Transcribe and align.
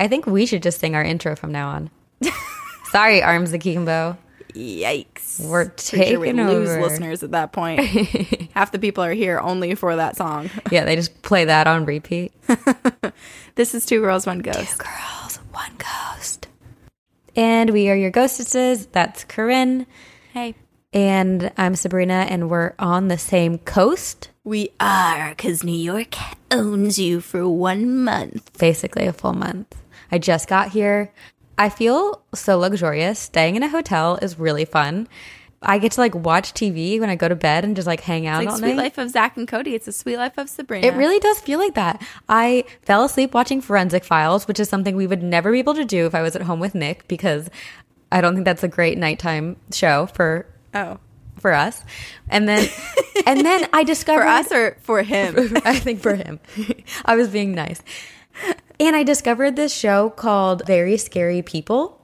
I 0.00 0.08
think 0.08 0.26
we 0.26 0.46
should 0.46 0.62
just 0.62 0.80
sing 0.80 0.94
our 0.94 1.04
intro 1.04 1.36
from 1.36 1.52
now 1.52 1.68
on. 1.68 1.90
Sorry, 2.90 3.22
Arms 3.22 3.52
Akimbo. 3.52 4.16
Yikes. 4.54 5.40
We're 5.46 5.68
Pretty 5.68 6.10
sure 6.10 6.20
we 6.20 6.28
taking 6.28 6.46
lose 6.46 6.74
listeners 6.74 7.22
at 7.22 7.32
that 7.32 7.52
point. 7.52 7.80
Half 8.54 8.72
the 8.72 8.78
people 8.78 9.04
are 9.04 9.12
here 9.12 9.38
only 9.38 9.74
for 9.74 9.94
that 9.96 10.16
song. 10.16 10.48
Yeah, 10.70 10.84
they 10.86 10.96
just 10.96 11.20
play 11.20 11.44
that 11.44 11.66
on 11.66 11.84
repeat. 11.84 12.32
This 13.56 13.74
is 13.74 13.84
Two 13.84 14.00
Girls, 14.00 14.24
One 14.26 14.38
Ghost. 14.38 14.70
Two 14.70 14.84
Girls, 14.84 15.36
one 15.52 15.72
ghost. 15.76 16.48
And 17.36 17.70
we 17.70 17.90
are 17.90 17.94
your 17.96 18.10
ghostesses. 18.10 18.86
That's 18.86 19.24
Corinne. 19.24 19.86
Hey. 20.32 20.54
And 20.92 21.52
I'm 21.58 21.74
Sabrina, 21.76 22.26
and 22.28 22.48
we're 22.48 22.72
on 22.78 23.08
the 23.08 23.18
same 23.18 23.58
coast. 23.58 24.30
We 24.44 24.70
are, 24.80 25.30
because 25.30 25.62
New 25.62 25.76
York 25.76 26.14
owns 26.50 26.98
you 26.98 27.20
for 27.20 27.46
one 27.48 28.02
month. 28.02 28.58
basically 28.58 29.06
a 29.06 29.12
full 29.12 29.34
month. 29.34 29.76
I 30.12 30.18
just 30.18 30.48
got 30.48 30.70
here. 30.70 31.12
I 31.58 31.68
feel 31.68 32.22
so 32.34 32.58
luxurious. 32.58 33.18
Staying 33.18 33.56
in 33.56 33.62
a 33.62 33.68
hotel 33.68 34.18
is 34.22 34.38
really 34.38 34.64
fun. 34.64 35.08
I 35.62 35.76
get 35.78 35.92
to 35.92 36.00
like 36.00 36.14
watch 36.14 36.54
TV 36.54 36.98
when 36.98 37.10
I 37.10 37.16
go 37.16 37.28
to 37.28 37.34
bed 37.34 37.64
and 37.64 37.76
just 37.76 37.86
like 37.86 38.00
hang 38.00 38.26
out 38.26 38.38
Like 38.38 38.48
all 38.48 38.56
Sweet 38.56 38.68
night. 38.68 38.76
Life 38.78 38.98
of 38.98 39.10
Zack 39.10 39.36
and 39.36 39.46
Cody. 39.46 39.74
It's 39.74 39.86
a 39.86 39.92
Sweet 39.92 40.16
Life 40.16 40.38
of 40.38 40.48
Sabrina. 40.48 40.86
It 40.86 40.94
really 40.94 41.18
does 41.18 41.38
feel 41.40 41.58
like 41.58 41.74
that. 41.74 42.02
I 42.30 42.64
fell 42.80 43.04
asleep 43.04 43.34
watching 43.34 43.60
Forensic 43.60 44.02
Files, 44.04 44.48
which 44.48 44.58
is 44.58 44.70
something 44.70 44.96
we 44.96 45.06
would 45.06 45.22
never 45.22 45.52
be 45.52 45.58
able 45.58 45.74
to 45.74 45.84
do 45.84 46.06
if 46.06 46.14
I 46.14 46.22
was 46.22 46.34
at 46.34 46.42
home 46.42 46.60
with 46.60 46.74
Nick 46.74 47.06
because 47.08 47.50
I 48.10 48.22
don't 48.22 48.32
think 48.34 48.46
that's 48.46 48.62
a 48.62 48.68
great 48.68 48.96
nighttime 48.96 49.56
show 49.70 50.06
for 50.06 50.46
Oh. 50.72 50.98
for 51.38 51.52
us. 51.52 51.84
And 52.30 52.48
then 52.48 52.66
and 53.26 53.44
then 53.44 53.68
I 53.74 53.84
discovered 53.84 54.22
For 54.22 54.28
us 54.28 54.50
or 54.52 54.76
for 54.80 55.02
him? 55.02 55.58
I 55.66 55.78
think 55.78 56.00
for 56.00 56.14
him. 56.14 56.40
I 57.04 57.16
was 57.16 57.28
being 57.28 57.52
nice. 57.54 57.82
And 58.78 58.96
I 58.96 59.02
discovered 59.02 59.56
this 59.56 59.74
show 59.74 60.10
called 60.10 60.66
Very 60.66 60.96
Scary 60.96 61.42
People. 61.42 62.00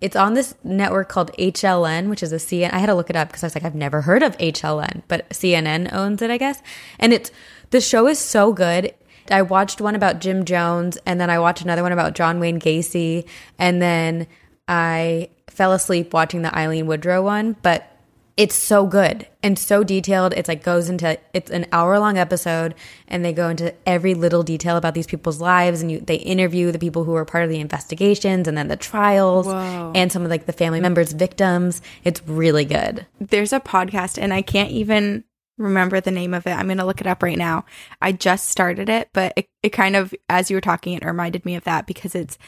It's 0.00 0.16
on 0.16 0.34
this 0.34 0.54
network 0.62 1.08
called 1.08 1.32
HLN, 1.38 2.08
which 2.08 2.22
is 2.22 2.32
a 2.32 2.36
CNN. 2.36 2.72
I 2.72 2.78
had 2.78 2.86
to 2.86 2.94
look 2.94 3.10
it 3.10 3.16
up 3.16 3.28
because 3.28 3.42
I 3.42 3.46
was 3.46 3.54
like, 3.54 3.64
I've 3.64 3.74
never 3.74 4.02
heard 4.02 4.22
of 4.22 4.36
HLN, 4.38 5.02
but 5.08 5.28
CNN 5.30 5.92
owns 5.92 6.22
it, 6.22 6.30
I 6.30 6.38
guess. 6.38 6.62
And 6.98 7.12
it's 7.12 7.30
the 7.70 7.80
show 7.80 8.06
is 8.06 8.18
so 8.18 8.52
good. 8.52 8.94
I 9.30 9.42
watched 9.42 9.80
one 9.80 9.94
about 9.94 10.20
Jim 10.20 10.44
Jones, 10.44 10.98
and 11.04 11.20
then 11.20 11.30
I 11.30 11.38
watched 11.38 11.62
another 11.62 11.82
one 11.82 11.92
about 11.92 12.14
John 12.14 12.40
Wayne 12.40 12.60
Gacy, 12.60 13.28
and 13.58 13.82
then 13.82 14.26
I 14.66 15.30
fell 15.48 15.72
asleep 15.72 16.14
watching 16.14 16.42
the 16.42 16.56
Aileen 16.56 16.86
Wuornos 16.86 17.22
one, 17.22 17.56
but 17.62 17.97
it's 18.38 18.54
so 18.54 18.86
good 18.86 19.26
and 19.42 19.58
so 19.58 19.82
detailed. 19.82 20.32
It's 20.32 20.48
like 20.48 20.62
goes 20.62 20.88
into 20.88 21.18
it's 21.34 21.50
an 21.50 21.66
hour 21.72 21.98
long 21.98 22.16
episode 22.16 22.76
and 23.08 23.24
they 23.24 23.32
go 23.32 23.48
into 23.48 23.74
every 23.84 24.14
little 24.14 24.44
detail 24.44 24.76
about 24.76 24.94
these 24.94 25.08
people's 25.08 25.40
lives 25.40 25.82
and 25.82 25.90
you 25.90 25.98
they 25.98 26.14
interview 26.14 26.70
the 26.70 26.78
people 26.78 27.02
who 27.02 27.10
were 27.10 27.24
part 27.24 27.42
of 27.42 27.50
the 27.50 27.58
investigations 27.58 28.46
and 28.46 28.56
then 28.56 28.68
the 28.68 28.76
trials 28.76 29.46
Whoa. 29.46 29.92
and 29.92 30.12
some 30.12 30.22
of 30.22 30.30
like 30.30 30.46
the 30.46 30.52
family 30.52 30.80
members 30.80 31.12
victims. 31.12 31.82
It's 32.04 32.22
really 32.28 32.64
good. 32.64 33.06
There's 33.20 33.52
a 33.52 33.58
podcast, 33.58 34.22
and 34.22 34.32
I 34.32 34.42
can't 34.42 34.70
even 34.70 35.24
remember 35.56 36.00
the 36.00 36.12
name 36.12 36.32
of 36.32 36.46
it. 36.46 36.52
I'm 36.52 36.66
going 36.66 36.78
to 36.78 36.86
look 36.86 37.00
it 37.00 37.08
up 37.08 37.24
right 37.24 37.36
now. 37.36 37.64
I 38.00 38.12
just 38.12 38.48
started 38.48 38.88
it, 38.88 39.08
but 39.12 39.32
it, 39.36 39.46
it 39.64 39.70
kind 39.70 39.96
of, 39.96 40.14
as 40.28 40.48
you 40.48 40.56
were 40.56 40.60
talking, 40.60 40.94
it 40.94 41.04
reminded 41.04 41.44
me 41.44 41.56
of 41.56 41.64
that 41.64 41.88
because 41.88 42.14
it's 42.14 42.38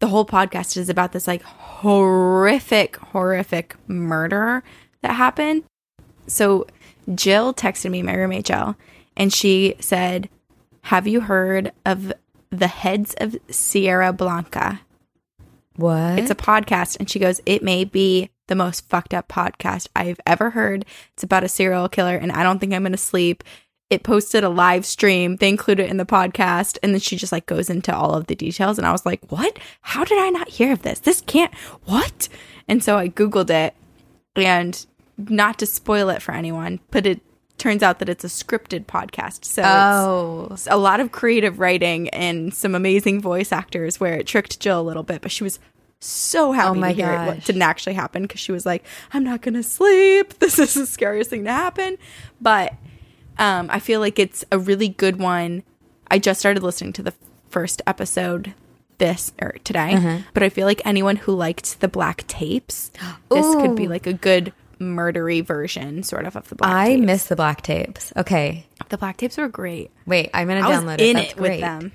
the 0.00 0.08
whole 0.08 0.26
podcast 0.26 0.76
is 0.76 0.88
about 0.88 1.12
this 1.12 1.26
like 1.26 1.42
horrific, 1.42 2.96
horrific 2.96 3.76
murder 3.86 4.62
that 5.02 5.12
happened. 5.12 5.64
So 6.26 6.66
Jill 7.14 7.54
texted 7.54 7.90
me, 7.90 8.02
my 8.02 8.14
roommate 8.14 8.46
Jill, 8.46 8.76
and 9.16 9.32
she 9.32 9.76
said, 9.78 10.28
Have 10.82 11.06
you 11.06 11.20
heard 11.20 11.72
of 11.84 12.12
the 12.50 12.66
heads 12.66 13.14
of 13.18 13.36
Sierra 13.50 14.12
Blanca? 14.12 14.80
What? 15.76 16.18
It's 16.18 16.30
a 16.30 16.34
podcast, 16.34 16.98
and 16.98 17.08
she 17.08 17.18
goes, 17.18 17.40
It 17.46 17.62
may 17.62 17.84
be 17.84 18.30
the 18.48 18.54
most 18.54 18.88
fucked 18.88 19.14
up 19.14 19.28
podcast 19.28 19.88
I've 19.94 20.20
ever 20.26 20.50
heard. 20.50 20.84
It's 21.14 21.22
about 21.22 21.44
a 21.44 21.48
serial 21.48 21.88
killer, 21.88 22.16
and 22.16 22.32
I 22.32 22.42
don't 22.42 22.58
think 22.58 22.72
I'm 22.72 22.82
going 22.82 22.92
to 22.92 22.98
sleep. 22.98 23.44
It 23.90 24.04
posted 24.04 24.44
a 24.44 24.48
live 24.48 24.86
stream. 24.86 25.36
They 25.36 25.48
include 25.48 25.80
it 25.80 25.90
in 25.90 25.96
the 25.96 26.06
podcast, 26.06 26.78
and 26.82 26.94
then 26.94 27.00
she 27.00 27.16
just 27.16 27.32
like 27.32 27.46
goes 27.46 27.68
into 27.68 27.94
all 27.94 28.14
of 28.14 28.28
the 28.28 28.36
details. 28.36 28.78
And 28.78 28.86
I 28.86 28.92
was 28.92 29.04
like, 29.04 29.20
What? 29.30 29.58
How 29.82 30.04
did 30.04 30.18
I 30.18 30.30
not 30.30 30.48
hear 30.48 30.72
of 30.72 30.82
this? 30.82 31.00
This 31.00 31.20
can't, 31.20 31.52
what? 31.84 32.28
And 32.68 32.82
so 32.82 32.96
I 32.96 33.08
Googled 33.08 33.50
it, 33.50 33.74
and 34.36 34.86
not 35.18 35.58
to 35.58 35.66
spoil 35.66 36.08
it 36.08 36.22
for 36.22 36.32
anyone, 36.32 36.80
but 36.90 37.06
it 37.06 37.20
turns 37.58 37.82
out 37.82 37.98
that 37.98 38.08
it's 38.08 38.24
a 38.24 38.28
scripted 38.28 38.86
podcast. 38.86 39.44
So 39.44 39.62
it's, 40.50 40.66
oh. 40.66 40.74
a 40.74 40.78
lot 40.78 40.98
of 41.00 41.12
creative 41.12 41.58
writing 41.60 42.08
and 42.08 42.54
some 42.54 42.74
amazing 42.74 43.20
voice 43.20 43.52
actors 43.52 44.00
where 44.00 44.14
it 44.14 44.26
tricked 44.26 44.60
Jill 44.60 44.80
a 44.80 44.82
little 44.82 45.02
bit, 45.02 45.20
but 45.20 45.30
she 45.30 45.44
was 45.44 45.60
so 46.00 46.52
happy 46.52 46.78
Oh 46.78 46.80
my 46.80 46.88
to 46.88 46.94
hear 46.94 47.12
it 47.12 47.44
didn't 47.44 47.60
actually 47.60 47.92
happen 47.92 48.22
because 48.22 48.40
she 48.40 48.52
was 48.52 48.64
like, 48.64 48.84
I'm 49.12 49.22
not 49.22 49.42
gonna 49.42 49.62
sleep. 49.62 50.34
This 50.38 50.58
is 50.58 50.74
the 50.74 50.86
scariest 50.86 51.28
thing 51.28 51.44
to 51.44 51.52
happen. 51.52 51.98
But 52.40 52.72
um, 53.40 53.68
I 53.70 53.80
feel 53.80 53.98
like 53.98 54.18
it's 54.20 54.44
a 54.52 54.58
really 54.58 54.88
good 54.88 55.18
one. 55.18 55.64
I 56.08 56.18
just 56.20 56.38
started 56.38 56.62
listening 56.62 56.92
to 56.94 57.02
the 57.02 57.14
first 57.48 57.82
episode 57.86 58.54
this 58.98 59.32
or 59.40 59.56
today, 59.64 59.92
Mm-hmm. 59.94 60.22
but 60.34 60.42
I 60.42 60.48
feel 60.50 60.66
like 60.66 60.82
anyone 60.84 61.16
who 61.16 61.32
liked 61.34 61.80
the 61.80 61.88
black 61.88 62.26
tapes, 62.28 62.90
this 63.30 63.46
could 63.56 63.74
be 63.74 63.88
like 63.88 64.06
a 64.06 64.12
good 64.12 64.52
murdery 64.78 65.44
version, 65.44 66.02
sort 66.02 66.26
of, 66.26 66.36
of 66.36 66.48
the 66.48 66.54
black 66.54 66.70
I 66.74 66.88
tapes. 66.90 67.02
miss 67.06 67.26
the 67.26 67.36
black 67.36 67.62
tapes. 67.62 68.12
Okay. 68.16 68.66
the 68.90 68.98
black 68.98 69.16
tapes 69.16 69.36
were 69.38 69.48
great. 69.48 69.90
Wait, 70.06 70.30
I'm 70.34 70.48
gonna 70.48 70.60
I 70.68 70.72
download 70.72 70.98
in 71.00 71.16
it. 71.16 71.20
That's 71.20 71.32
it 71.32 71.36
with 71.40 71.50
great. 71.50 71.60
them. 71.60 71.92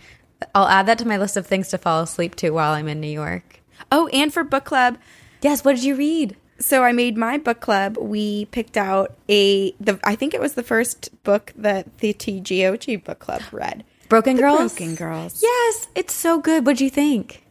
I'll 0.53 0.67
add 0.67 0.85
that 0.87 0.97
to 0.99 1.07
my 1.07 1.17
list 1.17 1.37
of 1.37 1.45
things 1.47 1.69
to 1.69 1.77
fall 1.77 2.01
asleep 2.01 2.35
to 2.37 2.49
while 2.51 2.73
I'm 2.73 2.87
in 2.87 2.99
New 2.99 3.07
York. 3.07 3.61
Oh, 3.91 4.07
and 4.07 4.33
for 4.33 4.43
book 4.43 4.65
club, 4.65 4.97
Yes, 5.41 5.63
what 5.63 5.75
did 5.75 5.83
you 5.85 5.95
read? 5.95 6.35
So 6.59 6.83
I 6.83 6.91
made 6.91 7.17
my 7.17 7.37
book 7.37 7.59
club. 7.59 7.97
We 7.97 8.45
picked 8.45 8.77
out 8.77 9.15
a 9.29 9.71
the 9.73 9.99
I 10.03 10.15
think 10.15 10.33
it 10.33 10.41
was 10.41 10.53
the 10.53 10.63
first 10.63 11.09
book 11.23 11.53
that 11.55 11.97
the 11.99 12.13
TGOG 12.13 13.03
book 13.03 13.19
club 13.19 13.41
read. 13.51 13.83
Broken 14.09 14.35
The 14.35 14.43
Girls? 14.43 14.57
Broken 14.73 14.95
Girls. 14.95 15.41
Yes, 15.41 15.87
it's 15.95 16.13
so 16.13 16.39
good. 16.39 16.65
What'd 16.65 16.81
you 16.81 16.89
think? 16.89 17.43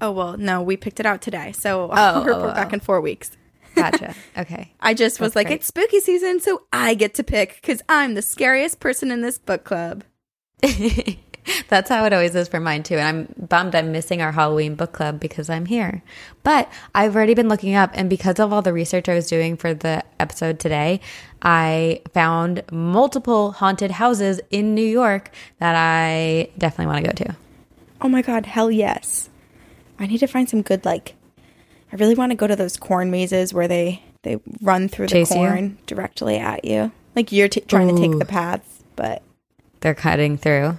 Oh 0.00 0.12
well, 0.12 0.36
no, 0.36 0.62
we 0.62 0.76
picked 0.76 1.00
it 1.00 1.06
out 1.06 1.22
today, 1.22 1.52
so 1.52 1.84
Oh, 1.84 1.88
I'll 1.90 2.22
oh, 2.22 2.24
report 2.24 2.50
oh. 2.50 2.54
back 2.54 2.72
in 2.72 2.80
four 2.80 3.00
weeks. 3.00 3.30
Gotcha. 3.74 4.14
okay. 4.38 4.72
I 4.80 4.94
just 4.94 5.20
was 5.20 5.36
like, 5.36 5.48
great. 5.48 5.56
it's 5.56 5.66
spooky 5.66 6.00
season, 6.00 6.40
so 6.40 6.62
I 6.72 6.94
get 6.94 7.14
to 7.14 7.24
pick 7.24 7.56
because 7.60 7.82
I'm 7.88 8.14
the 8.14 8.22
scariest 8.22 8.80
person 8.80 9.10
in 9.10 9.20
this 9.20 9.38
book 9.38 9.64
club. 9.64 10.04
That's 11.68 11.88
how 11.88 12.04
it 12.04 12.12
always 12.12 12.34
is 12.34 12.48
for 12.48 12.60
mine 12.60 12.82
too. 12.82 12.96
And 12.96 13.28
I'm 13.38 13.46
bummed 13.46 13.74
I'm 13.74 13.92
missing 13.92 14.22
our 14.22 14.32
Halloween 14.32 14.74
book 14.74 14.92
club 14.92 15.20
because 15.20 15.48
I'm 15.50 15.66
here. 15.66 16.02
But 16.42 16.70
I've 16.94 17.14
already 17.16 17.34
been 17.34 17.48
looking 17.48 17.74
up, 17.74 17.90
and 17.94 18.08
because 18.08 18.38
of 18.38 18.52
all 18.52 18.62
the 18.62 18.72
research 18.72 19.08
I 19.08 19.14
was 19.14 19.28
doing 19.28 19.56
for 19.56 19.74
the 19.74 20.04
episode 20.20 20.58
today, 20.58 21.00
I 21.42 22.02
found 22.12 22.62
multiple 22.70 23.52
haunted 23.52 23.90
houses 23.92 24.40
in 24.50 24.74
New 24.74 24.86
York 24.86 25.30
that 25.58 25.74
I 25.76 26.50
definitely 26.58 26.92
want 26.92 27.04
to 27.04 27.10
go 27.12 27.24
to. 27.32 27.36
Oh 28.00 28.08
my 28.08 28.22
god, 28.22 28.46
hell 28.46 28.70
yes! 28.70 29.28
I 29.98 30.06
need 30.06 30.18
to 30.18 30.26
find 30.26 30.48
some 30.48 30.62
good 30.62 30.84
like. 30.84 31.14
I 31.92 31.96
really 31.96 32.14
want 32.14 32.30
to 32.32 32.36
go 32.36 32.46
to 32.46 32.56
those 32.56 32.76
corn 32.76 33.10
mazes 33.10 33.54
where 33.54 33.68
they 33.68 34.02
they 34.22 34.38
run 34.60 34.88
through 34.88 35.06
Chase 35.06 35.28
the 35.28 35.36
you? 35.36 35.40
corn 35.40 35.78
directly 35.86 36.36
at 36.36 36.64
you, 36.64 36.90
like 37.14 37.30
you're 37.32 37.48
t- 37.48 37.60
trying 37.60 37.94
to 37.94 38.00
take 38.00 38.18
the 38.18 38.24
paths, 38.24 38.82
but 38.96 39.22
They're 39.80 39.94
cutting 39.94 40.36
through. 40.36 40.78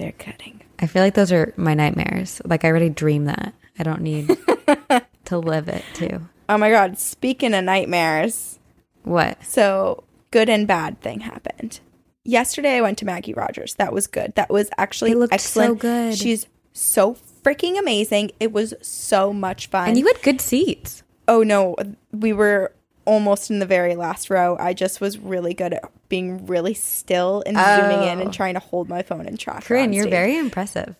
They're 0.00 0.12
cutting. 0.12 0.62
I 0.78 0.86
feel 0.86 1.02
like 1.02 1.14
those 1.14 1.30
are 1.32 1.52
my 1.56 1.74
nightmares. 1.74 2.40
Like 2.44 2.64
I 2.64 2.68
already 2.68 2.88
dream 2.88 3.26
that. 3.26 3.54
I 3.78 3.82
don't 3.82 4.00
need 4.02 4.28
to 5.26 5.38
live 5.38 5.68
it 5.68 5.84
too. 5.94 6.20
Oh 6.48 6.58
my 6.58 6.70
god, 6.70 6.98
speaking 6.98 7.54
of 7.54 7.64
nightmares, 7.64 8.58
What? 9.04 9.44
so 9.44 10.04
good 10.30 10.48
and 10.48 10.66
bad 10.66 11.00
thing 11.00 11.20
happened. 11.20 11.80
Yesterday 12.24 12.76
I 12.76 12.80
went 12.80 12.98
to 12.98 13.04
Maggie 13.04 13.34
Rogers. 13.34 13.74
That 13.76 13.92
was 13.92 14.06
good. 14.06 14.34
That 14.34 14.50
was 14.50 14.68
actually 14.76 15.12
excellent. 15.30 15.68
so 15.70 15.74
good. 15.74 16.18
She's 16.18 16.46
so 16.72 17.16
freaking 17.42 17.78
amazing. 17.78 18.30
It 18.40 18.52
was 18.52 18.74
so 18.82 19.32
much 19.32 19.68
fun. 19.68 19.88
And 19.88 19.98
you 19.98 20.06
had 20.06 20.20
good 20.22 20.40
seats. 20.40 21.02
oh 21.28 21.42
no, 21.42 21.76
we 22.12 22.32
were 22.32 22.72
almost 23.10 23.50
in 23.50 23.58
the 23.58 23.66
very 23.66 23.96
last 23.96 24.30
row. 24.30 24.56
I 24.60 24.72
just 24.72 25.00
was 25.00 25.18
really 25.18 25.52
good 25.52 25.72
at 25.74 25.82
being 26.08 26.46
really 26.46 26.74
still 26.74 27.42
and 27.44 27.56
zooming 27.56 28.08
in 28.08 28.18
Oh. 28.18 28.22
and 28.22 28.32
trying 28.32 28.54
to 28.54 28.60
hold 28.60 28.88
my 28.88 29.02
phone 29.02 29.26
and 29.26 29.38
track. 29.38 29.64
Corinne, 29.64 29.92
you're 29.92 30.08
very 30.08 30.38
impressive. 30.38 30.94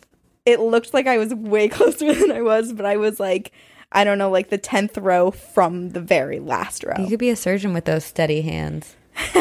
It 0.45 0.59
looked 0.59 0.93
like 0.93 1.07
I 1.07 1.19
was 1.19 1.33
way 1.35 1.69
closer 1.77 2.13
than 2.13 2.33
I 2.33 2.43
was, 2.43 2.73
but 2.73 2.85
I 2.85 2.97
was 2.97 3.21
like, 3.21 3.53
I 3.93 4.03
don't 4.05 4.19
know, 4.19 4.31
like 4.31 4.51
the 4.51 4.59
tenth 4.59 4.99
row 4.99 5.31
from 5.31 5.91
the 5.91 6.01
very 6.01 6.41
last 6.41 6.83
row. 6.85 6.95
You 6.99 7.09
could 7.09 7.19
be 7.21 7.31
a 7.31 7.37
surgeon 7.37 7.73
with 7.75 7.85
those 7.85 8.05
steady 8.05 8.43
hands. 8.43 8.97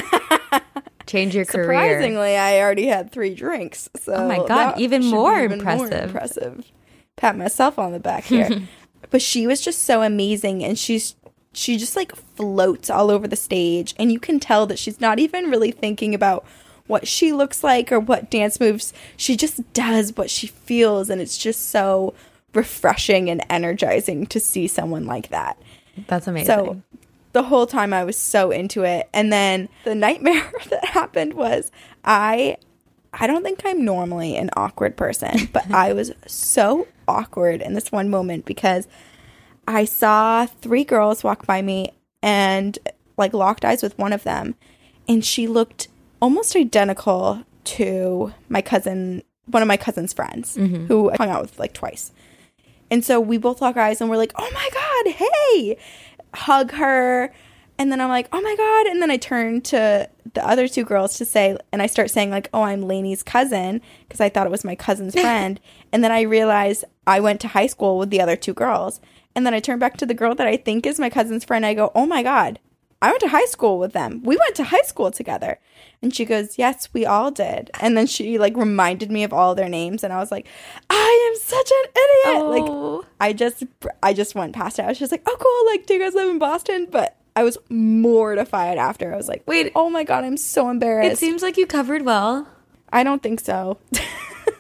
Change 1.08 1.36
your 1.36 1.46
career. 1.46 1.64
Surprisingly, 1.64 2.38
I 2.38 2.60
already 2.60 2.86
had 2.86 3.12
three 3.12 3.34
drinks. 3.34 3.90
So 3.96 4.14
Oh 4.14 4.28
my 4.28 4.46
God, 4.48 4.80
even 4.80 5.04
more 5.06 5.40
even 5.44 5.54
impressive. 5.60 6.04
impressive. 6.04 6.72
Pat 7.16 7.36
myself 7.36 7.80
on 7.80 7.94
the 7.94 8.00
back 8.00 8.26
here. 8.26 8.48
but 9.10 9.22
she 9.22 9.48
was 9.48 9.60
just 9.62 9.84
so 9.86 10.04
amazing, 10.04 10.64
and 10.64 10.78
she's 10.78 11.16
she 11.60 11.76
just 11.76 11.98
like 11.98 12.16
floats 12.16 12.90
all 12.90 13.12
over 13.12 13.28
the 13.28 13.36
stage, 13.36 13.94
and 14.00 14.14
you 14.14 14.20
can 14.20 14.40
tell 14.40 14.66
that 14.68 14.80
she's 14.80 15.02
not 15.02 15.20
even 15.20 15.50
really 15.50 15.72
thinking 15.72 16.16
about 16.16 16.46
what 16.88 17.06
she 17.06 17.34
looks 17.34 17.64
like 17.64 17.92
or 17.92 18.00
what 18.00 18.32
dance 18.32 18.62
moves. 18.62 18.94
She 19.18 19.36
just 19.36 19.74
does 19.74 20.16
what 20.16 20.30
she 20.30 20.48
feels. 20.48 21.10
And 21.10 21.22
it's 21.22 21.38
just 21.38 21.70
so 21.70 22.14
refreshing 22.54 23.30
and 23.30 23.46
energizing 23.50 24.26
to 24.28 24.40
see 24.40 24.68
someone 24.68 25.06
like 25.06 25.30
that. 25.30 25.62
That's 26.08 26.28
amazing. 26.28 26.48
So 26.48 26.82
the 27.34 27.44
whole 27.44 27.68
time 27.68 27.94
I 27.94 28.06
was 28.06 28.16
so 28.16 28.52
into 28.52 28.84
it. 28.84 29.10
And 29.14 29.32
then 29.32 29.68
the 29.84 29.96
nightmare 29.96 30.50
that 30.70 30.86
happened 30.86 31.34
was 31.34 31.72
I 32.06 32.56
I 33.12 33.28
don't 33.28 33.44
think 33.44 33.64
I'm 33.66 33.84
normally 33.84 34.38
an 34.38 34.50
awkward 34.56 34.96
person, 34.96 35.50
but 35.52 35.70
I 35.72 35.92
was 35.92 36.14
so 36.26 36.88
awkward 37.06 37.62
in 37.62 37.74
this 37.74 37.92
one 37.92 38.10
moment 38.10 38.46
because 38.46 38.88
I 39.70 39.86
saw 39.86 40.48
three 40.48 40.84
girls 40.84 41.24
walk 41.24 41.46
by 41.46 41.62
me 41.62 41.92
and 42.24 42.78
like 43.18 43.34
locked 43.34 43.64
eyes 43.64 43.84
with 43.84 43.98
one 44.00 44.14
of 44.14 44.24
them 44.24 44.56
and 45.08 45.24
she 45.24 45.48
looked 45.48 45.88
almost 46.20 46.56
identical 46.56 47.44
to 47.66 48.34
my 48.50 48.64
cousin 48.64 49.24
one 49.46 49.62
of 49.62 49.68
my 49.68 49.78
cousin's 49.78 50.12
friends 50.12 50.58
mm-hmm. 50.58 50.86
who 50.88 51.12
I 51.12 51.18
hung 51.18 51.30
out 51.30 51.42
with 51.42 51.60
like 51.60 51.74
twice. 51.74 52.12
And 52.92 53.06
so 53.06 53.20
we 53.20 53.38
both 53.38 53.62
lock 53.62 53.78
eyes 53.78 54.02
and 54.02 54.10
we're 54.10 54.18
like, 54.18 54.34
"Oh 54.36 54.50
my 54.54 54.70
god, 54.74 55.14
hey!" 55.14 55.78
Hug 56.34 56.72
her. 56.72 57.32
And 57.78 57.92
then 57.92 58.02
I'm 58.02 58.10
like, 58.10 58.28
"Oh 58.34 58.42
my 58.42 58.56
god." 58.56 58.92
And 58.92 59.02
then 59.02 59.12
I 59.12 59.18
turn 59.18 59.62
to 59.62 60.10
the 60.34 60.48
other 60.48 60.68
two 60.68 60.84
girls 60.84 61.18
to 61.18 61.26
say 61.26 61.58
and 61.72 61.82
I 61.82 61.88
start 61.88 62.10
saying 62.10 62.32
like, 62.32 62.50
"Oh, 62.54 62.64
I'm 62.64 62.82
Lainey's 62.82 63.24
cousin" 63.24 63.82
because 64.08 64.20
I 64.20 64.30
thought 64.30 64.48
it 64.48 64.52
was 64.52 64.66
my 64.66 64.76
cousin's 64.76 65.14
friend. 65.20 65.60
and 65.92 66.04
then 66.04 66.12
I 66.12 66.22
realize 66.22 66.84
I 67.06 67.20
went 67.20 67.42
to 67.42 67.48
high 67.48 67.68
school 67.68 68.00
with 68.00 68.10
the 68.10 68.22
other 68.22 68.36
two 68.36 68.54
girls. 68.54 69.00
And 69.36 69.46
then 69.46 69.54
I 69.54 69.60
turn 69.60 69.80
back 69.80 69.98
to 69.98 70.06
the 70.06 70.14
girl 70.14 70.36
that 70.36 70.48
I 70.48 70.58
think 70.58 70.86
is 70.86 71.00
my 71.00 71.10
cousin's 71.10 71.46
friend. 71.46 71.66
I 71.66 71.74
go, 71.74 71.92
"Oh 71.96 72.06
my 72.06 72.24
god. 72.24 72.60
I 73.02 73.10
went 73.10 73.22
to 73.22 73.30
high 73.30 73.46
school 73.46 73.80
with 73.80 73.94
them. 73.94 74.22
We 74.24 74.36
went 74.36 74.56
to 74.56 74.66
high 74.66 74.82
school 74.82 75.12
together." 75.12 75.60
And 76.02 76.14
she 76.14 76.26
goes, 76.26 76.58
"Yes, 76.58 76.90
we 76.94 77.06
all 77.06 77.32
did." 77.32 77.72
And 77.80 77.96
then 77.98 78.08
she 78.08 78.38
like 78.38 78.58
reminded 78.58 79.12
me 79.12 79.24
of 79.24 79.32
all 79.34 79.56
their 79.56 79.70
names 79.70 80.04
and 80.04 80.12
I 80.12 80.18
was 80.18 80.32
like, 80.32 80.48
"I 80.90 81.32
am 81.32 81.40
such 81.40 81.72
an 81.72 81.92
idiot." 82.04 82.46
Like 82.50 82.64
Oh. 82.70 83.06
I 83.20 83.34
just 83.34 83.64
I 84.04 84.14
just 84.14 84.36
went 84.36 84.54
past 84.54 84.80
it. 84.80 84.84
I 84.84 84.88
was 84.90 85.00
just 85.00 85.12
like, 85.12 85.24
"Oh 85.26 85.38
cool, 85.40 85.72
like 85.74 85.86
do 85.86 85.94
you 85.94 86.00
guys 86.02 86.14
live 86.16 86.30
in 86.30 86.40
Boston?" 86.40 86.88
But 86.90 87.16
I 87.36 87.44
was 87.44 87.58
mortified 87.70 88.78
after. 88.78 89.14
I 89.14 89.18
was 89.18 89.30
like, 89.30 89.44
Wait. 89.46 89.72
oh 89.76 89.90
my 89.90 90.04
god, 90.04 90.24
I'm 90.26 90.36
so 90.38 90.70
embarrassed." 90.70 91.14
it 91.14 91.18
seems 91.18 91.42
like 91.42 91.56
you 91.58 91.66
covered 91.68 92.04
well. 92.04 92.48
I 92.92 93.04
don't 93.04 93.22
think 93.24 93.40
so. 93.40 93.78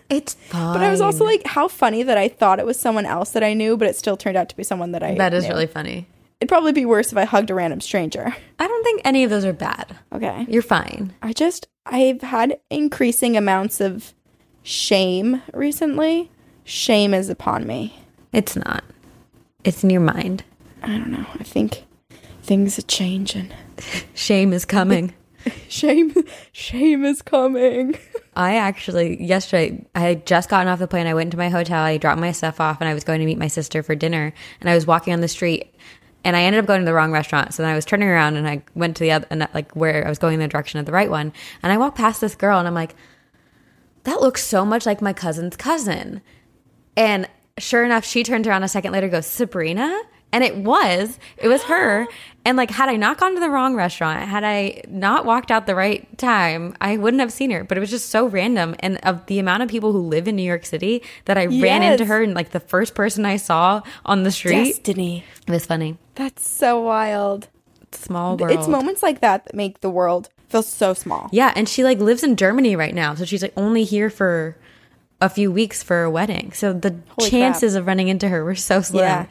It's 0.09 0.33
fine. 0.33 0.73
but 0.73 0.81
I 0.83 0.89
was 0.91 1.01
also 1.01 1.23
like, 1.23 1.45
how 1.45 1.67
funny 1.67 2.03
that 2.03 2.17
I 2.17 2.27
thought 2.27 2.59
it 2.59 2.65
was 2.65 2.79
someone 2.79 3.05
else 3.05 3.31
that 3.31 3.43
I 3.43 3.53
knew, 3.53 3.77
but 3.77 3.87
it 3.87 3.95
still 3.95 4.17
turned 4.17 4.37
out 4.37 4.49
to 4.49 4.55
be 4.57 4.63
someone 4.63 4.91
that 4.93 5.03
I 5.03 5.15
that 5.15 5.33
is 5.33 5.43
knew. 5.43 5.51
really 5.51 5.67
funny. 5.67 6.07
It'd 6.39 6.49
probably 6.49 6.71
be 6.71 6.85
worse 6.85 7.11
if 7.11 7.17
I 7.17 7.25
hugged 7.25 7.49
a 7.49 7.53
random 7.53 7.81
stranger. 7.81 8.33
I 8.59 8.67
don't 8.67 8.83
think 8.83 9.01
any 9.03 9.23
of 9.23 9.29
those 9.29 9.45
are 9.45 9.53
bad. 9.53 9.95
Okay. 10.13 10.45
You're 10.49 10.61
fine. 10.61 11.13
I 11.21 11.33
just 11.33 11.67
I've 11.85 12.21
had 12.21 12.59
increasing 12.69 13.35
amounts 13.37 13.81
of 13.81 14.13
shame 14.63 15.41
recently. 15.53 16.31
Shame 16.63 17.13
is 17.13 17.29
upon 17.29 17.67
me. 17.67 17.99
It's 18.31 18.55
not. 18.55 18.83
It's 19.63 19.83
in 19.83 19.89
your 19.89 20.01
mind. 20.01 20.43
I 20.81 20.87
don't 20.97 21.11
know. 21.11 21.25
I 21.39 21.43
think 21.43 21.83
things 22.43 22.79
are 22.79 22.83
changing. 22.83 23.51
Shame 24.13 24.53
is 24.53 24.65
coming. 24.65 25.13
Shame 25.69 26.13
shame 26.51 27.05
is 27.05 27.21
coming. 27.21 27.97
I 28.35 28.57
actually 28.57 29.23
yesterday 29.23 29.85
I 29.95 30.01
had 30.01 30.25
just 30.25 30.49
gotten 30.49 30.67
off 30.67 30.79
the 30.79 30.87
plane. 30.87 31.07
I 31.07 31.13
went 31.13 31.27
into 31.27 31.37
my 31.37 31.49
hotel. 31.49 31.83
I 31.83 31.97
dropped 31.97 32.19
my 32.19 32.31
stuff 32.31 32.59
off, 32.59 32.81
and 32.81 32.89
I 32.89 32.93
was 32.93 33.03
going 33.03 33.19
to 33.19 33.25
meet 33.25 33.37
my 33.37 33.47
sister 33.47 33.83
for 33.83 33.95
dinner. 33.95 34.33
And 34.61 34.69
I 34.69 34.75
was 34.75 34.85
walking 34.85 35.13
on 35.13 35.21
the 35.21 35.27
street, 35.27 35.73
and 36.23 36.35
I 36.35 36.43
ended 36.43 36.59
up 36.59 36.65
going 36.65 36.81
to 36.81 36.85
the 36.85 36.93
wrong 36.93 37.11
restaurant. 37.11 37.53
So 37.53 37.63
then 37.63 37.71
I 37.71 37.75
was 37.75 37.85
turning 37.85 38.09
around, 38.09 38.35
and 38.35 38.47
I 38.47 38.63
went 38.75 38.97
to 38.97 39.03
the 39.03 39.11
other, 39.11 39.27
and, 39.29 39.43
uh, 39.43 39.47
like 39.53 39.71
where 39.75 40.05
I 40.05 40.09
was 40.09 40.19
going 40.19 40.35
in 40.35 40.39
the 40.39 40.47
direction 40.47 40.79
of 40.79 40.85
the 40.85 40.91
right 40.91 41.09
one. 41.09 41.33
And 41.63 41.71
I 41.71 41.77
walked 41.77 41.97
past 41.97 42.21
this 42.21 42.35
girl, 42.35 42.59
and 42.59 42.67
I'm 42.67 42.73
like, 42.73 42.95
that 44.03 44.21
looks 44.21 44.43
so 44.43 44.65
much 44.65 44.85
like 44.85 45.01
my 45.01 45.13
cousin's 45.13 45.55
cousin. 45.55 46.21
And 46.97 47.27
sure 47.57 47.83
enough, 47.83 48.05
she 48.05 48.23
turned 48.23 48.47
around 48.47 48.63
a 48.63 48.67
second 48.67 48.91
later, 48.91 49.07
goes 49.07 49.25
Sabrina. 49.25 50.01
And 50.31 50.43
it 50.43 50.57
was, 50.57 51.17
it 51.37 51.47
was 51.47 51.63
her. 51.63 52.07
And 52.45 52.55
like, 52.55 52.71
had 52.71 52.87
I 52.87 52.95
not 52.95 53.17
gone 53.19 53.33
to 53.33 53.39
the 53.39 53.49
wrong 53.49 53.75
restaurant, 53.75 54.27
had 54.27 54.43
I 54.43 54.81
not 54.87 55.25
walked 55.25 55.51
out 55.51 55.65
the 55.65 55.75
right 55.75 56.17
time, 56.17 56.75
I 56.79 56.97
wouldn't 56.97 57.19
have 57.19 57.33
seen 57.33 57.51
her. 57.51 57.63
But 57.63 57.77
it 57.77 57.81
was 57.81 57.89
just 57.89 58.09
so 58.09 58.27
random. 58.27 58.75
And 58.79 58.97
of 59.03 59.25
the 59.25 59.39
amount 59.39 59.63
of 59.63 59.69
people 59.69 59.91
who 59.91 59.99
live 59.99 60.27
in 60.27 60.35
New 60.35 60.43
York 60.43 60.65
City 60.65 61.01
that 61.25 61.37
I 61.37 61.47
ran 61.47 61.83
into 61.83 62.05
her 62.05 62.21
and 62.21 62.33
like 62.33 62.51
the 62.51 62.59
first 62.59 62.95
person 62.95 63.25
I 63.25 63.37
saw 63.37 63.81
on 64.05 64.23
the 64.23 64.31
street, 64.31 64.75
Destiny. 64.75 65.23
it 65.47 65.51
was 65.51 65.65
funny. 65.65 65.97
That's 66.15 66.47
so 66.47 66.79
wild. 66.81 67.47
Small 67.91 68.37
world. 68.37 68.57
It's 68.57 68.67
moments 68.67 69.01
like 69.01 69.21
that 69.21 69.45
that 69.45 69.55
make 69.55 69.81
the 69.81 69.89
world 69.89 70.29
feel 70.47 70.63
so 70.63 70.93
small. 70.93 71.29
Yeah, 71.31 71.53
and 71.55 71.67
she 71.67 71.83
like 71.83 71.99
lives 71.99 72.23
in 72.23 72.35
Germany 72.35 72.75
right 72.75 72.93
now, 72.93 73.15
so 73.15 73.25
she's 73.25 73.41
like 73.41 73.53
only 73.57 73.83
here 73.83 74.09
for 74.09 74.55
a 75.21 75.29
few 75.29 75.51
weeks 75.51 75.83
for 75.83 76.03
a 76.03 76.09
wedding. 76.09 76.51
So 76.53 76.71
the 76.73 76.95
Holy 77.17 77.29
chances 77.29 77.75
of 77.75 77.87
running 77.87 78.07
into 78.07 78.29
her 78.29 78.43
were 78.43 78.55
so 78.55 78.81
slim. 78.81 79.03
Yeah. 79.03 79.25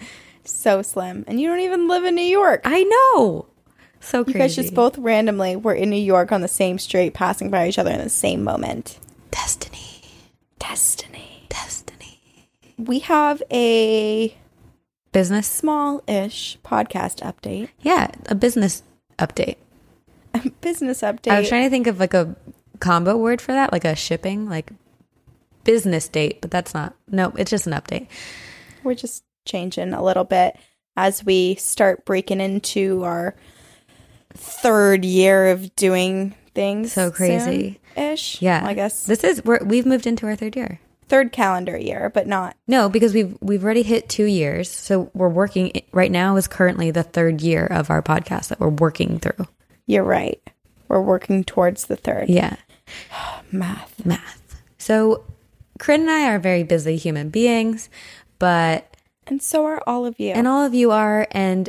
So 0.48 0.82
slim. 0.82 1.24
And 1.26 1.40
you 1.40 1.48
don't 1.48 1.60
even 1.60 1.88
live 1.88 2.04
in 2.04 2.14
New 2.14 2.22
York. 2.22 2.62
I 2.64 2.82
know. 2.84 3.46
So 4.00 4.24
You 4.26 4.32
guys 4.34 4.54
just 4.56 4.74
both 4.74 4.96
randomly 4.98 5.56
were 5.56 5.74
in 5.74 5.90
New 5.90 5.96
York 5.96 6.30
on 6.32 6.40
the 6.40 6.48
same 6.48 6.78
street, 6.78 7.14
passing 7.14 7.50
by 7.50 7.68
each 7.68 7.78
other 7.78 7.90
in 7.90 7.98
the 7.98 8.08
same 8.08 8.44
moment. 8.44 8.98
destiny, 9.30 10.02
Destiny. 10.58 11.46
destiny. 11.48 12.20
We 12.76 13.00
have 13.00 13.42
a 13.50 14.36
Business. 15.12 15.46
small 15.48 16.02
ish 16.06 16.58
podcast 16.64 17.20
update, 17.22 17.70
Yeah, 17.80 18.08
a 18.26 18.34
business 18.34 18.82
update. 19.18 19.56
A 20.34 20.48
business 20.60 21.00
update. 21.00 21.32
I 21.32 21.40
was 21.40 21.48
trying 21.48 21.64
to 21.64 21.70
think 21.70 21.86
of 21.88 21.98
like 21.98 22.14
a 22.14 22.36
combo 22.78 23.16
word 23.16 23.40
for 23.40 23.52
that, 23.52 23.72
like 23.72 23.84
a 23.84 23.96
shipping, 23.96 24.48
like 24.48 24.70
business 25.64 26.06
date, 26.08 26.40
but 26.40 26.50
that's 26.52 26.72
not. 26.74 26.94
No, 27.08 27.32
it's 27.36 27.50
just 27.50 27.66
an 27.66 27.72
update. 27.72 28.06
We're 28.84 28.94
just 28.94 29.24
changing 29.48 29.92
a 29.92 30.02
little 30.04 30.24
bit 30.24 30.56
as 30.96 31.24
we 31.24 31.56
start 31.56 32.04
breaking 32.04 32.40
into 32.40 33.02
our 33.04 33.34
third 34.34 35.04
year 35.04 35.48
of 35.50 35.74
doing 35.74 36.34
things. 36.54 36.92
So 36.92 37.10
crazy. 37.10 37.80
Ish. 37.96 38.40
Yeah, 38.42 38.62
I 38.64 38.74
guess 38.74 39.06
this 39.06 39.24
is 39.24 39.44
we're, 39.44 39.64
we've 39.64 39.86
moved 39.86 40.06
into 40.06 40.26
our 40.26 40.36
third 40.36 40.54
year. 40.54 40.80
third 41.08 41.32
calendar 41.32 41.76
year, 41.76 42.10
but 42.14 42.26
not 42.26 42.56
No, 42.68 42.88
because 42.88 43.12
we've 43.14 43.36
we've 43.40 43.64
already 43.64 43.82
hit 43.82 44.08
two 44.08 44.26
years, 44.26 44.70
so 44.70 45.10
we're 45.14 45.28
working 45.28 45.72
right 45.92 46.10
now. 46.10 46.36
Is 46.36 46.46
currently 46.46 46.90
the 46.90 47.02
third 47.02 47.40
year 47.40 47.66
of 47.66 47.90
our 47.90 48.02
podcast 48.02 48.48
that 48.48 48.60
we're 48.60 48.68
working 48.68 49.18
through. 49.18 49.46
You're 49.86 50.04
right. 50.04 50.40
We're 50.86 51.00
working 51.02 51.42
towards 51.44 51.86
the 51.86 51.96
third. 51.96 52.28
Yeah, 52.28 52.56
Math. 53.52 54.04
math. 54.04 54.62
So, 54.78 55.24
Corinne 55.78 56.02
and 56.02 56.10
I 56.10 56.28
are 56.30 56.38
very 56.38 56.62
busy 56.62 56.96
human 56.96 57.30
beings, 57.30 57.88
but 58.38 58.87
And 59.28 59.42
so 59.42 59.64
are 59.66 59.82
all 59.86 60.06
of 60.06 60.18
you. 60.18 60.30
and 60.32 60.48
all 60.48 60.64
of 60.64 60.74
you 60.74 60.90
are 60.90 61.26
and 61.32 61.68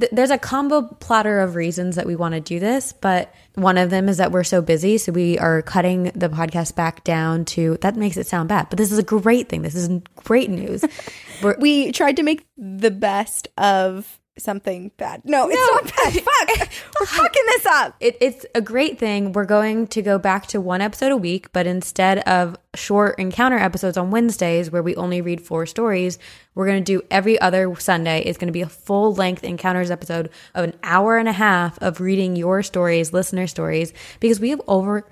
th- 0.00 0.10
there's 0.12 0.30
a 0.30 0.38
combo 0.38 0.82
platter 0.82 1.40
of 1.40 1.54
reasons 1.54 1.96
that 1.96 2.06
we 2.06 2.16
want 2.16 2.34
to 2.34 2.40
do 2.40 2.58
this 2.60 2.92
but 2.92 3.32
one 3.54 3.78
of 3.78 3.90
them 3.90 4.08
is 4.08 4.16
that 4.18 4.32
we're 4.32 4.44
so 4.44 4.60
busy 4.60 4.98
so 4.98 5.12
we 5.12 5.38
are 5.38 5.62
cutting 5.62 6.04
the 6.14 6.28
podcast 6.28 6.74
back 6.74 7.02
down 7.04 7.44
to 7.44 7.76
that 7.80 7.96
makes 7.96 8.16
it 8.16 8.26
sound 8.26 8.48
bad 8.48 8.68
but 8.68 8.76
this 8.76 8.92
is 8.92 8.98
a 8.98 9.02
great 9.02 9.48
thing 9.48 9.62
this 9.62 9.74
is 9.74 9.88
great 10.16 10.50
news 10.50 10.84
we 11.58 11.92
tried 11.92 12.16
to 12.16 12.22
make 12.22 12.44
the 12.56 12.90
best 12.90 13.48
of 13.58 14.18
something 14.38 14.90
bad. 14.96 15.22
No, 15.24 15.48
it's 15.50 15.72
not 15.72 15.96
bad. 15.96 16.12
Fuck. 16.58 16.70
We're 17.00 17.06
fucking 17.06 17.42
this 17.46 17.66
up. 17.66 17.96
it, 18.00 18.16
it's 18.20 18.46
a 18.54 18.60
great 18.60 18.98
thing 18.98 19.32
we're 19.32 19.44
going 19.44 19.86
to 19.88 20.02
go 20.02 20.18
back 20.18 20.46
to 20.48 20.60
one 20.60 20.80
episode 20.80 21.12
a 21.12 21.16
week 21.16 21.52
but 21.52 21.66
instead 21.66 22.18
of 22.20 22.56
short 22.74 23.18
encounter 23.18 23.56
episodes 23.56 23.96
on 23.96 24.10
wednesdays 24.10 24.70
where 24.70 24.82
we 24.82 24.94
only 24.96 25.20
read 25.20 25.40
four 25.40 25.64
stories 25.66 26.18
we're 26.54 26.66
going 26.66 26.82
to 26.82 26.98
do 26.98 27.04
every 27.10 27.38
other 27.40 27.74
sunday 27.76 28.20
it's 28.22 28.38
going 28.38 28.48
to 28.48 28.52
be 28.52 28.62
a 28.62 28.68
full 28.68 29.14
length 29.14 29.44
encounters 29.44 29.90
episode 29.90 30.30
of 30.54 30.64
an 30.64 30.74
hour 30.82 31.16
and 31.18 31.28
a 31.28 31.32
half 31.32 31.78
of 31.82 32.00
reading 32.00 32.36
your 32.36 32.62
stories 32.62 33.12
listener 33.12 33.46
stories 33.46 33.92
because 34.20 34.40
we 34.40 34.50
have 34.50 34.60
over 34.66 35.06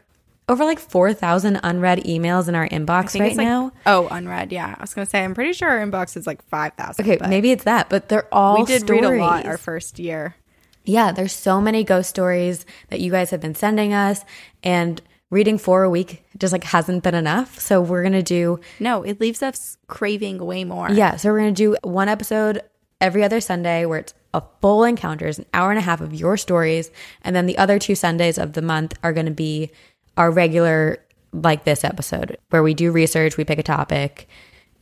over 0.48 0.64
like 0.64 0.78
4000 0.78 1.58
unread 1.62 2.00
emails 2.04 2.48
in 2.48 2.54
our 2.54 2.68
inbox 2.68 3.18
right 3.18 3.36
like, 3.36 3.46
now 3.46 3.72
Oh, 3.86 4.08
unread. 4.10 4.52
Yeah, 4.52 4.74
I 4.76 4.80
was 4.80 4.92
gonna 4.94 5.06
say. 5.06 5.24
I'm 5.24 5.34
pretty 5.34 5.52
sure 5.52 5.68
our 5.68 5.84
inbox 5.84 6.16
is 6.16 6.26
like 6.26 6.42
five 6.48 6.74
thousand. 6.74 7.04
okay 7.08 7.18
maybe 7.28 7.50
it's 7.50 7.64
that 7.64 7.88
but 7.88 8.08
they're 8.08 8.28
all 8.32 8.58
we 8.60 8.64
did 8.66 8.82
stories. 8.82 9.02
read 9.02 9.18
a 9.18 9.22
lot 9.22 9.46
our 9.46 9.58
first 9.58 9.98
year. 9.98 10.36
Yeah, 10.84 11.12
there's 11.12 11.32
so 11.32 11.60
many 11.62 11.82
ghost 11.82 12.10
stories 12.10 12.66
that 12.90 13.00
you 13.00 13.10
guys 13.10 13.30
have 13.30 13.40
been 13.40 13.54
sending 13.54 13.94
us 13.94 14.22
and 14.62 15.00
reading 15.30 15.56
four 15.56 15.82
a 15.82 15.88
week 15.88 16.22
just 16.36 16.52
like 16.52 16.62
hasn't 16.64 17.02
been 17.02 17.14
enough. 17.14 17.58
So 17.58 17.80
we're 17.80 18.02
going 18.02 18.12
to 18.12 18.22
do 18.22 18.60
No, 18.78 19.02
it 19.02 19.18
leaves 19.18 19.42
us 19.42 19.78
craving 19.86 20.38
way 20.44 20.62
more. 20.64 20.90
yeah, 20.90 21.16
so 21.16 21.30
we're 21.30 21.38
going 21.40 21.54
to 21.54 21.58
do 21.62 21.76
one 21.88 22.08
episode 22.10 22.60
every 23.00 23.24
other 23.24 23.40
Sunday 23.40 23.86
where 23.86 24.00
it's 24.00 24.12
a 24.34 24.42
full 24.60 24.84
encounters, 24.84 25.38
an 25.38 25.46
hour 25.54 25.70
and 25.70 25.78
a 25.78 25.82
half 25.82 26.02
of 26.02 26.12
your 26.12 26.36
stories, 26.36 26.90
and 27.22 27.34
then 27.34 27.46
the 27.46 27.56
other 27.56 27.78
two 27.78 27.94
Sundays 27.94 28.36
of 28.36 28.52
the 28.52 28.62
month 28.62 28.92
are 29.02 29.12
going 29.14 29.26
to 29.26 29.32
be 29.32 29.70
our 30.16 30.30
regular 30.30 30.98
like 31.32 31.64
this 31.64 31.84
episode 31.84 32.38
where 32.50 32.62
we 32.62 32.74
do 32.74 32.92
research, 32.92 33.36
we 33.36 33.44
pick 33.44 33.58
a 33.58 33.62
topic, 33.62 34.28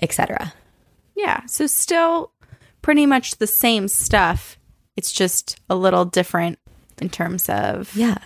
etc. 0.00 0.52
Yeah. 1.16 1.46
So 1.46 1.66
still 1.66 2.32
pretty 2.82 3.06
much 3.06 3.36
the 3.36 3.46
same 3.46 3.88
stuff. 3.88 4.58
It's 4.96 5.12
just 5.12 5.60
a 5.70 5.74
little 5.74 6.04
different 6.04 6.58
in 7.00 7.08
terms 7.08 7.48
of 7.48 7.94
Yeah. 7.96 8.18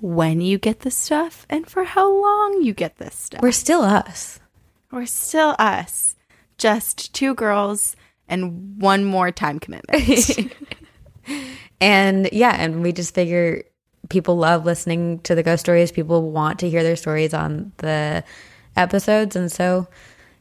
when 0.00 0.40
you 0.40 0.58
get 0.58 0.80
the 0.80 0.90
stuff 0.90 1.46
and 1.50 1.68
for 1.68 1.84
how 1.84 2.10
long 2.10 2.62
you 2.62 2.72
get 2.72 2.96
this 2.96 3.14
stuff. 3.14 3.42
We're 3.42 3.52
still 3.52 3.82
us. 3.82 4.40
We're 4.90 5.06
still 5.06 5.54
us, 5.58 6.16
just 6.56 7.12
two 7.14 7.34
girls 7.34 7.96
and 8.28 8.80
one 8.80 9.04
more 9.04 9.30
time 9.30 9.58
commitment. 9.58 10.52
And 11.80 12.28
yeah, 12.32 12.54
and 12.58 12.82
we 12.82 12.92
just 12.92 13.14
figure 13.14 13.62
people 14.08 14.36
love 14.36 14.64
listening 14.64 15.20
to 15.20 15.34
the 15.34 15.42
ghost 15.42 15.60
stories. 15.60 15.92
People 15.92 16.30
want 16.30 16.58
to 16.60 16.70
hear 16.70 16.82
their 16.82 16.96
stories 16.96 17.34
on 17.34 17.72
the 17.78 18.24
episodes. 18.76 19.36
And 19.36 19.50
so 19.50 19.86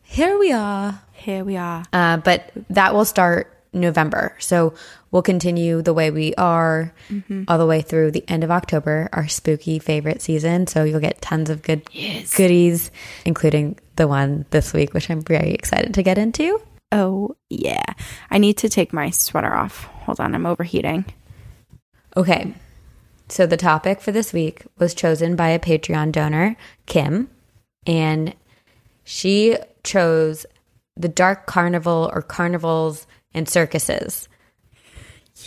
here 0.01 0.38
we 0.38 0.51
are. 0.51 1.01
Here 1.13 1.43
we 1.43 1.58
are. 1.58 1.84
Uh, 1.93 2.17
but 2.17 2.51
that 2.70 2.93
will 2.93 3.05
start 3.05 3.50
November. 3.74 4.36
So 4.39 4.74
we'll 5.12 5.24
continue 5.24 5.82
the 5.82 5.93
way 5.93 6.12
we 6.12 6.36
are 6.36 6.93
all 7.48 7.58
the 7.58 7.65
way 7.65 7.82
through 7.82 8.12
the 8.12 8.24
end 8.29 8.43
of 8.43 8.51
October, 8.51 9.10
our 9.13 9.27
spooky 9.27 9.79
favorite 9.79 10.22
season. 10.22 10.67
So 10.67 10.84
you'll 10.84 11.00
get 11.00 11.22
tons 11.22 11.50
of 11.50 11.63
good 11.63 11.84
goodies, 12.36 12.91
including 13.25 13.79
the 13.96 14.08
one 14.08 14.46
this 14.51 14.74
week, 14.74 14.93
which 14.93 15.10
I'm 15.10 15.22
very 15.22 15.51
excited 15.51 15.93
to 15.96 16.03
get 16.03 16.17
into. 16.17 16.62
Oh, 16.91 17.36
yeah. 17.50 17.84
I 18.29 18.38
need 18.38 18.58
to 18.58 18.70
take 18.70 18.93
my 18.93 19.10
sweater 19.10 19.53
off. 19.53 19.86
Hold 20.05 20.20
on, 20.20 20.36
I'm 20.36 20.46
overheating. 20.46 21.05
Okay. 22.15 22.53
So 23.30 23.46
the 23.46 23.58
topic 23.58 24.01
for 24.01 24.12
this 24.12 24.34
week 24.34 24.65
was 24.77 24.94
chosen 24.94 25.36
by 25.36 25.50
a 25.50 25.60
Patreon 25.60 26.12
donor, 26.12 26.56
Kim, 26.86 27.30
and 27.88 28.36
she 29.03 29.58
chose 29.84 30.46
the 30.96 31.08
dark 31.08 31.46
carnival 31.46 32.10
or 32.13 32.22
carnivals 32.22 33.08
and 33.34 33.50
circuses. 33.50 34.27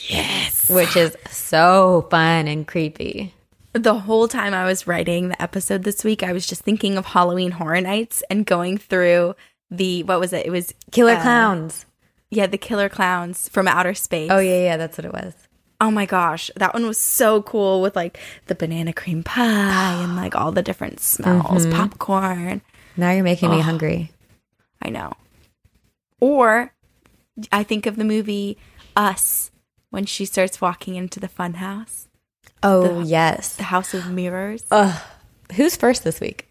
Yes. 0.09 0.69
which 0.69 0.97
is 0.97 1.17
so 1.31 2.09
fun 2.11 2.49
and 2.49 2.67
creepy. 2.67 3.33
The 3.73 3.95
whole 3.95 4.27
time 4.27 4.53
I 4.53 4.65
was 4.65 4.87
writing 4.87 5.29
the 5.29 5.41
episode 5.41 5.85
this 5.85 6.03
week, 6.03 6.23
I 6.23 6.33
was 6.33 6.47
just 6.47 6.63
thinking 6.63 6.99
of 6.99 7.07
Halloween 7.07 7.53
Horror 7.53 7.81
Nights 7.81 8.23
and 8.29 8.45
going 8.45 8.79
through 8.79 9.37
the, 9.71 10.03
what 10.03 10.19
was 10.19 10.33
it? 10.33 10.45
It 10.47 10.51
was 10.51 10.75
Killer 10.91 11.13
uh, 11.13 11.23
clowns. 11.23 11.87
Yeah, 12.31 12.47
the 12.47 12.59
killer 12.59 12.89
clowns 12.89 13.49
from 13.49 13.69
outer 13.69 13.95
space. 13.95 14.31
Oh 14.31 14.41
yeah, 14.41 14.63
yeah, 14.63 14.77
that's 14.77 14.99
what 14.99 15.05
it 15.05 15.13
was. 15.13 15.35
Oh 15.81 15.91
my 15.91 16.07
gosh, 16.07 16.51
that 16.57 16.73
one 16.73 16.87
was 16.87 16.99
so 16.99 17.43
cool 17.43 17.83
with 17.83 17.95
like 17.97 18.19
the 18.47 18.55
banana 18.55 18.93
cream 18.93 19.23
pie 19.23 20.03
and 20.03 20.17
like 20.17 20.35
all 20.35 20.51
the 20.53 20.63
different 20.63 21.01
smells, 21.01 21.67
popcorn. 21.67 22.63
Now 22.97 23.11
you're 23.13 23.23
making 23.25 23.51
me 23.51 23.61
hungry. 23.61 24.11
I 24.81 24.89
know. 24.89 25.13
Or 26.21 26.73
I 27.53 27.63
think 27.63 27.85
of 27.87 27.97
the 27.97 28.05
movie 28.05 28.57
Us 28.97 29.51
when 29.91 30.07
she 30.07 30.25
starts 30.25 30.61
walking 30.61 30.95
into 30.95 31.21
the 31.21 31.29
fun 31.29 31.55
house, 31.55 32.09
Oh 32.63 33.03
yes. 33.03 33.55
the 33.57 33.65
house 33.65 33.93
of 33.93 34.11
mirrors. 34.11 34.65
Ugh. 34.71 34.99
Who's 35.55 35.77
first 35.77 36.05
this 36.05 36.21
week? 36.21 36.49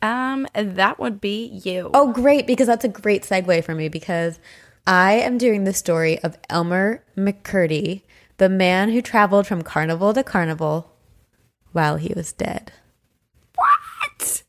Um, 0.00 0.46
that 0.54 0.98
would 0.98 1.20
be 1.20 1.60
you. 1.64 1.90
Oh 1.92 2.12
great, 2.12 2.46
because 2.46 2.66
that's 2.66 2.84
a 2.84 2.88
great 2.88 3.22
segue 3.24 3.62
for 3.64 3.74
me 3.74 3.88
because 3.88 4.38
I 4.86 5.14
am 5.14 5.36
doing 5.38 5.64
the 5.64 5.74
story 5.74 6.18
of 6.20 6.38
Elmer 6.48 7.04
McCurdy, 7.16 8.02
the 8.38 8.48
man 8.48 8.90
who 8.90 9.02
traveled 9.02 9.46
from 9.46 9.62
carnival 9.62 10.14
to 10.14 10.22
carnival 10.24 10.92
while 11.72 11.96
he 11.96 12.12
was 12.16 12.32
dead. 12.32 12.72
what? 13.54 14.42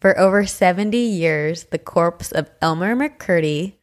For 0.00 0.18
over 0.18 0.46
70 0.46 0.96
years, 0.96 1.64
the 1.64 1.78
corpse 1.78 2.32
of 2.32 2.50
Elmer 2.60 2.96
McCurdy 2.96 3.74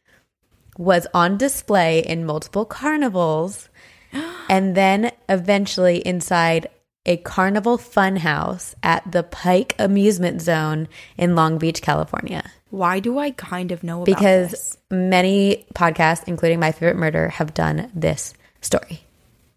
was 0.76 1.06
on 1.14 1.36
display 1.38 2.00
in 2.00 2.26
multiple 2.26 2.64
carnivals 2.64 3.68
and 4.50 4.74
then 4.74 5.12
eventually 5.28 5.98
inside 5.98 6.68
a 7.06 7.16
carnival 7.18 7.78
funhouse 7.78 8.74
at 8.82 9.10
the 9.10 9.22
Pike 9.22 9.74
Amusement 9.78 10.42
Zone 10.42 10.88
in 11.16 11.34
Long 11.34 11.56
Beach, 11.58 11.80
California. 11.80 12.44
Why 12.68 13.00
do 13.00 13.18
I 13.18 13.30
kind 13.30 13.72
of 13.72 13.82
know 13.82 14.02
about 14.02 14.06
Because 14.06 14.50
this? 14.50 14.76
many 14.90 15.66
podcasts, 15.74 16.24
including 16.26 16.60
My 16.60 16.72
Favorite 16.72 16.96
Murder, 16.96 17.30
have 17.30 17.54
done 17.54 17.90
this 17.94 18.34
story. 18.60 19.00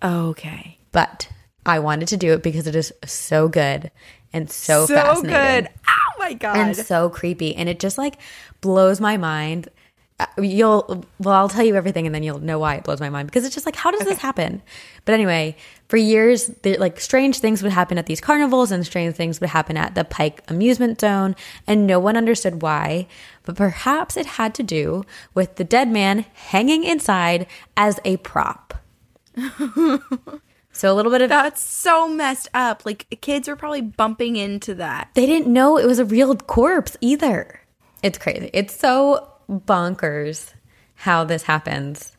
Okay. 0.04 0.78
But 0.92 1.28
I 1.66 1.80
wanted 1.80 2.08
to 2.10 2.18
do 2.18 2.34
it 2.34 2.44
because 2.44 2.68
it 2.68 2.76
is 2.76 2.92
so 3.06 3.48
good 3.48 3.92
and 4.34 4.50
so, 4.50 4.86
So 4.86 4.96
fascinating. 4.96 5.64
good. 5.64 5.70
Oh 5.88 6.20
my 6.20 6.34
god. 6.34 6.58
and 6.58 6.76
so 6.76 7.10
creepy 7.10 7.56
and 7.56 7.68
it 7.70 7.80
just 7.80 7.98
like 7.98 8.18
blows 8.62 9.00
my 9.02 9.18
mind 9.18 9.68
Uh, 10.20 10.28
you'll 10.42 11.04
well 11.20 11.34
i'll 11.34 11.50
tell 11.50 11.66
you 11.66 11.76
everything 11.76 12.06
and 12.06 12.14
then 12.14 12.22
you'll 12.24 12.40
know 12.40 12.60
why 12.60 12.76
it 12.76 12.84
blows 12.84 13.00
my 13.02 13.10
mind 13.10 13.28
because 13.28 13.44
it's 13.44 13.56
just 13.56 13.66
like 13.66 13.76
how 13.76 13.90
does 13.92 14.06
this 14.08 14.20
happen 14.20 14.62
but 15.06 15.14
anyway 15.14 15.56
for 15.90 15.98
years 15.98 16.48
there, 16.62 16.78
like 16.78 17.00
strange 17.00 17.40
things 17.40 17.64
would 17.64 17.72
happen 17.72 17.98
at 17.98 18.06
these 18.06 18.22
carnivals 18.22 18.72
and 18.72 18.86
strange 18.86 19.16
things 19.16 19.42
would 19.42 19.50
happen 19.50 19.76
at 19.76 19.96
the 19.96 20.04
pike 20.06 20.44
amusement 20.48 21.02
zone 21.02 21.36
and 21.66 21.88
no 21.88 22.00
one 22.00 22.16
understood 22.16 22.62
why 22.62 23.08
but 23.44 23.56
perhaps 23.58 24.16
it 24.16 24.26
had 24.38 24.54
to 24.54 24.64
do 24.64 25.04
with 25.34 25.56
the 25.56 25.64
dead 25.64 25.90
man 25.92 26.26
hanging 26.34 26.84
inside 26.84 27.48
as 27.76 28.00
a 28.06 28.16
prop 28.18 28.76
so 30.72 30.92
a 30.92 30.96
little 30.96 31.12
bit 31.12 31.22
of 31.22 31.30
That's 31.30 31.62
so 31.62 32.08
messed 32.08 32.50
up. 32.54 32.86
Like 32.86 33.20
kids 33.22 33.48
were 33.48 33.56
probably 33.56 33.82
bumping 33.82 34.36
into 34.36 34.76
that. 34.76 35.10
they 35.14 35.26
didn't 35.26 35.52
know 35.52 35.78
it 35.78 35.86
was 35.86 36.00
a 36.00 36.06
real 36.06 36.36
corpse 36.36 36.98
either. 37.02 37.62
It's 38.02 38.18
crazy. 38.18 38.50
It's 38.54 38.76
so 38.76 39.30
bonkers 39.50 40.54
how 40.96 41.24
this 41.24 41.44
happens. 41.44 42.16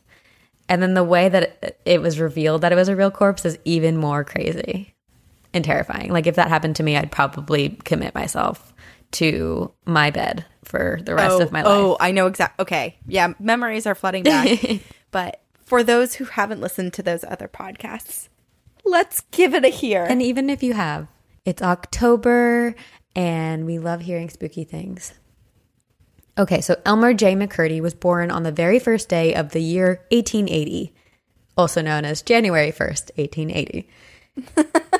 And 0.67 0.81
then 0.81 0.95
the 0.95 1.03
way 1.03 1.29
that 1.29 1.57
it, 1.61 1.79
it 1.85 2.01
was 2.01 2.19
revealed 2.19 2.61
that 2.61 2.71
it 2.71 2.75
was 2.75 2.89
a 2.89 2.95
real 2.95 3.11
corpse 3.11 3.45
is 3.45 3.57
even 3.65 3.97
more 3.97 4.23
crazy 4.23 4.93
and 5.53 5.63
terrifying. 5.63 6.11
Like 6.11 6.27
if 6.27 6.35
that 6.35 6.49
happened 6.49 6.75
to 6.77 6.83
me, 6.83 6.97
I'd 6.97 7.11
probably 7.11 7.69
commit 7.83 8.15
myself 8.15 8.73
to 9.11 9.71
my 9.85 10.11
bed 10.11 10.45
for 10.63 10.99
the 11.03 11.15
rest 11.15 11.37
oh, 11.39 11.41
of 11.41 11.51
my 11.51 11.63
oh, 11.63 11.69
life. 11.69 11.77
Oh, 11.77 11.97
I 11.99 12.11
know 12.11 12.27
exactly. 12.27 12.63
Okay. 12.63 12.97
Yeah, 13.07 13.33
memories 13.39 13.85
are 13.85 13.95
flooding 13.95 14.23
back. 14.23 14.59
but 15.11 15.41
for 15.65 15.83
those 15.83 16.15
who 16.15 16.25
haven't 16.25 16.61
listened 16.61 16.93
to 16.93 17.03
those 17.03 17.23
other 17.23 17.47
podcasts, 17.47 18.29
let's 18.85 19.21
give 19.31 19.53
it 19.53 19.65
a 19.65 19.69
hear. 19.69 20.03
And 20.03 20.21
even 20.21 20.49
if 20.49 20.63
you 20.63 20.73
have, 20.73 21.07
it's 21.43 21.61
October 21.61 22.75
and 23.15 23.65
we 23.65 23.79
love 23.79 24.01
hearing 24.01 24.29
spooky 24.29 24.63
things. 24.63 25.13
Okay, 26.37 26.61
so 26.61 26.79
Elmer 26.85 27.13
J. 27.13 27.33
McCurdy 27.33 27.81
was 27.81 27.93
born 27.93 28.29
on 28.29 28.43
the 28.43 28.51
very 28.51 28.77
first 28.77 29.07
day 29.07 29.33
of 29.33 29.51
the 29.51 29.61
year 29.61 30.01
1880, 30.11 30.93
also 31.57 31.81
known 31.81 32.03
as 32.03 32.21
January 32.21 32.73
1st, 32.73 33.17
1880, 33.17 33.87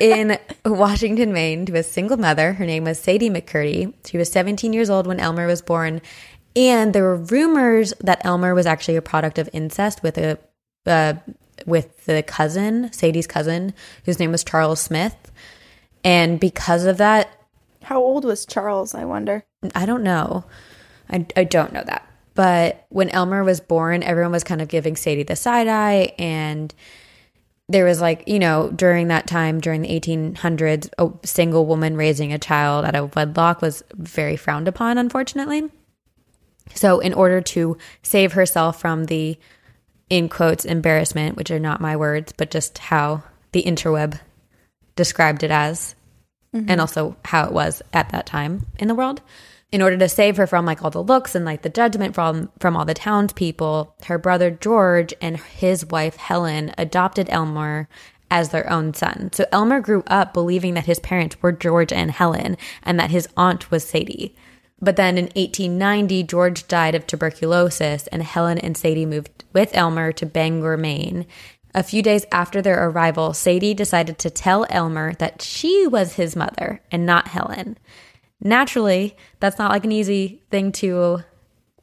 in 0.00 0.38
Washington, 0.64 1.34
Maine, 1.34 1.66
to 1.66 1.76
a 1.76 1.82
single 1.82 2.16
mother. 2.16 2.54
Her 2.54 2.64
name 2.64 2.84
was 2.84 2.98
Sadie 2.98 3.28
McCurdy. 3.28 3.92
She 4.06 4.16
was 4.16 4.32
17 4.32 4.72
years 4.72 4.88
old 4.88 5.06
when 5.06 5.20
Elmer 5.20 5.46
was 5.46 5.60
born. 5.60 6.00
And 6.56 6.94
there 6.94 7.02
were 7.02 7.16
rumors 7.16 7.92
that 8.00 8.24
Elmer 8.24 8.54
was 8.54 8.64
actually 8.64 8.96
a 8.96 9.02
product 9.02 9.38
of 9.38 9.50
incest 9.52 10.02
with 10.02 10.16
a 10.16 10.38
uh, 10.86 11.14
with 11.66 12.04
the 12.06 12.22
cousin, 12.22 12.92
Sadie's 12.92 13.26
cousin, 13.26 13.74
whose 14.04 14.18
name 14.18 14.32
was 14.32 14.44
Charles 14.44 14.80
Smith. 14.80 15.32
And 16.04 16.38
because 16.38 16.84
of 16.84 16.98
that, 16.98 17.30
How 17.82 18.00
old 18.00 18.24
was 18.24 18.46
Charles, 18.46 18.94
I 18.94 19.04
wonder? 19.04 19.44
I 19.74 19.86
don't 19.86 20.02
know. 20.02 20.44
I, 21.10 21.26
I 21.36 21.44
don't 21.44 21.72
know 21.72 21.84
that. 21.84 22.08
But 22.34 22.84
when 22.90 23.08
Elmer 23.10 23.42
was 23.44 23.60
born, 23.60 24.02
everyone 24.02 24.32
was 24.32 24.44
kind 24.44 24.60
of 24.60 24.68
giving 24.68 24.94
Sadie 24.96 25.22
the 25.22 25.36
side 25.36 25.68
eye. 25.68 26.12
And 26.18 26.74
there 27.68 27.84
was 27.84 28.00
like, 28.00 28.24
you 28.28 28.38
know, 28.38 28.70
during 28.76 29.08
that 29.08 29.26
time, 29.26 29.60
during 29.60 29.82
the 29.82 29.88
1800s, 29.88 30.88
a 30.98 31.26
single 31.26 31.66
woman 31.66 31.96
raising 31.96 32.32
a 32.32 32.38
child 32.38 32.84
out 32.84 32.94
of 32.94 33.16
wedlock 33.16 33.62
was 33.62 33.82
very 33.94 34.36
frowned 34.36 34.68
upon, 34.68 34.98
unfortunately. 34.98 35.70
So, 36.74 37.00
in 37.00 37.14
order 37.14 37.40
to 37.40 37.78
save 38.02 38.32
herself 38.32 38.80
from 38.80 39.04
the, 39.04 39.38
in 40.08 40.28
quotes, 40.28 40.64
embarrassment, 40.64 41.36
which 41.36 41.50
are 41.50 41.58
not 41.58 41.80
my 41.80 41.96
words, 41.96 42.32
but 42.36 42.50
just 42.50 42.78
how 42.78 43.22
the 43.52 43.62
interweb 43.62 44.18
described 44.94 45.42
it 45.42 45.50
as, 45.50 45.94
mm-hmm. 46.54 46.70
and 46.70 46.80
also 46.80 47.16
how 47.24 47.44
it 47.44 47.52
was 47.52 47.82
at 47.92 48.10
that 48.10 48.26
time 48.26 48.66
in 48.78 48.88
the 48.88 48.94
world. 48.94 49.20
In 49.72 49.82
order 49.82 49.98
to 49.98 50.08
save 50.08 50.36
her 50.36 50.46
from 50.46 50.64
like 50.64 50.82
all 50.84 50.90
the 50.90 51.02
looks 51.02 51.34
and 51.34 51.44
like 51.44 51.62
the 51.62 51.68
judgment 51.68 52.14
from 52.14 52.50
from 52.60 52.76
all 52.76 52.84
the 52.84 52.94
townspeople, 52.94 53.94
her 54.04 54.16
brother 54.16 54.50
George 54.50 55.12
and 55.20 55.36
his 55.36 55.84
wife 55.84 56.16
Helen 56.16 56.72
adopted 56.78 57.28
Elmer 57.30 57.88
as 58.30 58.50
their 58.50 58.70
own 58.70 58.94
son. 58.94 59.30
So 59.32 59.44
Elmer 59.50 59.80
grew 59.80 60.04
up 60.06 60.32
believing 60.32 60.74
that 60.74 60.86
his 60.86 61.00
parents 61.00 61.36
were 61.42 61.52
George 61.52 61.92
and 61.92 62.10
Helen 62.10 62.56
and 62.82 62.98
that 62.98 63.10
his 63.10 63.28
aunt 63.36 63.70
was 63.70 63.86
Sadie. 63.86 64.34
But 64.80 64.96
then 64.96 65.16
in 65.16 65.24
1890, 65.24 66.22
George 66.24 66.68
died 66.68 66.94
of 66.94 67.06
tuberculosis, 67.06 68.06
and 68.08 68.22
Helen 68.22 68.58
and 68.58 68.76
Sadie 68.76 69.06
moved 69.06 69.44
with 69.52 69.74
Elmer 69.74 70.12
to 70.12 70.26
Bangor, 70.26 70.76
Maine. 70.76 71.26
A 71.74 71.82
few 71.82 72.02
days 72.02 72.26
after 72.30 72.60
their 72.60 72.88
arrival, 72.88 73.32
Sadie 73.32 73.74
decided 73.74 74.18
to 74.18 74.30
tell 74.30 74.66
Elmer 74.70 75.14
that 75.14 75.40
she 75.42 75.86
was 75.86 76.14
his 76.14 76.36
mother 76.36 76.80
and 76.90 77.06
not 77.06 77.28
Helen. 77.28 77.78
Naturally, 78.40 79.16
that's 79.40 79.58
not 79.58 79.70
like 79.70 79.84
an 79.84 79.92
easy 79.92 80.42
thing 80.50 80.72
to 80.72 81.20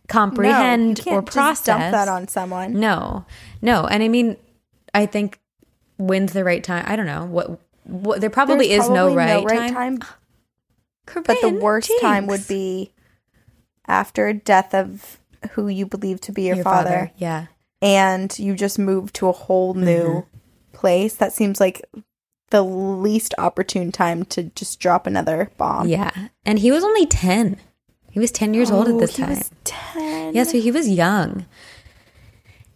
comprehend 0.08 1.00
can't 1.00 1.16
or 1.18 1.22
process. 1.22 1.66
dump 1.66 1.92
that 1.92 2.08
on 2.08 2.28
someone. 2.28 2.80
No, 2.80 3.26
no. 3.62 3.86
And 3.86 4.04
I 4.04 4.08
mean, 4.08 4.38
I 4.94 5.06
think 5.06 5.40
when's 5.98 6.34
the 6.34 6.44
right 6.44 6.64
time? 6.64 6.86
I 6.88 6.96
don't 6.96 7.06
know. 7.08 7.26
What 7.26 7.60
w- 7.88 8.20
there 8.20 8.30
probably 8.30 8.68
There's 8.68 8.84
is 8.84 8.90
no 8.90 9.14
probably 9.14 9.46
right, 9.58 9.74
time. 9.74 10.00
But 11.06 11.42
the 11.42 11.50
worst 11.50 11.92
time 12.02 12.28
would 12.28 12.48
be 12.48 12.92
after 13.88 14.32
death 14.34 14.74
of 14.74 15.20
who 15.52 15.68
you 15.68 15.86
believe 15.86 16.22
to 16.22 16.32
be 16.32 16.44
your, 16.44 16.56
your 16.56 16.64
father, 16.64 16.90
father. 16.90 17.12
Yeah. 17.18 17.46
and 17.82 18.38
you 18.40 18.56
just 18.56 18.80
move 18.80 19.12
to 19.14 19.28
a 19.28 19.32
whole 19.34 19.74
new 19.74 20.04
Mm-hmm. 20.04 20.78
place. 20.78 21.16
That 21.16 21.34
seems 21.34 21.60
like 21.60 21.82
the 22.50 22.64
least 22.64 23.34
opportune 23.38 23.92
time 23.92 24.24
to 24.26 24.44
just 24.56 24.80
drop 24.80 25.06
another 25.08 25.52
bomb. 25.58 25.88
Yeah. 25.88 26.12
And 26.46 26.60
he 26.60 26.72
was 26.72 26.84
only 26.84 27.06
10. 27.06 27.58
He 28.12 28.20
was 28.20 28.32
10 28.32 28.54
years 28.54 28.70
old 28.72 28.88
at 28.88 28.94
Oh, 28.94 29.00
this 29.00 29.16
he 29.18 29.24
time. 29.24 29.30
was 29.38 29.52
ten. 29.64 30.36
Yeah, 30.36 30.44
so 30.44 30.60
he 30.62 30.70
was 30.72 30.88
young. 30.88 31.46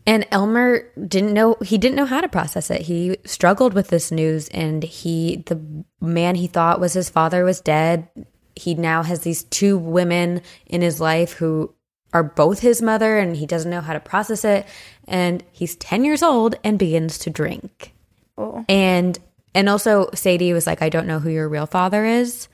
And 0.08 0.26
Elmer 0.32 0.90
didn't 1.06 1.34
know 1.34 1.58
he 1.62 1.78
didn't 1.78 1.98
know 1.98 2.06
how 2.06 2.22
to 2.22 2.30
process 2.30 2.72
it. 2.72 2.84
He 2.84 3.18
struggled 3.26 3.74
with 3.74 3.90
this 3.90 4.10
news 4.10 4.48
and 4.50 4.82
he 4.82 5.44
the 5.48 5.62
man 6.00 6.36
he 6.36 6.48
thought 6.48 6.80
was 6.80 6.94
his 6.94 7.10
father 7.10 7.44
was 7.44 7.60
dead. 7.60 8.08
He 8.56 8.74
now 8.74 9.04
has 9.04 9.20
these 9.20 9.44
two 9.44 9.78
women 9.78 10.42
in 10.66 10.82
his 10.82 11.02
life 11.02 11.34
who 11.34 11.74
are 12.14 12.24
both 12.24 12.60
his 12.60 12.82
mother 12.82 13.18
and 13.18 13.36
he 13.36 13.46
doesn't 13.46 13.70
know 13.70 13.82
how 13.82 13.92
to 13.92 14.00
process 14.00 14.46
it 14.46 14.66
and 15.10 15.44
he's 15.52 15.76
10 15.76 16.06
years 16.06 16.24
old 16.24 16.56
and 16.64 16.80
begins 16.80 17.18
to 17.20 17.30
drink. 17.30 17.94
Oh. 18.38 18.64
And 18.70 19.20
and 19.54 19.68
also 19.68 20.10
Sadie 20.14 20.54
was 20.54 20.66
like 20.66 20.82
I 20.82 20.88
don't 20.88 21.08
know 21.08 21.20
who 21.20 21.30
your 21.30 21.50
real 21.50 21.66
father 21.66 22.06
is. 22.06 22.48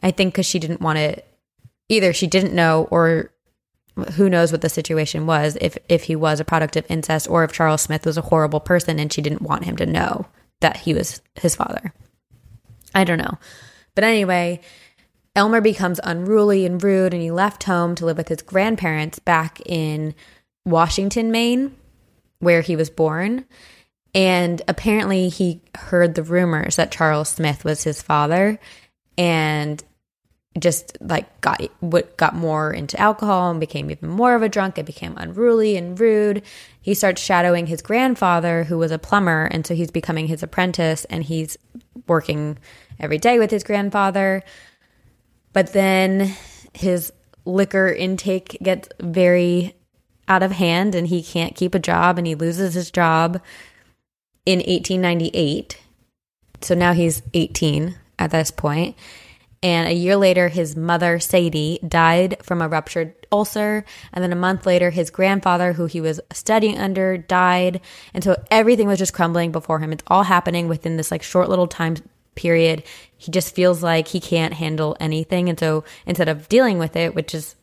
I 0.00 0.12
think 0.12 0.34
cuz 0.34 0.46
she 0.46 0.60
didn't 0.60 0.80
want 0.80 0.98
to 0.98 1.20
either 1.88 2.12
she 2.12 2.28
didn't 2.28 2.54
know 2.54 2.86
or 2.92 3.32
who 4.14 4.30
knows 4.30 4.52
what 4.52 4.60
the 4.60 4.68
situation 4.68 5.26
was 5.26 5.56
if 5.60 5.76
if 5.88 6.04
he 6.04 6.16
was 6.16 6.40
a 6.40 6.44
product 6.44 6.76
of 6.76 6.86
incest 6.88 7.28
or 7.28 7.44
if 7.44 7.52
Charles 7.52 7.82
Smith 7.82 8.06
was 8.06 8.16
a 8.16 8.22
horrible 8.22 8.60
person 8.60 8.98
and 8.98 9.12
she 9.12 9.22
didn't 9.22 9.42
want 9.42 9.64
him 9.64 9.76
to 9.76 9.86
know 9.86 10.26
that 10.60 10.78
he 10.78 10.94
was 10.94 11.20
his 11.34 11.54
father. 11.54 11.92
I 12.94 13.04
don't 13.04 13.18
know. 13.18 13.38
But 13.94 14.04
anyway, 14.04 14.60
Elmer 15.34 15.60
becomes 15.60 16.00
unruly 16.02 16.66
and 16.66 16.82
rude 16.82 17.14
and 17.14 17.22
he 17.22 17.30
left 17.30 17.64
home 17.64 17.94
to 17.96 18.06
live 18.06 18.16
with 18.16 18.28
his 18.28 18.42
grandparents 18.42 19.18
back 19.18 19.60
in 19.64 20.14
Washington, 20.64 21.30
Maine, 21.30 21.74
where 22.40 22.60
he 22.60 22.76
was 22.76 22.90
born. 22.90 23.44
And 24.14 24.60
apparently 24.66 25.28
he 25.28 25.60
heard 25.76 26.14
the 26.14 26.22
rumors 26.22 26.76
that 26.76 26.90
Charles 26.90 27.28
Smith 27.28 27.64
was 27.64 27.84
his 27.84 28.02
father 28.02 28.58
and 29.16 29.82
just 30.58 30.98
like 31.00 31.40
got 31.40 31.62
what 31.78 32.16
got 32.16 32.34
more 32.34 32.72
into 32.72 32.98
alcohol 32.98 33.50
and 33.50 33.60
became 33.60 33.90
even 33.90 34.08
more 34.08 34.34
of 34.34 34.42
a 34.42 34.48
drunk 34.48 34.78
and 34.78 34.86
became 34.86 35.16
unruly 35.16 35.76
and 35.76 35.98
rude. 35.98 36.42
He 36.80 36.94
starts 36.94 37.22
shadowing 37.22 37.66
his 37.66 37.82
grandfather 37.82 38.64
who 38.64 38.76
was 38.76 38.90
a 38.90 38.98
plumber 38.98 39.44
and 39.44 39.64
so 39.64 39.74
he's 39.74 39.92
becoming 39.92 40.26
his 40.26 40.42
apprentice 40.42 41.04
and 41.04 41.22
he's 41.22 41.56
working 42.08 42.58
every 42.98 43.18
day 43.18 43.38
with 43.38 43.52
his 43.52 43.62
grandfather. 43.62 44.42
But 45.52 45.72
then 45.72 46.34
his 46.74 47.12
liquor 47.44 47.88
intake 47.88 48.58
gets 48.60 48.88
very 49.00 49.74
out 50.26 50.42
of 50.42 50.52
hand 50.52 50.94
and 50.94 51.06
he 51.06 51.22
can't 51.22 51.54
keep 51.54 51.74
a 51.74 51.80
job 51.80 52.18
and 52.18 52.26
he 52.26 52.34
loses 52.34 52.74
his 52.74 52.90
job 52.90 53.40
in 54.46 54.58
1898. 54.58 55.78
So 56.60 56.74
now 56.74 56.92
he's 56.92 57.22
18 57.34 57.96
at 58.18 58.32
this 58.32 58.50
point. 58.50 58.96
And 59.62 59.88
a 59.88 59.92
year 59.92 60.16
later, 60.16 60.48
his 60.48 60.74
mother, 60.74 61.18
Sadie, 61.18 61.80
died 61.86 62.38
from 62.42 62.62
a 62.62 62.68
ruptured 62.68 63.14
ulcer. 63.30 63.84
And 64.12 64.24
then 64.24 64.32
a 64.32 64.36
month 64.36 64.64
later, 64.64 64.88
his 64.90 65.10
grandfather, 65.10 65.74
who 65.74 65.84
he 65.84 66.00
was 66.00 66.18
studying 66.32 66.78
under, 66.78 67.18
died. 67.18 67.82
And 68.14 68.24
so 68.24 68.42
everything 68.50 68.88
was 68.88 68.98
just 68.98 69.12
crumbling 69.12 69.52
before 69.52 69.78
him. 69.78 69.92
It's 69.92 70.04
all 70.06 70.22
happening 70.22 70.66
within 70.66 70.96
this 70.96 71.10
like 71.10 71.22
short 71.22 71.50
little 71.50 71.66
time 71.66 71.96
period. 72.34 72.84
He 73.18 73.30
just 73.30 73.54
feels 73.54 73.82
like 73.82 74.08
he 74.08 74.20
can't 74.20 74.54
handle 74.54 74.96
anything. 74.98 75.50
And 75.50 75.58
so 75.58 75.84
instead 76.06 76.28
of 76.28 76.48
dealing 76.48 76.78
with 76.78 76.96
it, 76.96 77.14
which 77.14 77.34
is 77.34 77.54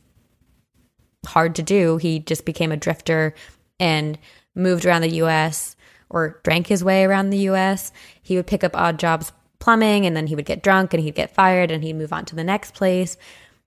hard 1.26 1.56
to 1.56 1.64
do, 1.64 1.98
he 1.98 2.20
just 2.20 2.46
became 2.46 2.72
a 2.72 2.78
drifter 2.78 3.34
and 3.80 4.20
moved 4.54 4.86
around 4.86 5.02
the 5.02 5.16
US 5.24 5.76
or 6.10 6.40
drank 6.44 6.68
his 6.68 6.84
way 6.84 7.04
around 7.04 7.32
the 7.32 7.50
US. 7.50 7.92
He 8.22 8.36
would 8.36 8.48
pick 8.48 8.64
up 8.64 8.76
odd 8.76 9.00
jobs 9.00 9.32
plumbing 9.60 10.06
and 10.06 10.16
then 10.16 10.28
he 10.28 10.36
would 10.36 10.46
get 10.46 10.64
drunk 10.64 10.94
and 10.94 11.04
he'd 11.04 11.16
get 11.16 11.34
fired 11.34 11.72
and 11.72 11.84
he'd 11.84 11.94
move 11.94 12.14
on 12.14 12.26
to 12.26 12.36
the 12.36 12.44
next 12.44 12.74
place. 12.74 13.18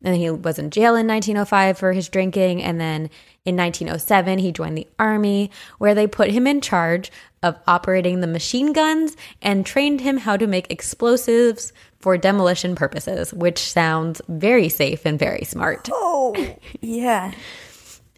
And 0.02 0.16
he 0.16 0.30
was 0.30 0.58
in 0.58 0.70
jail 0.70 0.96
in 0.96 1.06
1905 1.06 1.76
for 1.76 1.92
his 1.92 2.08
drinking. 2.08 2.62
And 2.62 2.80
then 2.80 3.10
in 3.44 3.56
1907, 3.56 4.38
he 4.38 4.50
joined 4.50 4.78
the 4.78 4.88
army, 4.98 5.50
where 5.78 5.94
they 5.94 6.06
put 6.06 6.30
him 6.30 6.46
in 6.46 6.60
charge 6.60 7.12
of 7.42 7.58
operating 7.66 8.20
the 8.20 8.26
machine 8.26 8.72
guns 8.72 9.16
and 9.42 9.66
trained 9.66 10.00
him 10.00 10.18
how 10.18 10.36
to 10.36 10.46
make 10.46 10.70
explosives 10.70 11.72
for 11.98 12.16
demolition 12.16 12.74
purposes, 12.74 13.32
which 13.32 13.58
sounds 13.58 14.22
very 14.28 14.68
safe 14.68 15.04
and 15.04 15.18
very 15.18 15.44
smart. 15.44 15.88
Oh, 16.22 16.36
yeah. 16.80 17.32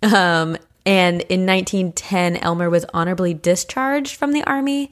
Um, 0.03 0.57
and 0.85 1.21
in 1.23 1.47
1910, 1.47 2.37
Elmer 2.39 2.69
was 2.69 2.85
honorably 2.93 3.33
discharged 3.33 4.17
from 4.17 4.33
the 4.33 4.43
army, 4.45 4.91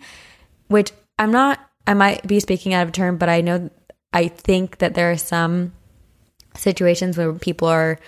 which 0.68 0.92
I'm 1.18 1.32
not, 1.32 1.58
I 1.90 1.94
might 1.94 2.24
be 2.24 2.38
speaking 2.38 2.72
out 2.72 2.86
of 2.86 2.92
turn, 2.92 3.16
but 3.16 3.28
I 3.28 3.40
know, 3.40 3.68
I 4.12 4.28
think 4.28 4.78
that 4.78 4.94
there 4.94 5.10
are 5.10 5.16
some 5.16 5.72
situations 6.56 7.18
where 7.18 7.32
people 7.32 7.66
are 7.66 7.98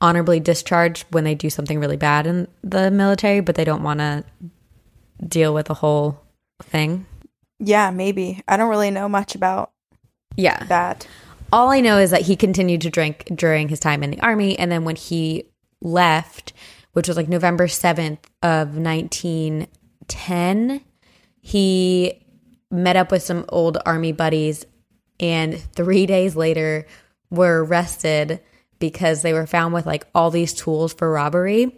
honorably 0.00 0.38
discharged 0.38 1.04
when 1.10 1.24
they 1.24 1.34
do 1.34 1.50
something 1.50 1.80
really 1.80 1.96
bad 1.96 2.28
in 2.28 2.46
the 2.62 2.92
military, 2.92 3.40
but 3.40 3.56
they 3.56 3.64
don't 3.64 3.82
want 3.82 3.98
to 3.98 4.22
deal 5.26 5.52
with 5.52 5.66
the 5.66 5.74
whole 5.74 6.22
thing. 6.62 7.06
Yeah, 7.58 7.90
maybe. 7.90 8.40
I 8.46 8.56
don't 8.56 8.70
really 8.70 8.92
know 8.92 9.08
much 9.08 9.34
about 9.34 9.72
Yeah. 10.36 10.62
that. 10.66 11.08
All 11.52 11.72
I 11.72 11.80
know 11.80 11.98
is 11.98 12.12
that 12.12 12.22
he 12.22 12.36
continued 12.36 12.82
to 12.82 12.90
drink 12.90 13.24
during 13.34 13.68
his 13.68 13.80
time 13.80 14.04
in 14.04 14.12
the 14.12 14.20
army. 14.20 14.56
And 14.56 14.70
then 14.70 14.84
when 14.84 14.94
he 14.94 15.50
left, 15.80 16.52
which 16.92 17.08
was 17.08 17.16
like 17.16 17.28
November 17.28 17.66
7th 17.66 18.20
of 18.44 18.76
1910, 18.76 20.80
he 21.40 22.20
met 22.74 22.96
up 22.96 23.10
with 23.10 23.22
some 23.22 23.44
old 23.48 23.78
army 23.86 24.12
buddies 24.12 24.66
and 25.20 25.58
three 25.58 26.06
days 26.14 26.36
later 26.36 26.86
were 27.30 27.64
arrested 27.64 28.40
because 28.78 29.22
they 29.22 29.32
were 29.32 29.46
found 29.46 29.72
with 29.72 29.86
like 29.86 30.06
all 30.14 30.30
these 30.30 30.52
tools 30.52 30.92
for 30.92 31.10
robbery. 31.10 31.74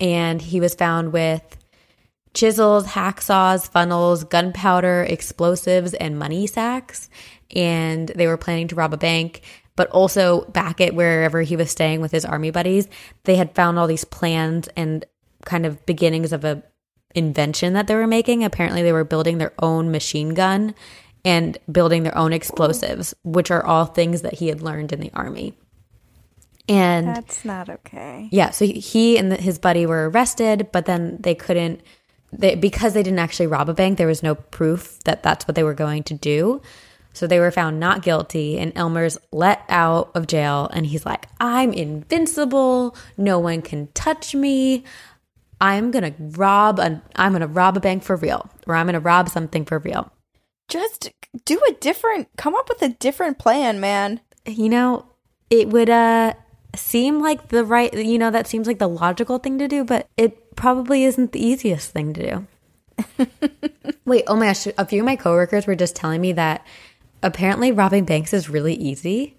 And 0.00 0.40
he 0.40 0.60
was 0.60 0.74
found 0.74 1.12
with 1.12 1.56
chisels, 2.34 2.86
hacksaws, 2.86 3.68
funnels, 3.70 4.24
gunpowder, 4.24 5.04
explosives, 5.08 5.94
and 5.94 6.18
money 6.18 6.46
sacks. 6.46 7.10
And 7.54 8.08
they 8.08 8.26
were 8.26 8.36
planning 8.36 8.68
to 8.68 8.74
rob 8.74 8.94
a 8.94 8.96
bank. 8.96 9.42
But 9.76 9.90
also 9.90 10.44
back 10.46 10.80
at 10.80 10.94
wherever 10.94 11.42
he 11.42 11.54
was 11.54 11.70
staying 11.70 12.00
with 12.00 12.10
his 12.10 12.24
army 12.24 12.50
buddies, 12.50 12.88
they 13.24 13.36
had 13.36 13.54
found 13.54 13.78
all 13.78 13.86
these 13.86 14.04
plans 14.04 14.68
and 14.76 15.04
kind 15.44 15.64
of 15.64 15.84
beginnings 15.86 16.32
of 16.32 16.44
a 16.44 16.64
invention 17.14 17.72
that 17.72 17.86
they 17.86 17.94
were 17.94 18.06
making. 18.06 18.44
Apparently, 18.44 18.82
they 18.82 18.92
were 18.92 19.04
building 19.04 19.38
their 19.38 19.52
own 19.58 19.90
machine 19.90 20.34
gun 20.34 20.74
and 21.24 21.58
building 21.70 22.02
their 22.02 22.16
own 22.16 22.32
explosives, 22.32 23.14
which 23.24 23.50
are 23.50 23.64
all 23.64 23.84
things 23.84 24.22
that 24.22 24.34
he 24.34 24.48
had 24.48 24.62
learned 24.62 24.92
in 24.92 25.00
the 25.00 25.10
army. 25.14 25.54
And 26.68 27.08
That's 27.08 27.44
not 27.44 27.68
okay. 27.70 28.28
yeah, 28.30 28.50
so 28.50 28.66
he 28.66 29.16
and 29.16 29.32
his 29.32 29.58
buddy 29.58 29.86
were 29.86 30.10
arrested, 30.10 30.68
but 30.70 30.84
then 30.84 31.16
they 31.20 31.34
couldn't 31.34 31.80
they 32.32 32.54
because 32.54 32.92
they 32.92 33.02
didn't 33.02 33.20
actually 33.20 33.46
rob 33.46 33.68
a 33.68 33.74
bank, 33.74 33.96
there 33.96 34.06
was 34.06 34.22
no 34.22 34.34
proof 34.34 35.00
that 35.04 35.22
that's 35.22 35.48
what 35.48 35.54
they 35.54 35.62
were 35.62 35.74
going 35.74 36.02
to 36.04 36.14
do. 36.14 36.60
So 37.14 37.26
they 37.26 37.40
were 37.40 37.50
found 37.50 37.80
not 37.80 38.02
guilty 38.02 38.58
and 38.58 38.72
Elmer's 38.76 39.18
let 39.32 39.62
out 39.68 40.10
of 40.14 40.26
jail 40.26 40.68
and 40.72 40.86
he's 40.86 41.06
like, 41.06 41.26
"I'm 41.40 41.72
invincible. 41.72 42.94
No 43.16 43.38
one 43.38 43.62
can 43.62 43.88
touch 43.94 44.34
me. 44.34 44.84
I'm 45.60 45.90
going 45.90 46.12
to 46.12 46.22
rob 46.38 46.78
a 46.78 47.02
I'm 47.16 47.32
going 47.32 47.40
to 47.40 47.46
rob 47.46 47.76
a 47.76 47.80
bank 47.80 48.02
for 48.02 48.16
real 48.16 48.48
or 48.66 48.74
I'm 48.74 48.86
going 48.86 48.94
to 48.94 49.00
rob 49.00 49.28
something 49.28 49.64
for 49.64 49.78
real." 49.78 50.12
Just 50.68 51.10
do 51.46 51.58
a 51.68 51.72
different, 51.72 52.28
come 52.36 52.54
up 52.54 52.68
with 52.68 52.82
a 52.82 52.90
different 52.90 53.38
plan, 53.38 53.80
man. 53.80 54.20
You 54.46 54.68
know, 54.68 55.06
it 55.50 55.68
would 55.68 55.88
uh 55.88 56.34
seem 56.76 57.20
like 57.20 57.48
the 57.48 57.64
right 57.64 57.92
you 57.94 58.18
know 58.18 58.30
that 58.30 58.46
seems 58.46 58.66
like 58.66 58.78
the 58.78 58.86
logical 58.86 59.38
thing 59.38 59.58
to 59.58 59.66
do 59.66 59.84
but 59.84 60.06
it 60.18 60.54
probably 60.54 61.02
isn't 61.04 61.32
the 61.32 61.44
easiest 61.44 61.90
thing 61.90 62.12
to 62.12 62.46
do 63.16 63.26
wait 64.04 64.22
oh 64.26 64.36
my 64.36 64.46
gosh 64.46 64.66
a 64.76 64.84
few 64.84 65.00
of 65.00 65.06
my 65.06 65.16
coworkers 65.16 65.66
were 65.66 65.74
just 65.74 65.96
telling 65.96 66.20
me 66.20 66.30
that 66.30 66.64
apparently 67.22 67.72
robbing 67.72 68.04
banks 68.04 68.34
is 68.34 68.50
really 68.50 68.74
easy 68.74 69.38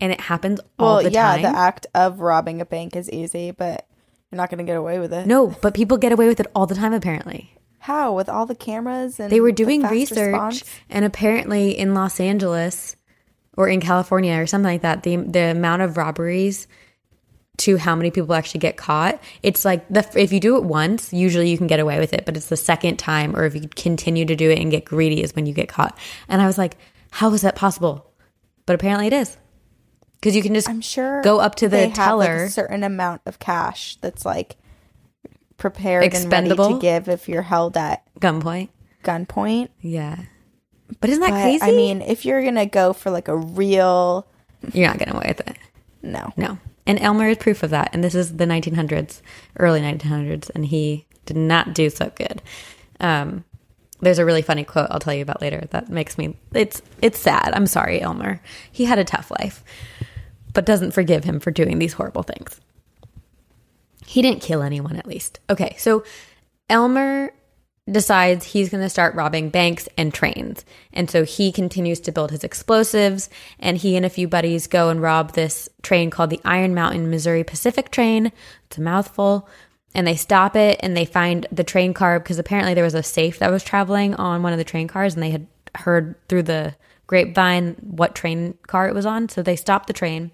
and 0.00 0.12
it 0.12 0.20
happens 0.20 0.60
all 0.78 0.96
Well, 0.96 1.04
the 1.04 1.10
yeah, 1.10 1.30
time 1.30 1.40
Yeah, 1.40 1.52
the 1.52 1.58
act 1.58 1.86
of 1.94 2.20
robbing 2.20 2.60
a 2.60 2.66
bank 2.66 2.96
is 2.96 3.08
easy, 3.10 3.52
but 3.52 3.86
you're 4.30 4.36
not 4.38 4.50
going 4.50 4.58
to 4.58 4.64
get 4.64 4.76
away 4.76 4.98
with 4.98 5.12
it. 5.12 5.26
no 5.26 5.48
but 5.62 5.74
people 5.74 5.96
get 5.96 6.12
away 6.12 6.26
with 6.28 6.40
it 6.40 6.46
all 6.54 6.66
the 6.66 6.74
time 6.74 6.92
apparently 6.92 7.50
How? 7.80 8.14
With 8.14 8.28
all 8.28 8.46
the 8.46 8.54
cameras 8.54 9.20
and 9.20 9.30
they 9.30 9.40
were 9.40 9.52
doing 9.52 9.82
research 9.82 10.32
response? 10.32 10.64
and 10.88 11.04
apparently 11.04 11.78
in 11.78 11.94
Los 11.94 12.18
Angeles 12.20 12.96
or 13.56 13.68
in 13.68 13.80
California 13.80 14.34
or 14.40 14.46
something 14.46 14.72
like 14.72 14.82
that 14.82 15.02
the 15.02 15.16
the 15.16 15.50
amount 15.52 15.82
of 15.82 15.96
robberies 15.96 16.66
to 17.58 17.76
how 17.76 17.94
many 17.94 18.10
people 18.10 18.34
actually 18.34 18.58
get 18.58 18.76
caught. 18.76 19.22
It's 19.44 19.64
like 19.64 19.86
the 19.88 20.04
if 20.16 20.32
you 20.32 20.40
do 20.40 20.56
it 20.56 20.64
once, 20.64 21.12
usually 21.12 21.48
you 21.50 21.56
can 21.56 21.68
get 21.68 21.78
away 21.78 22.00
with 22.00 22.12
it, 22.12 22.24
but 22.26 22.36
it's 22.36 22.48
the 22.48 22.56
second 22.56 22.96
time 22.96 23.36
or 23.36 23.44
if 23.44 23.54
you 23.54 23.68
continue 23.76 24.24
to 24.24 24.34
do 24.34 24.50
it 24.50 24.58
and 24.58 24.72
get 24.72 24.84
greedy 24.84 25.22
is 25.22 25.36
when 25.36 25.46
you 25.46 25.54
get 25.54 25.68
caught. 25.68 25.96
And 26.28 26.42
I 26.42 26.46
was 26.46 26.58
like, 26.58 26.76
how 27.12 27.32
is 27.32 27.42
that 27.42 27.54
possible? 27.54 28.10
But 28.66 28.74
apparently 28.74 29.06
it 29.06 29.12
is. 29.12 29.36
Cuz 30.24 30.34
you 30.34 30.42
can 30.42 30.54
just 30.54 30.68
I'm 30.68 30.80
sure 30.80 31.20
go 31.22 31.38
up 31.38 31.54
to 31.56 31.66
the 31.68 31.76
they 31.76 31.88
have, 31.90 31.96
like, 32.18 32.28
teller. 32.28 32.44
a 32.44 32.50
certain 32.50 32.82
amount 32.82 33.20
of 33.26 33.38
cash 33.38 33.96
that's 34.00 34.24
like 34.24 34.56
prepared 35.58 36.02
and 36.04 36.12
ready 36.14 36.24
Expendable? 36.50 36.74
to 36.74 36.80
give 36.80 37.08
if 37.08 37.28
you're 37.28 37.42
held 37.42 37.76
at 37.76 38.02
gunpoint. 38.20 38.68
gunpoint. 39.04 39.68
Yeah. 39.80 40.16
But 41.00 41.10
isn't 41.10 41.20
that 41.22 41.30
But, 41.30 41.42
crazy? 41.42 41.62
I 41.62 41.70
mean, 41.72 42.02
if 42.02 42.24
you're 42.24 42.42
gonna 42.44 42.66
go 42.66 42.92
for 42.92 43.10
like 43.10 43.28
a 43.28 43.36
real 43.36 44.26
you're 44.72 44.88
not 44.88 44.98
getting 44.98 45.14
away 45.14 45.26
with 45.28 45.46
it. 45.46 45.56
no, 46.02 46.32
No. 46.36 46.58
And 46.86 46.98
Elmer 47.00 47.28
is 47.28 47.38
proof 47.38 47.62
of 47.62 47.70
that. 47.70 47.90
And 47.94 48.04
this 48.04 48.14
is 48.14 48.36
the 48.36 48.44
1900s, 48.46 49.22
early 49.58 49.80
1900s, 49.80 50.50
and 50.54 50.66
he 50.66 51.06
did 51.24 51.36
not 51.36 51.72
do 51.74 51.88
so 51.88 52.10
good. 52.14 52.42
Um, 53.00 53.44
there's 54.00 54.18
a 54.18 54.24
really 54.26 54.42
funny 54.42 54.64
quote 54.64 54.88
I'll 54.90 55.00
tell 55.00 55.14
you 55.14 55.22
about 55.22 55.40
later 55.40 55.66
that 55.70 55.88
makes 55.88 56.18
me 56.18 56.36
it's 56.52 56.82
it's 57.00 57.18
sad. 57.18 57.52
I'm 57.54 57.66
sorry, 57.66 58.02
Elmer. 58.02 58.40
He 58.70 58.84
had 58.84 58.98
a 58.98 59.04
tough 59.04 59.30
life, 59.30 59.64
but 60.54 60.64
doesn't 60.64 60.92
forgive 60.92 61.24
him 61.24 61.40
for 61.40 61.50
doing 61.50 61.78
these 61.78 61.92
horrible 61.92 62.22
things. 62.22 62.60
He 64.06 64.22
didn't 64.22 64.42
kill 64.42 64.62
anyone 64.62 64.96
at 64.96 65.06
least. 65.06 65.40
Okay, 65.50 65.74
so 65.78 66.04
Elmer 66.70 67.32
decides 67.90 68.46
he's 68.46 68.70
going 68.70 68.82
to 68.82 68.88
start 68.88 69.14
robbing 69.14 69.50
banks 69.50 69.88
and 69.98 70.12
trains. 70.12 70.64
And 70.92 71.10
so 71.10 71.24
he 71.24 71.52
continues 71.52 72.00
to 72.00 72.12
build 72.12 72.30
his 72.30 72.44
explosives 72.44 73.28
and 73.58 73.76
he 73.76 73.96
and 73.96 74.06
a 74.06 74.10
few 74.10 74.26
buddies 74.26 74.66
go 74.66 74.88
and 74.88 75.02
rob 75.02 75.32
this 75.32 75.68
train 75.82 76.08
called 76.08 76.30
the 76.30 76.40
Iron 76.44 76.74
Mountain 76.74 77.10
Missouri 77.10 77.44
Pacific 77.44 77.90
train. 77.90 78.32
It's 78.66 78.78
a 78.78 78.82
mouthful. 78.82 79.48
And 79.94 80.06
they 80.06 80.16
stop 80.16 80.56
it 80.56 80.80
and 80.82 80.96
they 80.96 81.04
find 81.04 81.46
the 81.52 81.62
train 81.62 81.94
car 81.94 82.18
because 82.18 82.38
apparently 82.38 82.74
there 82.74 82.84
was 82.84 82.94
a 82.94 83.02
safe 83.02 83.38
that 83.38 83.50
was 83.50 83.62
traveling 83.62 84.14
on 84.14 84.42
one 84.42 84.52
of 84.52 84.58
the 84.58 84.64
train 84.64 84.88
cars 84.88 85.14
and 85.14 85.22
they 85.22 85.30
had 85.30 85.46
heard 85.76 86.16
through 86.28 86.44
the 86.44 86.74
grapevine 87.06 87.76
what 87.80 88.14
train 88.14 88.56
car 88.66 88.88
it 88.88 88.94
was 88.94 89.06
on. 89.06 89.28
So 89.28 89.42
they 89.42 89.56
stop 89.56 89.86
the 89.86 89.92
train. 89.92 90.30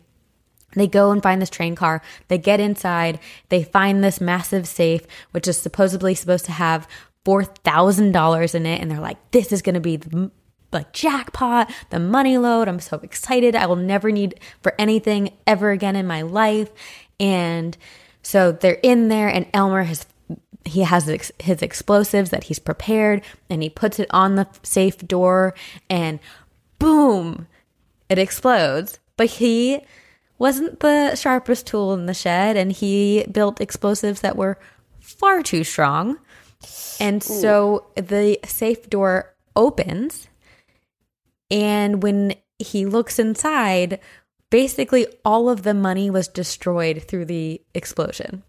They 0.75 0.87
go 0.87 1.11
and 1.11 1.23
find 1.23 1.41
this 1.41 1.51
train 1.51 1.75
car. 1.75 2.03
They 2.29 2.39
get 2.39 2.61
inside. 2.61 3.19
They 3.49 3.63
find 3.63 4.03
this 4.03 4.21
massive 4.21 4.67
safe, 4.67 5.07
which 5.33 5.49
is 5.49 5.61
supposedly 5.61 6.15
supposed 6.15 6.45
to 6.47 6.53
have 6.53 6.89
$4,000 7.25 8.55
in 8.55 8.67
it. 8.67 8.81
And 8.81 8.91
they're 8.91 9.01
like, 9.01 9.31
this 9.31 9.53
is 9.53 9.63
going 9.63 9.75
to 9.75 9.81
be 9.81 9.97
the 9.97 10.87
jackpot, 10.93 11.71
the 11.91 11.99
money 11.99 12.39
load. 12.39 12.69
I'm 12.69 12.81
so 12.81 12.99
excited. 13.03 13.57
I 13.57 13.67
will 13.67 13.77
never 13.77 14.11
need 14.11 14.39
for 14.63 14.75
anything 14.79 15.37
ever 15.47 15.71
again 15.71 15.97
in 15.97 16.07
my 16.07 16.23
life. 16.23 16.71
And 17.19 17.77
so 18.23 18.53
they're 18.53 18.79
in 18.83 19.09
there 19.09 19.29
and 19.29 19.47
Elmer 19.53 19.83
has 19.85 20.07
he 20.67 20.83
has 20.83 21.07
his 21.41 21.63
explosives 21.63 22.31
that 22.31 22.45
he's 22.45 22.59
prepared 22.59 23.23
and 23.49 23.63
he 23.63 23.71
puts 23.71 23.99
it 23.99 24.09
on 24.11 24.35
the 24.35 24.47
safe 24.63 24.99
door 24.99 25.55
and 25.89 26.21
boom, 26.79 27.47
it 28.09 28.19
explodes. 28.19 28.99
But 29.17 29.27
he 29.29 29.81
wasn't 30.41 30.81
the 30.81 31.15
sharpest 31.15 31.67
tool 31.67 31.93
in 31.95 32.07
the 32.07 32.15
shed 32.15 32.57
and 32.57 32.73
he 32.73 33.25
built 33.31 33.61
explosives 33.61 34.23
that 34.23 34.37
were 34.37 34.59
far 34.99 35.43
too 35.43 35.63
strong. 35.63 36.19
And 36.99 37.23
so 37.23 37.87
the 37.95 38.39
safe 38.45 38.91
door 38.91 39.35
opens 39.55 40.29
and 41.51 42.03
when 42.03 42.35
he 42.59 42.87
looks 42.87 43.19
inside, 43.19 44.01
basically 44.51 45.07
all 45.25 45.49
of 45.49 45.63
the 45.63 45.75
money 45.75 46.11
was 46.11 46.29
destroyed 46.29 47.03
through 47.03 47.27
the 47.27 47.61
explosion. 47.75 48.43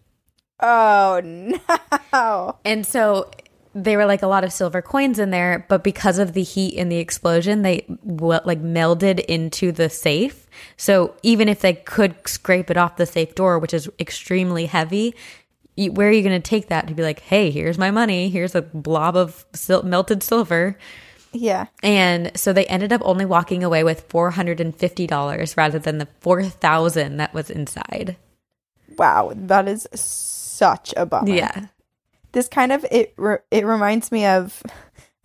Oh 0.60 1.22
no! 2.14 2.58
And 2.64 2.86
so 2.86 3.32
there 3.74 3.98
were 3.98 4.06
like 4.06 4.22
a 4.22 4.28
lot 4.28 4.44
of 4.44 4.52
silver 4.52 4.82
coins 4.82 5.18
in 5.20 5.30
there, 5.30 5.66
but 5.70 5.84
because 5.84 6.20
of 6.20 6.34
the 6.34 6.44
heat 6.44 6.78
and 6.78 6.92
the 6.92 6.98
explosion, 6.98 7.62
they 7.62 7.86
w- 8.06 8.40
like 8.44 8.62
melded 8.62 9.20
into 9.22 9.72
the 9.72 9.90
safe. 9.90 10.48
So 10.78 11.16
even 11.24 11.48
if 11.48 11.62
they 11.62 11.74
could 11.74 12.16
scrape 12.28 12.70
it 12.70 12.78
off 12.78 12.98
the 12.98 13.06
safe 13.06 13.34
door, 13.36 13.60
which 13.60 13.74
is 13.74 13.90
extremely 14.00 14.66
heavy, 14.66 15.16
you, 15.78 15.92
where 15.94 16.10
are 16.10 16.12
you 16.12 16.22
going 16.22 16.40
to 16.42 16.50
take 16.50 16.68
that 16.68 16.88
to 16.88 16.94
be 16.94 17.02
like, 17.02 17.22
hey, 17.22 17.50
here's 17.50 17.78
my 17.78 17.92
money, 17.92 18.30
here's 18.30 18.56
a 18.56 18.62
blob 18.62 19.16
of 19.16 19.46
sil- 19.56 19.84
melted 19.84 20.22
silver? 20.22 20.78
Yeah, 21.34 21.68
And 21.82 22.30
so 22.36 22.52
they 22.52 22.66
ended 22.66 22.92
up 22.92 23.00
only 23.06 23.24
walking 23.24 23.64
away 23.64 23.86
with 23.86 24.10
$450 24.10 25.56
rather 25.58 25.80
than 25.80 25.98
the 25.98 26.08
4000 26.20 27.18
that 27.18 27.34
was 27.34 27.50
inside. 27.50 28.18
wow, 28.98 29.32
that 29.34 29.70
is 29.70 29.88
such 29.94 30.94
a 30.98 31.06
bummer. 31.06 31.34
Yeah. 31.34 31.68
This 32.32 32.48
kind 32.48 32.72
of 32.72 32.86
it 32.92 33.14
re- 33.18 33.38
it 33.52 33.66
reminds 33.66 34.12
me 34.12 34.26
of 34.26 34.62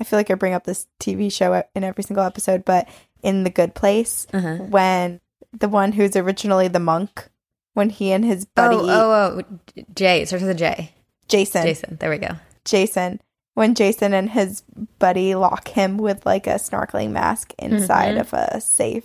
I 0.00 0.04
feel 0.04 0.18
like 0.18 0.30
I 0.30 0.34
bring 0.34 0.52
up 0.54 0.64
this 0.64 0.86
TV 1.00 1.32
show 1.32 1.62
in 1.74 1.84
every 1.84 2.04
single 2.04 2.24
episode, 2.24 2.64
but 2.64 2.88
in 3.22 3.44
The 3.44 3.50
Good 3.50 3.74
Place 3.74 4.26
Uh-huh. 4.32 4.56
when 4.68 5.20
the 5.52 5.68
one 5.68 5.92
who's 5.92 6.16
originally 6.16 6.68
the 6.68 6.80
monk 6.80 7.28
when 7.74 7.90
he 7.90 8.12
and 8.12 8.24
his 8.24 8.44
buddy 8.44 8.76
Oh, 8.76 8.88
oh, 8.88 9.42
oh, 9.48 9.84
Jay. 9.94 10.22
It 10.22 10.28
starts 10.28 10.42
with 10.42 10.50
a 10.50 10.54
J. 10.58 10.92
Jason 11.28 11.62
Jason. 11.62 11.96
There 12.00 12.10
we 12.10 12.18
go. 12.18 12.36
Jason 12.64 13.20
when 13.54 13.74
Jason 13.74 14.12
and 14.12 14.28
his 14.30 14.62
buddy 14.98 15.34
lock 15.34 15.68
him 15.68 15.96
with 15.96 16.26
like 16.26 16.46
a 16.46 16.54
snorkeling 16.56 17.10
mask 17.12 17.54
inside 17.58 18.18
of 18.18 18.32
a 18.34 18.60
safe. 18.60 19.04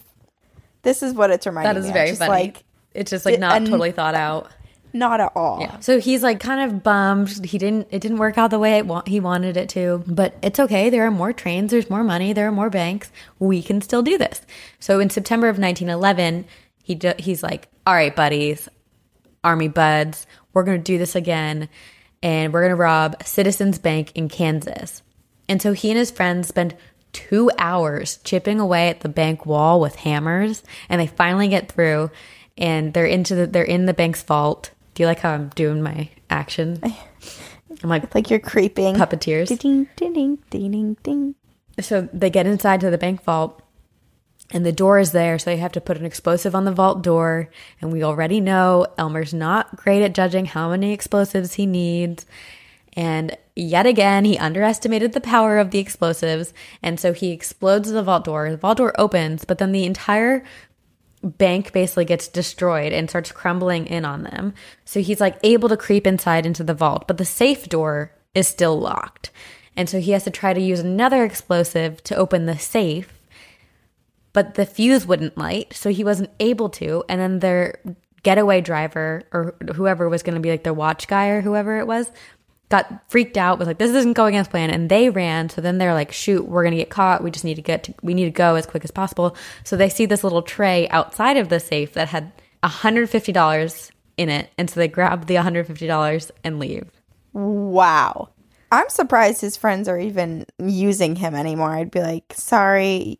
This 0.84 1.02
is 1.04 1.14
what 1.14 1.32
it's 1.32 1.46
reminding 1.46 1.76
Mm-hmm. 1.76 1.76
That 1.76 1.80
is 1.80 1.86
me 1.86 1.90
of, 1.90 1.94
very 1.94 2.10
just 2.10 2.20
funny. 2.20 2.32
like 2.32 2.64
It's 2.94 3.12
just 3.12 3.26
like 3.26 3.40
not 3.40 3.56
and- 3.58 3.68
totally 3.68 3.92
thought 3.92 4.16
out. 4.16 4.50
Not 4.94 5.20
at 5.22 5.32
all. 5.36 5.60
Yeah. 5.62 5.80
So 5.80 6.00
he's 6.00 6.24
like 6.24 6.40
kind 6.40 6.70
of 6.70 6.84
bummed. 6.84 7.46
He 7.46 7.58
didn't. 7.58 7.88
It 7.92 8.00
didn't 8.00 8.18
work 8.18 8.38
out 8.38 8.50
the 8.52 8.60
way 8.60 8.82
wa- 8.82 9.04
he 9.06 9.20
wanted 9.20 9.58
it 9.58 9.70
to. 9.70 10.04
But 10.08 10.36
it's 10.42 10.60
okay. 10.60 10.90
There 10.90 11.06
are 11.06 11.12
more 11.12 11.34
trains. 11.34 11.72
There's 11.72 11.90
more 11.90 12.04
money. 12.04 12.34
There 12.34 12.48
are 12.48 12.52
more 12.52 12.70
banks. 12.70 13.12
We 13.40 13.62
can 13.62 13.82
still 13.82 14.02
do 14.02 14.18
this. 14.18 14.42
So 14.80 15.00
in 15.00 15.10
September 15.10 15.48
of 15.48 15.58
1911, 15.58 16.46
he 16.84 16.96
do, 16.96 17.14
he's 17.18 17.44
like, 17.44 17.68
"All 17.86 17.94
right, 17.94 18.16
buddies, 18.16 18.68
army 19.44 19.68
buds, 19.68 20.26
we're 20.54 20.64
gonna 20.64 20.78
do 20.78 20.98
this 20.98 21.16
again, 21.16 21.70
and 22.22 22.52
we're 22.54 22.64
gonna 22.64 22.76
rob 22.76 23.24
Citizens 23.24 23.80
Bank 23.80 24.12
in 24.16 24.30
Kansas." 24.30 25.02
And 25.48 25.62
so 25.62 25.74
he 25.74 25.90
and 25.90 25.98
his 25.98 26.12
friends 26.12 26.48
spend 26.48 26.76
two 27.14 27.52
hours 27.58 28.20
chipping 28.24 28.60
away 28.60 28.90
at 28.90 29.02
the 29.02 29.10
bank 29.10 29.46
wall 29.46 29.80
with 29.82 29.96
hammers, 29.96 30.64
and 30.90 31.00
they 31.00 31.08
finally 31.08 31.48
get 31.48 31.72
through. 31.72 32.10
And 32.58 32.94
they're 32.94 33.06
into 33.06 33.34
the 33.34 33.48
they're 33.48 33.64
in 33.64 33.86
the 33.86 33.94
bank's 33.94 34.22
vault. 34.24 34.72
Do 35.02 35.04
you 35.06 35.08
like 35.08 35.22
how 35.22 35.32
I'm 35.32 35.50
doing 35.56 35.82
my 35.82 36.10
action? 36.30 36.80
I'm 37.84 37.90
like 37.90 38.14
Like 38.14 38.30
you're 38.30 38.38
creeping. 38.38 38.94
puppeteers. 38.94 39.48
Ding 39.58 39.88
ding 39.96 40.14
ding 40.16 40.38
ding 40.52 40.96
ding. 41.02 41.34
So 41.80 42.08
they 42.14 42.30
get 42.30 42.46
inside 42.46 42.82
to 42.82 42.92
the 42.92 43.00
bank 43.00 43.24
vault 43.24 43.64
and 44.52 44.64
the 44.64 44.72
door 44.72 45.00
is 45.00 45.12
there. 45.12 45.40
So 45.40 45.50
they 45.50 45.58
have 45.58 45.72
to 45.72 45.82
put 45.82 45.98
an 45.98 46.06
explosive 46.06 46.54
on 46.54 46.66
the 46.66 46.72
vault 46.72 47.02
door. 47.02 47.50
And 47.82 47.92
we 47.92 48.04
already 48.04 48.40
know 48.40 48.86
Elmer's 49.00 49.34
not 49.34 49.76
great 49.76 50.04
at 50.04 50.14
judging 50.14 50.46
how 50.46 50.70
many 50.70 50.94
explosives 50.94 51.56
he 51.56 51.66
needs. 51.66 52.28
And 52.94 53.36
yet 53.56 53.88
again, 53.88 54.24
he 54.24 54.38
underestimated 54.38 55.14
the 55.14 55.20
power 55.20 55.58
of 55.58 55.72
the 55.72 55.80
explosives. 55.80 56.54
And 56.84 57.00
so 57.00 57.12
he 57.12 57.32
explodes 57.32 57.90
the 57.90 58.04
vault 58.04 58.26
door. 58.26 58.52
The 58.52 58.58
vault 58.58 58.78
door 58.78 58.94
opens, 59.02 59.46
but 59.46 59.58
then 59.58 59.72
the 59.72 59.86
entire 59.86 60.44
bank 61.24 61.72
basically 61.72 62.06
gets 62.06 62.28
destroyed 62.28 62.94
and 62.94 63.10
starts 63.10 63.32
crumbling 63.32 63.88
in 63.88 64.06
on 64.06 64.24
them. 64.24 64.54
So 64.86 65.02
he's 65.02 65.22
like 65.22 65.38
able 65.44 65.70
to 65.70 65.78
creep 65.78 66.08
inside 66.08 66.46
into 66.46 66.64
the 66.64 66.74
vault, 66.74 67.08
but 67.08 67.18
the 67.18 67.26
safe 67.26 67.70
door 67.70 68.12
is 68.34 68.48
still 68.48 68.80
locked. 68.80 69.32
And 69.76 69.90
so 69.90 70.00
he 70.00 70.12
has 70.12 70.24
to 70.26 70.32
try 70.32 70.54
to 70.54 70.62
use 70.62 70.80
another 70.80 71.24
explosive 71.24 72.04
to 72.04 72.16
open 72.16 72.46
the 72.46 72.58
safe, 72.58 73.14
but 74.34 74.56
the 74.56 74.66
fuse 74.66 75.06
wouldn't 75.06 75.38
light, 75.38 75.74
so 75.74 75.90
he 75.90 76.04
wasn't 76.04 76.32
able 76.40 76.70
to. 76.70 77.04
And 77.08 77.22
then 77.22 77.40
their 77.40 77.80
getaway 78.24 78.62
driver 78.62 79.24
or 79.32 79.56
whoever 79.76 80.10
was 80.10 80.24
going 80.24 80.36
to 80.36 80.42
be 80.42 80.52
like 80.52 80.64
their 80.64 80.74
watch 80.74 81.08
guy 81.08 81.28
or 81.28 81.42
whoever 81.42 81.80
it 81.80 81.88
was 81.88 82.12
got 82.72 83.10
freaked 83.10 83.38
out 83.38 83.60
was 83.60 83.68
like 83.68 83.78
this 83.78 83.92
isn't 83.92 84.14
going 84.14 84.36
as 84.36 84.48
planned 84.48 84.72
and 84.72 84.90
they 84.90 85.10
ran 85.10 85.50
so 85.50 85.62
then 85.62 85.78
they're 85.78 85.94
like 85.94 86.12
shoot 86.12 86.48
we're 86.48 86.64
going 86.64 86.72
to 86.72 86.78
get 86.78 86.90
caught 86.90 87.24
we 87.24 87.30
just 87.30 87.46
need 87.46 87.56
to 87.56 87.62
get 87.62 87.84
to, 87.84 87.94
we 88.02 88.14
need 88.14 88.26
to 88.26 88.32
go 88.32 88.56
as 88.56 88.66
quick 88.66 88.84
as 88.84 88.92
possible 88.92 89.36
so 89.64 89.76
they 89.76 89.90
see 89.90 90.06
this 90.06 90.24
little 90.24 90.42
tray 90.42 90.88
outside 90.90 91.38
of 91.38 91.50
the 91.50 91.60
safe 91.60 91.94
that 91.94 92.08
had 92.08 92.32
$150 92.64 93.92
in 94.18 94.30
it 94.30 94.50
and 94.58 94.70
so 94.70 94.80
they 94.80 94.88
grab 94.88 95.28
the 95.28 95.36
$150 95.36 96.32
and 96.44 96.60
leave 96.60 96.90
Wow. 97.34 98.30
I'm 98.72 98.90
surprised 98.90 99.42
his 99.42 99.58
friends 99.58 99.88
are 99.88 100.00
even 100.00 100.46
using 100.58 101.16
him 101.16 101.36
anymore. 101.36 101.72
I'd 101.72 101.92
be 101.92 102.02
like, 102.02 102.34
sorry, 102.34 103.20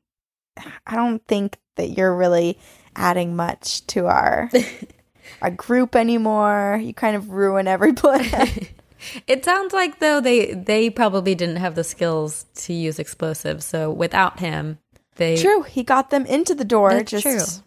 I 0.88 0.96
don't 0.96 1.26
think 1.28 1.58
that 1.76 1.90
you're 1.90 2.16
really 2.16 2.58
adding 2.96 3.36
much 3.36 3.86
to 3.88 4.08
our 4.08 4.50
our 5.42 5.52
group 5.52 5.96
anymore. 5.96 6.80
You 6.82 6.94
kind 6.94 7.16
of 7.16 7.30
ruin 7.32 7.68
every 7.68 7.94
plan. 7.94 8.68
It 9.28 9.44
sounds 9.46 9.74
like 9.74 10.00
though 10.00 10.22
they 10.22 10.54
they 10.54 10.90
probably 10.90 11.36
didn't 11.36 11.58
have 11.58 11.76
the 11.76 11.84
skills 11.84 12.46
to 12.56 12.74
use 12.74 13.00
explosives. 13.00 13.66
So 13.66 13.92
without 13.92 14.40
him, 14.40 14.80
they 15.16 15.38
True, 15.38 15.64
he 15.64 15.84
got 15.84 16.10
them 16.10 16.26
into 16.26 16.54
the 16.56 16.66
door. 16.66 16.92
That's 16.92 17.12
just 17.12 17.24
true. 17.24 17.64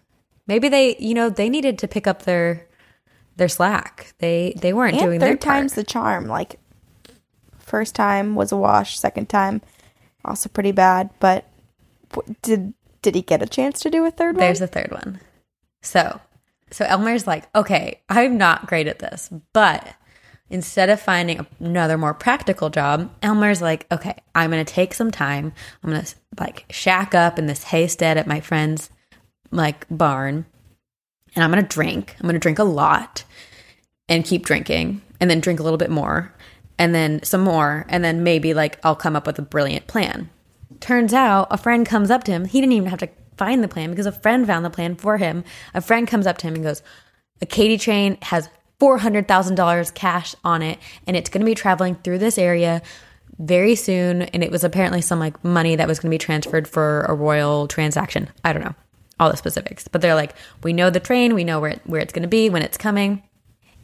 Maybe 0.46 0.68
they, 0.68 0.96
you 0.98 1.14
know, 1.14 1.30
they 1.30 1.48
needed 1.48 1.78
to 1.80 1.88
pick 1.88 2.06
up 2.06 2.22
their 2.22 2.66
they're 3.36 3.48
slack. 3.48 4.14
They 4.18 4.54
they 4.60 4.72
weren't 4.72 4.98
doing 4.98 5.20
third 5.20 5.26
their 5.26 5.36
part. 5.36 5.40
time's 5.40 5.74
the 5.74 5.84
charm. 5.84 6.26
Like 6.26 6.60
first 7.58 7.94
time 7.94 8.34
was 8.34 8.52
a 8.52 8.56
wash, 8.56 8.98
second 8.98 9.28
time 9.28 9.62
also 10.24 10.48
pretty 10.48 10.72
bad. 10.72 11.10
But 11.20 11.44
did 12.42 12.74
did 13.02 13.14
he 13.14 13.22
get 13.22 13.42
a 13.42 13.46
chance 13.46 13.80
to 13.80 13.90
do 13.90 14.04
a 14.04 14.10
third 14.10 14.36
one? 14.36 14.44
There's 14.44 14.60
a 14.60 14.66
third 14.66 14.90
one. 14.90 15.20
So, 15.82 16.20
so 16.70 16.84
Elmer's 16.86 17.26
like, 17.26 17.54
okay, 17.54 18.00
I'm 18.08 18.38
not 18.38 18.66
great 18.66 18.86
at 18.86 18.98
this, 18.98 19.28
but 19.52 19.94
instead 20.54 20.88
of 20.88 21.00
finding 21.00 21.44
another 21.58 21.98
more 21.98 22.14
practical 22.14 22.70
job, 22.70 23.10
Elmer's 23.22 23.60
like, 23.60 23.86
okay, 23.90 24.14
I'm 24.36 24.50
gonna 24.50 24.64
take 24.64 24.94
some 24.94 25.10
time. 25.10 25.52
I'm 25.82 25.90
gonna 25.90 26.06
like 26.38 26.64
shack 26.70 27.12
up 27.12 27.40
in 27.40 27.46
this 27.46 27.64
haystead 27.64 28.14
at 28.14 28.28
my 28.28 28.38
friend's 28.38 28.88
like 29.50 29.84
barn, 29.90 30.46
and 31.34 31.42
I'm 31.42 31.50
gonna 31.50 31.62
drink. 31.62 32.14
I'm 32.20 32.26
gonna 32.26 32.38
drink 32.38 32.60
a 32.60 32.64
lot 32.64 33.24
and 34.08 34.24
keep 34.24 34.46
drinking, 34.46 35.02
and 35.20 35.28
then 35.28 35.40
drink 35.40 35.58
a 35.58 35.64
little 35.64 35.76
bit 35.76 35.90
more, 35.90 36.32
and 36.78 36.94
then 36.94 37.20
some 37.24 37.40
more, 37.40 37.84
and 37.88 38.04
then 38.04 38.22
maybe 38.22 38.54
like 38.54 38.78
I'll 38.84 38.94
come 38.94 39.16
up 39.16 39.26
with 39.26 39.40
a 39.40 39.42
brilliant 39.42 39.88
plan. 39.88 40.30
Turns 40.78 41.12
out 41.12 41.48
a 41.50 41.58
friend 41.58 41.84
comes 41.84 42.12
up 42.12 42.22
to 42.24 42.32
him. 42.32 42.44
He 42.44 42.60
didn't 42.60 42.74
even 42.74 42.90
have 42.90 43.00
to 43.00 43.08
find 43.36 43.64
the 43.64 43.68
plan 43.68 43.90
because 43.90 44.06
a 44.06 44.12
friend 44.12 44.46
found 44.46 44.64
the 44.64 44.70
plan 44.70 44.94
for 44.94 45.16
him. 45.16 45.42
A 45.74 45.80
friend 45.80 46.06
comes 46.06 46.28
up 46.28 46.38
to 46.38 46.46
him 46.46 46.54
and 46.54 46.62
goes, 46.62 46.80
A 47.42 47.46
Katy 47.46 47.76
train 47.76 48.18
has 48.22 48.48
$400,000 48.80 49.94
cash 49.94 50.34
on 50.44 50.62
it, 50.62 50.78
and 51.06 51.16
it's 51.16 51.30
going 51.30 51.40
to 51.40 51.46
be 51.46 51.54
traveling 51.54 51.94
through 51.96 52.18
this 52.18 52.38
area 52.38 52.82
very 53.38 53.74
soon. 53.74 54.22
And 54.22 54.42
it 54.42 54.50
was 54.50 54.64
apparently 54.64 55.00
some 55.00 55.18
like 55.18 55.42
money 55.44 55.76
that 55.76 55.88
was 55.88 55.98
going 55.98 56.10
to 56.10 56.14
be 56.14 56.18
transferred 56.18 56.68
for 56.68 57.02
a 57.02 57.14
royal 57.14 57.68
transaction. 57.68 58.28
I 58.44 58.52
don't 58.52 58.64
know 58.64 58.74
all 59.20 59.30
the 59.30 59.37
specifics, 59.37 59.87
but 59.88 60.00
they're 60.00 60.14
like, 60.14 60.34
We 60.62 60.72
know 60.72 60.90
the 60.90 61.00
train, 61.00 61.34
we 61.34 61.44
know 61.44 61.60
where, 61.60 61.70
it, 61.70 61.82
where 61.84 62.00
it's 62.00 62.12
going 62.12 62.22
to 62.22 62.28
be, 62.28 62.50
when 62.50 62.62
it's 62.62 62.76
coming. 62.76 63.22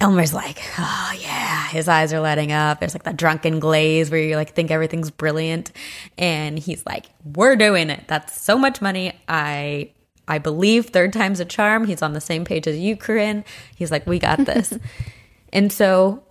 Elmer's 0.01 0.33
like, 0.33 0.59
oh 0.79 1.13
yeah, 1.21 1.69
his 1.69 1.87
eyes 1.87 2.15
are 2.15 2.21
lighting 2.21 2.53
up. 2.53 2.81
There's 2.81 2.95
like 2.95 3.03
that 3.03 3.19
drunken 3.19 3.61
glaze 3.61 4.11
where 4.11 4.21
you 4.21 4.35
like 4.35 4.55
think 4.55 4.71
everything's 4.71 5.11
brilliant, 5.11 5.73
and 6.17 6.59
he's 6.59 6.87
like, 6.87 7.05
"We're 7.23 7.55
doing 7.55 7.91
it. 7.91 8.05
That's 8.09 8.41
so 8.41 8.57
much 8.57 8.81
money. 8.81 9.13
I 9.29 9.93
I 10.31 10.39
believe 10.39 10.87
third 10.87 11.13
time's 11.13 11.41
a 11.41 11.45
charm. 11.45 11.87
He's 11.87 12.03
on 12.03 12.13
the 12.13 12.21
same 12.21 12.45
page 12.45 12.69
as 12.69 12.79
you, 12.79 12.97
Corinne. 12.97 13.45
He's 13.75 13.91
like, 13.91 14.07
we 14.07 14.21
got 14.21 14.39
this. 14.45 14.73
and 15.53 15.73
so 15.73 16.23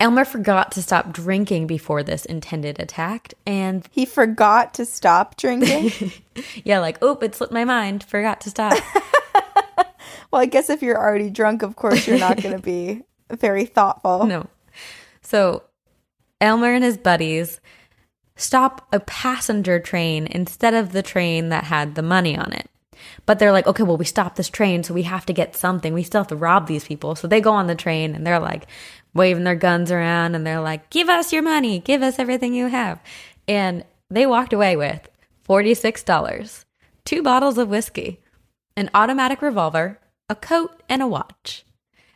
Elmer 0.00 0.24
forgot 0.24 0.72
to 0.72 0.82
stop 0.82 1.12
drinking 1.12 1.68
before 1.68 2.02
this 2.02 2.24
intended 2.24 2.80
attack, 2.80 3.34
and 3.46 3.88
He 3.92 4.04
forgot 4.04 4.74
to 4.74 4.84
stop 4.84 5.36
drinking. 5.36 6.10
yeah, 6.64 6.80
like, 6.80 7.00
oop, 7.04 7.22
it 7.22 7.36
slipped 7.36 7.52
my 7.52 7.64
mind. 7.64 8.02
Forgot 8.02 8.40
to 8.40 8.50
stop. 8.50 8.76
well, 10.32 10.42
I 10.42 10.46
guess 10.46 10.68
if 10.68 10.82
you're 10.82 10.98
already 10.98 11.30
drunk, 11.30 11.62
of 11.62 11.76
course 11.76 12.08
you're 12.08 12.18
not 12.18 12.42
going 12.42 12.56
to 12.56 12.62
be 12.62 13.02
very 13.30 13.64
thoughtful. 13.64 14.26
No. 14.26 14.48
So 15.20 15.62
Elmer 16.40 16.74
and 16.74 16.82
his 16.82 16.98
buddies 16.98 17.60
stop 18.34 18.88
a 18.92 18.98
passenger 18.98 19.78
train 19.78 20.26
instead 20.26 20.74
of 20.74 20.90
the 20.90 21.02
train 21.02 21.50
that 21.50 21.62
had 21.62 21.94
the 21.94 22.02
money 22.02 22.36
on 22.36 22.52
it. 22.52 22.68
But 23.26 23.38
they're 23.38 23.52
like, 23.52 23.66
okay, 23.66 23.82
well, 23.82 23.96
we 23.96 24.04
stopped 24.04 24.36
this 24.36 24.48
train, 24.48 24.82
so 24.82 24.94
we 24.94 25.02
have 25.02 25.26
to 25.26 25.32
get 25.32 25.56
something. 25.56 25.94
We 25.94 26.02
still 26.02 26.20
have 26.20 26.28
to 26.28 26.36
rob 26.36 26.66
these 26.66 26.84
people. 26.84 27.14
So 27.14 27.26
they 27.26 27.40
go 27.40 27.52
on 27.52 27.66
the 27.66 27.74
train 27.74 28.14
and 28.14 28.26
they're 28.26 28.38
like 28.38 28.66
waving 29.14 29.44
their 29.44 29.54
guns 29.54 29.90
around 29.90 30.34
and 30.34 30.46
they're 30.46 30.60
like, 30.60 30.90
give 30.90 31.08
us 31.08 31.32
your 31.32 31.42
money, 31.42 31.78
give 31.78 32.02
us 32.02 32.18
everything 32.18 32.54
you 32.54 32.66
have. 32.68 33.00
And 33.46 33.84
they 34.10 34.26
walked 34.26 34.52
away 34.52 34.76
with 34.76 35.08
$46, 35.48 36.64
two 37.04 37.22
bottles 37.22 37.58
of 37.58 37.68
whiskey, 37.68 38.20
an 38.76 38.90
automatic 38.94 39.42
revolver, 39.42 39.98
a 40.28 40.34
coat, 40.34 40.82
and 40.88 41.02
a 41.02 41.06
watch. 41.06 41.64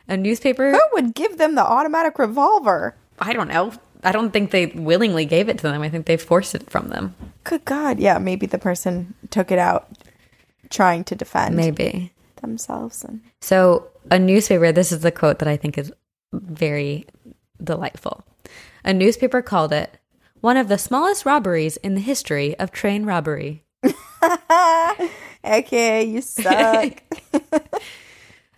A 0.07 0.15
newspaper. 0.15 0.71
Who 0.71 0.79
would 0.93 1.13
give 1.13 1.37
them 1.37 1.55
the 1.55 1.65
automatic 1.65 2.17
revolver? 2.17 2.95
I 3.19 3.33
don't 3.33 3.49
know. 3.49 3.73
I 4.03 4.11
don't 4.11 4.31
think 4.31 4.51
they 4.51 4.67
willingly 4.67 5.25
gave 5.25 5.49
it 5.49 5.57
to 5.57 5.63
them. 5.63 5.81
I 5.81 5.89
think 5.89 6.05
they 6.05 6.17
forced 6.17 6.55
it 6.55 6.69
from 6.69 6.89
them. 6.89 7.15
Good 7.43 7.65
God. 7.65 7.99
Yeah, 7.99 8.17
maybe 8.17 8.45
the 8.45 8.57
person 8.57 9.15
took 9.29 9.51
it 9.51 9.59
out 9.59 9.89
trying 10.69 11.03
to 11.05 11.15
defend 11.15 11.55
Maybe. 11.55 12.13
themselves. 12.41 13.03
And 13.03 13.21
So, 13.41 13.87
a 14.09 14.19
newspaper, 14.19 14.71
this 14.71 14.91
is 14.91 15.01
the 15.01 15.11
quote 15.11 15.39
that 15.39 15.47
I 15.47 15.57
think 15.57 15.77
is 15.77 15.91
very 16.33 17.05
delightful. 17.63 18.23
A 18.83 18.93
newspaper 18.93 19.41
called 19.41 19.73
it 19.73 19.97
one 20.41 20.57
of 20.57 20.67
the 20.67 20.77
smallest 20.77 21.25
robberies 21.25 21.77
in 21.77 21.95
the 21.95 22.01
history 22.01 22.57
of 22.59 22.71
train 22.71 23.05
robbery. 23.05 23.63
okay, 25.43 26.03
you 26.03 26.21
suck. 26.21 27.01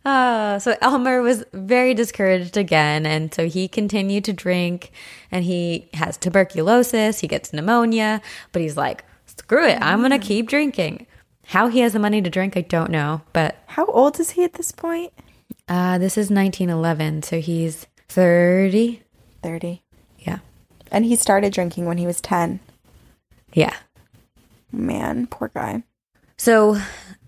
Uh, 0.06 0.60
so 0.60 0.76
Elmer 0.82 1.22
was 1.22 1.44
very 1.54 1.94
discouraged 1.94 2.58
again, 2.58 3.06
and 3.06 3.34
so 3.34 3.48
he 3.48 3.68
continued 3.68 4.24
to 4.26 4.34
drink, 4.34 4.92
and 5.32 5.46
he 5.46 5.90
has 5.94 6.18
tuberculosis, 6.18 7.20
he 7.20 7.28
gets 7.28 7.54
pneumonia, 7.54 8.22
but 8.52 8.62
he's 8.62 8.78
like, 8.78 9.04
screw 9.26 9.66
it, 9.66 9.80
I'm 9.82 10.02
gonna 10.02 10.20
keep 10.20 10.48
drinking. 10.48 11.08
How 11.50 11.68
he 11.68 11.80
has 11.80 11.94
the 11.94 12.00
money 12.00 12.22
to 12.22 12.30
drink, 12.30 12.56
I 12.56 12.62
don't 12.62 12.92
know, 12.92 13.22
but 13.34 13.58
How 13.68 13.86
old 13.88 14.20
is 14.20 14.32
he 14.32 14.44
at 14.44 14.54
this 14.54 14.72
point? 14.72 15.12
uh, 15.68 15.98
this 15.98 16.18
is 16.18 16.30
1911, 16.30 17.24
so 17.24 17.40
he's 17.40 17.86
30. 18.08 19.02
30. 19.44 19.82
Yeah, 20.20 20.40
And 20.92 21.06
he 21.06 21.16
started 21.16 21.54
drinking 21.54 21.86
when 21.86 21.98
he 21.98 22.06
was 22.06 22.22
10. 22.22 22.60
yeah. 23.54 23.76
Man, 24.72 25.26
poor 25.26 25.48
guy. 25.52 25.82
So 26.38 26.80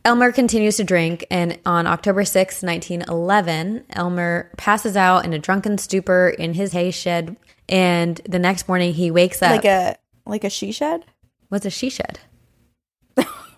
Elmer 0.05 0.31
continues 0.31 0.77
to 0.77 0.83
drink, 0.83 1.25
and 1.31 1.57
on 1.65 1.87
October 1.87 2.23
sixth, 2.23 2.61
1911, 2.63 3.85
Elmer 3.89 4.51
passes 4.57 4.95
out 4.95 5.25
in 5.25 5.33
a 5.33 5.39
drunken 5.39 5.79
stupor 5.79 6.29
in 6.29 6.53
his 6.53 6.73
hay 6.73 6.91
shed. 6.91 7.35
And 7.67 8.21
the 8.29 8.37
next 8.37 8.67
morning, 8.67 8.93
he 8.93 9.09
wakes 9.09 9.41
up. 9.41 9.49
Like 9.49 9.65
a 9.65 9.95
like 10.27 10.43
a 10.43 10.51
she 10.51 10.71
shed? 10.71 11.05
What's 11.49 11.65
a 11.65 11.71
she 11.71 11.89
shed? 11.89 12.19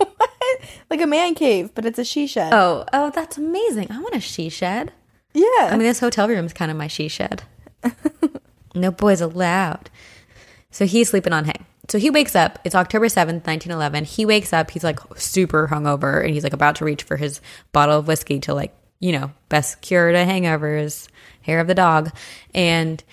like 0.90 1.02
a 1.02 1.08
man 1.08 1.36
cave, 1.36 1.72
but 1.76 1.86
it's 1.86 2.00
a 2.00 2.06
she 2.06 2.28
shed. 2.28 2.54
Oh, 2.54 2.86
oh, 2.94 3.12
that's 3.12 3.38
amazing. 3.38 3.92
I 3.92 4.00
want 4.00 4.16
a 4.16 4.20
she 4.20 4.50
shed. 4.50 4.92
yeah. 5.34 5.46
I 5.60 5.72
mean, 5.72 5.80
this 5.88 6.00
hotel 6.00 6.28
room 6.28 6.46
is 6.46 6.54
kind 6.54 6.72
of 6.72 6.78
my 6.78 6.88
she 6.88 7.08
shed. 7.08 7.44
no 8.76 8.92
boys 8.92 9.22
allowed. 9.22 9.90
So 10.72 10.86
he's 10.86 11.10
sleeping 11.10 11.34
on 11.34 11.46
hay. 11.46 11.66
So 11.90 11.98
he 12.00 12.10
wakes 12.10 12.36
up. 12.36 12.60
It's 12.64 12.76
October 12.76 13.08
7th, 13.08 13.46
1911. 13.46 14.06
He 14.06 14.26
wakes 14.26 14.54
up. 14.54 14.72
He's 14.72 14.84
like 14.84 15.00
super 15.18 15.68
hungover 15.68 16.24
and 16.24 16.34
he's 16.34 16.44
like 16.44 16.54
about 16.54 16.76
to 16.78 16.86
reach 16.86 17.04
for 17.04 17.18
his 17.18 17.42
bottle 17.72 18.00
of 18.00 18.08
whiskey 18.08 18.40
to 18.42 18.54
like, 18.54 18.74
you 19.00 19.12
know, 19.12 19.32
best 19.50 19.82
cure 19.82 20.12
to 20.12 20.18
hangovers, 20.18 21.10
hair 21.42 21.60
of 21.60 21.68
the 21.68 21.76
dog. 21.76 22.12
And 22.56 23.04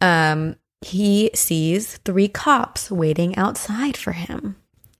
um, 0.00 0.56
he 0.80 1.30
sees 1.34 1.98
three 1.98 2.28
cops 2.28 2.90
waiting 2.90 3.36
outside 3.36 3.96
for 3.96 4.12
him. 4.12 4.56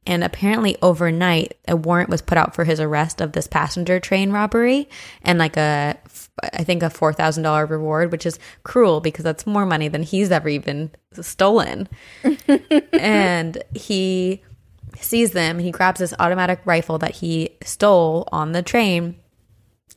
And 0.09 0.25
apparently, 0.25 0.75
overnight, 0.81 1.59
a 1.69 1.77
warrant 1.77 2.09
was 2.09 2.23
put 2.23 2.39
out 2.39 2.55
for 2.55 2.65
his 2.65 2.81
arrest 2.81 3.21
of 3.21 3.33
this 3.33 3.47
passenger 3.47 4.01
train 4.01 4.33
robbery 4.33 4.89
and 5.21 5.39
like 5.39 5.59
a, 5.59 5.99
I 6.55 6.65
think, 6.65 6.83
a 6.83 6.87
$4,000 6.87 7.69
reward, 7.69 8.11
which 8.11 8.25
is 8.25 8.39
cruel 8.65 9.03
because 9.03 9.23
that's 9.23 9.47
more 9.47 9.67
money 9.67 9.87
than 9.89 10.03
he's 10.03 10.33
ever 10.33 10.49
even 10.49 10.93
stolen. 11.13 11.91
and 12.95 13.63
he 13.75 14.43
sees 14.97 15.33
them 15.33 15.57
and 15.57 15.67
he 15.67 15.73
grabs 15.73 16.01
this 16.01 16.15
automatic 16.19 16.61
rifle 16.65 16.97
that 16.99 17.17
he 17.17 17.51
stole 17.63 18.27
on 18.33 18.53
the 18.53 18.63
train 18.63 19.15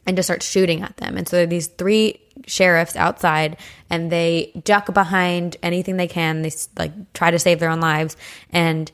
and 0.05 0.17
just 0.17 0.27
starts 0.27 0.45
shooting 0.45 0.81
at 0.81 0.97
them. 0.97 1.15
And 1.15 1.25
so 1.25 1.37
there 1.37 1.43
are 1.43 1.47
these 1.47 1.67
three 1.67 2.19
sheriffs 2.47 2.97
outside 2.97 3.55
and 3.89 4.11
they 4.11 4.51
duck 4.65 4.93
behind 4.93 5.55
anything 5.63 5.95
they 5.95 6.07
can. 6.07 6.41
They 6.41 6.51
like 6.77 7.13
try 7.13 7.31
to 7.31 7.39
save 7.39 7.61
their 7.61 7.69
own 7.69 7.79
lives. 7.79 8.17
And 8.51 8.91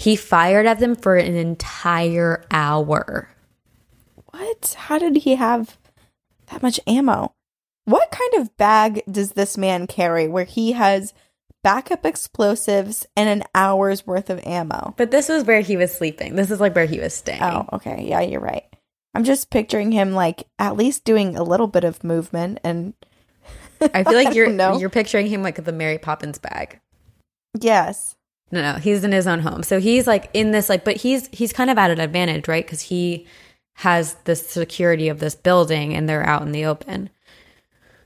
he 0.00 0.16
fired 0.16 0.64
at 0.64 0.78
them 0.78 0.94
for 0.94 1.16
an 1.16 1.34
entire 1.36 2.42
hour. 2.50 3.28
What? 4.30 4.74
How 4.78 4.98
did 4.98 5.16
he 5.18 5.34
have 5.34 5.76
that 6.46 6.62
much 6.62 6.80
ammo? 6.86 7.34
What 7.84 8.10
kind 8.10 8.32
of 8.42 8.56
bag 8.56 9.02
does 9.10 9.32
this 9.32 9.58
man 9.58 9.86
carry 9.86 10.26
where 10.26 10.44
he 10.44 10.72
has 10.72 11.12
backup 11.62 12.06
explosives 12.06 13.04
and 13.14 13.28
an 13.28 13.46
hour's 13.54 14.06
worth 14.06 14.30
of 14.30 14.40
ammo? 14.46 14.94
But 14.96 15.10
this 15.10 15.28
was 15.28 15.44
where 15.44 15.60
he 15.60 15.76
was 15.76 15.92
sleeping. 15.92 16.34
This 16.34 16.50
is 16.50 16.60
like 16.60 16.74
where 16.74 16.86
he 16.86 16.98
was 16.98 17.12
staying. 17.12 17.42
Oh, 17.42 17.68
okay. 17.74 18.06
Yeah, 18.08 18.22
you're 18.22 18.40
right. 18.40 18.64
I'm 19.14 19.24
just 19.24 19.50
picturing 19.50 19.92
him 19.92 20.12
like 20.12 20.44
at 20.58 20.78
least 20.78 21.04
doing 21.04 21.36
a 21.36 21.42
little 21.42 21.66
bit 21.66 21.84
of 21.84 22.02
movement 22.02 22.58
and 22.64 22.94
I 23.82 24.02
feel 24.04 24.14
like 24.24 24.34
you're 24.34 24.48
know. 24.48 24.78
you're 24.78 24.88
picturing 24.88 25.26
him 25.26 25.42
like 25.42 25.62
the 25.62 25.72
Mary 25.72 25.98
Poppins 25.98 26.38
bag. 26.38 26.80
yes. 27.60 28.16
No, 28.52 28.60
no, 28.60 28.78
he's 28.78 29.04
in 29.04 29.12
his 29.12 29.26
own 29.26 29.40
home. 29.40 29.62
So 29.62 29.78
he's 29.78 30.06
like 30.06 30.30
in 30.34 30.50
this 30.50 30.68
like 30.68 30.84
but 30.84 30.96
he's 30.96 31.28
he's 31.32 31.52
kind 31.52 31.70
of 31.70 31.78
at 31.78 31.90
an 31.90 32.00
advantage, 32.00 32.48
right? 32.48 32.66
Cuz 32.66 32.80
he 32.80 33.26
has 33.74 34.14
the 34.24 34.36
security 34.36 35.08
of 35.08 35.20
this 35.20 35.34
building 35.34 35.94
and 35.94 36.08
they're 36.08 36.26
out 36.26 36.42
in 36.42 36.52
the 36.52 36.66
open. 36.66 37.10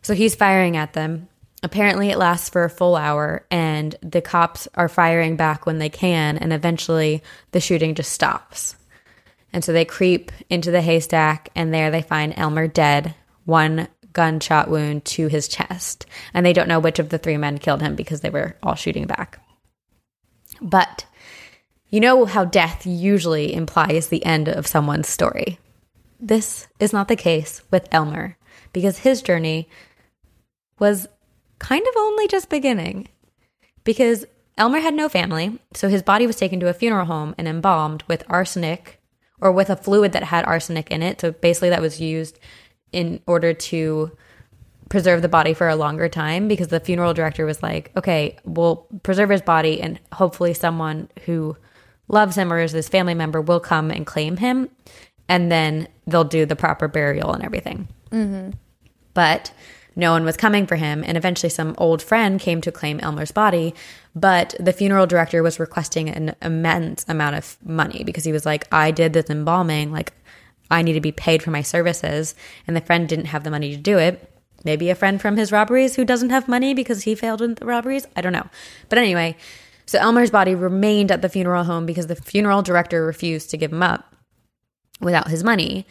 So 0.02 0.14
he's 0.14 0.34
firing 0.34 0.76
at 0.76 0.92
them. 0.92 1.28
Apparently 1.62 2.10
it 2.10 2.18
lasts 2.18 2.50
for 2.50 2.64
a 2.64 2.70
full 2.70 2.94
hour 2.94 3.46
and 3.50 3.96
the 4.02 4.20
cops 4.20 4.68
are 4.74 4.88
firing 4.88 5.36
back 5.36 5.64
when 5.64 5.78
they 5.78 5.88
can 5.88 6.36
and 6.36 6.52
eventually 6.52 7.22
the 7.52 7.60
shooting 7.60 7.94
just 7.94 8.12
stops. 8.12 8.76
And 9.52 9.64
so 9.64 9.72
they 9.72 9.86
creep 9.86 10.30
into 10.50 10.70
the 10.70 10.82
haystack 10.82 11.48
and 11.54 11.72
there 11.72 11.90
they 11.90 12.02
find 12.02 12.34
Elmer 12.36 12.68
dead, 12.68 13.14
one 13.44 13.88
gunshot 14.12 14.68
wound 14.68 15.04
to 15.04 15.28
his 15.28 15.48
chest. 15.48 16.06
And 16.34 16.44
they 16.44 16.52
don't 16.52 16.68
know 16.68 16.80
which 16.80 16.98
of 16.98 17.08
the 17.08 17.18
three 17.18 17.36
men 17.36 17.58
killed 17.58 17.80
him 17.80 17.94
because 17.94 18.20
they 18.20 18.30
were 18.30 18.56
all 18.62 18.74
shooting 18.74 19.06
back. 19.06 19.40
But 20.64 21.04
you 21.90 22.00
know 22.00 22.24
how 22.24 22.44
death 22.44 22.86
usually 22.86 23.54
implies 23.54 24.08
the 24.08 24.24
end 24.24 24.48
of 24.48 24.66
someone's 24.66 25.08
story. 25.08 25.60
This 26.18 26.66
is 26.80 26.92
not 26.92 27.06
the 27.06 27.16
case 27.16 27.62
with 27.70 27.86
Elmer 27.92 28.36
because 28.72 28.98
his 28.98 29.22
journey 29.22 29.68
was 30.78 31.06
kind 31.58 31.86
of 31.86 31.94
only 31.96 32.26
just 32.26 32.48
beginning. 32.48 33.08
Because 33.84 34.24
Elmer 34.56 34.80
had 34.80 34.94
no 34.94 35.08
family, 35.08 35.58
so 35.74 35.88
his 35.88 36.02
body 36.02 36.26
was 36.26 36.36
taken 36.36 36.58
to 36.60 36.68
a 36.68 36.74
funeral 36.74 37.06
home 37.06 37.34
and 37.36 37.46
embalmed 37.46 38.02
with 38.08 38.24
arsenic 38.28 39.00
or 39.40 39.52
with 39.52 39.68
a 39.68 39.76
fluid 39.76 40.12
that 40.12 40.24
had 40.24 40.46
arsenic 40.46 40.90
in 40.90 41.02
it. 41.02 41.20
So 41.20 41.32
basically, 41.32 41.68
that 41.70 41.82
was 41.82 42.00
used 42.00 42.38
in 42.90 43.20
order 43.26 43.52
to 43.52 44.16
preserve 44.88 45.22
the 45.22 45.28
body 45.28 45.54
for 45.54 45.68
a 45.68 45.76
longer 45.76 46.08
time 46.08 46.48
because 46.48 46.68
the 46.68 46.80
funeral 46.80 47.14
director 47.14 47.46
was 47.46 47.62
like, 47.62 47.90
okay, 47.96 48.36
we'll 48.44 48.86
preserve 49.02 49.30
his 49.30 49.42
body 49.42 49.80
and 49.80 49.98
hopefully 50.12 50.54
someone 50.54 51.08
who 51.24 51.56
loves 52.08 52.36
him 52.36 52.52
or 52.52 52.60
is 52.60 52.72
his 52.72 52.88
family 52.88 53.14
member 53.14 53.40
will 53.40 53.60
come 53.60 53.90
and 53.90 54.06
claim 54.06 54.36
him 54.36 54.68
and 55.28 55.50
then 55.50 55.88
they'll 56.06 56.24
do 56.24 56.44
the 56.46 56.56
proper 56.56 56.88
burial 56.88 57.32
and 57.32 57.42
everything. 57.42 57.88
Mm-hmm. 58.10 58.50
But 59.14 59.52
no 59.96 60.10
one 60.10 60.24
was 60.24 60.36
coming 60.36 60.66
for 60.66 60.76
him, 60.76 61.04
and 61.06 61.16
eventually 61.16 61.50
some 61.50 61.74
old 61.78 62.02
friend 62.02 62.40
came 62.40 62.60
to 62.62 62.72
claim 62.72 62.98
Elmer's 63.00 63.30
body. 63.30 63.74
But 64.14 64.54
the 64.58 64.72
funeral 64.72 65.06
director 65.06 65.42
was 65.42 65.60
requesting 65.60 66.08
an 66.08 66.34
immense 66.42 67.04
amount 67.08 67.36
of 67.36 67.56
money 67.64 68.02
because 68.04 68.24
he 68.24 68.32
was 68.32 68.44
like, 68.44 68.66
I 68.72 68.90
did 68.90 69.12
this 69.12 69.30
embalming, 69.30 69.92
like, 69.92 70.12
I 70.70 70.82
need 70.82 70.94
to 70.94 71.00
be 71.00 71.12
paid 71.12 71.42
for 71.42 71.50
my 71.50 71.62
services. 71.62 72.34
And 72.66 72.76
the 72.76 72.80
friend 72.80 73.08
didn't 73.08 73.26
have 73.26 73.44
the 73.44 73.50
money 73.50 73.70
to 73.70 73.80
do 73.80 73.98
it. 73.98 74.30
Maybe 74.64 74.90
a 74.90 74.94
friend 74.94 75.20
from 75.20 75.36
his 75.36 75.52
robberies 75.52 75.94
who 75.94 76.04
doesn't 76.04 76.30
have 76.30 76.48
money 76.48 76.74
because 76.74 77.02
he 77.02 77.14
failed 77.14 77.42
in 77.42 77.54
the 77.54 77.66
robberies. 77.66 78.06
I 78.16 78.22
don't 78.22 78.32
know. 78.32 78.48
But 78.88 78.98
anyway, 78.98 79.36
so 79.86 79.98
Elmer's 79.98 80.30
body 80.30 80.54
remained 80.54 81.12
at 81.12 81.22
the 81.22 81.28
funeral 81.28 81.64
home 81.64 81.86
because 81.86 82.06
the 82.06 82.16
funeral 82.16 82.62
director 82.62 83.04
refused 83.04 83.50
to 83.50 83.56
give 83.56 83.72
him 83.72 83.82
up 83.82 84.14
without 85.00 85.28
his 85.28 85.44
money. 85.44 85.86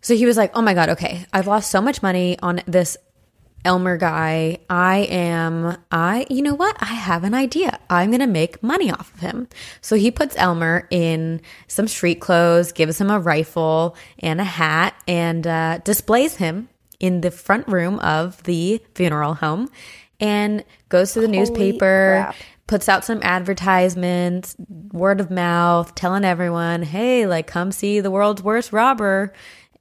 So 0.00 0.14
he 0.14 0.26
was 0.26 0.36
like, 0.36 0.52
oh 0.54 0.62
my 0.62 0.74
God, 0.74 0.90
okay, 0.90 1.26
I've 1.32 1.46
lost 1.46 1.70
so 1.70 1.80
much 1.80 2.02
money 2.02 2.38
on 2.40 2.60
this 2.66 2.96
Elmer 3.64 3.96
guy. 3.96 4.58
I 4.70 4.98
am, 5.10 5.76
I, 5.90 6.26
you 6.30 6.42
know 6.42 6.54
what? 6.54 6.76
I 6.80 6.86
have 6.86 7.24
an 7.24 7.34
idea. 7.34 7.78
I'm 7.90 8.10
going 8.10 8.20
to 8.20 8.26
make 8.26 8.62
money 8.62 8.92
off 8.92 9.12
of 9.14 9.20
him. 9.20 9.48
So 9.80 9.96
he 9.96 10.10
puts 10.10 10.36
Elmer 10.36 10.86
in 10.90 11.40
some 11.66 11.88
street 11.88 12.20
clothes, 12.20 12.72
gives 12.72 13.00
him 13.00 13.10
a 13.10 13.18
rifle 13.18 13.96
and 14.20 14.40
a 14.40 14.44
hat, 14.44 14.94
and 15.08 15.46
uh, 15.46 15.78
displays 15.78 16.36
him 16.36 16.68
in 17.00 17.20
the 17.20 17.30
front 17.30 17.66
room 17.68 17.98
of 18.00 18.42
the 18.44 18.82
funeral 18.94 19.34
home 19.34 19.68
and 20.20 20.64
goes 20.88 21.12
to 21.12 21.20
the 21.20 21.26
Holy 21.26 21.38
newspaper. 21.38 22.24
crap. 22.24 22.36
Puts 22.66 22.86
out 22.86 23.02
some 23.02 23.20
advertisements, 23.22 24.54
word 24.92 25.20
of 25.20 25.30
mouth, 25.30 25.94
telling 25.94 26.22
everyone, 26.22 26.82
hey, 26.82 27.26
like, 27.26 27.46
come 27.46 27.72
see 27.72 28.00
the 28.00 28.10
world's 28.10 28.42
worst 28.42 28.74
robber 28.74 29.32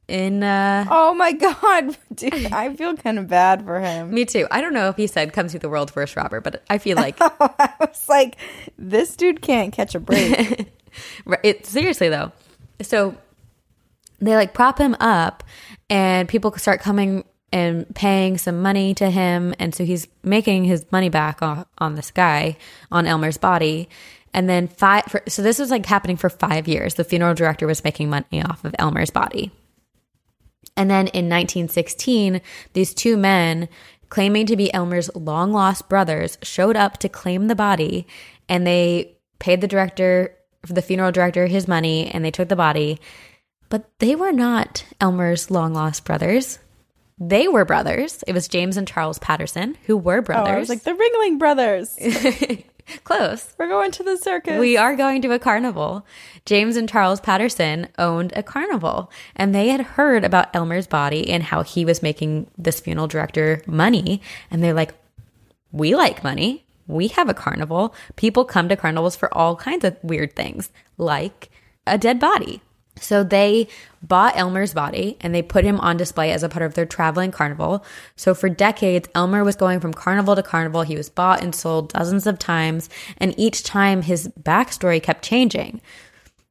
in 0.07 0.41
uh 0.41 0.85
Oh 0.89 1.13
my 1.13 1.33
god, 1.33 1.97
dude! 2.15 2.51
I 2.53 2.73
feel 2.75 2.95
kind 2.95 3.19
of 3.19 3.27
bad 3.27 3.63
for 3.65 3.79
him. 3.79 4.13
Me 4.13 4.25
too. 4.25 4.47
I 4.51 4.61
don't 4.61 4.73
know 4.73 4.89
if 4.89 4.95
he 4.95 5.07
said 5.07 5.33
come 5.33 5.49
see 5.49 5.57
the 5.57 5.69
world's 5.69 5.95
worst 5.95 6.15
robber, 6.15 6.41
but 6.41 6.63
I 6.69 6.77
feel 6.77 6.95
like 6.95 7.17
I 7.21 7.73
was 7.79 8.07
like, 8.07 8.37
this 8.77 9.15
dude 9.15 9.41
can't 9.41 9.73
catch 9.73 9.95
a 9.95 9.99
break. 9.99 10.71
it 11.43 11.65
seriously 11.65 12.09
though. 12.09 12.31
So 12.81 13.17
they 14.19 14.35
like 14.35 14.53
prop 14.53 14.77
him 14.77 14.95
up 14.99 15.43
and 15.89 16.27
people 16.27 16.51
start 16.57 16.81
coming 16.81 17.23
and 17.51 17.93
paying 17.95 18.37
some 18.37 18.61
money 18.61 18.93
to 18.93 19.09
him 19.09 19.53
and 19.57 19.73
so 19.73 19.85
he's 19.85 20.07
making 20.21 20.65
his 20.65 20.85
money 20.91 21.09
back 21.09 21.41
on, 21.41 21.95
this 21.95 22.11
guy 22.11 22.57
on 22.91 23.07
Elmer's 23.07 23.37
body. 23.37 23.87
And 24.33 24.49
then 24.49 24.67
five 24.67 25.05
for, 25.05 25.23
so 25.27 25.41
this 25.41 25.57
was 25.57 25.71
like 25.71 25.85
happening 25.85 26.17
for 26.17 26.29
5 26.29 26.67
years. 26.67 26.95
The 26.95 27.05
funeral 27.05 27.33
director 27.33 27.65
was 27.65 27.83
making 27.83 28.09
money 28.09 28.43
off 28.43 28.65
of 28.65 28.75
Elmer's 28.77 29.09
body. 29.09 29.51
And 30.75 30.91
then 30.91 31.07
in 31.07 31.29
1916, 31.29 32.41
these 32.73 32.93
two 32.93 33.17
men 33.17 33.69
claiming 34.09 34.45
to 34.45 34.55
be 34.55 34.73
Elmer's 34.73 35.09
long 35.15 35.51
lost 35.53 35.89
brothers 35.89 36.37
showed 36.43 36.75
up 36.75 36.97
to 36.97 37.09
claim 37.09 37.47
the 37.47 37.55
body 37.55 38.05
and 38.47 38.67
they 38.67 39.17
paid 39.39 39.61
the 39.61 39.67
director, 39.67 40.35
the 40.67 40.81
funeral 40.81 41.11
director, 41.11 41.47
his 41.47 41.67
money 41.67 42.07
and 42.07 42.23
they 42.23 42.31
took 42.31 42.49
the 42.49 42.55
body. 42.55 42.99
But 43.69 43.89
they 43.99 44.15
were 44.15 44.31
not 44.31 44.85
Elmer's 45.01 45.51
long 45.51 45.73
lost 45.73 46.05
brothers. 46.05 46.59
They 47.19 47.47
were 47.47 47.65
brothers. 47.65 48.23
It 48.27 48.33
was 48.33 48.47
James 48.47 48.77
and 48.77 48.87
Charles 48.87 49.19
Patterson 49.19 49.77
who 49.85 49.97
were 49.97 50.19
oh, 50.19 50.21
brothers. 50.21 50.55
I 50.55 50.59
was 50.59 50.69
like 50.69 50.83
the 50.83 50.91
Ringling 50.91 51.39
Brothers. 51.39 51.97
Close. 53.03 53.53
We're 53.57 53.67
going 53.67 53.91
to 53.91 54.03
the 54.03 54.17
circus. 54.17 54.59
We 54.59 54.77
are 54.77 54.95
going 54.95 55.21
to 55.23 55.33
a 55.33 55.39
carnival. 55.39 56.05
James 56.45 56.77
and 56.77 56.87
Charles 56.87 57.19
Patterson 57.19 57.87
owned 57.97 58.31
a 58.35 58.43
carnival 58.43 59.11
and 59.35 59.53
they 59.53 59.69
had 59.69 59.81
heard 59.81 60.23
about 60.23 60.55
Elmer's 60.55 60.87
body 60.87 61.29
and 61.29 61.43
how 61.43 61.63
he 61.63 61.83
was 61.83 62.01
making 62.01 62.49
this 62.57 62.79
funeral 62.79 63.07
director 63.07 63.61
money. 63.65 64.21
And 64.49 64.63
they're 64.63 64.73
like, 64.73 64.93
we 65.71 65.95
like 65.95 66.23
money. 66.23 66.65
We 66.87 67.09
have 67.09 67.27
a 67.27 67.33
carnival. 67.33 67.93
People 68.15 68.45
come 68.45 68.69
to 68.69 68.77
carnivals 68.77 69.17
for 69.17 69.35
all 69.37 69.57
kinds 69.57 69.83
of 69.83 69.97
weird 70.01 70.35
things, 70.35 70.71
like 70.97 71.49
a 71.85 71.97
dead 71.97 72.19
body. 72.19 72.61
So 73.01 73.23
they 73.23 73.67
bought 74.01 74.37
Elmer's 74.37 74.73
body 74.73 75.17
and 75.21 75.33
they 75.33 75.41
put 75.41 75.63
him 75.63 75.79
on 75.79 75.97
display 75.97 76.31
as 76.31 76.43
a 76.43 76.49
part 76.49 76.63
of 76.63 76.73
their 76.73 76.85
traveling 76.85 77.31
carnival. 77.31 77.83
So 78.15 78.33
for 78.33 78.49
decades, 78.49 79.09
Elmer 79.15 79.43
was 79.43 79.55
going 79.55 79.79
from 79.79 79.93
carnival 79.93 80.35
to 80.35 80.43
carnival. 80.43 80.83
He 80.83 80.95
was 80.95 81.09
bought 81.09 81.41
and 81.41 81.53
sold 81.53 81.93
dozens 81.93 82.27
of 82.27 82.39
times, 82.39 82.89
and 83.17 83.33
each 83.37 83.63
time 83.63 84.01
his 84.01 84.27
backstory 84.41 85.01
kept 85.01 85.23
changing. 85.23 85.81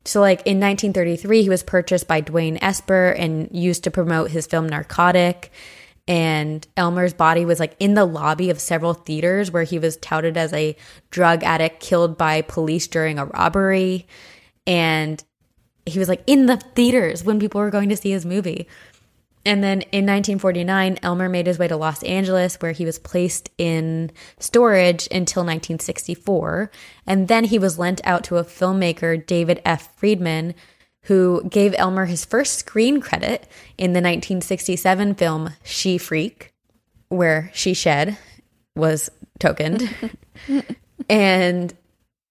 So, 0.04 0.20
like 0.20 0.38
in 0.46 0.60
1933, 0.60 1.42
he 1.42 1.48
was 1.48 1.64
purchased 1.64 2.06
by 2.06 2.20
Dwain 2.20 2.58
Esper 2.62 3.10
and 3.10 3.48
used 3.50 3.84
to 3.84 3.90
promote 3.90 4.30
his 4.30 4.46
film 4.46 4.68
Narcotic. 4.68 5.50
And 6.08 6.66
Elmer's 6.76 7.12
body 7.12 7.44
was 7.44 7.58
like 7.58 7.74
in 7.80 7.94
the 7.94 8.04
lobby 8.04 8.50
of 8.50 8.60
several 8.60 8.94
theaters 8.94 9.50
where 9.50 9.64
he 9.64 9.80
was 9.80 9.96
touted 9.96 10.36
as 10.36 10.52
a 10.52 10.76
drug 11.10 11.42
addict 11.42 11.80
killed 11.80 12.16
by 12.16 12.42
police 12.42 12.86
during 12.86 13.18
a 13.18 13.26
robbery. 13.26 14.06
And 14.68 15.22
he 15.86 15.98
was 15.98 16.08
like 16.08 16.22
in 16.26 16.46
the 16.46 16.56
theaters 16.56 17.24
when 17.24 17.40
people 17.40 17.60
were 17.60 17.70
going 17.70 17.88
to 17.88 17.96
see 17.96 18.10
his 18.10 18.26
movie. 18.26 18.68
And 19.46 19.62
then 19.62 19.82
in 19.82 20.04
1949, 20.04 20.98
Elmer 21.04 21.28
made 21.28 21.46
his 21.46 21.56
way 21.56 21.68
to 21.68 21.76
Los 21.76 22.02
Angeles, 22.02 22.56
where 22.56 22.72
he 22.72 22.84
was 22.84 22.98
placed 22.98 23.48
in 23.58 24.10
storage 24.40 25.06
until 25.12 25.42
1964. 25.42 26.68
And 27.06 27.28
then 27.28 27.44
he 27.44 27.58
was 27.58 27.78
lent 27.78 28.00
out 28.02 28.24
to 28.24 28.38
a 28.38 28.44
filmmaker, 28.44 29.24
David 29.24 29.62
F. 29.64 29.96
Friedman, 29.96 30.56
who 31.02 31.48
gave 31.48 31.76
Elmer 31.78 32.06
his 32.06 32.24
first 32.24 32.54
screen 32.54 33.00
credit 33.00 33.46
in 33.78 33.92
the 33.92 33.98
1967 33.98 35.14
film 35.14 35.50
She 35.62 35.96
Freak, 35.96 36.52
where 37.08 37.52
She 37.54 37.72
Shed 37.72 38.18
was 38.74 39.08
tokened. 39.38 39.88
and 41.08 41.72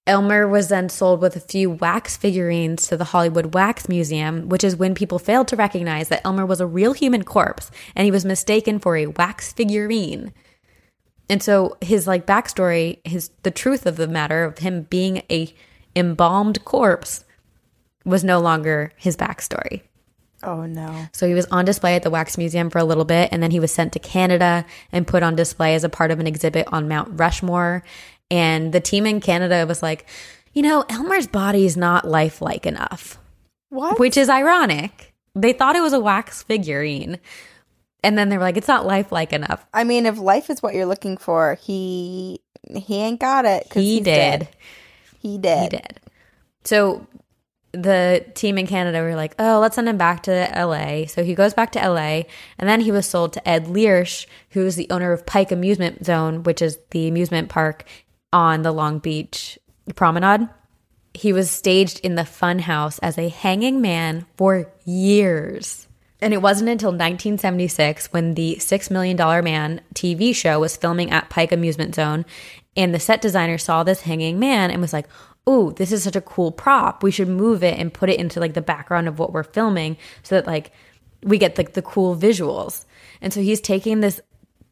Elmer 0.06 0.46
was 0.46 0.68
then 0.68 0.88
sold 0.88 1.20
with 1.20 1.34
a 1.34 1.40
few 1.40 1.68
wax 1.68 2.16
figurines 2.16 2.86
to 2.86 2.96
the 2.96 3.04
Hollywood 3.04 3.54
Wax 3.54 3.88
Museum, 3.88 4.48
which 4.48 4.62
is 4.62 4.76
when 4.76 4.94
people 4.94 5.18
failed 5.18 5.48
to 5.48 5.56
recognize 5.56 6.08
that 6.08 6.24
Elmer 6.24 6.46
was 6.46 6.60
a 6.60 6.66
real 6.66 6.92
human 6.92 7.24
corpse 7.24 7.70
and 7.96 8.04
he 8.04 8.12
was 8.12 8.24
mistaken 8.24 8.78
for 8.78 8.96
a 8.96 9.06
wax 9.06 9.52
figurine. 9.52 10.32
And 11.28 11.42
so 11.42 11.76
his 11.80 12.06
like 12.06 12.24
backstory, 12.24 13.00
his 13.04 13.30
the 13.42 13.50
truth 13.50 13.84
of 13.84 13.96
the 13.96 14.06
matter 14.06 14.44
of 14.44 14.58
him 14.58 14.82
being 14.82 15.22
a 15.28 15.52
embalmed 15.96 16.64
corpse 16.64 17.24
was 18.04 18.22
no 18.22 18.38
longer 18.38 18.92
his 18.96 19.16
backstory. 19.16 19.82
oh 20.44 20.66
no. 20.66 21.08
So 21.12 21.26
he 21.26 21.34
was 21.34 21.46
on 21.46 21.64
display 21.64 21.96
at 21.96 22.04
the 22.04 22.10
Wax 22.10 22.38
Museum 22.38 22.70
for 22.70 22.78
a 22.78 22.84
little 22.84 23.04
bit, 23.04 23.30
and 23.32 23.42
then 23.42 23.50
he 23.50 23.58
was 23.58 23.72
sent 23.72 23.92
to 23.94 23.98
Canada 23.98 24.64
and 24.92 25.06
put 25.06 25.24
on 25.24 25.34
display 25.34 25.74
as 25.74 25.82
a 25.82 25.88
part 25.88 26.12
of 26.12 26.20
an 26.20 26.28
exhibit 26.28 26.68
on 26.72 26.86
Mount 26.86 27.18
Rushmore. 27.18 27.82
And 28.30 28.72
the 28.72 28.80
team 28.80 29.06
in 29.06 29.20
Canada 29.20 29.64
was 29.66 29.82
like, 29.82 30.06
you 30.52 30.62
know, 30.62 30.84
Elmer's 30.88 31.26
body 31.26 31.64
is 31.66 31.76
not 31.76 32.08
lifelike 32.08 32.66
enough, 32.66 33.18
What? 33.68 33.98
which 33.98 34.16
is 34.16 34.28
ironic. 34.28 35.14
They 35.34 35.52
thought 35.52 35.76
it 35.76 35.82
was 35.82 35.92
a 35.92 36.00
wax 36.00 36.42
figurine. 36.42 37.18
And 38.02 38.16
then 38.16 38.28
they 38.28 38.36
were 38.36 38.42
like, 38.44 38.56
it's 38.56 38.68
not 38.68 38.86
lifelike 38.86 39.32
enough. 39.32 39.64
I 39.74 39.84
mean, 39.84 40.06
if 40.06 40.18
life 40.18 40.48
is 40.50 40.62
what 40.62 40.74
you're 40.74 40.86
looking 40.86 41.16
for, 41.16 41.54
he 41.60 42.40
he 42.74 42.96
ain't 42.96 43.20
got 43.20 43.44
it. 43.44 43.72
He 43.72 43.98
did. 43.98 44.04
dead. 44.04 44.48
He 45.20 45.38
did. 45.38 45.62
He 45.62 45.68
did. 45.78 46.00
So 46.64 47.06
the 47.72 48.24
team 48.34 48.58
in 48.58 48.66
Canada 48.66 49.02
were 49.02 49.14
like, 49.14 49.34
oh, 49.38 49.58
let's 49.60 49.74
send 49.74 49.88
him 49.88 49.98
back 49.98 50.22
to 50.24 50.50
LA. 50.56 51.06
So 51.06 51.22
he 51.22 51.34
goes 51.34 51.52
back 51.52 51.72
to 51.72 51.78
LA, 51.88 52.22
and 52.58 52.68
then 52.68 52.80
he 52.80 52.90
was 52.90 53.06
sold 53.06 53.32
to 53.34 53.48
Ed 53.48 53.66
Learsh, 53.66 54.26
who 54.50 54.64
is 54.64 54.76
the 54.76 54.88
owner 54.90 55.12
of 55.12 55.26
Pike 55.26 55.52
Amusement 55.52 56.04
Zone, 56.06 56.42
which 56.42 56.62
is 56.62 56.78
the 56.90 57.06
amusement 57.08 57.48
park 57.48 57.84
on 58.36 58.60
the 58.60 58.70
Long 58.70 58.98
Beach 58.98 59.58
promenade. 59.94 60.46
He 61.14 61.32
was 61.32 61.50
staged 61.50 62.00
in 62.00 62.16
the 62.16 62.26
fun 62.26 62.58
house 62.58 62.98
as 62.98 63.16
a 63.16 63.30
hanging 63.30 63.80
man 63.80 64.26
for 64.36 64.70
years. 64.84 65.88
And 66.20 66.34
it 66.34 66.42
wasn't 66.42 66.68
until 66.68 66.90
1976 66.90 68.12
when 68.12 68.34
the 68.34 68.56
$6 68.60 68.90
million 68.90 69.16
Man 69.42 69.80
TV 69.94 70.34
show 70.34 70.60
was 70.60 70.76
filming 70.76 71.10
at 71.10 71.30
Pike 71.30 71.50
Amusement 71.50 71.94
Zone. 71.94 72.26
And 72.76 72.94
the 72.94 73.00
set 73.00 73.22
designer 73.22 73.56
saw 73.56 73.82
this 73.82 74.02
hanging 74.02 74.38
man 74.38 74.70
and 74.70 74.82
was 74.82 74.92
like, 74.92 75.08
oh, 75.46 75.70
this 75.70 75.90
is 75.90 76.02
such 76.02 76.16
a 76.16 76.20
cool 76.20 76.52
prop. 76.52 77.02
We 77.02 77.10
should 77.10 77.28
move 77.28 77.64
it 77.64 77.78
and 77.78 77.94
put 77.94 78.10
it 78.10 78.20
into 78.20 78.38
like 78.38 78.52
the 78.52 78.60
background 78.60 79.08
of 79.08 79.18
what 79.18 79.32
we're 79.32 79.44
filming 79.44 79.96
so 80.22 80.34
that 80.34 80.46
like 80.46 80.72
we 81.22 81.38
get 81.38 81.56
like 81.56 81.72
the 81.72 81.80
cool 81.80 82.14
visuals. 82.14 82.84
And 83.22 83.32
so 83.32 83.40
he's 83.40 83.62
taking 83.62 84.00
this 84.00 84.20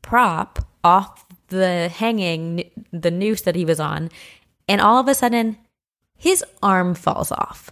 prop 0.03 0.59
off 0.83 1.24
the 1.55 1.89
hanging, 1.89 2.71
the 2.93 3.11
noose 3.11 3.43
that 3.43 3.57
he 3.57 3.65
was 3.65 3.81
on. 3.81 4.11
And 4.69 4.81
all 4.81 4.99
of 4.99 5.09
a 5.09 5.15
sudden, 5.15 5.57
his 6.17 6.45
arm 6.63 6.95
falls 6.95 7.33
off. 7.33 7.71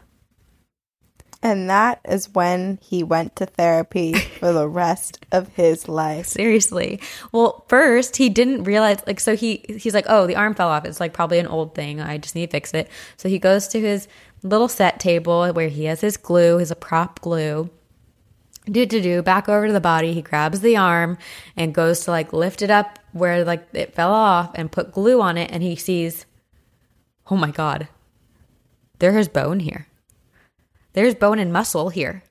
And 1.44 1.68
that 1.68 2.00
is 2.04 2.32
when 2.32 2.78
he 2.80 3.02
went 3.02 3.34
to 3.36 3.46
therapy 3.46 4.12
for 4.38 4.52
the 4.52 4.68
rest 4.68 5.24
of 5.32 5.48
his 5.48 5.88
life. 5.88 6.26
Seriously. 6.26 7.00
Well, 7.32 7.64
first 7.68 8.16
he 8.16 8.28
didn't 8.28 8.64
realize 8.64 9.02
like 9.06 9.18
so 9.18 9.34
he 9.34 9.64
he's 9.66 9.94
like, 9.94 10.06
"Oh, 10.08 10.26
the 10.26 10.36
arm 10.36 10.54
fell 10.54 10.68
off. 10.68 10.84
It's 10.84 11.00
like 11.00 11.12
probably 11.12 11.40
an 11.40 11.48
old 11.48 11.74
thing. 11.74 12.00
I 12.00 12.18
just 12.18 12.36
need 12.36 12.46
to 12.46 12.52
fix 12.52 12.72
it." 12.74 12.88
So 13.16 13.28
he 13.28 13.40
goes 13.40 13.66
to 13.68 13.80
his 13.80 14.06
little 14.44 14.68
set 14.68 15.00
table 15.00 15.52
where 15.52 15.68
he 15.68 15.86
has 15.86 16.00
his 16.00 16.16
glue, 16.16 16.58
his 16.58 16.72
prop 16.78 17.20
glue. 17.20 17.70
Do 18.66 18.86
do 18.86 19.00
do 19.00 19.22
back 19.22 19.48
over 19.48 19.66
to 19.66 19.72
the 19.72 19.80
body. 19.80 20.12
He 20.12 20.22
grabs 20.22 20.60
the 20.60 20.76
arm 20.76 21.18
and 21.56 21.74
goes 21.74 22.00
to 22.04 22.12
like 22.12 22.32
lift 22.32 22.62
it 22.62 22.70
up 22.70 23.00
where 23.12 23.44
like 23.44 23.66
it 23.72 23.94
fell 23.94 24.12
off 24.12 24.50
and 24.54 24.72
put 24.72 24.92
glue 24.92 25.20
on 25.20 25.36
it 25.36 25.50
and 25.50 25.62
he 25.62 25.76
sees 25.76 26.26
Oh 27.30 27.36
my 27.36 27.50
god. 27.50 27.88
There 28.98 29.18
is 29.18 29.28
bone 29.28 29.60
here 29.60 29.86
there's 30.92 31.14
bone 31.14 31.38
and 31.38 31.52
muscle 31.52 31.88
here. 31.88 32.22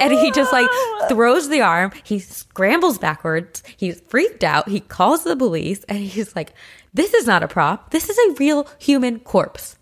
And 0.00 0.12
he 0.12 0.30
just 0.30 0.52
like 0.52 0.68
throws 1.08 1.48
the 1.48 1.60
arm. 1.60 1.92
He 2.04 2.18
scrambles 2.18 2.98
backwards. 2.98 3.62
He's 3.76 4.00
freaked 4.00 4.42
out. 4.42 4.68
He 4.68 4.80
calls 4.80 5.24
the 5.24 5.36
police 5.36 5.84
and 5.84 5.98
he's 5.98 6.34
like, 6.34 6.54
This 6.94 7.12
is 7.12 7.26
not 7.26 7.42
a 7.42 7.48
prop. 7.48 7.90
This 7.90 8.08
is 8.08 8.16
a 8.18 8.34
real 8.38 8.66
human 8.78 9.20
corpse. 9.20 9.76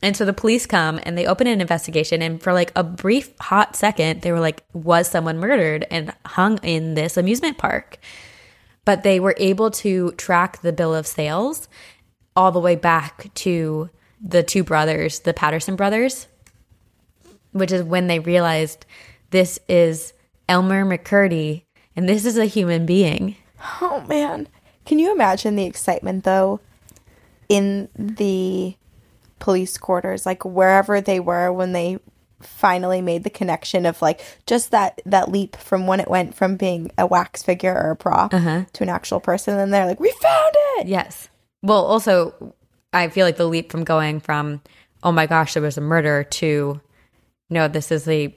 And 0.00 0.16
so 0.16 0.24
the 0.24 0.32
police 0.32 0.66
come 0.66 1.00
and 1.02 1.16
they 1.16 1.26
open 1.26 1.46
an 1.46 1.60
investigation. 1.60 2.22
And 2.22 2.42
for 2.42 2.52
like 2.54 2.72
a 2.74 2.82
brief, 2.82 3.38
hot 3.38 3.76
second, 3.76 4.22
they 4.22 4.32
were 4.32 4.40
like, 4.40 4.64
Was 4.72 5.08
someone 5.08 5.38
murdered 5.38 5.86
and 5.90 6.14
hung 6.24 6.58
in 6.62 6.94
this 6.94 7.18
amusement 7.18 7.58
park? 7.58 7.98
But 8.84 9.02
they 9.02 9.18
were 9.20 9.34
able 9.38 9.70
to 9.70 10.12
track 10.12 10.60
the 10.60 10.72
bill 10.72 10.94
of 10.94 11.06
sales 11.06 11.68
all 12.36 12.52
the 12.52 12.60
way 12.60 12.76
back 12.76 13.32
to 13.34 13.90
the 14.20 14.42
two 14.42 14.64
brothers, 14.64 15.20
the 15.20 15.34
Patterson 15.34 15.76
brothers 15.76 16.26
which 17.54 17.72
is 17.72 17.82
when 17.84 18.08
they 18.08 18.18
realized 18.18 18.84
this 19.30 19.58
is 19.68 20.12
Elmer 20.48 20.84
McCurdy 20.84 21.62
and 21.96 22.08
this 22.08 22.26
is 22.26 22.36
a 22.36 22.44
human 22.44 22.84
being. 22.84 23.36
Oh 23.80 24.04
man. 24.08 24.48
Can 24.84 24.98
you 24.98 25.12
imagine 25.12 25.56
the 25.56 25.64
excitement 25.64 26.24
though 26.24 26.60
in 27.48 27.88
the 27.96 28.76
police 29.38 29.78
quarters 29.78 30.26
like 30.26 30.44
wherever 30.44 31.00
they 31.00 31.20
were 31.20 31.52
when 31.52 31.72
they 31.72 31.98
finally 32.46 33.00
made 33.00 33.24
the 33.24 33.30
connection 33.30 33.86
of 33.86 34.00
like 34.02 34.20
just 34.46 34.70
that 34.70 35.00
that 35.06 35.30
leap 35.30 35.56
from 35.56 35.86
when 35.86 36.00
it 36.00 36.08
went 36.08 36.34
from 36.34 36.56
being 36.56 36.90
a 36.98 37.06
wax 37.06 37.42
figure 37.42 37.74
or 37.74 37.90
a 37.90 37.96
prop 37.96 38.32
uh-huh. 38.32 38.64
to 38.72 38.82
an 38.82 38.88
actual 38.88 39.20
person 39.20 39.58
and 39.58 39.72
they're 39.72 39.86
like 39.86 40.00
we 40.00 40.10
found 40.20 40.54
it. 40.78 40.88
Yes. 40.88 41.28
Well, 41.62 41.84
also 41.84 42.54
I 42.92 43.08
feel 43.08 43.26
like 43.26 43.36
the 43.36 43.46
leap 43.46 43.70
from 43.70 43.84
going 43.84 44.20
from 44.20 44.60
oh 45.02 45.12
my 45.12 45.26
gosh 45.26 45.54
there 45.54 45.62
was 45.62 45.78
a 45.78 45.82
murder 45.82 46.24
to 46.24 46.80
no, 47.50 47.68
this 47.68 47.92
is 47.92 48.08
a 48.08 48.34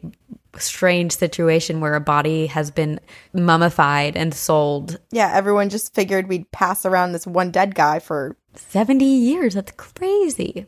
strange 0.58 1.16
situation 1.16 1.82
where 1.82 1.96
a 1.96 2.02
body 2.02 2.48
has 2.48 2.72
been 2.72 3.00
mummified 3.34 4.18
and 4.18 4.34
sold. 4.34 5.00
Yeah, 5.12 5.32
everyone 5.34 5.70
just 5.70 5.94
figured 5.94 6.28
we'd 6.28 6.52
pass 6.52 6.86
around 6.86 7.12
this 7.12 7.28
one 7.28 7.52
dead 7.52 7.76
guy 7.76 8.00
for 8.00 8.36
70 8.56 9.06
years. 9.06 9.54
That's 9.54 9.72
crazy. 9.74 10.66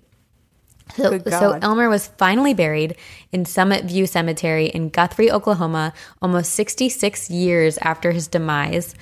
So, 0.95 1.19
so, 1.19 1.51
Elmer 1.61 1.89
was 1.89 2.07
finally 2.17 2.53
buried 2.53 2.95
in 3.31 3.45
Summit 3.45 3.85
View 3.85 4.05
Cemetery 4.05 4.67
in 4.67 4.89
Guthrie, 4.89 5.31
Oklahoma, 5.31 5.93
almost 6.21 6.53
66 6.53 7.29
years 7.29 7.77
after 7.79 8.11
his 8.11 8.27
demise. 8.27 8.95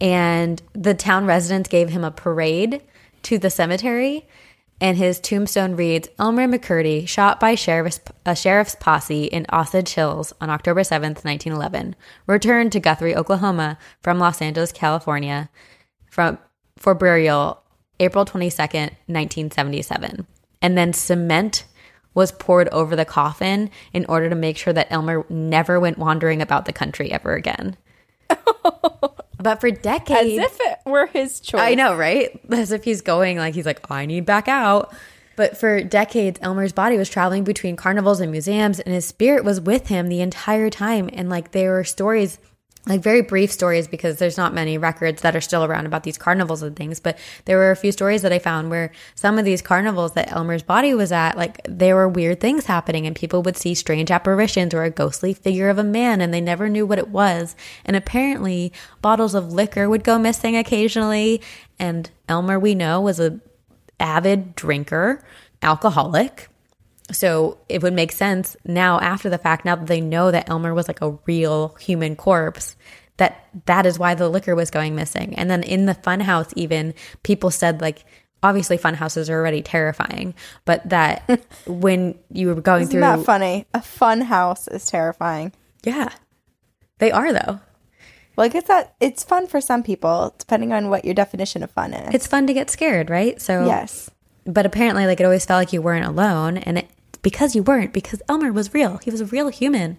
And 0.00 0.62
the 0.72 0.94
town 0.94 1.26
residents 1.26 1.68
gave 1.68 1.90
him 1.90 2.04
a 2.04 2.10
parade 2.10 2.82
to 3.24 3.38
the 3.38 3.50
cemetery 3.50 4.26
and 4.80 4.96
his 4.96 5.20
tombstone 5.20 5.76
reads 5.76 6.08
Elmer 6.18 6.46
McCurdy, 6.46 7.08
shot 7.08 7.38
by 7.38 7.54
sheriff's, 7.54 8.00
a 8.26 8.34
sheriff's 8.34 8.74
posse 8.74 9.24
in 9.24 9.46
Osage 9.52 9.94
Hills 9.94 10.32
on 10.40 10.50
October 10.50 10.80
7th, 10.80 11.24
1911, 11.24 11.94
returned 12.26 12.72
to 12.72 12.80
Guthrie, 12.80 13.16
Oklahoma 13.16 13.78
from 14.02 14.18
Los 14.18 14.42
Angeles, 14.42 14.72
California 14.72 15.48
from, 16.10 16.38
for 16.76 16.94
burial 16.94 17.62
April 18.00 18.24
22nd, 18.24 18.90
1977. 19.06 20.26
And 20.64 20.78
then 20.78 20.94
cement 20.94 21.64
was 22.14 22.32
poured 22.32 22.68
over 22.70 22.96
the 22.96 23.04
coffin 23.04 23.70
in 23.92 24.06
order 24.06 24.30
to 24.30 24.34
make 24.34 24.56
sure 24.56 24.72
that 24.72 24.86
Elmer 24.90 25.26
never 25.28 25.78
went 25.78 25.98
wandering 25.98 26.40
about 26.40 26.64
the 26.64 26.72
country 26.72 27.12
ever 27.12 27.34
again. 27.34 27.76
But 29.44 29.60
for 29.60 29.70
decades, 29.70 30.38
as 30.38 30.52
if 30.52 30.60
it 30.60 30.78
were 30.86 31.06
his 31.06 31.38
choice. 31.38 31.60
I 31.60 31.74
know, 31.74 31.94
right? 31.94 32.30
As 32.50 32.72
if 32.72 32.82
he's 32.82 33.02
going 33.02 33.36
like 33.36 33.54
he's 33.54 33.66
like, 33.66 33.90
I 33.90 34.06
need 34.06 34.24
back 34.24 34.48
out. 34.48 34.94
But 35.36 35.58
for 35.58 35.82
decades, 35.82 36.38
Elmer's 36.40 36.72
body 36.72 36.96
was 36.96 37.10
traveling 37.10 37.44
between 37.44 37.76
carnivals 37.76 38.20
and 38.20 38.32
museums, 38.32 38.80
and 38.80 38.94
his 38.94 39.04
spirit 39.04 39.44
was 39.44 39.60
with 39.60 39.88
him 39.88 40.08
the 40.08 40.22
entire 40.22 40.70
time. 40.70 41.10
And 41.12 41.28
like 41.28 41.50
there 41.50 41.72
were 41.72 41.84
stories 41.84 42.38
like 42.86 43.00
very 43.00 43.22
brief 43.22 43.50
stories 43.50 43.88
because 43.88 44.18
there's 44.18 44.36
not 44.36 44.54
many 44.54 44.78
records 44.78 45.22
that 45.22 45.34
are 45.34 45.40
still 45.40 45.64
around 45.64 45.86
about 45.86 46.02
these 46.02 46.18
carnivals 46.18 46.62
and 46.62 46.76
things 46.76 47.00
but 47.00 47.18
there 47.46 47.56
were 47.56 47.70
a 47.70 47.76
few 47.76 47.92
stories 47.92 48.22
that 48.22 48.32
i 48.32 48.38
found 48.38 48.70
where 48.70 48.90
some 49.14 49.38
of 49.38 49.44
these 49.44 49.62
carnivals 49.62 50.12
that 50.12 50.30
elmer's 50.30 50.62
body 50.62 50.94
was 50.94 51.12
at 51.12 51.36
like 51.36 51.60
there 51.68 51.96
were 51.96 52.08
weird 52.08 52.40
things 52.40 52.66
happening 52.66 53.06
and 53.06 53.16
people 53.16 53.42
would 53.42 53.56
see 53.56 53.74
strange 53.74 54.10
apparitions 54.10 54.74
or 54.74 54.84
a 54.84 54.90
ghostly 54.90 55.32
figure 55.34 55.68
of 55.68 55.78
a 55.78 55.84
man 55.84 56.20
and 56.20 56.32
they 56.32 56.40
never 56.40 56.68
knew 56.68 56.86
what 56.86 56.98
it 56.98 57.08
was. 57.08 57.56
And 57.84 57.96
apparently 57.96 58.72
bottles 59.02 59.34
of 59.34 59.52
liquor 59.52 59.88
would 59.88 60.04
go 60.04 60.18
missing 60.18 60.56
occasionally 60.56 61.40
and 61.78 62.10
elmer 62.28 62.58
we 62.58 62.74
know 62.74 63.00
was 63.00 63.20
a 63.20 63.40
avid 64.00 64.54
drinker 64.54 65.24
alcoholic 65.62 66.48
so 67.12 67.58
it 67.68 67.82
would 67.82 67.92
make 67.92 68.12
sense 68.12 68.56
now 68.64 68.98
after 69.00 69.28
the 69.28 69.38
fact, 69.38 69.64
now 69.64 69.76
that 69.76 69.86
they 69.86 70.00
know 70.00 70.30
that 70.30 70.48
Elmer 70.48 70.74
was 70.74 70.88
like 70.88 71.00
a 71.02 71.18
real 71.26 71.74
human 71.80 72.16
corpse, 72.16 72.76
that 73.18 73.46
that 73.66 73.86
is 73.86 73.98
why 73.98 74.14
the 74.14 74.28
liquor 74.28 74.54
was 74.54 74.70
going 74.70 74.94
missing. 74.94 75.34
And 75.34 75.50
then 75.50 75.62
in 75.62 75.86
the 75.86 75.94
funhouse, 75.94 76.52
even 76.56 76.94
people 77.22 77.50
said 77.50 77.80
like, 77.80 78.04
obviously 78.42 78.78
funhouses 78.78 79.28
are 79.28 79.34
already 79.34 79.62
terrifying, 79.62 80.34
but 80.64 80.88
that 80.88 81.46
when 81.66 82.18
you 82.30 82.48
were 82.48 82.60
going 82.60 82.82
Isn't 82.82 82.92
through, 82.92 83.00
that 83.00 83.24
funny? 83.24 83.66
A 83.74 83.82
fun 83.82 84.22
house 84.22 84.68
is 84.68 84.84
terrifying. 84.84 85.52
Yeah, 85.84 86.10
they 86.98 87.10
are 87.10 87.32
though. 87.32 87.60
Well, 88.36 88.46
I 88.46 88.48
guess 88.48 88.64
that 88.64 88.94
it's 88.98 89.22
fun 89.22 89.46
for 89.46 89.60
some 89.60 89.84
people, 89.84 90.34
depending 90.38 90.72
on 90.72 90.88
what 90.90 91.04
your 91.04 91.14
definition 91.14 91.62
of 91.62 91.70
fun 91.70 91.94
is. 91.94 92.14
It's 92.14 92.26
fun 92.26 92.48
to 92.48 92.52
get 92.54 92.68
scared, 92.68 93.08
right? 93.08 93.40
So 93.40 93.64
yes, 93.64 94.10
but 94.46 94.66
apparently, 94.66 95.06
like 95.06 95.20
it 95.20 95.24
always 95.24 95.44
felt 95.44 95.60
like 95.60 95.72
you 95.72 95.82
weren't 95.82 96.06
alone, 96.06 96.58
and 96.58 96.78
it, 96.78 96.90
because 97.22 97.54
you 97.54 97.62
weren't, 97.62 97.92
because 97.92 98.22
Elmer 98.28 98.52
was 98.52 98.74
real. 98.74 98.98
He 98.98 99.10
was 99.10 99.20
a 99.20 99.26
real 99.26 99.48
human. 99.48 99.96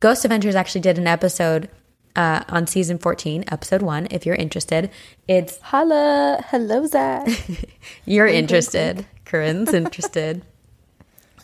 Ghost 0.00 0.24
Adventures 0.24 0.54
actually 0.54 0.80
did 0.80 0.98
an 0.98 1.06
episode 1.06 1.68
uh, 2.16 2.42
on 2.48 2.66
season 2.66 2.98
14, 2.98 3.44
episode 3.50 3.82
one, 3.82 4.06
if 4.10 4.26
you're 4.26 4.34
interested. 4.34 4.90
It's 5.26 5.58
Holla, 5.60 6.44
hello, 6.48 6.86
Zack. 6.86 7.28
you're 8.04 8.26
interested. 8.26 9.06
Corinne's 9.24 9.72
interested. 9.72 10.44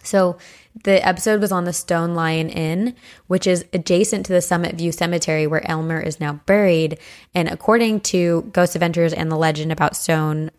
So 0.05 0.39
the 0.85 1.07
episode 1.07 1.41
was 1.41 1.53
on 1.53 1.65
the 1.65 1.73
Stone 1.75 2.15
Lion 2.15 2.49
Inn, 2.49 2.95
which 3.27 3.47
is 3.47 3.67
adjacent 3.75 4.25
to 4.27 4.33
the 4.33 4.41
Summit 4.41 4.77
View 4.77 4.91
Cemetery 4.91 5.47
where 5.47 5.69
Elmer 5.69 6.01
is 6.01 6.19
now 6.19 6.41
buried. 6.47 6.99
And 7.35 7.47
according 7.47 8.01
to 8.03 8.49
Ghost 8.53 8.75
Adventures 8.75 9.13
and 9.13 9.31
the 9.31 9.37
legend 9.37 9.71
about 9.71 9.97
Stone 9.97 10.51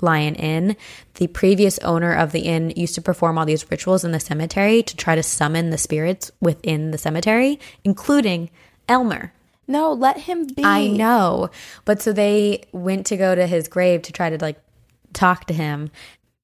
Lion 0.00 0.34
Inn, 0.36 0.76
the 1.14 1.26
previous 1.26 1.78
owner 1.80 2.12
of 2.12 2.32
the 2.32 2.40
inn 2.40 2.72
used 2.76 2.94
to 2.94 3.02
perform 3.02 3.36
all 3.36 3.46
these 3.46 3.68
rituals 3.70 4.04
in 4.04 4.12
the 4.12 4.20
cemetery 4.20 4.82
to 4.82 4.96
try 4.96 5.14
to 5.14 5.22
summon 5.22 5.70
the 5.70 5.78
spirits 5.78 6.30
within 6.40 6.92
the 6.92 6.98
cemetery, 6.98 7.58
including 7.84 8.50
Elmer. 8.88 9.32
No, 9.66 9.92
let 9.92 10.18
him 10.18 10.46
be. 10.46 10.64
I 10.64 10.86
know. 10.86 11.50
But 11.84 12.00
so 12.00 12.12
they 12.12 12.64
went 12.72 13.06
to 13.06 13.16
go 13.16 13.34
to 13.34 13.46
his 13.46 13.68
grave 13.68 14.02
to 14.02 14.12
try 14.12 14.30
to 14.30 14.38
like 14.38 14.58
talk 15.12 15.44
to 15.46 15.54
him. 15.54 15.90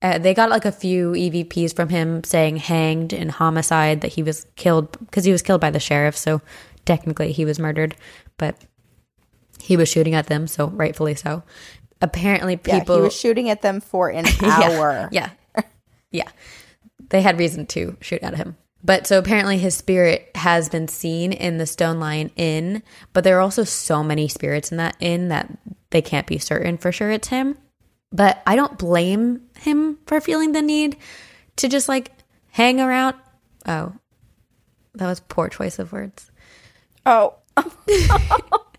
Uh, 0.02 0.18
they 0.18 0.34
got 0.34 0.50
like 0.50 0.66
a 0.66 0.72
few 0.72 1.12
EVPs 1.12 1.74
from 1.74 1.88
him 1.88 2.22
saying 2.24 2.56
hanged 2.56 3.14
and 3.14 3.30
homicide 3.30 4.02
that 4.02 4.12
he 4.12 4.22
was 4.22 4.46
killed 4.56 4.92
because 5.00 5.24
he 5.24 5.32
was 5.32 5.40
killed 5.40 5.62
by 5.62 5.70
the 5.70 5.80
sheriff. 5.80 6.16
So 6.16 6.42
technically 6.84 7.32
he 7.32 7.46
was 7.46 7.58
murdered, 7.58 7.96
but 8.36 8.56
he 9.58 9.78
was 9.78 9.88
shooting 9.88 10.14
at 10.14 10.26
them. 10.26 10.46
So 10.46 10.66
rightfully 10.66 11.14
so 11.14 11.42
apparently 12.00 12.56
people 12.56 12.96
yeah, 12.96 13.00
he 13.00 13.04
was 13.04 13.14
shooting 13.18 13.50
at 13.50 13.62
them 13.62 13.80
for 13.80 14.08
an 14.10 14.26
hour. 14.42 15.08
yeah, 15.12 15.30
yeah, 15.56 15.62
yeah. 16.10 16.28
They 17.10 17.22
had 17.22 17.38
reason 17.38 17.66
to 17.66 17.96
shoot 18.00 18.22
at 18.22 18.34
him, 18.36 18.56
But 18.82 19.06
so 19.06 19.18
apparently 19.18 19.58
his 19.58 19.74
spirit 19.76 20.30
has 20.34 20.68
been 20.68 20.88
seen 20.88 21.32
in 21.32 21.58
the 21.58 21.66
Stone 21.66 22.00
Lion 22.00 22.30
Inn, 22.36 22.82
but 23.12 23.24
there 23.24 23.36
are 23.36 23.40
also 23.40 23.62
so 23.64 24.02
many 24.02 24.26
spirits 24.28 24.70
in 24.72 24.78
that 24.78 24.96
inn 25.00 25.28
that 25.28 25.56
they 25.90 26.02
can't 26.02 26.26
be 26.26 26.38
certain 26.38 26.76
for 26.78 26.90
sure 26.92 27.10
it's 27.10 27.28
him. 27.28 27.56
But 28.10 28.42
I 28.46 28.56
don't 28.56 28.78
blame 28.78 29.42
him 29.58 29.98
for 30.06 30.20
feeling 30.20 30.52
the 30.52 30.62
need 30.62 30.96
to 31.56 31.68
just 31.68 31.88
like 31.88 32.12
hang 32.50 32.80
around. 32.80 33.16
Oh, 33.66 33.92
that 34.94 35.06
was 35.08 35.20
poor 35.20 35.48
choice 35.48 35.78
of 35.78 35.92
words. 35.92 36.30
Oh, 37.06 37.34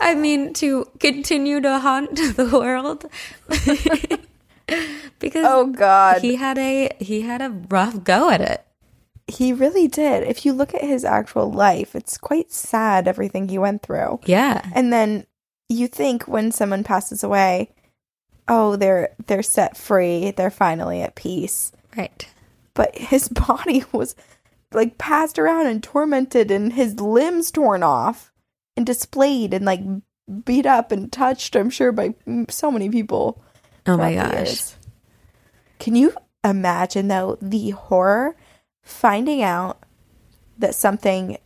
I 0.00 0.14
mean, 0.14 0.54
to 0.54 0.86
continue 0.98 1.60
to 1.60 1.78
haunt 1.78 2.16
the 2.36 2.48
world. 2.52 3.04
because 5.18 5.44
oh 5.46 5.66
God. 5.66 6.22
he 6.22 6.36
had 6.36 6.58
a 6.58 6.90
he 6.98 7.22
had 7.22 7.42
a 7.42 7.50
rough 7.50 8.02
go 8.02 8.30
at 8.30 8.40
it. 8.40 8.64
He 9.26 9.52
really 9.52 9.86
did. 9.86 10.24
If 10.24 10.44
you 10.44 10.52
look 10.52 10.74
at 10.74 10.82
his 10.82 11.04
actual 11.04 11.52
life, 11.52 11.94
it's 11.94 12.18
quite 12.18 12.50
sad 12.50 13.06
everything 13.06 13.48
he 13.48 13.58
went 13.58 13.82
through. 13.82 14.20
Yeah. 14.24 14.68
And 14.74 14.92
then 14.92 15.26
you 15.68 15.86
think 15.86 16.26
when 16.26 16.50
someone 16.50 16.82
passes 16.82 17.22
away, 17.22 17.70
oh, 18.48 18.76
they're 18.76 19.10
they're 19.26 19.42
set 19.42 19.76
free, 19.76 20.32
they're 20.32 20.50
finally 20.50 21.02
at 21.02 21.14
peace. 21.14 21.72
Right. 21.96 22.26
But 22.74 22.96
his 22.96 23.28
body 23.48 23.84
was 23.92 24.16
like 24.72 24.98
passed 24.98 25.38
around 25.38 25.66
and 25.66 25.82
tormented 25.82 26.50
and 26.50 26.72
his 26.72 27.00
limbs 27.00 27.50
torn 27.50 27.82
off 27.82 28.29
and 28.80 28.86
displayed 28.86 29.52
and 29.52 29.66
like 29.66 29.80
beat 30.44 30.64
up 30.64 30.90
and 30.90 31.12
touched, 31.12 31.54
I'm 31.54 31.68
sure 31.68 31.92
by 31.92 32.14
so 32.48 32.70
many 32.70 32.88
people. 32.88 33.42
Oh 33.86 33.98
my 33.98 34.14
gosh. 34.14 34.72
Can 35.78 35.94
you 35.94 36.14
imagine 36.42 37.08
though 37.08 37.36
the 37.42 37.70
horror 37.70 38.36
finding 38.82 39.42
out 39.42 39.82
that 40.56 40.74
something 40.74 41.36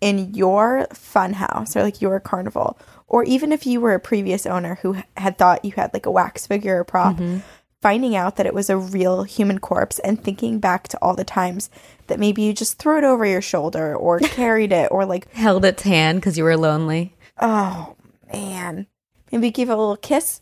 in 0.00 0.34
your 0.34 0.88
fun 0.92 1.34
house 1.34 1.76
or 1.76 1.82
like 1.84 2.02
your 2.02 2.18
carnival 2.18 2.76
or 3.06 3.22
even 3.22 3.52
if 3.52 3.64
you 3.64 3.80
were 3.80 3.94
a 3.94 4.00
previous 4.00 4.46
owner 4.46 4.74
who 4.82 4.96
had 5.16 5.38
thought 5.38 5.64
you 5.64 5.70
had 5.70 5.94
like 5.94 6.06
a 6.06 6.10
wax 6.10 6.44
figure 6.44 6.80
or 6.80 6.84
prop 6.84 7.14
mm-hmm. 7.14 7.38
Finding 7.82 8.16
out 8.16 8.36
that 8.36 8.46
it 8.46 8.54
was 8.54 8.70
a 8.70 8.76
real 8.78 9.24
human 9.24 9.58
corpse 9.58 9.98
and 9.98 10.22
thinking 10.22 10.58
back 10.60 10.88
to 10.88 10.98
all 11.02 11.14
the 11.14 11.24
times 11.24 11.68
that 12.06 12.18
maybe 12.18 12.42
you 12.42 12.52
just 12.54 12.78
threw 12.78 12.96
it 12.98 13.04
over 13.04 13.26
your 13.26 13.42
shoulder 13.42 13.94
or 13.94 14.18
carried 14.20 14.72
it 14.72 14.88
or 14.90 15.04
like 15.04 15.30
Held 15.32 15.64
its 15.64 15.82
hand 15.82 16.20
because 16.20 16.38
you 16.38 16.44
were 16.44 16.56
lonely. 16.56 17.14
oh 17.40 17.96
man 18.32 18.86
maybe 19.30 19.50
give 19.50 19.68
it 19.68 19.72
a 19.72 19.76
little 19.76 19.96
kiss 19.96 20.40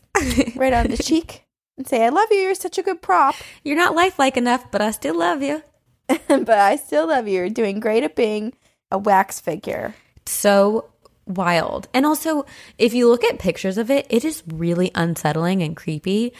right 0.55 0.71
on 0.73 0.87
the 0.87 0.97
cheek 1.03 1.43
and 1.77 1.87
say 1.87 2.05
i 2.05 2.09
love 2.09 2.27
you 2.31 2.37
you're 2.37 2.53
such 2.55 2.77
a 2.77 2.83
good 2.83 3.01
prop 3.01 3.35
You're 3.63 3.75
not 3.77 3.95
lifelike 3.95 4.37
enough, 4.37 4.69
but 4.71 4.81
I 4.81 4.91
still 4.91 5.17
love 5.17 5.41
you. 5.41 5.63
but 6.27 6.49
I 6.49 6.75
still 6.75 7.07
love 7.07 7.27
you. 7.27 7.35
You're 7.35 7.49
doing 7.49 7.79
great 7.79 8.03
at 8.03 8.15
being 8.15 8.53
a 8.91 8.97
wax 8.97 9.39
figure. 9.39 9.95
So 10.25 10.89
wild. 11.25 11.87
And 11.93 12.05
also, 12.05 12.45
if 12.77 12.93
you 12.93 13.07
look 13.07 13.23
at 13.23 13.39
pictures 13.39 13.77
of 13.77 13.89
it, 13.89 14.05
it 14.09 14.25
is 14.25 14.43
really 14.47 14.91
unsettling 14.93 15.63
and 15.63 15.75
creepy. 15.77 16.33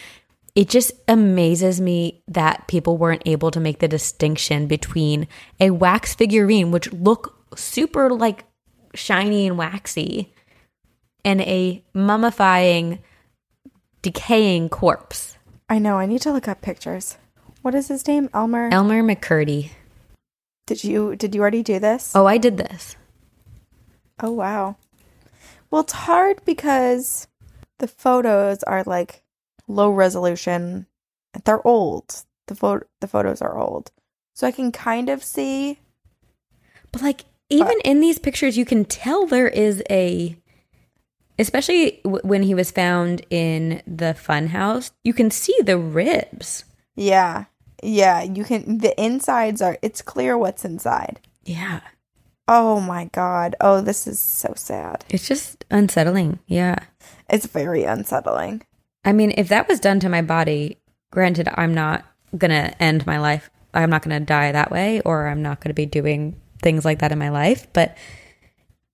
It 0.53 0.67
just 0.67 0.91
amazes 1.07 1.79
me 1.79 2.23
that 2.27 2.67
people 2.67 2.97
weren't 2.97 3.23
able 3.25 3.51
to 3.51 3.59
make 3.59 3.79
the 3.79 3.87
distinction 3.87 4.67
between 4.67 5.27
a 5.59 5.69
wax 5.69 6.13
figurine, 6.13 6.71
which 6.71 6.91
look 6.91 7.37
super 7.55 8.09
like 8.09 8.43
shiny 8.93 9.47
and 9.47 9.57
waxy, 9.57 10.33
and 11.23 11.41
a 11.41 11.83
mummifying, 11.95 12.99
decaying 14.01 14.69
corpse. 14.69 15.37
I 15.69 15.79
know. 15.79 15.97
I 15.97 16.05
need 16.05 16.21
to 16.23 16.33
look 16.33 16.49
up 16.49 16.61
pictures. 16.61 17.17
What 17.61 17.75
is 17.75 17.87
his 17.87 18.05
name? 18.07 18.29
Elmer. 18.33 18.69
Elmer 18.71 19.01
McCurdy. 19.03 19.69
did 20.65 20.83
you 20.83 21.15
did 21.15 21.33
you 21.33 21.41
already 21.41 21.63
do 21.63 21.79
this? 21.79 22.11
Oh, 22.13 22.25
I 22.25 22.37
did 22.37 22.57
this. 22.57 22.97
Oh 24.21 24.31
wow. 24.31 24.75
Well, 25.69 25.81
it's 25.81 25.93
hard 25.93 26.43
because 26.43 27.27
the 27.79 27.87
photos 27.87 28.63
are 28.63 28.83
like 28.83 29.20
low 29.71 29.89
resolution. 29.89 30.87
They're 31.45 31.65
old. 31.65 32.23
The 32.47 32.55
photo 32.55 32.85
the 32.99 33.07
photos 33.07 33.41
are 33.41 33.57
old. 33.57 33.91
So 34.33 34.47
I 34.47 34.51
can 34.51 34.71
kind 34.71 35.09
of 35.09 35.23
see 35.23 35.79
But 36.91 37.01
like 37.01 37.25
even 37.49 37.79
in 37.83 37.99
these 38.01 38.19
pictures, 38.19 38.57
you 38.57 38.65
can 38.65 38.85
tell 38.85 39.25
there 39.27 39.47
is 39.47 39.83
a, 39.89 40.37
especially 41.39 41.99
w- 42.03 42.21
when 42.23 42.43
he 42.43 42.53
was 42.55 42.71
found 42.71 43.25
in 43.29 43.81
the 43.85 44.13
fun 44.13 44.47
house, 44.47 44.91
you 45.03 45.13
can 45.13 45.31
see 45.31 45.55
the 45.63 45.77
ribs. 45.77 46.65
yeah. 46.95 47.45
Yeah, 47.83 48.21
you 48.21 48.43
can 48.43 48.77
the 48.77 48.93
insides 49.03 49.59
are 49.59 49.75
it's 49.81 50.03
clear 50.03 50.37
what's 50.37 50.63
inside. 50.63 51.19
Yeah, 51.43 51.79
Oh 52.47 52.79
my 52.79 53.05
god. 53.05 53.55
Oh, 53.59 53.81
this 53.81 54.05
is 54.05 54.19
so 54.19 54.53
sad. 54.55 55.03
it's 55.09 55.27
just 55.27 55.65
unsettling. 55.71 56.37
Yeah, 56.45 56.75
It's 57.27 57.47
very 57.47 57.83
unsettling. 57.85 58.61
I 59.03 59.13
mean, 59.13 59.33
if 59.37 59.49
that 59.49 59.67
was 59.67 59.79
done 59.79 59.99
to 60.01 60.09
my 60.09 60.21
body, 60.21 60.77
granted, 61.11 61.49
I'm 61.53 61.73
not 61.73 62.05
gonna 62.37 62.73
end 62.79 63.05
my 63.05 63.19
life. 63.19 63.49
I'm 63.73 63.89
not 63.89 64.03
gonna 64.03 64.19
die 64.19 64.51
that 64.51 64.71
way, 64.71 65.01
or 65.01 65.27
I'm 65.27 65.41
not 65.41 65.61
gonna 65.61 65.73
be 65.73 65.85
doing 65.85 66.39
things 66.61 66.85
like 66.85 66.99
that 66.99 67.11
in 67.11 67.19
my 67.19 67.29
life. 67.29 67.67
But 67.73 67.97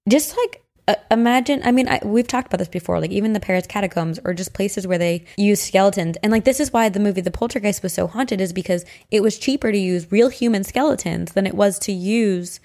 just 0.07 0.35
like 0.37 0.63
uh, 0.87 0.95
imagine, 1.11 1.61
I 1.65 1.71
mean, 1.71 1.89
I, 1.89 1.99
we've 2.03 2.27
talked 2.27 2.47
about 2.47 2.59
this 2.59 2.69
before. 2.69 3.01
Like 3.01 3.11
even 3.11 3.33
the 3.33 3.41
Paris 3.41 3.67
catacombs, 3.67 4.19
or 4.23 4.33
just 4.33 4.53
places 4.53 4.87
where 4.87 4.97
they 4.97 5.25
use 5.35 5.61
skeletons, 5.61 6.15
and 6.23 6.31
like 6.31 6.45
this 6.45 6.61
is 6.61 6.71
why 6.71 6.87
the 6.87 6.99
movie 6.99 7.21
The 7.21 7.31
Poltergeist 7.31 7.83
was 7.83 7.93
so 7.93 8.07
haunted, 8.07 8.39
is 8.39 8.53
because 8.53 8.85
it 9.11 9.21
was 9.21 9.37
cheaper 9.37 9.71
to 9.71 9.77
use 9.77 10.11
real 10.11 10.29
human 10.29 10.63
skeletons 10.63 11.33
than 11.33 11.45
it 11.45 11.55
was 11.55 11.77
to 11.79 11.91
use 11.91 12.61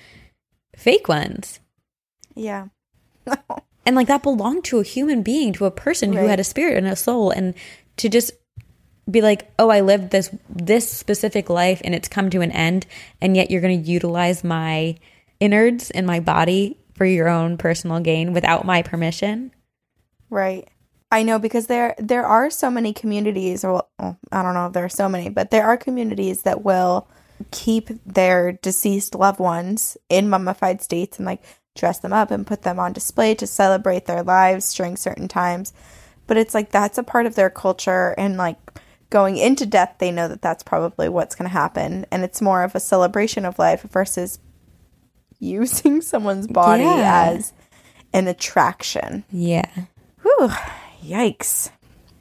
fake 0.77 1.09
ones. 1.09 1.59
Yeah. 2.37 2.69
and 3.85 3.97
like 3.97 4.09
that 4.09 4.23
belonged 4.23 4.65
to 4.65 4.79
a 4.79 4.85
human 4.85 5.23
being 5.23 5.53
to 5.55 5.67
a 5.67 5.71
person 5.71 6.13
who 6.13 6.27
had 6.27 6.41
a 6.41 6.45
spirit 6.45 6.79
and 6.79 6.87
a 6.87 6.97
soul. 6.97 7.31
And 7.31 7.55
to 7.97 8.09
just 8.09 8.33
be 9.11 9.21
like 9.21 9.51
oh 9.59 9.69
i 9.69 9.81
lived 9.81 10.11
this 10.11 10.31
this 10.49 10.89
specific 10.89 11.51
life 11.51 11.83
and 11.85 11.93
it's 11.93 12.09
come 12.09 12.31
to 12.31 12.41
an 12.41 12.53
end. 12.53 12.87
And 13.21 13.37
yet 13.37 13.51
you're 13.51 13.61
going 13.61 13.83
to 13.83 13.91
utilize 13.91 14.45
my 14.45 14.97
innards 15.41 15.91
and 15.91 16.07
my 16.07 16.21
body 16.21 16.79
for 16.95 17.05
your 17.05 17.29
own 17.29 17.57
personal 17.57 17.99
gain 17.99 18.33
without 18.33 18.65
my 18.65 18.83
permission? 18.83 19.53
Right. 20.31 20.69
I 21.11 21.25
know 21.25 21.39
because 21.39 21.67
there 21.67 21.95
there 21.99 22.25
are 22.25 22.49
so 22.49 22.71
many 22.71 22.93
communities 22.93 23.65
or 23.65 23.85
well, 23.99 24.19
I 24.31 24.43
don't 24.43 24.55
know 24.55 24.67
if 24.67 24.73
there 24.73 24.85
are 24.85 24.89
so 24.89 25.09
many, 25.09 25.29
but 25.29 25.51
there 25.51 25.65
are 25.65 25.77
communities 25.77 26.43
that 26.43 26.63
will 26.63 27.09
keep 27.51 27.89
their 28.07 28.53
deceased 28.53 29.15
loved 29.15 29.41
ones 29.41 29.97
in 30.09 30.31
mummified 30.31 30.81
states 30.81 31.19
and 31.19 31.27
like 31.27 31.43
dress 31.75 31.99
them 31.99 32.13
up 32.13 32.31
and 32.31 32.47
put 32.47 32.63
them 32.63 32.79
on 32.79 32.93
display 32.93 33.35
to 33.37 33.47
celebrate 33.47 34.07
their 34.07 34.23
lives 34.23 34.75
during 34.75 34.97
certain 34.97 35.29
times. 35.29 35.73
But 36.27 36.37
it's 36.37 36.55
like 36.55 36.71
that's 36.71 36.99
a 36.99 37.03
part 37.03 37.27
of 37.27 37.35
their 37.35 37.51
culture 37.51 38.15
and 38.19 38.37
like 38.37 38.57
going 39.11 39.37
into 39.37 39.67
death 39.67 39.97
they 39.99 40.11
know 40.11 40.27
that 40.29 40.41
that's 40.41 40.63
probably 40.63 41.09
what's 41.09 41.35
going 41.35 41.47
to 41.49 41.53
happen 41.53 42.07
and 42.11 42.25
it's 42.25 42.41
more 42.41 42.63
of 42.63 42.75
a 42.75 42.81
celebration 42.81 43.45
of 43.45 43.59
life 43.59 43.83
versus 43.83 44.39
using 45.39 46.01
someone's 46.03 46.47
body 46.47 46.85
Yeah. 46.85 47.31
as 47.35 47.53
an 48.15 48.27
attraction. 48.29 49.25
yeah 49.31 49.69
Whew, 50.23 50.51
yikes. 51.05 51.71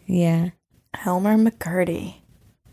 yeah 0.06 0.50
Helmer 0.94 1.38
McCurdy. 1.38 2.16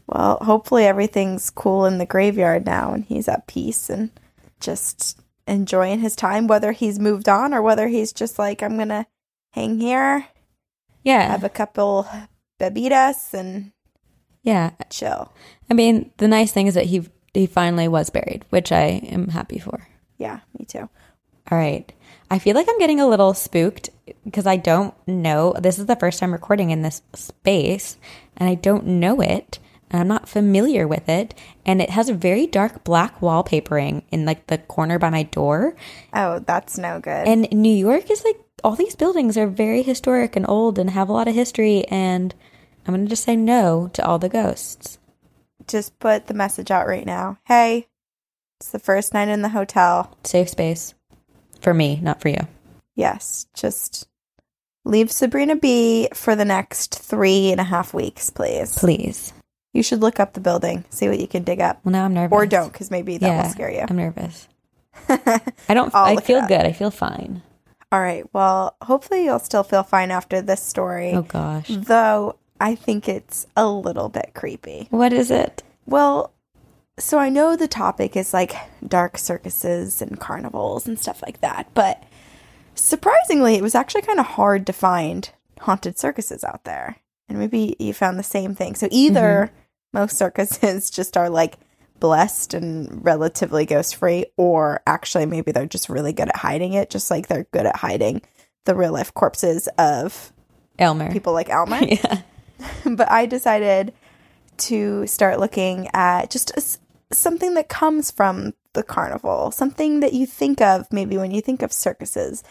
Well, 0.08 0.38
hopefully 0.40 0.84
everything's 0.86 1.50
cool 1.50 1.84
in 1.86 1.98
the 1.98 2.06
graveyard 2.06 2.66
now 2.66 2.92
and 2.94 3.04
he's 3.04 3.28
at 3.28 3.46
peace 3.46 3.88
and 3.88 4.10
just 4.58 5.20
enjoying 5.48 6.00
his 6.00 6.14
time, 6.14 6.46
whether 6.46 6.72
he's 6.72 6.98
moved 6.98 7.28
on 7.28 7.52
or 7.54 7.62
whether 7.62 7.88
he's 7.88 8.12
just 8.12 8.38
like, 8.38 8.62
I'm 8.62 8.76
going 8.76 8.88
to 8.90 9.06
hang 9.52 9.80
here, 9.80 10.26
yeah 11.02 11.30
have 11.30 11.42
a 11.44 11.48
couple 11.48 12.06
bebidas, 12.60 13.32
and 13.32 13.72
yeah 14.42 14.70
chill. 14.90 15.32
i 15.70 15.74
mean 15.74 16.10
the 16.18 16.28
nice 16.28 16.52
thing 16.52 16.66
is 16.66 16.74
that 16.74 16.84
he 16.86 17.08
he 17.34 17.46
finally 17.46 17.88
was 17.88 18.10
buried 18.10 18.44
which 18.50 18.70
i 18.72 19.00
am 19.10 19.28
happy 19.28 19.58
for 19.58 19.88
Yeah, 20.18 20.40
me 20.58 20.64
too. 20.66 20.88
All 21.50 21.56
right. 21.58 21.90
I 22.30 22.38
feel 22.38 22.54
like 22.54 22.66
I'm 22.68 22.78
getting 22.78 23.00
a 23.00 23.08
little 23.08 23.32
spooked 23.32 23.88
because 24.24 24.46
I 24.46 24.56
don't 24.58 24.92
know. 25.06 25.54
This 25.58 25.78
is 25.78 25.86
the 25.86 25.96
first 25.96 26.18
time 26.18 26.32
recording 26.32 26.70
in 26.70 26.82
this 26.82 27.00
space 27.14 27.96
and 28.36 28.50
I 28.50 28.54
don't 28.54 28.84
know 28.86 29.20
it. 29.22 29.58
I'm 29.90 30.08
not 30.08 30.28
familiar 30.28 30.86
with 30.86 31.08
it. 31.08 31.34
And 31.64 31.80
it 31.80 31.90
has 31.90 32.08
a 32.08 32.14
very 32.14 32.46
dark 32.46 32.84
black 32.84 33.20
wallpapering 33.20 34.02
in 34.10 34.24
like 34.24 34.46
the 34.48 34.58
corner 34.58 34.98
by 34.98 35.10
my 35.10 35.22
door. 35.24 35.74
Oh, 36.12 36.40
that's 36.40 36.78
no 36.78 37.00
good. 37.00 37.26
And 37.28 37.50
New 37.50 37.74
York 37.74 38.10
is 38.10 38.24
like 38.24 38.40
all 38.64 38.74
these 38.76 38.96
buildings 38.96 39.36
are 39.36 39.46
very 39.46 39.82
historic 39.82 40.36
and 40.36 40.44
old 40.48 40.78
and 40.78 40.90
have 40.90 41.08
a 41.08 41.12
lot 41.12 41.28
of 41.28 41.34
history. 41.34 41.84
And 41.86 42.34
I'm 42.86 42.94
going 42.94 43.06
to 43.06 43.10
just 43.10 43.24
say 43.24 43.36
no 43.36 43.88
to 43.92 44.04
all 44.04 44.18
the 44.18 44.28
ghosts. 44.28 44.98
just 45.66 45.98
put 45.98 46.26
the 46.26 46.34
message 46.34 46.70
out 46.70 46.86
right 46.86 47.06
now. 47.06 47.38
Hey, 47.44 47.88
it's 48.58 48.70
the 48.70 48.78
first 48.78 49.14
night 49.14 49.28
in 49.28 49.42
the 49.42 49.50
hotel. 49.50 50.16
Safe 50.24 50.48
space 50.48 50.94
for 51.60 51.74
me, 51.74 52.00
not 52.02 52.20
for 52.20 52.28
you. 52.28 52.46
Yes, 52.94 53.46
just 53.54 54.08
leave 54.84 55.12
Sabrina 55.12 55.54
be 55.54 56.08
for 56.14 56.34
the 56.34 56.44
next 56.44 56.98
three 56.98 57.52
and 57.52 57.60
a 57.60 57.64
half 57.64 57.94
weeks, 57.94 58.30
please. 58.30 58.76
Please. 58.76 59.32
You 59.78 59.84
should 59.84 60.00
look 60.00 60.18
up 60.18 60.32
the 60.32 60.40
building, 60.40 60.84
see 60.90 61.08
what 61.08 61.20
you 61.20 61.28
can 61.28 61.44
dig 61.44 61.60
up. 61.60 61.78
Well, 61.84 61.92
now 61.92 62.04
I'm 62.04 62.12
nervous. 62.12 62.34
Or 62.34 62.46
don't, 62.46 62.72
because 62.72 62.90
maybe 62.90 63.16
that 63.18 63.44
will 63.44 63.48
scare 63.48 63.70
you. 63.70 63.84
I'm 63.88 63.94
nervous. 63.96 64.48
I 65.08 65.74
don't. 65.74 65.94
I 65.94 66.16
feel 66.16 66.44
good. 66.48 66.66
I 66.66 66.72
feel 66.72 66.90
fine. 66.90 67.42
All 67.92 68.00
right. 68.00 68.24
Well, 68.32 68.74
hopefully 68.82 69.22
you'll 69.22 69.38
still 69.38 69.62
feel 69.62 69.84
fine 69.84 70.10
after 70.10 70.42
this 70.42 70.60
story. 70.60 71.12
Oh 71.12 71.22
gosh. 71.22 71.68
Though 71.68 72.34
I 72.60 72.74
think 72.74 73.08
it's 73.08 73.46
a 73.56 73.70
little 73.70 74.08
bit 74.08 74.32
creepy. 74.34 74.88
What 74.90 75.12
is 75.12 75.30
it? 75.30 75.62
Well, 75.86 76.32
so 76.98 77.20
I 77.20 77.28
know 77.28 77.54
the 77.54 77.68
topic 77.68 78.16
is 78.16 78.34
like 78.34 78.56
dark 78.84 79.16
circuses 79.16 80.02
and 80.02 80.18
carnivals 80.18 80.88
and 80.88 80.98
stuff 80.98 81.22
like 81.22 81.40
that, 81.40 81.68
but 81.74 82.02
surprisingly, 82.74 83.54
it 83.54 83.62
was 83.62 83.76
actually 83.76 84.02
kind 84.02 84.18
of 84.18 84.26
hard 84.26 84.66
to 84.66 84.72
find 84.72 85.30
haunted 85.60 86.00
circuses 86.00 86.42
out 86.42 86.64
there. 86.64 86.96
And 87.28 87.38
maybe 87.38 87.76
you 87.78 87.94
found 87.94 88.18
the 88.18 88.24
same 88.24 88.56
thing. 88.56 88.74
So 88.74 88.88
either 88.90 89.52
mm-hmm. 89.52 89.58
Most 89.92 90.16
circuses 90.16 90.90
just 90.98 91.16
are 91.16 91.30
like 91.30 91.58
blessed 92.00 92.54
and 92.54 93.04
relatively 93.04 93.66
ghost 93.66 93.96
free, 93.96 94.26
or 94.36 94.80
actually 94.86 95.26
maybe 95.26 95.52
they're 95.52 95.66
just 95.66 95.88
really 95.88 96.12
good 96.12 96.28
at 96.28 96.36
hiding 96.36 96.74
it, 96.74 96.90
just 96.90 97.10
like 97.10 97.26
they're 97.26 97.48
good 97.52 97.66
at 97.66 97.76
hiding 97.76 98.22
the 98.64 98.74
real 98.74 98.92
life 98.92 99.12
corpses 99.14 99.68
of 99.78 100.32
Elmer. 100.78 101.10
people 101.10 101.32
like 101.32 101.50
Elmer 101.50 101.80
yeah. 101.88 102.22
but 102.84 103.10
I 103.10 103.26
decided 103.26 103.92
to 104.58 105.06
start 105.06 105.40
looking 105.40 105.88
at 105.94 106.30
just 106.30 106.50
a 106.56 107.14
something 107.14 107.54
that 107.54 107.68
comes 107.68 108.10
from 108.10 108.52
the 108.74 108.82
carnival, 108.82 109.50
something 109.50 110.00
that 110.00 110.12
you 110.12 110.26
think 110.26 110.60
of 110.60 110.92
maybe 110.92 111.16
when 111.16 111.30
you 111.30 111.40
think 111.40 111.62
of 111.62 111.72
circuses 111.72 112.44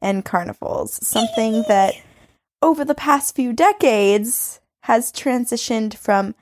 and 0.00 0.24
carnivals, 0.24 1.04
something 1.06 1.64
that 1.68 1.94
over 2.62 2.84
the 2.84 2.94
past 2.94 3.34
few 3.34 3.52
decades 3.52 4.60
has 4.82 5.10
transitioned 5.10 5.94
from 5.94 6.34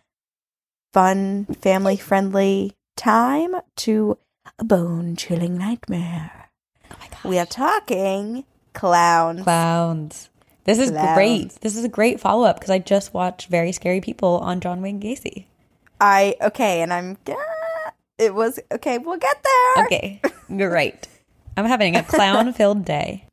fun, 0.92 1.46
family 1.60 1.96
friendly 1.96 2.72
time 2.96 3.54
to 3.76 4.18
a 4.58 4.64
bone 4.64 5.16
chilling 5.16 5.56
nightmare. 5.56 6.50
Oh 6.90 6.96
my 7.00 7.08
god. 7.08 7.24
We 7.24 7.38
are 7.38 7.46
talking 7.46 8.44
clowns. 8.74 9.42
Clowns. 9.42 10.28
This 10.64 10.78
is 10.78 10.90
Clowns. 10.90 11.14
great. 11.16 11.60
This 11.60 11.76
is 11.76 11.84
a 11.84 11.88
great 11.88 12.20
follow 12.20 12.44
up 12.44 12.56
because 12.56 12.70
I 12.70 12.78
just 12.78 13.12
watched 13.12 13.48
Very 13.48 13.72
Scary 13.72 14.00
People 14.00 14.38
on 14.38 14.60
John 14.60 14.80
Wayne 14.80 15.00
Gacy. 15.00 15.46
I 16.00 16.36
okay, 16.40 16.82
and 16.82 16.92
I'm 16.92 17.16
it 18.18 18.34
was 18.34 18.60
okay. 18.70 18.98
We'll 18.98 19.18
get 19.18 19.42
there. 19.42 19.84
Okay, 19.84 20.20
you're. 20.48 20.76
I'm 21.56 21.64
having 21.66 21.96
a 21.96 22.02
clown 22.04 22.52
filled 22.52 22.84
day. 22.84 23.26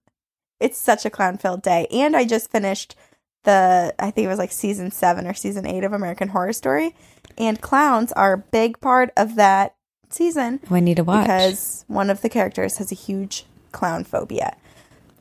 It's 0.59 0.77
such 0.77 1.05
a 1.05 1.09
clown 1.09 1.37
filled 1.37 1.61
day, 1.61 1.87
and 1.91 2.15
I 2.15 2.25
just 2.25 2.51
finished 2.51 2.95
the 3.43 3.93
I 3.99 4.11
think 4.11 4.25
it 4.25 4.29
was 4.29 4.39
like 4.39 4.51
season 4.51 4.91
seven 4.91 5.27
or 5.27 5.33
season 5.33 5.65
eight 5.65 5.83
of 5.83 5.93
American 5.93 6.29
Horror 6.29 6.53
Story, 6.53 6.95
and 7.37 7.59
clowns 7.61 8.11
are 8.13 8.33
a 8.33 8.37
big 8.37 8.79
part 8.79 9.11
of 9.17 9.35
that 9.35 9.75
season 10.09 10.59
I 10.69 10.79
need 10.79 10.97
to 10.97 11.03
watch. 11.03 11.25
because 11.25 11.85
one 11.87 12.09
of 12.09 12.21
the 12.21 12.29
characters 12.29 12.77
has 12.77 12.91
a 12.91 12.95
huge 12.95 13.45
clown 13.71 14.03
phobia. 14.03 14.55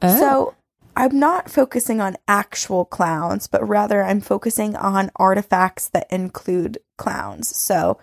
Oh. 0.02 0.18
So 0.18 0.54
I'm 0.96 1.18
not 1.18 1.50
focusing 1.50 2.00
on 2.00 2.16
actual 2.26 2.84
clowns, 2.84 3.46
but 3.46 3.66
rather 3.66 4.02
I'm 4.02 4.20
focusing 4.20 4.74
on 4.74 5.10
artifacts 5.16 5.88
that 5.90 6.10
include 6.10 6.78
clowns. 6.96 7.54
So 7.54 7.98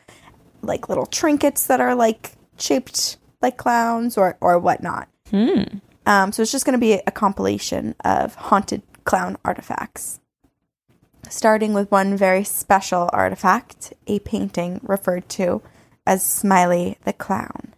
like 0.61 0.89
little 0.89 1.05
trinkets 1.05 1.67
that 1.67 1.81
are 1.81 1.95
like 1.95 2.31
shaped 2.57 3.17
like 3.41 3.57
clowns 3.57 4.17
or 4.17 4.37
or 4.41 4.57
whatnot. 4.59 5.09
Hmm. 5.29 5.63
Um, 6.05 6.31
so 6.31 6.41
it's 6.41 6.51
just 6.51 6.65
going 6.65 6.73
to 6.73 6.79
be 6.79 6.93
a 6.93 7.11
compilation 7.11 7.95
of 8.05 8.35
haunted 8.35 8.83
clown 9.05 9.37
artifacts. 9.45 10.19
Starting 11.29 11.73
with 11.73 11.91
one 11.91 12.17
very 12.17 12.43
special 12.43 13.09
artifact, 13.13 13.93
a 14.07 14.19
painting 14.19 14.79
referred 14.83 15.27
to 15.29 15.61
as 16.05 16.23
Smiley 16.23 16.97
the 17.03 17.13
Clown. 17.13 17.73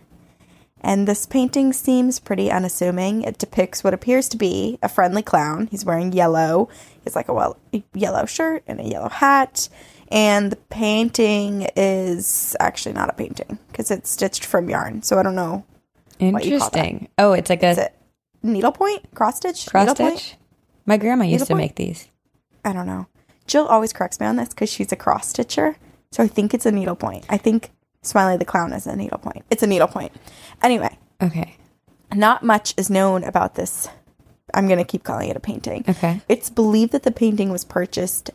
And 0.81 1.07
this 1.07 1.25
painting 1.25 1.73
seems 1.73 2.19
pretty 2.19 2.51
unassuming. 2.51 3.23
It 3.23 3.37
depicts 3.37 3.83
what 3.83 3.93
appears 3.93 4.29
to 4.29 4.37
be 4.37 4.77
a 4.81 4.89
friendly 4.89 5.23
clown. 5.23 5.67
He's 5.71 5.85
wearing 5.85 6.13
yellow. 6.13 6.69
He's 7.03 7.15
like 7.15 7.29
a, 7.29 7.33
well, 7.33 7.57
yellow 7.93 8.25
shirt 8.25 8.63
and 8.67 8.79
a 8.79 8.83
yellow 8.83 9.09
hat. 9.09 9.69
And 10.09 10.51
the 10.51 10.55
painting 10.55 11.67
is 11.75 12.55
actually 12.59 12.93
not 12.93 13.09
a 13.09 13.13
painting 13.13 13.57
because 13.67 13.91
it's 13.91 14.09
stitched 14.09 14.45
from 14.45 14.69
yarn. 14.69 15.01
So 15.01 15.17
I 15.17 15.23
don't 15.23 15.35
know. 15.35 15.65
you 16.45 16.59
call 16.59 16.69
that. 16.69 16.85
Interesting. 16.85 17.09
Oh, 17.17 17.33
it's 17.33 17.49
like 17.49 17.63
a 17.63 17.71
it 17.85 17.95
needlepoint? 18.43 19.13
Cross 19.13 19.37
stitch? 19.37 19.67
cross 19.67 19.91
stitch. 19.91 20.35
My 20.87 20.97
grandma 20.97 21.25
used 21.25 21.45
to 21.47 21.55
make 21.55 21.75
these. 21.75 22.07
I 22.65 22.73
don't 22.73 22.87
know. 22.87 23.05
Jill 23.45 23.67
always 23.67 23.93
corrects 23.93 24.19
me 24.19 24.25
on 24.25 24.35
this 24.37 24.49
because 24.49 24.69
she's 24.69 24.91
a 24.91 24.95
cross 24.95 25.27
stitcher. 25.27 25.75
So 26.11 26.23
I 26.23 26.27
think 26.27 26.53
it's 26.53 26.65
a 26.65 26.71
needlepoint. 26.71 27.25
I 27.29 27.37
think 27.37 27.71
Smiley 28.01 28.37
the 28.37 28.45
Clown 28.45 28.73
is 28.73 28.87
a 28.87 28.95
needlepoint. 28.95 29.45
It's 29.49 29.63
a 29.63 29.67
needlepoint. 29.67 30.11
Anyway, 30.63 30.97
Okay. 31.21 31.55
not 32.13 32.43
much 32.43 32.73
is 32.77 32.89
known 32.89 33.23
about 33.23 33.55
this. 33.55 33.87
I'm 34.53 34.67
going 34.67 34.79
to 34.79 34.85
keep 34.85 35.03
calling 35.03 35.29
it 35.29 35.35
a 35.35 35.41
painting. 35.41 35.83
Okay. 35.87 36.21
It's 36.29 36.49
believed 36.49 36.93
that 36.93 37.03
the 37.03 37.11
painting 37.11 37.51
was 37.51 37.65
purchased 37.65 38.31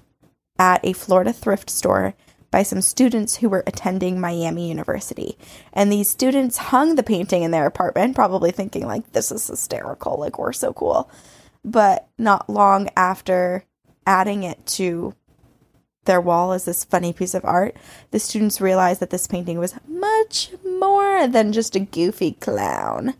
at 0.58 0.84
a 0.84 0.92
Florida 0.92 1.32
thrift 1.32 1.70
store 1.70 2.14
by 2.50 2.62
some 2.62 2.82
students 2.82 3.36
who 3.36 3.48
were 3.48 3.64
attending 3.66 4.20
Miami 4.20 4.68
University. 4.68 5.38
And 5.72 5.90
these 5.90 6.10
students 6.10 6.58
hung 6.58 6.96
the 6.96 7.02
painting 7.02 7.42
in 7.42 7.50
their 7.50 7.66
apartment, 7.66 8.14
probably 8.14 8.50
thinking, 8.50 8.86
like, 8.86 9.12
this 9.12 9.32
is 9.32 9.46
hysterical, 9.46 10.18
like, 10.18 10.38
we're 10.38 10.52
so 10.52 10.74
cool. 10.74 11.10
But 11.64 12.08
not 12.18 12.50
long 12.50 12.88
after 12.96 13.64
adding 14.06 14.42
it 14.42 14.64
to 14.66 15.14
their 16.04 16.20
wall 16.20 16.52
as 16.52 16.64
this 16.64 16.84
funny 16.84 17.12
piece 17.12 17.34
of 17.34 17.44
art, 17.44 17.76
the 18.10 18.18
students 18.18 18.60
realized 18.60 19.00
that 19.00 19.10
this 19.10 19.26
painting 19.26 19.58
was 19.58 19.74
much 19.86 20.50
more 20.64 21.28
than 21.28 21.52
just 21.52 21.76
a 21.76 21.80
goofy 21.80 22.32
clown. 22.32 23.14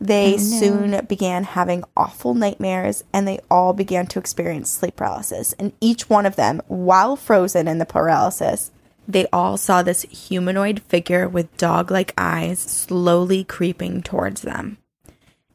They 0.00 0.34
oh, 0.34 0.38
soon 0.38 1.04
began 1.06 1.44
having 1.44 1.84
awful 1.96 2.34
nightmares 2.34 3.04
and 3.12 3.26
they 3.26 3.38
all 3.50 3.72
began 3.72 4.06
to 4.08 4.18
experience 4.18 4.70
sleep 4.70 4.96
paralysis. 4.96 5.52
And 5.54 5.72
each 5.80 6.10
one 6.10 6.26
of 6.26 6.36
them, 6.36 6.60
while 6.66 7.14
frozen 7.14 7.68
in 7.68 7.78
the 7.78 7.86
paralysis, 7.86 8.72
they 9.06 9.26
all 9.32 9.56
saw 9.56 9.82
this 9.82 10.02
humanoid 10.02 10.82
figure 10.82 11.28
with 11.28 11.56
dog 11.56 11.90
like 11.90 12.14
eyes 12.18 12.58
slowly 12.58 13.44
creeping 13.44 14.02
towards 14.02 14.42
them. 14.42 14.78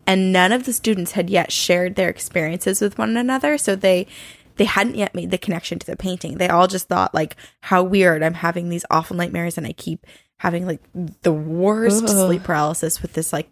And 0.07 0.31
none 0.31 0.51
of 0.53 0.63
the 0.63 0.73
students 0.73 1.11
had 1.11 1.29
yet 1.29 1.51
shared 1.51 1.95
their 1.95 2.09
experiences 2.09 2.81
with 2.81 2.97
one 2.97 3.15
another, 3.17 3.57
so 3.57 3.75
they 3.75 4.07
they 4.55 4.65
hadn't 4.65 4.95
yet 4.95 5.13
made 5.13 5.29
the 5.29 5.37
connection 5.37 5.77
to 5.77 5.85
the 5.85 5.95
painting. 5.95 6.37
They 6.37 6.49
all 6.49 6.67
just 6.67 6.87
thought 6.87 7.13
like 7.13 7.35
how 7.61 7.83
weird 7.83 8.23
I'm 8.23 8.33
having 8.33 8.69
these 8.69 8.85
awful 8.89 9.15
nightmares 9.15 9.57
and 9.57 9.67
I 9.67 9.73
keep 9.73 10.05
having 10.37 10.65
like 10.65 10.81
the 11.21 11.33
worst 11.33 12.03
Ugh. 12.05 12.09
sleep 12.09 12.43
paralysis 12.43 13.01
with 13.01 13.13
this 13.13 13.31
like 13.31 13.49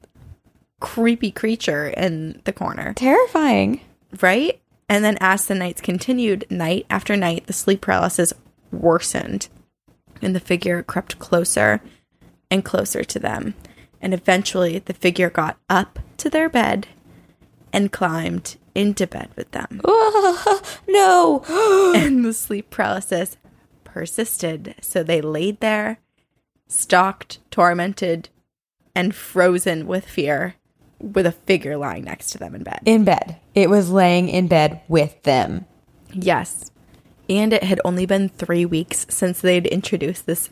creepy 0.79 1.31
creature 1.31 1.87
in 1.87 2.41
the 2.45 2.53
corner, 2.53 2.93
Terrifying. 2.95 3.81
right? 4.21 4.59
And 4.89 5.03
then 5.03 5.17
as 5.19 5.45
the 5.45 5.55
nights 5.55 5.81
continued, 5.81 6.45
night 6.49 6.85
after 6.89 7.15
night, 7.15 7.47
the 7.47 7.53
sleep 7.53 7.81
paralysis 7.81 8.33
worsened 8.71 9.47
and 10.21 10.35
the 10.35 10.39
figure 10.39 10.81
crept 10.83 11.19
closer 11.19 11.81
and 12.49 12.63
closer 12.63 13.03
to 13.03 13.19
them. 13.19 13.55
And 14.01 14.13
eventually 14.13 14.79
the 14.79 14.93
figure 14.93 15.29
got 15.29 15.57
up 15.69 15.99
to 16.17 16.29
their 16.29 16.49
bed 16.49 16.87
and 17.73 17.91
climbed 17.91 18.57
into 18.73 19.07
bed 19.07 19.29
with 19.35 19.51
them. 19.51 19.81
Oh, 19.87 20.61
no. 20.87 21.93
and 21.95 22.23
the 22.23 22.33
sleep 22.33 22.69
paralysis 22.69 23.37
persisted. 23.83 24.75
So 24.81 25.03
they 25.03 25.21
laid 25.21 25.59
there, 25.59 25.99
stalked, 26.67 27.39
tormented, 27.51 28.29
and 28.93 29.15
frozen 29.15 29.87
with 29.87 30.05
fear, 30.05 30.55
with 30.99 31.25
a 31.25 31.31
figure 31.31 31.77
lying 31.77 32.03
next 32.05 32.31
to 32.31 32.37
them 32.37 32.55
in 32.55 32.63
bed. 32.63 32.79
in 32.85 33.03
bed. 33.03 33.37
It 33.53 33.69
was 33.69 33.89
laying 33.89 34.29
in 34.29 34.47
bed 34.47 34.81
with 34.87 35.21
them. 35.23 35.65
Yes. 36.11 36.71
And 37.29 37.53
it 37.53 37.63
had 37.63 37.81
only 37.83 38.05
been 38.05 38.29
three 38.29 38.65
weeks 38.65 39.05
since 39.09 39.41
they'd 39.41 39.67
introduced 39.67 40.25
this 40.25 40.49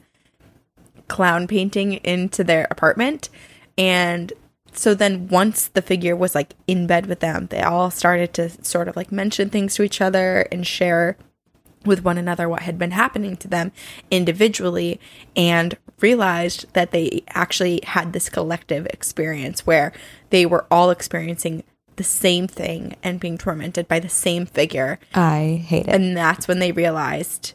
clown 1.13 1.45
painting 1.45 1.93
into 1.93 2.43
their 2.43 2.67
apartment. 2.71 3.29
And 3.77 4.33
so 4.71 4.95
then 4.95 5.27
once 5.27 5.67
the 5.67 5.83
figure 5.83 6.15
was 6.15 6.33
like 6.33 6.55
in 6.65 6.87
bed 6.87 7.05
with 7.05 7.19
them, 7.19 7.45
they 7.51 7.61
all 7.61 7.91
started 7.91 8.33
to 8.33 8.49
sort 8.65 8.87
of 8.87 8.95
like 8.95 9.11
mention 9.11 9.51
things 9.51 9.75
to 9.75 9.83
each 9.83 10.01
other 10.01 10.47
and 10.51 10.65
share 10.65 11.15
with 11.85 12.03
one 12.03 12.17
another 12.17 12.49
what 12.49 12.63
had 12.63 12.79
been 12.79 12.91
happening 12.91 13.37
to 13.37 13.47
them 13.47 13.71
individually 14.09 14.99
and 15.35 15.77
realized 15.99 16.65
that 16.73 16.89
they 16.89 17.21
actually 17.29 17.81
had 17.85 18.11
this 18.11 18.27
collective 18.29 18.87
experience 18.87 19.67
where 19.67 19.93
they 20.31 20.47
were 20.47 20.65
all 20.71 20.89
experiencing 20.89 21.61
the 21.97 22.03
same 22.03 22.47
thing 22.47 22.95
and 23.03 23.19
being 23.19 23.37
tormented 23.37 23.87
by 23.87 23.99
the 23.99 24.09
same 24.09 24.47
figure 24.47 24.97
I 25.13 25.63
hate 25.63 25.87
it. 25.87 25.93
and 25.93 26.17
that's 26.17 26.47
when 26.47 26.57
they 26.57 26.71
realized, 26.71 27.53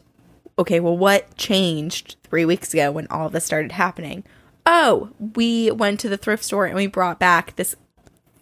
okay, 0.59 0.79
well, 0.79 0.97
what 0.97 1.35
changed 1.37 2.17
three 2.23 2.45
weeks 2.45 2.73
ago 2.73 2.91
when 2.91 3.07
all 3.07 3.29
this 3.29 3.45
started 3.45 3.71
happening? 3.71 4.23
Oh, 4.65 5.09
we 5.35 5.71
went 5.71 5.99
to 6.01 6.09
the 6.09 6.17
thrift 6.17 6.43
store 6.43 6.65
and 6.65 6.75
we 6.75 6.85
brought 6.85 7.17
back 7.17 7.55
this 7.55 7.75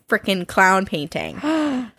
freaking 0.09 0.47
clown 0.47 0.85
painting. 0.85 1.39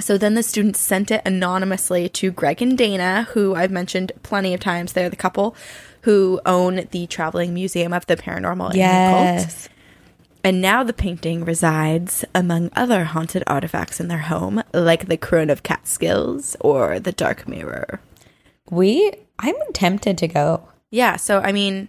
So 0.00 0.18
then 0.18 0.34
the 0.34 0.42
students 0.42 0.80
sent 0.80 1.12
it 1.12 1.22
anonymously 1.24 2.08
to 2.08 2.32
Greg 2.32 2.60
and 2.60 2.76
Dana, 2.76 3.28
who 3.30 3.54
I've 3.54 3.70
mentioned 3.70 4.10
plenty 4.24 4.52
of 4.52 4.58
times. 4.58 4.92
They're 4.92 5.08
the 5.08 5.14
couple 5.14 5.54
who 6.02 6.40
own 6.44 6.88
the 6.90 7.06
Traveling 7.06 7.54
Museum 7.54 7.92
of 7.92 8.04
the 8.06 8.16
Paranormal 8.16 8.74
and 8.74 8.74
Occult. 8.74 8.76
Yes. 8.76 9.68
And 10.42 10.60
now 10.60 10.82
the 10.82 10.92
painting 10.92 11.44
resides 11.44 12.24
among 12.34 12.70
other 12.74 13.04
haunted 13.04 13.44
artifacts 13.46 14.00
in 14.00 14.08
their 14.08 14.18
home, 14.18 14.64
like 14.74 15.06
the 15.06 15.16
Crone 15.16 15.48
of 15.48 15.62
Catskills 15.62 16.56
or 16.60 16.98
the 16.98 17.12
Dark 17.12 17.46
Mirror. 17.46 18.00
We, 18.70 19.12
I'm 19.38 19.54
tempted 19.72 20.18
to 20.18 20.28
go. 20.28 20.68
Yeah, 20.90 21.16
so 21.16 21.40
I 21.40 21.52
mean, 21.52 21.88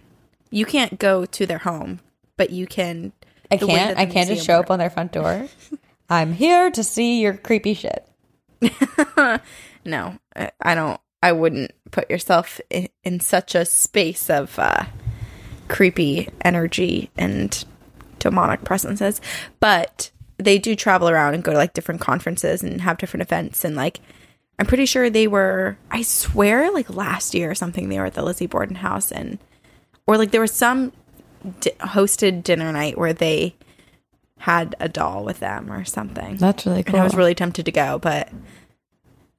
you 0.50 0.66
can't 0.66 0.98
go 0.98 1.24
to 1.26 1.46
their 1.46 1.58
home, 1.58 2.00
but 2.36 2.50
you 2.50 2.66
can. 2.66 3.12
I 3.50 3.56
can't. 3.56 3.98
I 3.98 4.06
can't 4.06 4.28
just 4.28 4.44
show 4.44 4.58
up 4.58 4.70
on 4.70 4.78
their 4.78 4.90
front 4.90 5.12
door. 5.12 5.48
I'm 6.10 6.32
here 6.32 6.70
to 6.70 6.84
see 6.84 7.20
your 7.20 7.36
creepy 7.36 7.74
shit. 7.74 8.08
no, 9.84 10.18
I- 10.34 10.74
don't. 10.74 11.00
I 11.22 11.32
wouldn't 11.32 11.72
put 11.90 12.10
yourself 12.10 12.60
in, 12.70 12.88
in 13.02 13.20
such 13.20 13.54
a 13.54 13.64
space 13.64 14.30
of 14.30 14.56
uh, 14.58 14.84
creepy 15.68 16.28
energy 16.42 17.10
and 17.16 17.64
demonic 18.18 18.64
presences. 18.64 19.20
But 19.58 20.10
they 20.36 20.58
do 20.58 20.76
travel 20.76 21.08
around 21.08 21.34
and 21.34 21.42
go 21.42 21.52
to 21.52 21.58
like 21.58 21.72
different 21.72 22.00
conferences 22.00 22.62
and 22.62 22.80
have 22.82 22.98
different 22.98 23.22
events. 23.22 23.64
And 23.64 23.74
like, 23.74 24.00
I'm 24.58 24.66
pretty 24.66 24.86
sure 24.86 25.10
they 25.10 25.26
were. 25.26 25.76
I 25.90 26.02
swear, 26.02 26.70
like 26.72 26.88
last 26.90 27.34
year 27.34 27.50
or 27.50 27.54
something, 27.54 27.88
they 27.88 27.98
were 27.98 28.06
at 28.06 28.14
the 28.14 28.22
Lizzie 28.22 28.46
Borden 28.46 28.76
house 28.76 29.12
and, 29.12 29.38
or 30.06 30.16
like 30.16 30.30
there 30.30 30.40
was 30.40 30.52
some 30.52 30.92
di- 31.60 31.70
hosted 31.80 32.42
dinner 32.42 32.72
night 32.72 32.96
where 32.96 33.12
they 33.12 33.54
had 34.38 34.74
a 34.80 34.88
doll 34.88 35.24
with 35.24 35.40
them 35.40 35.70
or 35.70 35.84
something. 35.84 36.36
That's 36.36 36.64
really 36.66 36.82
cool. 36.82 36.94
And 36.94 37.00
I 37.02 37.04
was 37.04 37.14
really 37.14 37.34
tempted 37.34 37.64
to 37.66 37.72
go, 37.72 37.98
but 37.98 38.30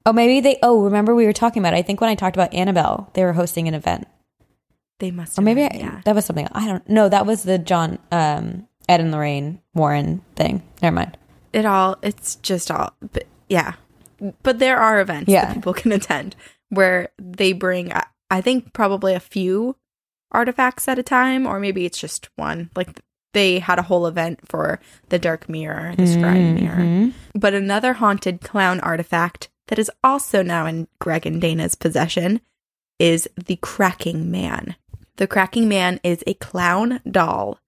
Oh, 0.06 0.14
maybe 0.14 0.40
they. 0.40 0.58
Oh, 0.64 0.84
remember 0.84 1.14
we 1.14 1.26
were 1.26 1.34
talking 1.34 1.62
about. 1.62 1.74
I 1.74 1.82
think 1.82 2.00
when 2.00 2.10
I 2.10 2.16
talked 2.16 2.36
about 2.38 2.54
Annabelle, 2.54 3.10
they 3.14 3.24
were 3.26 3.34
hosting 3.34 3.68
an 3.68 3.74
event, 3.74 4.08
they 5.00 5.12
must. 5.12 5.38
or 5.38 5.42
have 5.42 5.46
maybe 5.46 5.68
been, 5.68 5.76
I, 5.76 5.80
yeah. 5.84 6.02
that 6.06 6.16
was 6.16 6.24
something. 6.26 6.48
I 6.54 6.66
don't. 6.66 6.88
know. 6.88 7.10
that 7.10 7.26
was 7.26 7.44
the 7.44 7.58
John, 7.58 8.00
um, 8.12 8.68
Ed 8.88 9.02
and 9.02 9.12
Lorraine 9.12 9.60
Warren 9.74 10.22
thing. 10.36 10.64
Never 10.82 10.96
mind. 10.96 11.18
it 11.52 11.66
all 11.66 11.98
it's 12.02 12.36
just 12.38 12.72
all 12.72 12.94
but 13.12 13.26
yeah 13.50 13.74
but 14.44 14.60
there 14.60 14.78
are 14.78 15.00
events 15.02 15.32
Yeah. 15.32 15.46
that 15.46 15.54
people 15.56 15.74
can 15.82 15.92
attend 15.92 16.36
where 16.70 17.10
they 17.20 17.54
bring 17.54 17.92
I- 18.30 18.42
think 18.42 18.74
probably 18.74 19.14
a 19.14 19.20
few 19.20 19.76
artifacts 20.32 20.88
at 20.88 21.00
a 21.00 21.04
time 21.04 21.48
or 21.48 21.60
maybe 21.60 21.86
it's 21.86 22.00
just 22.00 22.30
one 22.36 22.70
like 22.76 23.00
they 23.34 23.60
had 23.60 23.80
a 23.80 23.84
whole 23.84 24.08
event 24.08 24.40
for 24.48 24.80
the 25.10 25.20
dark 25.20 25.48
mirror 25.48 25.94
the 25.96 26.04
scrying 26.04 26.60
mirror 26.60 26.76
Mhm. 26.84 27.14
but 27.36 27.54
another 27.54 27.94
haunted 27.94 28.42
clown 28.42 28.80
artifact 28.82 29.50
that 29.68 29.80
is 29.80 29.90
also 30.04 30.42
now 30.44 30.66
in 30.66 30.88
greg 31.00 31.26
and 31.26 31.40
dana's 31.42 31.76
possession 31.76 32.42
is 33.00 33.30
the 33.46 33.56
cracking 33.58 34.30
man 34.32 34.76
the 35.16 35.28
cracking 35.28 35.70
man 35.70 36.00
is 36.04 36.24
a 36.28 36.34
clown 36.36 37.00
doll 37.10 37.60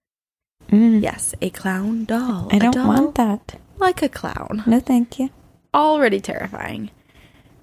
Mm. 0.70 1.02
yes 1.02 1.34
a 1.42 1.50
clown 1.50 2.06
doll 2.06 2.48
I 2.52 2.58
A 2.58 2.60
don't 2.60 2.74
doll 2.74 2.88
want 2.88 3.16
that. 3.16 3.56
like 3.78 4.02
a 4.04 4.10
clown 4.10 4.64
No, 4.68 4.80
thank 4.80 5.18
you. 5.18 5.30
Already 5.74 6.20
terrifying. 6.20 6.92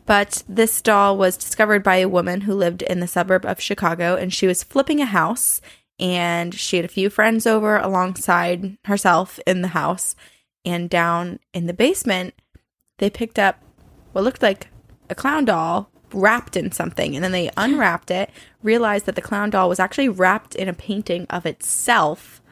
But 0.05 0.45
this 0.49 0.81
doll 0.81 1.17
was 1.17 1.37
discovered 1.37 1.83
by 1.83 1.97
a 1.97 2.09
woman 2.09 2.43
who 2.43 2.55
lived 2.55 2.83
in 2.83 3.01
the 3.01 3.09
suburb 3.09 3.45
of 3.45 3.61
Chicago 3.61 4.15
and 4.17 4.33
she 4.33 4.47
was 4.47 4.63
flipping 4.63 5.01
a 5.01 5.07
house 5.07 5.61
and 5.99 6.55
she 6.55 6.77
had 6.77 6.85
a 6.85 6.89
few 6.89 7.11
friends 7.11 7.47
over 7.47 7.77
alongside 7.79 8.77
herself 8.85 9.41
in 9.47 9.63
the 9.63 9.69
house 9.69 10.15
and 10.65 10.91
down 10.91 11.39
in 11.55 11.67
the 11.67 11.73
basement 11.73 12.35
they 12.99 13.09
picked 13.11 13.39
up 13.39 13.61
what 14.13 14.23
looked 14.25 14.43
like 14.43 14.69
a 15.09 15.15
clown 15.15 15.45
doll 15.45 15.91
wrapped 16.13 16.57
in 16.57 16.71
something 16.71 17.15
and 17.15 17.25
then 17.25 17.33
they 17.33 17.51
unwrapped 17.57 18.11
it 18.11 18.31
realized 18.63 19.07
that 19.07 19.15
the 19.15 19.23
clown 19.23 19.49
doll 19.51 19.69
was 19.69 19.81
actually 19.81 20.09
wrapped 20.09 20.55
in 20.55 20.69
a 20.69 20.73
painting 20.75 21.27
of 21.31 21.47
itself 21.47 22.43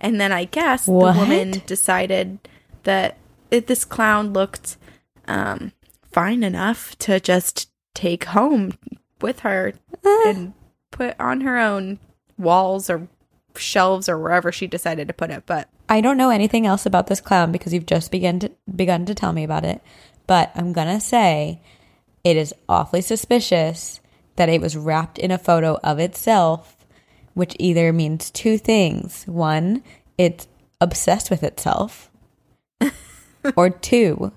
and 0.00 0.20
then 0.20 0.30
i 0.32 0.44
guess 0.44 0.86
What? 0.86 1.14
the 1.14 1.20
woman 1.20 1.62
decided 1.66 2.38
that 2.82 3.16
it, 3.50 3.66
this 3.66 3.84
clown 3.84 4.32
looked 4.32 4.76
um, 5.28 5.72
fine 6.10 6.42
enough 6.42 6.96
to 6.98 7.20
just 7.20 7.70
take 7.94 8.24
home 8.24 8.76
with 9.20 9.40
her 9.40 9.72
and 10.04 10.52
put 10.90 11.18
on 11.20 11.40
her 11.42 11.58
own 11.58 11.98
walls 12.38 12.90
or 12.90 13.08
shelves 13.56 14.08
or 14.08 14.18
wherever 14.18 14.52
she 14.52 14.66
decided 14.66 15.08
to 15.08 15.14
put 15.14 15.30
it. 15.30 15.44
But 15.46 15.68
I 15.88 16.00
don't 16.00 16.16
know 16.16 16.30
anything 16.30 16.66
else 16.66 16.86
about 16.86 17.06
this 17.06 17.20
clown 17.20 17.52
because 17.52 17.72
you've 17.72 17.86
just 17.86 18.10
begun 18.10 18.38
to 18.40 18.50
begun 18.74 19.06
to 19.06 19.14
tell 19.14 19.32
me 19.32 19.44
about 19.44 19.64
it. 19.64 19.82
But 20.26 20.52
I'm 20.54 20.72
gonna 20.72 21.00
say 21.00 21.60
it 22.24 22.36
is 22.36 22.54
awfully 22.68 23.02
suspicious 23.02 24.00
that 24.36 24.48
it 24.48 24.60
was 24.60 24.76
wrapped 24.76 25.18
in 25.18 25.30
a 25.30 25.38
photo 25.38 25.78
of 25.82 25.98
itself, 25.98 26.76
which 27.34 27.56
either 27.58 27.92
means 27.92 28.30
two 28.30 28.58
things. 28.58 29.24
One, 29.24 29.82
it's 30.18 30.48
obsessed 30.80 31.30
with 31.30 31.42
itself. 31.42 32.10
Or 33.56 33.70
two, 33.70 34.32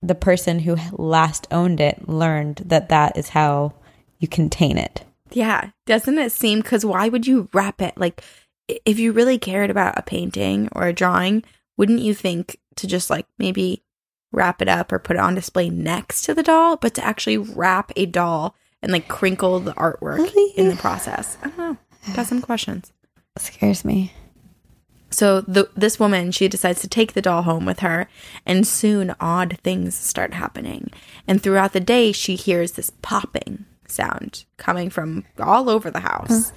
the 0.00 0.14
person 0.14 0.60
who 0.60 0.76
last 0.92 1.46
owned 1.50 1.80
it 1.80 2.08
learned 2.08 2.62
that 2.66 2.88
that 2.88 3.16
is 3.16 3.30
how 3.30 3.72
you 4.18 4.28
contain 4.28 4.78
it. 4.78 5.04
yeah, 5.30 5.70
doesn't 5.86 6.18
it 6.18 6.30
seem? 6.32 6.60
Because 6.60 6.84
why 6.84 7.08
would 7.08 7.26
you 7.26 7.48
wrap 7.52 7.80
it? 7.82 7.96
Like, 7.96 8.22
if 8.84 8.98
you 8.98 9.12
really 9.12 9.38
cared 9.38 9.70
about 9.70 9.98
a 9.98 10.02
painting 10.02 10.68
or 10.72 10.86
a 10.86 10.92
drawing, 10.92 11.42
wouldn't 11.76 12.00
you 12.00 12.14
think 12.14 12.58
to 12.76 12.86
just 12.86 13.10
like 13.10 13.26
maybe 13.38 13.82
wrap 14.30 14.62
it 14.62 14.68
up 14.68 14.92
or 14.92 14.98
put 14.98 15.16
it 15.16 15.20
on 15.20 15.34
display 15.34 15.68
next 15.68 16.22
to 16.22 16.34
the 16.34 16.42
doll, 16.42 16.76
but 16.76 16.94
to 16.94 17.04
actually 17.04 17.36
wrap 17.38 17.92
a 17.96 18.06
doll 18.06 18.54
and 18.82 18.92
like 18.92 19.08
crinkle 19.08 19.60
the 19.60 19.74
artwork 19.74 20.30
in 20.56 20.68
the 20.68 20.76
process? 20.76 21.36
I 21.42 21.48
don't 21.48 21.58
know. 21.58 21.76
Got 22.14 22.26
some 22.26 22.42
questions. 22.42 22.92
scares 23.38 23.84
me. 23.84 24.12
So 25.12 25.42
the 25.42 25.68
this 25.76 26.00
woman, 26.00 26.32
she 26.32 26.48
decides 26.48 26.80
to 26.80 26.88
take 26.88 27.12
the 27.12 27.22
doll 27.22 27.42
home 27.42 27.66
with 27.66 27.80
her, 27.80 28.08
and 28.46 28.66
soon 28.66 29.14
odd 29.20 29.58
things 29.62 29.94
start 29.94 30.34
happening. 30.34 30.90
And 31.28 31.42
throughout 31.42 31.72
the 31.72 31.80
day, 31.80 32.12
she 32.12 32.34
hears 32.34 32.72
this 32.72 32.90
popping 33.02 33.66
sound 33.86 34.44
coming 34.56 34.90
from 34.90 35.24
all 35.38 35.68
over 35.68 35.90
the 35.90 36.00
house. 36.00 36.52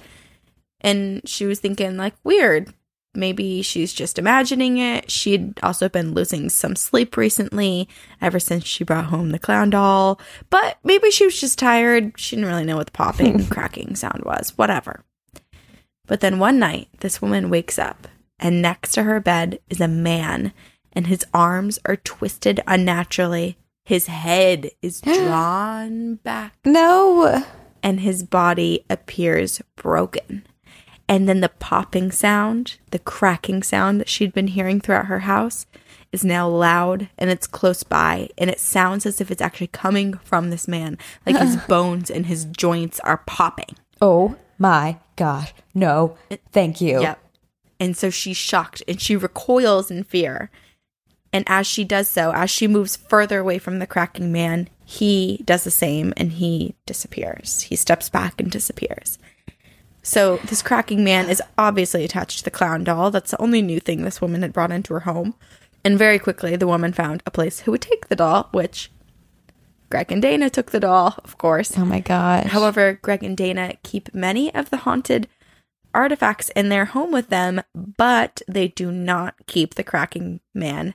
And 0.80 1.26
she 1.28 1.46
was 1.46 1.60
thinking, 1.60 1.96
like, 1.96 2.14
weird. 2.24 2.72
Maybe 3.14 3.62
she's 3.62 3.94
just 3.94 4.18
imagining 4.18 4.76
it. 4.76 5.10
She'd 5.10 5.58
also 5.62 5.88
been 5.88 6.12
losing 6.12 6.50
some 6.50 6.76
sleep 6.76 7.16
recently, 7.16 7.88
ever 8.20 8.38
since 8.38 8.64
she 8.64 8.84
brought 8.84 9.06
home 9.06 9.30
the 9.30 9.38
clown 9.38 9.70
doll. 9.70 10.20
But 10.50 10.78
maybe 10.84 11.10
she 11.10 11.24
was 11.24 11.40
just 11.40 11.58
tired. 11.58 12.12
She 12.16 12.36
didn't 12.36 12.50
really 12.50 12.64
know 12.64 12.76
what 12.76 12.86
the 12.86 12.92
popping, 12.92 13.46
cracking 13.50 13.96
sound 13.96 14.22
was. 14.24 14.50
Whatever. 14.56 15.02
But 16.06 16.20
then 16.20 16.38
one 16.38 16.58
night, 16.58 16.88
this 17.00 17.20
woman 17.20 17.50
wakes 17.50 17.78
up, 17.78 18.06
and 18.38 18.60
next 18.62 18.92
to 18.92 19.02
her 19.04 19.20
bed 19.20 19.58
is 19.70 19.80
a 19.80 19.88
man, 19.88 20.52
and 20.92 21.06
his 21.06 21.24
arms 21.34 21.78
are 21.84 21.96
twisted 21.96 22.60
unnaturally. 22.66 23.56
His 23.84 24.06
head 24.06 24.70
is 24.82 25.00
drawn 25.46 26.16
back, 26.16 26.54
No. 26.64 27.44
and 27.82 28.00
his 28.00 28.22
body 28.22 28.84
appears 28.90 29.62
broken. 29.76 30.44
And 31.08 31.28
then 31.28 31.40
the 31.40 31.50
popping 31.50 32.10
sound, 32.10 32.78
the 32.90 32.98
cracking 32.98 33.62
sound 33.62 34.00
that 34.00 34.08
she'd 34.08 34.32
been 34.32 34.48
hearing 34.48 34.80
throughout 34.80 35.06
her 35.06 35.20
house, 35.20 35.66
is 36.10 36.24
now 36.24 36.48
loud 36.48 37.08
and 37.18 37.30
it's 37.30 37.46
close 37.46 37.84
by, 37.84 38.28
and 38.36 38.50
it 38.50 38.58
sounds 38.58 39.06
as 39.06 39.20
if 39.20 39.30
it's 39.30 39.42
actually 39.42 39.68
coming 39.68 40.14
from 40.14 40.50
this 40.50 40.66
man. 40.66 40.98
Like 41.24 41.36
his 41.36 41.56
bones 41.68 42.10
and 42.10 42.26
his 42.26 42.44
joints 42.46 42.98
are 43.00 43.18
popping. 43.18 43.76
Oh 44.00 44.34
my 44.58 44.98
gosh. 45.14 45.52
No. 45.74 46.16
Thank 46.50 46.80
you. 46.80 47.00
Yep. 47.02 47.20
And 47.78 47.96
so 47.96 48.10
she's 48.10 48.36
shocked 48.36 48.82
and 48.88 49.00
she 49.00 49.16
recoils 49.16 49.90
in 49.90 50.04
fear. 50.04 50.50
And 51.32 51.44
as 51.48 51.66
she 51.66 51.84
does 51.84 52.08
so, 52.08 52.32
as 52.32 52.50
she 52.50 52.66
moves 52.66 52.96
further 52.96 53.40
away 53.40 53.58
from 53.58 53.78
the 53.78 53.86
cracking 53.86 54.32
man, 54.32 54.68
he 54.84 55.42
does 55.44 55.64
the 55.64 55.70
same 55.70 56.14
and 56.16 56.32
he 56.32 56.74
disappears. 56.86 57.62
He 57.62 57.76
steps 57.76 58.08
back 58.08 58.40
and 58.40 58.50
disappears. 58.50 59.18
So 60.02 60.36
this 60.44 60.62
cracking 60.62 61.02
man 61.02 61.28
is 61.28 61.42
obviously 61.58 62.04
attached 62.04 62.38
to 62.38 62.44
the 62.44 62.50
clown 62.50 62.84
doll. 62.84 63.10
That's 63.10 63.32
the 63.32 63.42
only 63.42 63.60
new 63.60 63.80
thing 63.80 64.02
this 64.02 64.20
woman 64.20 64.42
had 64.42 64.52
brought 64.52 64.70
into 64.70 64.94
her 64.94 65.00
home. 65.00 65.34
And 65.84 65.98
very 65.98 66.18
quickly, 66.18 66.56
the 66.56 66.66
woman 66.66 66.92
found 66.92 67.22
a 67.26 67.30
place 67.30 67.60
who 67.60 67.72
would 67.72 67.82
take 67.82 68.08
the 68.08 68.16
doll, 68.16 68.48
which 68.52 68.90
Greg 69.90 70.10
and 70.10 70.22
Dana 70.22 70.48
took 70.48 70.70
the 70.70 70.80
doll, 70.80 71.16
of 71.24 71.38
course. 71.38 71.76
Oh 71.76 71.84
my 71.84 72.00
gosh. 72.00 72.46
However, 72.46 72.98
Greg 73.02 73.22
and 73.22 73.36
Dana 73.36 73.74
keep 73.82 74.14
many 74.14 74.54
of 74.54 74.70
the 74.70 74.78
haunted 74.78 75.28
artifacts 75.96 76.50
in 76.50 76.68
their 76.68 76.84
home 76.84 77.10
with 77.10 77.28
them, 77.30 77.62
but 77.74 78.42
they 78.46 78.68
do 78.68 78.92
not 78.92 79.34
keep 79.46 79.74
the 79.74 79.82
cracking 79.84 80.40
man 80.54 80.94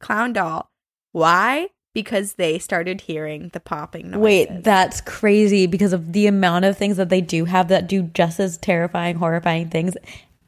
clown 0.00 0.32
doll. 0.32 0.70
Why? 1.12 1.70
Because 1.94 2.34
they 2.34 2.58
started 2.58 3.02
hearing 3.02 3.50
the 3.52 3.60
popping 3.60 4.10
noises. 4.10 4.22
Wait, 4.22 4.62
that's 4.62 5.00
crazy 5.00 5.66
because 5.66 5.92
of 5.92 6.12
the 6.12 6.26
amount 6.26 6.64
of 6.64 6.76
things 6.78 6.96
that 6.96 7.08
they 7.08 7.20
do 7.20 7.44
have 7.44 7.68
that 7.68 7.86
do 7.86 8.02
just 8.02 8.40
as 8.40 8.56
terrifying, 8.58 9.16
horrifying 9.16 9.68
things. 9.68 9.94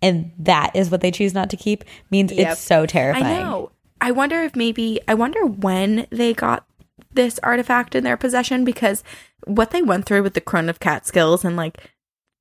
And 0.01 0.33
that 0.39 0.71
is 0.75 0.91
what 0.91 1.01
they 1.01 1.11
choose 1.11 1.35
not 1.35 1.51
to 1.51 1.57
keep 1.57 1.85
means 2.11 2.33
Yep. 2.33 2.53
it's 2.53 2.61
so 2.61 2.87
terrifying. 2.87 3.25
I 3.27 3.43
know. 3.43 3.71
I 4.01 4.11
wonder 4.11 4.43
if 4.43 4.55
maybe 4.55 5.01
I 5.09 5.15
wonder 5.15 5.45
when 5.47 6.07
they 6.11 6.35
got 6.35 6.67
this 7.13 7.39
artifact 7.43 7.95
in 7.95 8.05
their 8.05 8.17
possession 8.17 8.65
because 8.65 9.03
what 9.47 9.71
they 9.71 9.83
went 9.83 10.05
through 10.07 10.23
with 10.23 10.35
the 10.35 10.41
Crone 10.41 10.69
of 10.69 10.81
Catskills 10.81 11.45
and 11.45 11.57
like 11.57 11.79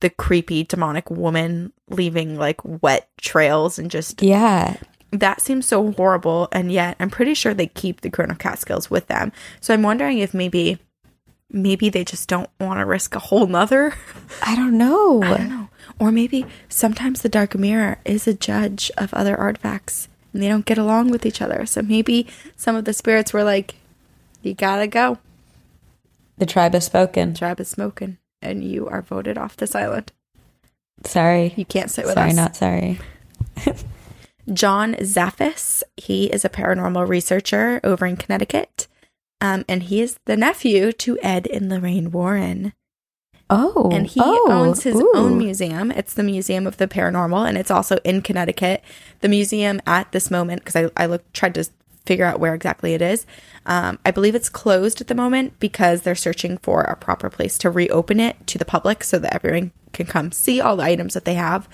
the 0.04 0.10
creepy 0.10 0.66
demonic 0.66 1.10
woman 1.10 1.72
leaving 1.90 2.38
like 2.38 2.60
wet 2.84 3.10
trails 3.18 3.80
and 3.80 3.90
just 3.90 4.22
Yeah. 4.22 4.76
that 5.12 5.40
seems 5.40 5.66
so 5.66 5.94
horrible 5.94 6.50
and 6.52 6.72
yet 6.72 6.98
i'm 7.00 7.10
pretty 7.10 7.34
sure 7.34 7.54
they 7.54 7.68
keep 7.68 8.02
the 8.02 8.10
of 8.10 8.38
Catskills 8.38 8.92
with 8.92 9.08
them 9.08 9.32
so 9.62 9.74
i'm 9.74 9.82
wondering 9.82 10.18
if 10.20 10.34
maybe 10.34 10.78
maybe 11.50 11.88
they 11.90 12.04
just 12.04 12.28
don't 12.28 12.50
want 12.60 12.80
to 12.80 12.86
risk 12.86 13.16
a 13.16 13.20
whole 13.20 13.48
nother 13.48 13.94
I 14.46 14.56
don't 14.58 14.78
know. 14.78 15.24
i 15.24 15.38
don't 15.38 15.50
know 15.50 15.70
or 16.00 16.12
maybe 16.12 16.46
sometimes 16.68 17.22
the 17.22 17.30
dark 17.30 17.56
mirror 17.56 17.98
is 18.04 18.28
a 18.28 18.34
judge 18.34 18.92
of 18.98 19.14
other 19.14 19.38
artifacts 19.38 20.10
and 20.34 20.44
they 20.44 20.50
don't 20.50 20.66
get 20.66 20.78
along 20.78 21.12
with 21.12 21.26
each 21.26 21.42
other 21.42 21.66
so 21.66 21.82
maybe 21.82 22.28
some 22.58 22.76
of 22.76 22.84
the 22.86 22.94
spirits 22.94 23.32
were 23.32 23.44
like 23.46 23.76
you 24.42 24.54
gotta 24.54 24.88
go 24.88 25.18
The 26.38 26.46
tribe 26.46 26.74
has 26.74 26.86
spoken. 26.86 27.34
tribe 27.36 27.62
is 27.62 27.70
smoking 27.70 28.18
and 28.44 28.64
you 28.64 28.88
are 28.88 29.02
voted 29.02 29.38
off 29.38 29.58
this 29.58 29.74
island 29.74 30.12
Sorry. 31.06 31.54
you 31.56 31.66
can't 31.66 31.90
sit 31.90 32.06
with 32.06 32.14
Sorry, 32.14 32.30
us 32.30 32.36
Sorry, 32.36 32.44
not 32.46 32.56
sorry. 32.56 33.00
John 34.54 34.96
Zaffis. 34.96 35.84
He 35.98 36.26
is 36.26 36.44
a 36.44 36.50
paranormal 36.50 37.08
researcher 37.08 37.80
over 37.84 38.06
in 38.06 38.18
Connecticut. 38.18 38.88
Um, 39.42 39.66
and 39.68 39.84
he 39.84 40.02
is 40.02 40.18
the 40.26 40.38
nephew 40.38 40.92
to 40.94 41.20
Ed 41.22 41.48
and 41.48 41.70
Lorraine 41.70 42.12
Warren. 42.12 42.74
Oh. 43.50 43.90
And 43.92 44.08
he 44.08 44.20
oh, 44.24 44.48
owns 44.50 44.84
his 44.84 44.96
ooh. 44.96 45.12
own 45.14 45.38
museum. 45.38 45.92
It's 45.92 46.14
the 46.14 46.24
Museum 46.24 46.66
of 46.66 46.78
the 46.78 46.88
Paranormal, 46.88 47.48
and 47.48 47.58
it's 47.58 47.70
also 47.70 47.98
in 48.06 48.22
Connecticut. 48.22 48.82
The 49.20 49.28
museum 49.28 49.82
at 49.86 50.12
this 50.12 50.32
moment, 50.32 50.64
because 50.64 50.76
I, 50.76 51.04
I 51.04 51.06
looked, 51.08 51.34
tried 51.34 51.56
to 51.56 51.66
figure 52.06 52.26
out 52.26 52.40
where 52.40 52.54
exactly 52.54 52.94
it 52.94 53.02
is. 53.02 53.26
Um, 53.66 54.00
I 54.06 54.12
believe 54.12 54.36
it's 54.36 54.50
closed 54.50 55.02
at 55.02 55.08
the 55.08 55.16
moment 55.16 55.60
because 55.60 56.02
they're 56.02 56.16
searching 56.16 56.58
for 56.58 56.82
a 56.82 56.96
proper 56.96 57.30
place 57.30 57.58
to 57.60 57.70
reopen 57.70 58.20
it 58.20 58.46
to 58.48 58.58
the 58.58 58.66
public 58.66 59.04
so 59.04 59.20
that 59.20 59.34
everyone 59.34 59.72
can 59.94 60.06
come 60.06 60.32
see 60.32 60.60
all 60.60 60.76
the 60.76 60.84
items 60.84 61.14
that 61.14 61.26
they 61.26 61.36
have. 61.36 61.70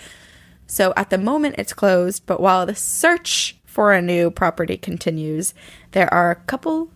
So 0.67 0.93
at 0.95 1.09
the 1.09 1.17
moment, 1.17 1.55
it's 1.57 1.73
closed, 1.73 2.25
but 2.27 2.39
while 2.39 2.65
the 2.65 2.75
search 2.75 3.57
for 3.65 3.91
a 3.91 4.01
new 4.01 4.29
property 4.29 4.77
continues, 4.77 5.53
there 5.91 6.13
are 6.13 6.29
a 6.29 6.35
couple 6.35 6.91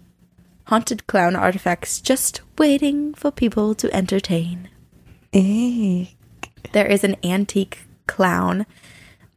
haunted 0.65 1.07
clown 1.07 1.35
artifacts 1.35 1.99
just 1.99 2.41
waiting 2.57 3.13
for 3.15 3.31
people 3.31 3.73
to 3.75 3.93
entertain. 3.93 4.69
Eh. 5.33 6.05
There 6.71 6.85
is 6.85 7.03
an 7.03 7.15
antique 7.23 7.79
clown, 8.07 8.65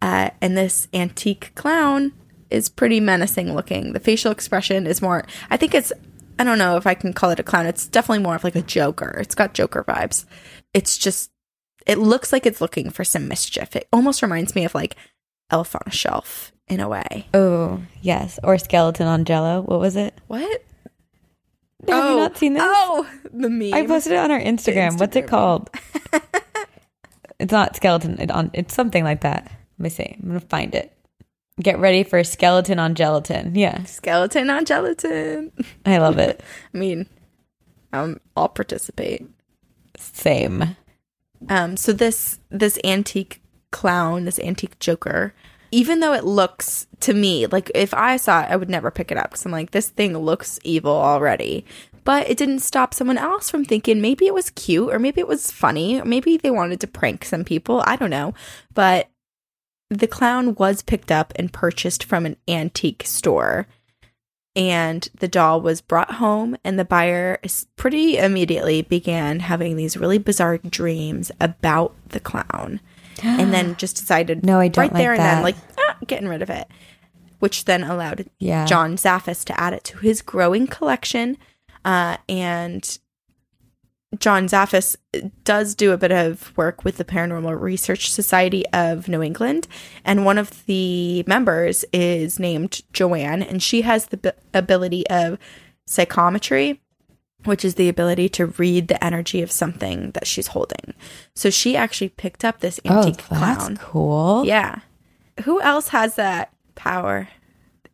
uh, 0.02 0.30
and 0.40 0.56
this 0.56 0.88
antique 0.92 1.52
clown 1.54 2.12
is 2.50 2.68
pretty 2.68 3.00
menacing 3.00 3.54
looking. 3.54 3.92
The 3.92 4.00
facial 4.00 4.32
expression 4.32 4.86
is 4.86 5.02
more, 5.02 5.24
I 5.50 5.56
think 5.56 5.74
it's, 5.74 5.92
I 6.38 6.44
don't 6.44 6.58
know 6.58 6.76
if 6.76 6.86
I 6.86 6.94
can 6.94 7.12
call 7.12 7.30
it 7.30 7.40
a 7.40 7.42
clown. 7.42 7.66
It's 7.66 7.86
definitely 7.86 8.22
more 8.22 8.36
of 8.36 8.44
like 8.44 8.56
a 8.56 8.62
Joker. 8.62 9.16
It's 9.20 9.34
got 9.34 9.54
Joker 9.54 9.84
vibes. 9.84 10.24
It's 10.74 10.98
just, 10.98 11.30
it 11.86 11.98
looks 11.98 12.32
like 12.32 12.46
it's 12.46 12.60
looking 12.60 12.90
for 12.90 13.04
some 13.04 13.28
mischief. 13.28 13.76
It 13.76 13.88
almost 13.92 14.22
reminds 14.22 14.54
me 14.54 14.64
of 14.64 14.74
like 14.74 14.96
Elf 15.50 15.74
on 15.74 15.82
a 15.86 15.90
Shelf 15.90 16.52
in 16.68 16.80
a 16.80 16.88
way. 16.88 17.28
Oh, 17.32 17.82
yes. 18.02 18.38
Or 18.42 18.58
skeleton 18.58 19.06
on 19.06 19.24
jello. 19.24 19.62
What 19.62 19.80
was 19.80 19.96
it? 19.96 20.14
What? 20.26 20.64
Have 21.88 21.88
you 21.88 21.94
oh, 21.94 22.16
not 22.16 22.36
seen 22.36 22.54
this? 22.54 22.62
Oh, 22.64 23.08
the 23.32 23.48
meme. 23.48 23.74
I 23.74 23.86
posted 23.86 24.12
it 24.12 24.16
on 24.16 24.30
our 24.30 24.40
Instagram. 24.40 24.98
What's 24.98 25.14
it 25.14 25.28
called? 25.28 25.70
it's 27.38 27.52
not 27.52 27.76
skeleton. 27.76 28.18
It 28.18 28.30
on. 28.30 28.50
It's 28.54 28.74
something 28.74 29.04
like 29.04 29.20
that. 29.20 29.44
Let 29.44 29.82
me 29.82 29.90
see. 29.90 30.16
I'm 30.20 30.28
gonna 30.28 30.40
find 30.40 30.74
it. 30.74 30.95
Get 31.62 31.78
ready 31.78 32.02
for 32.02 32.22
skeleton 32.22 32.78
on 32.78 32.94
gelatin. 32.94 33.54
Yeah, 33.54 33.84
Skeleton 33.84 34.50
on 34.50 34.66
gelatin. 34.66 35.52
I 35.86 35.96
love 35.96 36.18
it. 36.18 36.42
I 36.74 36.78
mean, 36.78 37.08
um, 37.94 38.20
I'll 38.36 38.50
participate. 38.50 39.26
Same. 39.96 40.76
Um, 41.48 41.78
so 41.78 41.94
this 41.94 42.40
this 42.50 42.78
antique 42.84 43.40
clown, 43.70 44.26
this 44.26 44.38
antique 44.38 44.78
Joker, 44.80 45.32
even 45.70 46.00
though 46.00 46.12
it 46.12 46.24
looks 46.24 46.86
to 47.00 47.14
me 47.14 47.46
like 47.46 47.70
if 47.74 47.94
I 47.94 48.18
saw 48.18 48.42
it, 48.42 48.50
I 48.50 48.56
would 48.56 48.70
never 48.70 48.90
pick 48.90 49.10
it 49.10 49.16
up 49.16 49.30
because 49.30 49.46
I'm 49.46 49.52
like, 49.52 49.70
this 49.70 49.88
thing 49.88 50.16
looks 50.16 50.58
evil 50.62 50.94
already. 50.94 51.64
But 52.04 52.28
it 52.28 52.36
didn't 52.36 52.60
stop 52.60 52.94
someone 52.94 53.18
else 53.18 53.50
from 53.50 53.64
thinking 53.64 54.00
maybe 54.00 54.26
it 54.26 54.34
was 54.34 54.50
cute 54.50 54.92
or 54.92 54.98
maybe 54.98 55.20
it 55.20 55.26
was 55.26 55.50
funny 55.50 56.00
or 56.00 56.04
maybe 56.04 56.36
they 56.36 56.50
wanted 56.50 56.80
to 56.80 56.86
prank 56.86 57.24
some 57.24 57.44
people. 57.44 57.82
I 57.84 57.96
don't 57.96 58.10
know. 58.10 58.32
But 58.74 59.08
the 59.90 60.06
clown 60.06 60.54
was 60.56 60.82
picked 60.82 61.10
up 61.12 61.32
and 61.36 61.52
purchased 61.52 62.04
from 62.04 62.26
an 62.26 62.36
antique 62.48 63.04
store. 63.06 63.66
And 64.54 65.06
the 65.18 65.28
doll 65.28 65.60
was 65.60 65.82
brought 65.82 66.12
home, 66.14 66.56
and 66.64 66.78
the 66.78 66.84
buyer 66.86 67.38
pretty 67.76 68.16
immediately 68.16 68.80
began 68.80 69.40
having 69.40 69.76
these 69.76 69.98
really 69.98 70.16
bizarre 70.16 70.56
dreams 70.56 71.30
about 71.42 71.94
the 72.08 72.20
clown. 72.20 72.80
and 73.22 73.52
then 73.52 73.76
just 73.78 73.96
decided 73.96 74.44
No, 74.46 74.58
I 74.58 74.68
don't 74.68 74.84
right 74.84 74.92
there 74.94 75.10
like 75.12 75.20
and 75.20 75.26
then 75.28 75.42
like 75.42 75.56
ah, 75.78 75.96
getting 76.06 76.28
rid 76.28 76.42
of 76.42 76.50
it 76.50 76.68
which 77.38 77.64
then 77.66 77.82
allowed 77.82 78.26
Yeah. 78.38 78.64
john 78.66 78.96
zaffis 78.96 79.44
to 79.44 79.58
add 79.60 79.72
it 79.74 79.84
to 79.84 79.98
his 79.98 80.20
growing 80.22 80.66
collection 80.66 81.36
uh, 81.84 82.16
and 82.28 82.98
john 84.18 84.46
zaffis 84.46 84.96
does 85.44 85.74
do 85.74 85.92
a 85.92 85.96
bit 85.96 86.12
of 86.12 86.56
work 86.56 86.84
with 86.84 86.96
the 86.96 87.04
paranormal 87.04 87.60
research 87.60 88.10
society 88.10 88.64
of 88.72 89.08
new 89.08 89.22
england 89.22 89.66
and 90.04 90.24
one 90.24 90.38
of 90.38 90.64
the 90.66 91.22
members 91.26 91.84
is 91.92 92.38
named 92.38 92.82
joanne 92.92 93.42
and 93.42 93.62
she 93.62 93.82
has 93.82 94.06
the 94.06 94.16
b- 94.16 94.30
ability 94.54 95.06
of 95.08 95.38
psychometry 95.86 96.80
which 97.44 97.64
is 97.64 97.76
the 97.76 97.88
ability 97.88 98.28
to 98.28 98.46
read 98.46 98.88
the 98.88 99.02
energy 99.04 99.40
of 99.40 99.52
something 99.52 100.10
that 100.12 100.26
she's 100.26 100.48
holding. 100.48 100.94
So 101.36 101.48
she 101.48 101.76
actually 101.76 102.08
picked 102.08 102.44
up 102.44 102.58
this 102.58 102.80
antique 102.84 102.94
Oh, 102.94 102.98
antique 103.06 103.16
that's 103.28 103.56
clown. 103.58 103.76
cool. 103.76 104.44
Yeah. 104.44 104.80
Who 105.44 105.60
else 105.60 105.88
has 105.88 106.16
that 106.16 106.52
power? 106.74 107.28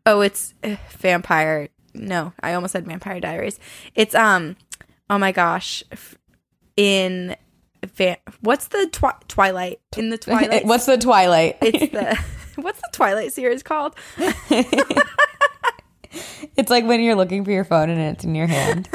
Oh, 0.06 0.22
it's 0.22 0.54
uh, 0.64 0.76
vampire. 0.92 1.68
No, 1.92 2.32
I 2.42 2.54
almost 2.54 2.72
said 2.72 2.86
Vampire 2.86 3.20
Diaries. 3.20 3.58
It's 3.94 4.14
um 4.14 4.56
oh 5.12 5.18
my 5.18 5.30
gosh. 5.30 5.84
In 6.76 7.36
va- 7.96 8.16
what's 8.40 8.68
the 8.68 8.88
twi- 8.90 9.12
Twilight 9.28 9.80
in 9.96 10.08
the 10.08 10.16
Twilight? 10.26 10.64
What's 10.64 10.86
the 10.86 10.96
Twilight? 10.96 11.58
it's 11.60 11.92
the 11.92 12.18
what's 12.62 12.80
the 12.80 12.88
Twilight 12.92 13.32
series 13.32 13.62
called? 13.62 13.94
it's 16.56 16.70
like 16.70 16.84
when 16.86 17.00
you're 17.02 17.14
looking 17.14 17.44
for 17.44 17.50
your 17.50 17.64
phone 17.64 17.90
and 17.90 18.00
it's 18.00 18.24
in 18.24 18.34
your 18.34 18.46
hand. 18.46 18.88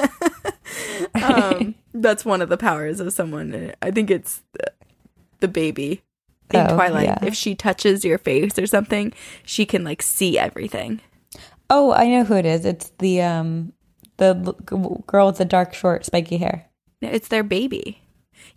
Um 1.23 1.75
that's 1.93 2.25
one 2.25 2.41
of 2.41 2.49
the 2.49 2.57
powers 2.57 2.99
of 2.99 3.11
someone. 3.13 3.73
I 3.81 3.91
think 3.91 4.09
it's 4.11 4.41
the, 4.53 4.71
the 5.39 5.47
baby 5.47 6.01
in 6.51 6.59
Oh, 6.67 6.75
Twilight. 6.75 7.05
yeah. 7.05 7.19
If 7.23 7.33
she 7.35 7.55
touches 7.55 8.05
your 8.05 8.17
face 8.17 8.57
or 8.59 8.65
something, 8.67 9.13
she 9.43 9.65
can 9.65 9.83
like 9.83 10.01
see 10.01 10.37
everything. 10.37 11.01
Oh, 11.69 11.91
I 11.93 12.07
know 12.07 12.23
who 12.23 12.35
it 12.35 12.45
is. 12.45 12.65
It's 12.65 12.91
the 12.99 13.21
um 13.21 13.73
the 14.17 14.35
girl 15.05 15.27
with 15.27 15.37
the 15.37 15.45
dark, 15.45 15.73
short, 15.73 16.05
spiky 16.05 16.37
hair. 16.37 16.65
It's 17.01 17.27
their 17.27 17.43
baby. 17.43 18.01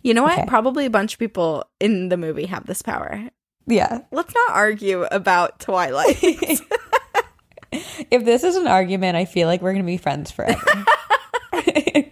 You 0.03 0.13
know 0.13 0.23
what? 0.23 0.39
Okay. 0.39 0.47
Probably 0.47 0.85
a 0.85 0.89
bunch 0.89 1.13
of 1.13 1.19
people 1.19 1.63
in 1.79 2.09
the 2.09 2.17
movie 2.17 2.45
have 2.45 2.65
this 2.65 2.81
power. 2.81 3.29
Yeah. 3.67 4.01
Let's 4.11 4.33
not 4.33 4.51
argue 4.51 5.03
about 5.03 5.59
Twilight. 5.59 6.61
If 8.09 8.25
this 8.25 8.43
is 8.43 8.57
an 8.57 8.67
argument, 8.67 9.15
I 9.15 9.25
feel 9.25 9.47
like 9.47 9.61
we're 9.61 9.71
gonna 9.71 9.85
be 9.85 9.97
friends 9.97 10.31
forever. 10.31 10.85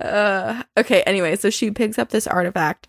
uh, 0.00 0.62
okay, 0.76 1.02
anyway, 1.02 1.36
so 1.36 1.50
she 1.50 1.70
picks 1.70 1.98
up 1.98 2.08
this 2.10 2.26
artifact. 2.26 2.88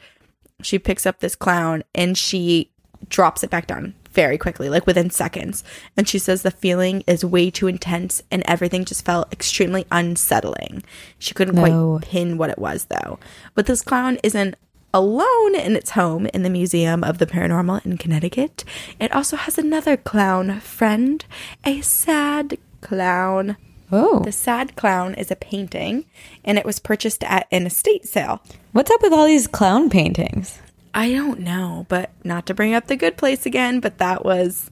She 0.61 0.79
picks 0.79 1.05
up 1.05 1.19
this 1.19 1.35
clown 1.35 1.83
and 1.93 2.17
she 2.17 2.71
drops 3.07 3.43
it 3.43 3.51
back 3.51 3.67
down 3.67 3.93
very 4.19 4.37
quickly, 4.37 4.67
like 4.69 4.85
within 4.85 5.09
seconds. 5.09 5.63
And 5.95 6.05
she 6.05 6.19
says 6.19 6.41
the 6.41 6.51
feeling 6.51 7.03
is 7.07 7.23
way 7.23 7.49
too 7.49 7.67
intense 7.67 8.21
and 8.29 8.43
everything 8.45 8.83
just 8.83 9.05
felt 9.05 9.31
extremely 9.31 9.85
unsettling. 9.93 10.83
She 11.19 11.33
couldn't 11.33 11.55
No. 11.55 11.61
quite 12.01 12.09
pin 12.09 12.37
what 12.37 12.49
it 12.49 12.59
was 12.59 12.85
though. 12.89 13.17
But 13.55 13.65
this 13.65 13.81
clown 13.81 14.17
isn't 14.21 14.55
alone 14.93 15.55
in 15.55 15.73
its 15.77 15.91
home 15.91 16.25
in 16.33 16.43
the 16.43 16.49
Museum 16.49 17.01
of 17.01 17.17
the 17.19 17.25
Paranormal 17.27 17.85
in 17.85 17.97
Connecticut. 17.97 18.65
It 18.99 19.13
also 19.15 19.37
has 19.37 19.57
another 19.57 19.95
clown 19.95 20.59
friend, 20.59 21.23
a 21.65 21.79
sad 21.79 22.57
clown. 22.81 23.55
oh, 23.89 24.19
The 24.25 24.33
Sad 24.33 24.75
Clown 24.75 25.13
is 25.13 25.31
a 25.31 25.35
painting, 25.37 26.03
and 26.43 26.57
it 26.57 26.65
was 26.65 26.79
purchased 26.79 27.23
at 27.23 27.47
an 27.51 27.65
estate 27.65 28.05
sale. 28.05 28.41
what's 28.73 28.91
up 28.91 29.01
with 29.01 29.13
all 29.13 29.25
these 29.25 29.47
clown 29.47 29.89
paintings? 29.89 30.59
I 30.93 31.11
don't 31.11 31.39
know, 31.41 31.85
but 31.89 32.11
not 32.23 32.45
to 32.47 32.53
bring 32.53 32.73
up 32.73 32.87
the 32.87 32.95
good 32.95 33.17
place 33.17 33.45
again, 33.45 33.79
but 33.79 33.97
that 33.99 34.23
was 34.25 34.69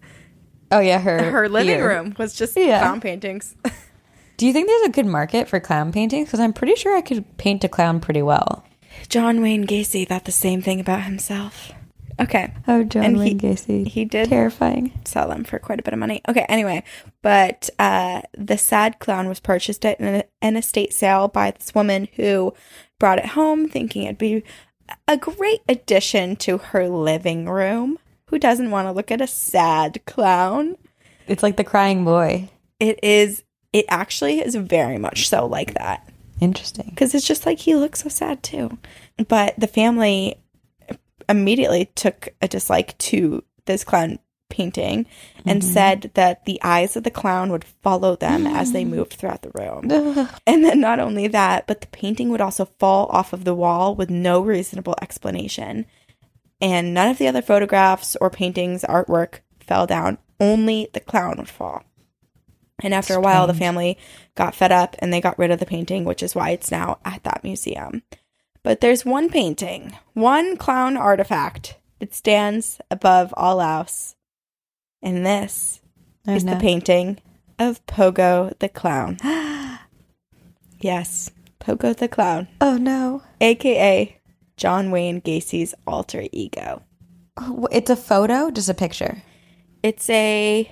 Oh 0.72 0.80
yeah, 0.80 1.00
her 1.00 1.32
her 1.32 1.48
living 1.50 1.82
room 1.82 2.16
was 2.18 2.36
just 2.36 2.58
Yeah. 2.58 2.80
clown 2.82 3.00
paintings. 3.02 3.56
Do 4.38 4.46
you 4.46 4.54
think 4.54 4.68
there's 4.68 4.88
a 4.90 4.92
good 4.92 5.06
market 5.06 5.48
for 5.48 5.60
clown 5.60 5.92
paintings? 5.92 6.28
Because 6.28 6.40
I'm 6.40 6.54
pretty 6.54 6.76
sure 6.76 6.96
I 6.96 7.02
could 7.02 7.38
paint 7.38 7.64
a 7.64 7.70
clown 7.70 8.00
pretty 8.00 8.22
well. 8.22 8.64
John 9.10 9.42
Wayne 9.42 9.66
Gacy 9.66 10.08
thought 10.08 10.26
the 10.26 10.32
same 10.32 10.62
thing 10.62 10.80
about 10.80 11.04
himself. 11.04 11.72
Okay. 12.20 12.52
Oh, 12.68 12.84
John 12.84 13.04
And 13.04 13.16
he- 13.18 13.22
Wayne 13.24 13.40
Gacy. 13.40 13.88
He 13.88 14.04
did 14.06 14.30
Terrifying. 14.30 14.92
sell 15.06 15.30
them 15.30 15.44
for 15.44 15.58
quite 15.60 15.80
a 15.80 15.84
bit 15.84 15.94
of 15.94 16.00
money. 16.00 16.22
Okay, 16.28 16.46
anyway, 16.50 16.84
but 17.22 17.70
uh, 17.80 18.22
the 18.38 18.58
sad 18.58 19.00
clown 19.00 19.28
was 19.30 19.40
purchased 19.40 19.86
at 19.86 20.00
an, 20.00 20.24
an 20.42 20.56
estate 20.58 20.94
sale 20.94 21.28
by 21.28 21.52
this 21.52 21.74
woman 21.76 22.08
who 22.16 22.54
brought 23.00 23.20
it 23.20 23.28
home 23.28 23.68
thinking 23.70 24.04
it'd 24.04 24.18
be 24.18 24.44
a 25.08 25.18
great 25.18 25.62
addition 25.68 26.36
to 26.38 26.58
her 26.58 26.88
living 26.88 27.48
room. 27.50 27.98
Who 28.28 28.40
doesn't 28.40 28.72
want 28.72 28.88
to 28.88 28.92
look 28.92 29.12
at 29.12 29.22
a 29.22 29.28
sad 29.28 30.06
clown? 30.06 30.76
It's 31.28 31.44
like 31.44 31.58
the 31.58 31.64
crying 31.64 32.04
boy. 32.04 32.50
It 32.80 33.04
is, 33.04 33.44
it 33.74 33.86
actually 33.90 34.40
is 34.40 34.56
very 34.56 34.98
much 34.98 35.30
so 35.30 35.46
like 35.46 35.74
that 35.76 36.08
Interesting. 36.40 36.88
because 36.90 37.16
it's 37.16 37.28
just 37.28 37.46
like 37.46 37.60
he 37.60 37.76
looks 37.76 38.04
so 38.04 38.10
sad 38.10 38.44
too. 38.44 38.78
But 39.28 39.56
the 39.58 39.68
family 39.68 40.36
immediately 41.30 41.86
took 41.96 42.30
a 42.42 42.48
dislike 42.48 42.98
to 43.00 43.44
this 43.66 43.84
clown 43.84 44.20
painting 44.50 45.06
and 45.46 45.62
mm-hmm. 45.62 45.74
said 45.74 46.12
that 46.14 46.46
the 46.46 46.60
eyes 46.64 46.96
of 46.96 47.04
the 47.04 47.12
clown 47.12 47.52
would 47.52 47.64
follow 47.64 48.16
them 48.16 48.48
as 48.48 48.72
they 48.72 48.86
moved 48.86 49.14
throughout 49.14 49.42
the 49.42 49.52
room. 49.54 50.30
And 50.46 50.64
then 50.64 50.80
not 50.80 51.00
only 51.00 51.28
that, 51.28 51.68
but 51.68 51.82
the 51.82 51.88
painting 51.88 52.30
would 52.30 52.42
also 52.42 52.66
fall 52.80 53.08
off 53.08 53.34
of 53.34 53.44
the 53.44 53.56
wall 53.56 53.96
with 53.96 54.10
no 54.10 54.42
reasonable 54.42 54.96
explanation. 55.02 55.86
And 56.60 56.94
none 56.94 57.10
of 57.10 57.18
the 57.18 57.28
other 57.28 57.42
photographs 57.42 58.16
or 58.20 58.30
paintings, 58.30 58.84
artwork 58.84 59.40
fell 59.60 59.86
down. 59.86 60.18
Only 60.40 60.90
the 60.94 61.00
clown 61.00 61.36
would 61.38 61.50
fall. 61.50 61.84
And 62.84 62.94
after 62.94 63.16
a 63.16 63.22
while, 63.22 63.48
the 63.48 63.54
family 63.56 63.98
got 64.36 64.54
fed 64.54 64.72
up 64.72 64.96
and 65.00 65.12
they 65.12 65.22
got 65.22 65.40
rid 65.40 65.50
of 65.50 65.60
the 65.60 65.66
painting, 65.66 66.06
which 66.06 66.22
is 66.22 66.36
why 66.36 66.52
it's 66.52 66.72
now 66.72 67.00
at 67.04 67.24
that 67.24 67.44
museum. 67.44 68.04
But 68.64 68.82
there's 68.82 69.06
one 69.06 69.30
painting, 69.30 69.98
one 70.14 70.58
clown 70.58 70.98
artifact 70.98 71.78
that 72.00 72.14
stands 72.14 72.80
above 72.92 73.34
all 73.36 73.62
else. 73.62 74.16
And 75.08 75.26
this 75.26 75.80
Oh, 76.28 76.36
is 76.36 76.44
no. 76.44 76.54
the 76.56 76.60
painting 76.60 77.18
of 77.58 77.86
Pogo 77.86 78.52
the 78.60 78.68
Clown. 78.68 79.18
yes, 80.82 81.32
Pogo 81.62 81.96
the 81.96 82.10
Clown, 82.10 82.50
Oh 82.60 82.76
no. 82.76 83.24
aka 83.40 84.20
John 84.58 84.92
Wayne 84.92 85.22
Gacy's 85.22 85.74
alter 85.86 86.26
ego. 86.34 86.82
Oh, 87.38 87.70
It's 87.72 87.90
a 87.90 87.96
photo, 87.96 88.52
just 88.52 88.68
a 88.68 88.74
picture. 88.74 89.24
It's 89.82 90.10
a 90.10 90.70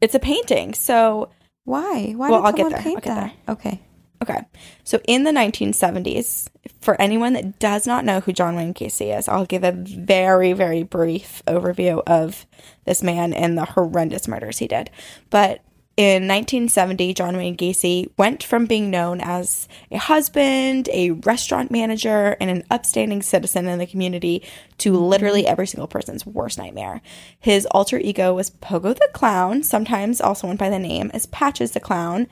it's 0.00 0.16
a 0.16 0.18
painting. 0.18 0.74
So 0.74 1.28
Why? 1.64 2.12
Why 2.16 2.30
Well, 2.30 2.40
did 2.40 2.46
I'll 2.46 2.56
someone 2.72 2.82
paint 2.82 3.06
I'll 3.06 3.14
get 3.14 3.34
that? 3.46 3.52
Okay. 3.52 3.80
Okay. 4.24 4.40
So 4.84 5.00
in 5.06 5.24
the 5.24 5.32
1970s, 5.32 6.48
for 6.80 6.98
anyone 6.98 7.34
that 7.34 7.58
does 7.58 7.86
not 7.86 8.06
know 8.06 8.20
who 8.20 8.32
John 8.32 8.56
Wayne 8.56 8.72
Gacy 8.72 9.16
is, 9.16 9.28
I'll 9.28 9.44
give 9.44 9.64
a 9.64 9.72
very, 9.72 10.54
very 10.54 10.82
brief 10.82 11.42
overview 11.46 12.02
of 12.06 12.46
this 12.86 13.02
man 13.02 13.34
and 13.34 13.58
the 13.58 13.66
horrendous 13.66 14.26
murders 14.26 14.58
he 14.58 14.66
did. 14.66 14.88
But 15.28 15.60
in 15.96 16.26
1970, 16.26 17.14
John 17.14 17.36
Wayne 17.36 17.56
Gacy 17.56 18.10
went 18.16 18.42
from 18.42 18.66
being 18.66 18.90
known 18.90 19.20
as 19.20 19.68
a 19.92 19.98
husband, 19.98 20.88
a 20.92 21.10
restaurant 21.10 21.70
manager, 21.70 22.36
and 22.40 22.50
an 22.50 22.64
upstanding 22.68 23.22
citizen 23.22 23.68
in 23.68 23.78
the 23.78 23.86
community 23.86 24.42
to 24.78 24.92
mm-hmm. 24.92 25.04
literally 25.04 25.46
every 25.46 25.68
single 25.68 25.86
person's 25.86 26.26
worst 26.26 26.58
nightmare. 26.58 27.00
His 27.38 27.64
alter 27.66 27.98
ego 27.98 28.34
was 28.34 28.50
Pogo 28.50 28.94
the 28.94 29.08
Clown, 29.12 29.62
sometimes 29.62 30.20
also 30.20 30.48
went 30.48 30.58
by 30.58 30.70
the 30.70 30.80
name 30.80 31.12
as 31.14 31.26
Patches 31.26 31.72
the 31.72 31.80
Clown, 31.80 32.26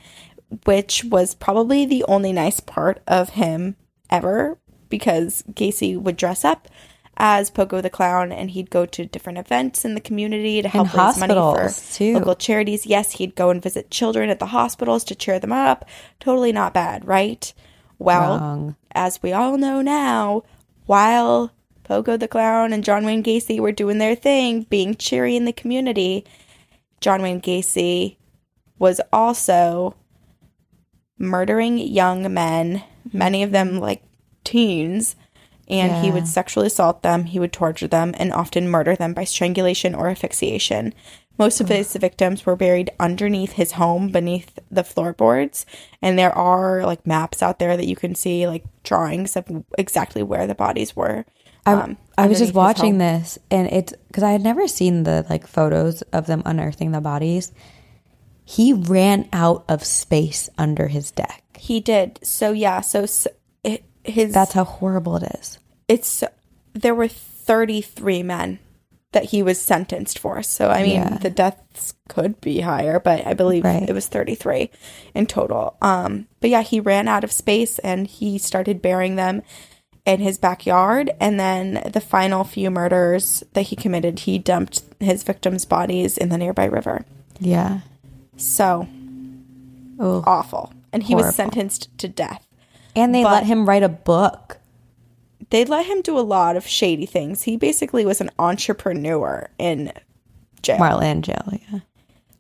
which 0.65 1.05
was 1.05 1.35
probably 1.35 1.85
the 1.87 2.05
only 2.09 2.33
nice 2.33 2.61
part 2.61 3.01
of 3.07 3.31
him 3.31 3.77
ever 4.11 4.59
because 4.89 5.43
Gacy 5.53 5.99
would 6.01 6.17
dress 6.17 6.45
up 6.45 6.69
as 7.17 7.51
Pogo 7.51 7.83
the 7.83 7.91
Clown 7.91 8.33
and 8.33 8.51
he'd 8.51 8.71
go 8.71 8.87
to 8.87 9.05
different 9.07 9.39
events 9.39 9.85
in 9.85 9.95
the 9.95 10.01
community 10.01 10.63
to 10.63 10.69
help 10.69 10.95
And 10.95 10.99
raise 11.07 11.19
money 11.19 11.35
for 11.35 11.71
too. 11.95 12.15
local 12.15 12.35
charities. 12.35 12.87
Yes, 12.87 13.13
he'd 13.13 13.35
go 13.35 13.51
and 13.51 13.63
visit 13.63 13.91
children 13.91 14.31
at 14.31 14.39
the 14.39 14.47
hospitals 14.47 15.05
to 15.05 15.15
cheer 15.15 15.39
them 15.39 15.53
up. 15.53 15.85
Totally 16.21 16.53
not 16.53 16.75
bad, 16.75 17.07
right? 17.07 17.53
Well, 17.99 18.39
Wrong. 18.39 18.77
as 18.93 19.23
we 19.23 19.33
all 19.33 19.57
know 19.59 19.81
now, 19.83 20.43
while 20.87 21.53
Pogo 21.85 22.19
the 22.19 22.29
Clown 22.29 22.73
and 22.73 22.83
John 22.85 23.05
Wayne 23.05 23.23
Gacy 23.23 23.61
were 23.61 23.73
doing 23.73 23.99
their 23.99 24.15
thing, 24.15 24.63
being 24.65 24.95
cheery 24.95 25.37
in 25.37 25.45
the 25.45 25.53
community, 25.53 26.25
John 27.01 27.23
Wayne 27.23 27.41
Gacy 27.41 28.17
was 28.79 29.01
also 29.13 29.95
murdering 31.23 31.79
young 31.79 32.33
men, 32.35 32.83
many 33.13 33.43
of 33.43 33.53
them 33.53 33.79
like 33.79 34.03
teens, 34.45 35.17
and 35.69 36.05
he 36.05 36.11
would 36.11 36.27
sexually 36.27 36.67
assault 36.67 37.03
them, 37.03 37.25
he 37.25 37.39
would 37.39 37.53
torture 37.53 37.89
them, 37.89 38.15
and 38.19 38.33
often 38.33 38.69
murder 38.69 38.95
them 38.95 39.15
by 39.15 39.25
strangulation 39.25 39.95
or 39.95 40.09
asphyxiation. 40.09 40.93
Most 41.39 41.61
of 41.61 41.69
his 41.69 41.95
victims 41.97 42.45
were 42.45 42.57
buried 42.57 42.91
underneath 43.01 43.53
his 43.53 43.73
home, 43.73 44.11
beneath 44.11 44.59
the 44.71 44.85
floorboards, 44.85 45.65
and 46.03 46.19
there 46.19 46.37
are 46.37 46.85
like 46.85 47.07
maps 47.07 47.43
out 47.43 47.59
there 47.59 47.77
that 47.77 47.87
you 47.87 47.97
can 47.97 48.15
see, 48.15 48.47
like 48.47 48.65
drawings 48.83 49.35
of 49.37 49.47
exactly 49.79 50.23
where 50.23 50.47
the 50.47 50.55
bodies 50.55 50.95
were. 50.95 51.25
I, 51.65 51.73
um, 51.73 51.97
I 52.19 52.23
underneath 52.23 52.29
was 52.29 52.39
just 52.39 52.55
watching 52.55 52.99
this 52.99 53.39
and 53.51 53.69
it's 53.69 53.95
because 54.09 54.25
I 54.25 54.33
had 54.33 54.43
never 54.43 54.67
seen 54.67 55.05
the 55.05 55.25
like 55.31 55.47
photos 55.47 56.03
of 56.13 56.27
them 56.27 56.43
unearthing 56.45 56.91
the 56.91 57.01
bodies. 57.01 57.53
He 58.45 58.73
ran 58.73 59.29
out 59.33 59.65
of 59.69 59.85
space 59.85 60.49
under 60.59 60.89
his 60.89 61.11
deck. 61.11 61.43
He 61.59 61.81
did. 61.81 62.19
So 62.23 62.53
yeah. 62.53 62.81
So, 62.81 63.03
s 63.05 63.27
it, 63.65 63.85
his 64.05 64.33
That's 64.35 64.53
how 64.53 64.65
horrible 64.65 65.17
it 65.17 65.25
is. 65.39 65.59
it's 65.89 66.25
there 66.75 66.95
were 66.95 67.09
33 67.09 68.23
men 68.23 68.59
that 69.13 69.27
he 69.27 69.43
was 69.43 69.61
sentenced 69.61 70.19
for. 70.19 70.43
So 70.43 70.71
I 70.71 70.83
mean, 70.83 70.93
Yeah. 70.95 71.19
the 71.19 71.31
deaths 71.31 71.95
could 72.09 72.41
be 72.41 72.61
higher, 72.61 72.99
but 72.99 73.27
I 73.27 73.35
believe 73.35 73.65
Right. 73.65 73.89
it 73.89 73.93
was 73.93 74.07
33 74.09 74.71
in 75.15 75.27
total. 75.27 75.77
Um, 75.83 76.27
but 76.41 76.51
yeah, 76.51 76.63
he 76.63 76.81
ran 76.81 77.09
out 77.09 77.23
of 77.25 77.31
space 77.31 77.79
and 77.81 78.07
he 78.07 78.39
started 78.39 78.81
burying 78.83 79.17
them 79.17 79.43
in 80.07 80.21
his 80.21 80.39
backyard. 80.39 81.11
And 81.21 81.39
then 81.39 81.83
the 81.93 82.01
final 82.01 82.43
few 82.43 82.71
murders 82.71 83.45
that 83.53 83.63
he 83.63 83.77
committed, 83.77 84.21
he 84.21 84.39
dumped 84.39 84.83
his 84.99 85.23
victims' 85.23 85.65
bodies 85.67 86.17
in 86.19 86.31
the 86.31 86.39
nearby 86.39 86.65
river. 86.65 87.05
Yeah. 87.39 87.81
So 88.37 88.87
Oh. 89.99 90.23
awful. 90.27 90.73
And 90.93 91.03
he 91.05 91.15
was 91.15 91.35
sentenced 91.35 91.97
to 91.99 92.09
death. 92.09 92.47
And 92.97 93.15
they 93.15 93.23
But- 93.23 93.33
let 93.33 93.45
him 93.47 93.67
write 93.69 93.83
a 93.83 93.89
book. 93.89 94.59
they 95.51 95.65
let 95.67 95.85
him 95.85 96.01
do 96.01 96.19
a 96.19 96.21
lot 96.21 96.57
of 96.57 96.67
shady 96.67 97.05
things. 97.05 97.43
He 97.43 97.59
basically 97.59 98.07
was 98.07 98.23
an 98.23 98.31
entrepreneur 98.39 99.51
in 99.59 99.93
jail. 100.63 100.79
While 100.79 101.01
in 101.01 101.21
jail, 101.21 101.45
yeah. 101.71 101.81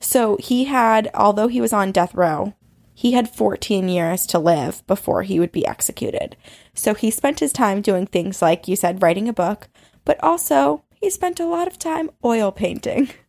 So 0.01 0.39
he 0.41 0.65
had, 0.65 1.11
although 1.15 1.49
he 1.49 1.61
was 1.61 1.75
on 1.75 1.93
death 1.93 2.15
row, 2.15 2.55
he 2.95 3.13
had 3.13 3.29
14 3.29 3.89
years 3.91 4.25
to 4.29 4.39
live 4.39 4.83
before 4.87 5.23
he 5.25 5.39
would 5.39 5.53
be 5.53 5.67
executed. 5.67 6.37
So 6.73 6.95
he 6.95 7.11
spent 7.11 7.41
his 7.41 7.53
time 7.53 7.83
doing 7.83 8.07
things 8.07 8.41
like 8.41 8.67
you 8.67 8.77
said, 8.77 9.03
writing 9.03 9.29
a 9.29 9.33
book, 9.35 9.69
but 10.07 10.23
also 10.25 10.83
he 10.95 11.11
spent 11.11 11.39
a 11.39 11.45
lot 11.47 11.67
of 11.67 11.79
time 11.79 12.09
oil 12.25 12.51
painting. 12.51 13.11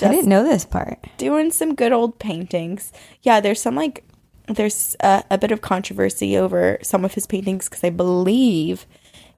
I 0.00 0.08
didn't 0.08 0.28
know 0.28 0.42
this 0.42 0.64
part. 0.64 0.98
doing 1.18 1.50
some 1.50 1.74
good 1.74 1.92
old 1.92 2.18
paintings. 2.18 2.92
Yeah, 3.22 3.40
there's 3.40 3.60
some 3.60 3.74
like 3.74 4.04
there's 4.48 4.96
a, 5.00 5.22
a 5.30 5.38
bit 5.38 5.52
of 5.52 5.60
controversy 5.60 6.36
over 6.36 6.78
some 6.82 7.04
of 7.04 7.14
his 7.14 7.26
paintings 7.26 7.68
because 7.68 7.84
I 7.84 7.90
believe 7.90 8.86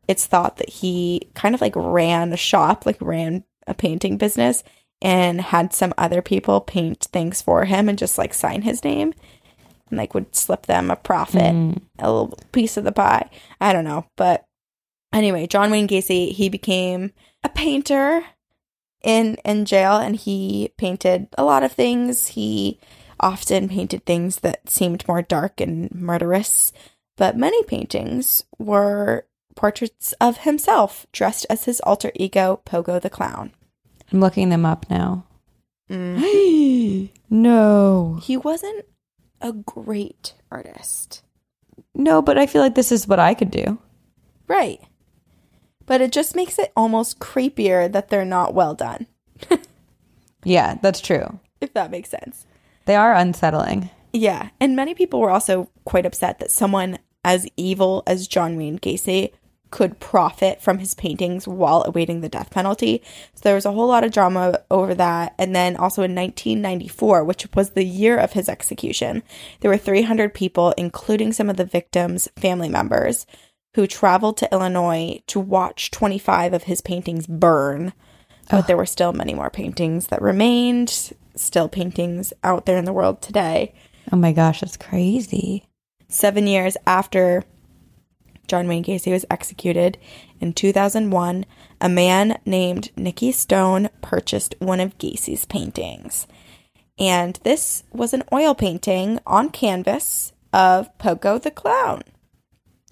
it's 0.09 0.27
thought 0.27 0.59
that 0.59 0.69
he 0.69 1.29
kind 1.35 1.55
of 1.55 1.61
like 1.61 1.75
ran 1.77 2.33
a 2.33 2.37
shop, 2.37 2.87
like 2.87 2.99
ran 3.01 3.45
a 3.67 3.75
painting 3.75 4.17
business, 4.17 4.63
and 5.03 5.41
had 5.41 5.73
some 5.73 5.95
other 5.99 6.23
people 6.23 6.61
paint 6.61 7.09
things 7.13 7.43
for 7.43 7.65
him 7.65 7.89
and 7.89 7.99
just 7.99 8.19
like 8.19 8.35
sign 8.35 8.63
his 8.63 8.85
name 8.85 9.13
and 9.91 9.99
like 9.99 10.15
would 10.15 10.35
slip 10.35 10.67
them 10.67 10.91
a 10.91 10.97
profit, 10.97 11.55
mm. 11.55 11.81
a 11.99 12.11
little 12.11 12.39
piece 12.53 12.77
of 12.77 12.85
the 12.85 12.93
pie. 12.93 13.29
I 13.61 13.73
don't 13.73 13.85
know, 13.85 14.07
but 14.17 14.45
anyway, 15.13 15.47
John 15.47 15.71
Wayne 15.71 15.89
Gacy 15.89 16.33
he 16.33 16.49
became 16.49 17.13
a 17.43 17.49
painter 17.49 18.25
in 19.05 19.37
in 19.45 19.65
jail 19.65 19.97
and 19.97 20.17
he 20.17 20.73
painted 20.77 21.29
a 21.37 21.45
lot 21.45 21.63
of 21.63 21.71
things 21.73 22.29
he 22.29 22.81
often 23.21 23.69
painted 23.69 24.05
things 24.05 24.41
that 24.41 24.69
seemed 24.69 25.07
more 25.07 25.23
dark 25.23 25.61
and 25.61 25.95
murderous 25.95 26.73
but 27.17 27.37
many 27.37 27.63
paintings 27.65 28.43
were 28.59 29.27
portraits 29.55 30.13
of 30.21 30.39
himself 30.39 31.07
dressed 31.13 31.47
as 31.49 31.65
his 31.65 31.81
alter 31.81 32.11
ego 32.15 32.61
pogo 32.67 33.01
the 33.01 33.11
clown 33.11 33.53
I'm 34.13 34.21
looking 34.21 34.51
them 34.51 34.67
up 34.67 34.87
now. 34.91 35.25
Mm. 35.91 37.11
no. 37.31 38.21
he 38.23 38.37
wasn't 38.37 38.85
a 39.41 39.53
great 39.53 40.35
artist 40.51 41.23
No, 41.95 42.23
but 42.23 42.39
I 42.39 42.47
feel 42.47 42.63
like 42.63 42.75
this 42.75 42.91
is 42.91 43.07
what 43.07 43.19
I 43.19 43.35
could 43.35 43.51
do. 43.51 43.79
right 44.49 44.81
but 45.87 46.01
it 46.01 46.13
just 46.13 46.35
makes 46.37 46.59
it 46.59 46.73
almost 46.77 47.19
creepier 47.19 47.91
that 47.91 48.09
they're 48.09 48.25
not 48.25 48.55
well 48.55 48.75
done 48.75 49.07
Yeah, 50.45 50.77
that's 50.83 51.01
true. 51.01 51.41
if 51.61 51.73
that 51.75 51.91
makes 51.91 52.11
sense 52.11 52.47
They 52.87 52.97
are 52.97 53.15
unsettling. 53.15 53.91
Yeah, 54.13 54.51
and 54.61 54.77
many 54.77 54.95
people 54.95 55.21
were 55.21 55.31
also 55.31 55.71
quite 55.85 56.07
upset 56.07 56.39
that 56.39 56.51
someone 56.51 56.99
as 57.25 57.49
evil 57.57 58.03
as 58.07 58.29
John 58.29 58.57
Wayne 58.57 58.79
Gacy 58.79 59.33
could 59.71 59.99
profit 59.99 60.61
from 60.63 60.79
his 60.79 60.95
paintings 60.95 61.49
while 61.49 61.83
awaiting 61.85 62.21
the 62.21 62.29
death 62.29 62.51
penalty. 62.51 63.03
So 63.35 63.41
there 63.43 63.57
was 63.57 63.65
a 63.67 63.73
whole 63.73 63.89
lot 63.89 64.05
of 64.05 64.13
drama 64.13 64.61
over 64.71 64.95
that. 64.95 65.35
And 65.37 65.57
then 65.57 65.75
also 65.77 66.03
in 66.05 66.15
1994, 66.15 67.25
which 67.25 67.49
was 67.55 67.71
the 67.71 67.83
year 67.85 68.17
of 68.17 68.35
his 68.35 68.49
execution, 68.49 69.25
there 69.61 69.71
were 69.71 69.77
300 69.79 70.33
people, 70.33 70.73
including 70.79 71.33
some 71.33 71.51
of 71.51 71.57
the 71.57 71.65
victims' 71.65 72.29
family 72.37 72.69
members, 72.69 73.27
who 73.75 73.87
traveled 73.87 74.37
to 74.39 74.53
Illinois 74.53 75.21
to 75.27 75.41
watch 75.41 75.91
25 75.91 76.53
of 76.53 76.65
his 76.65 76.81
paintings 76.81 77.27
burn. 77.27 77.93
But 78.51 78.67
there 78.67 78.77
were 78.77 78.87
still 78.87 79.13
many 79.13 79.35
more 79.35 79.51
paintings 79.51 80.09
that 80.09 80.21
remained, 80.21 81.13
still 81.35 81.69
paintings 81.69 82.33
out 82.43 82.67
there 82.67 82.77
in 82.77 82.85
the 82.85 82.93
world 82.93 83.23
today. 83.23 83.75
Oh 84.13 84.17
my 84.17 84.33
gosh, 84.33 84.61
that's 84.61 84.77
crazy. 84.77 85.65
Seven 86.09 86.47
years 86.47 86.77
after 86.87 87.43
John 88.47 88.69
Wayne 88.69 88.85
Gacy 88.85 89.11
was 89.11 89.25
executed 89.31 89.99
in 90.41 90.53
2001, 90.53 91.47
a 91.81 91.89
man 91.89 92.39
named 92.45 92.91
Nikki 92.97 93.33
Stone 93.33 93.89
purchased 94.03 94.55
one 94.59 94.81
of 94.81 94.99
Gacy's 94.99 95.47
paintings. 95.47 96.27
And 96.99 97.41
this 97.43 97.83
was 97.93 98.13
an 98.13 98.23
oil 98.33 98.55
painting 98.55 99.19
on 99.27 99.51
canvas 99.51 100.33
of 100.53 100.97
Pogo 100.99 101.41
the 101.41 101.51
Clown. 101.51 102.03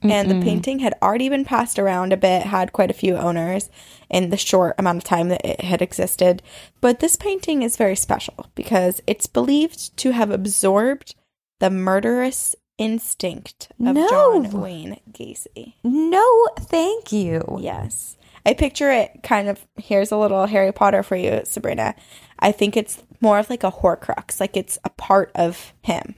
And 0.03 0.31
the 0.31 0.41
painting 0.41 0.81
had 0.81 0.95
already 1.03 1.29
been 1.29 1.45
passed 1.45 1.79
around 1.79 2.13
a 2.13 2.17
bit, 2.17 2.43
had 2.43 2.73
quite 2.73 2.91
a 2.91 2.95
few 2.95 3.17
owners 3.17 3.71
in 4.11 4.31
the 4.31 4.37
short 4.37 4.75
amount 4.79 4.99
of 4.99 5.05
time 5.05 5.29
that 5.29 5.45
it 5.45 5.61
had 5.61 5.81
existed. 5.83 6.43
But 6.81 7.01
this 7.01 7.17
painting 7.17 7.63
is 7.63 7.77
very 7.77 7.97
special 7.97 8.47
because 8.55 9.01
it's 9.07 9.27
believed 9.27 9.97
to 9.99 10.11
have 10.13 10.31
absorbed 10.31 11.15
the 11.61 11.71
murderous 11.71 12.55
instinct 12.79 13.69
of 13.79 13.95
No. 13.95 14.09
John 14.09 14.51
Wayne 14.61 14.99
Gacy. 15.13 15.75
No, 15.85 16.49
thank 16.59 17.13
you. 17.13 17.59
Yes. 17.61 18.17
I 18.45 18.55
picture 18.55 18.91
it 18.91 19.21
kind 19.23 19.49
of 19.49 19.65
here's 19.77 20.11
a 20.11 20.17
little 20.17 20.47
Harry 20.47 20.73
Potter 20.73 21.03
for 21.05 21.15
you, 21.15 21.43
Sabrina. 21.45 21.95
I 22.41 22.51
think 22.51 22.77
it's 22.77 23.03
more 23.21 23.39
of 23.39 23.49
like 23.49 23.63
a 23.63 23.71
horcrux, 23.71 24.41
like 24.41 24.57
it's 24.57 24.79
a 24.85 24.91
part 24.91 25.31
of 25.37 25.73
him. 25.83 26.17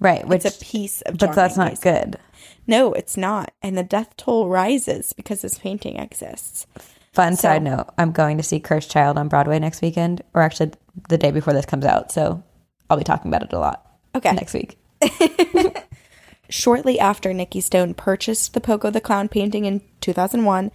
Right, 0.00 0.26
which 0.26 0.44
It's 0.44 0.60
a 0.60 0.64
piece 0.64 1.00
of 1.02 1.16
but 1.16 1.32
that's 1.34 1.56
Wayne 1.56 1.66
not 1.68 1.74
Gacy. 1.76 1.82
good. 1.82 2.18
No, 2.66 2.92
it's 2.92 3.16
not. 3.16 3.52
And 3.62 3.76
the 3.76 3.82
death 3.82 4.16
toll 4.16 4.48
rises 4.48 5.12
because 5.12 5.42
this 5.42 5.58
painting 5.58 5.96
exists. 5.96 6.66
Fun 7.12 7.36
So- 7.36 7.42
side 7.42 7.62
note, 7.62 7.86
I'm 7.98 8.12
going 8.12 8.36
to 8.38 8.42
see 8.42 8.58
Cursed 8.60 8.90
Child 8.90 9.18
on 9.18 9.28
Broadway 9.28 9.58
next 9.58 9.82
weekend, 9.82 10.22
or 10.34 10.42
actually 10.42 10.72
the 11.08 11.18
day 11.18 11.30
before 11.30 11.52
this 11.52 11.66
comes 11.66 11.84
out. 11.84 12.10
So 12.10 12.42
I'll 12.90 12.96
be 12.96 13.04
talking 13.04 13.30
about 13.30 13.42
it 13.42 13.52
a 13.52 13.58
lot 13.58 13.86
Okay. 14.14 14.32
next 14.32 14.54
week. 14.54 14.78
Shortly 16.50 17.00
after 17.00 17.32
Nikki 17.32 17.60
Stone 17.60 17.94
purchased 17.94 18.52
the 18.54 18.60
Pogo 18.60 18.92
the 18.92 19.00
Clown 19.00 19.28
painting 19.28 19.64
in 19.64 19.80
2001, 20.00 20.70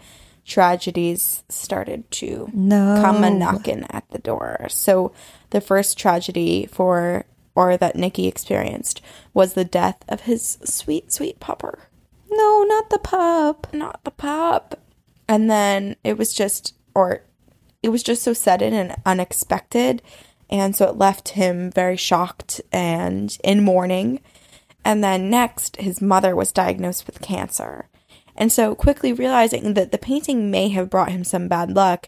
tragedies 0.46 1.44
started 1.50 2.10
to 2.12 2.50
No. 2.54 3.00
come 3.02 3.24
a 3.24 3.30
knocking 3.30 3.86
at 3.92 4.10
the 4.10 4.18
door. 4.18 4.66
So 4.70 5.12
the 5.52 5.62
first 5.62 5.98
tragedy 5.98 6.66
for 6.72 7.26
or 7.60 7.76
that 7.76 7.98
Nikki 7.98 8.26
experienced 8.26 9.02
was 9.34 9.54
the 9.54 9.66
death 9.66 9.98
of 10.08 10.22
his 10.22 10.58
sweet, 10.64 11.12
sweet 11.12 11.42
pupper. 11.42 11.80
No, 12.32 12.64
not 12.64 12.90
the 12.90 13.00
pup. 13.00 13.68
Not 13.74 14.02
the 14.06 14.12
pup. 14.12 14.80
And 15.28 15.52
then 15.52 15.98
it 16.06 16.18
was 16.18 16.34
just 16.34 16.74
or 16.96 17.24
it 17.84 17.90
was 17.90 18.02
just 18.02 18.24
so 18.24 18.32
sudden 18.32 18.74
and 18.74 18.96
unexpected. 19.06 20.02
And 20.50 20.74
so 20.74 20.88
it 20.88 20.96
left 20.96 21.30
him 21.30 21.70
very 21.70 21.98
shocked 21.98 22.62
and 22.72 23.38
in 23.44 23.62
mourning. 23.62 24.22
And 24.86 25.04
then 25.04 25.30
next, 25.30 25.76
his 25.76 26.02
mother 26.02 26.38
was 26.38 26.54
diagnosed 26.54 27.08
with 27.08 27.22
cancer. 27.22 27.90
And 28.38 28.54
so, 28.54 28.74
quickly 28.74 29.12
realizing 29.12 29.74
that 29.74 29.92
the 29.92 29.98
painting 29.98 30.50
may 30.50 30.70
have 30.70 30.90
brought 30.90 31.12
him 31.12 31.26
some 31.26 31.50
bad 31.50 31.72
luck, 31.72 32.08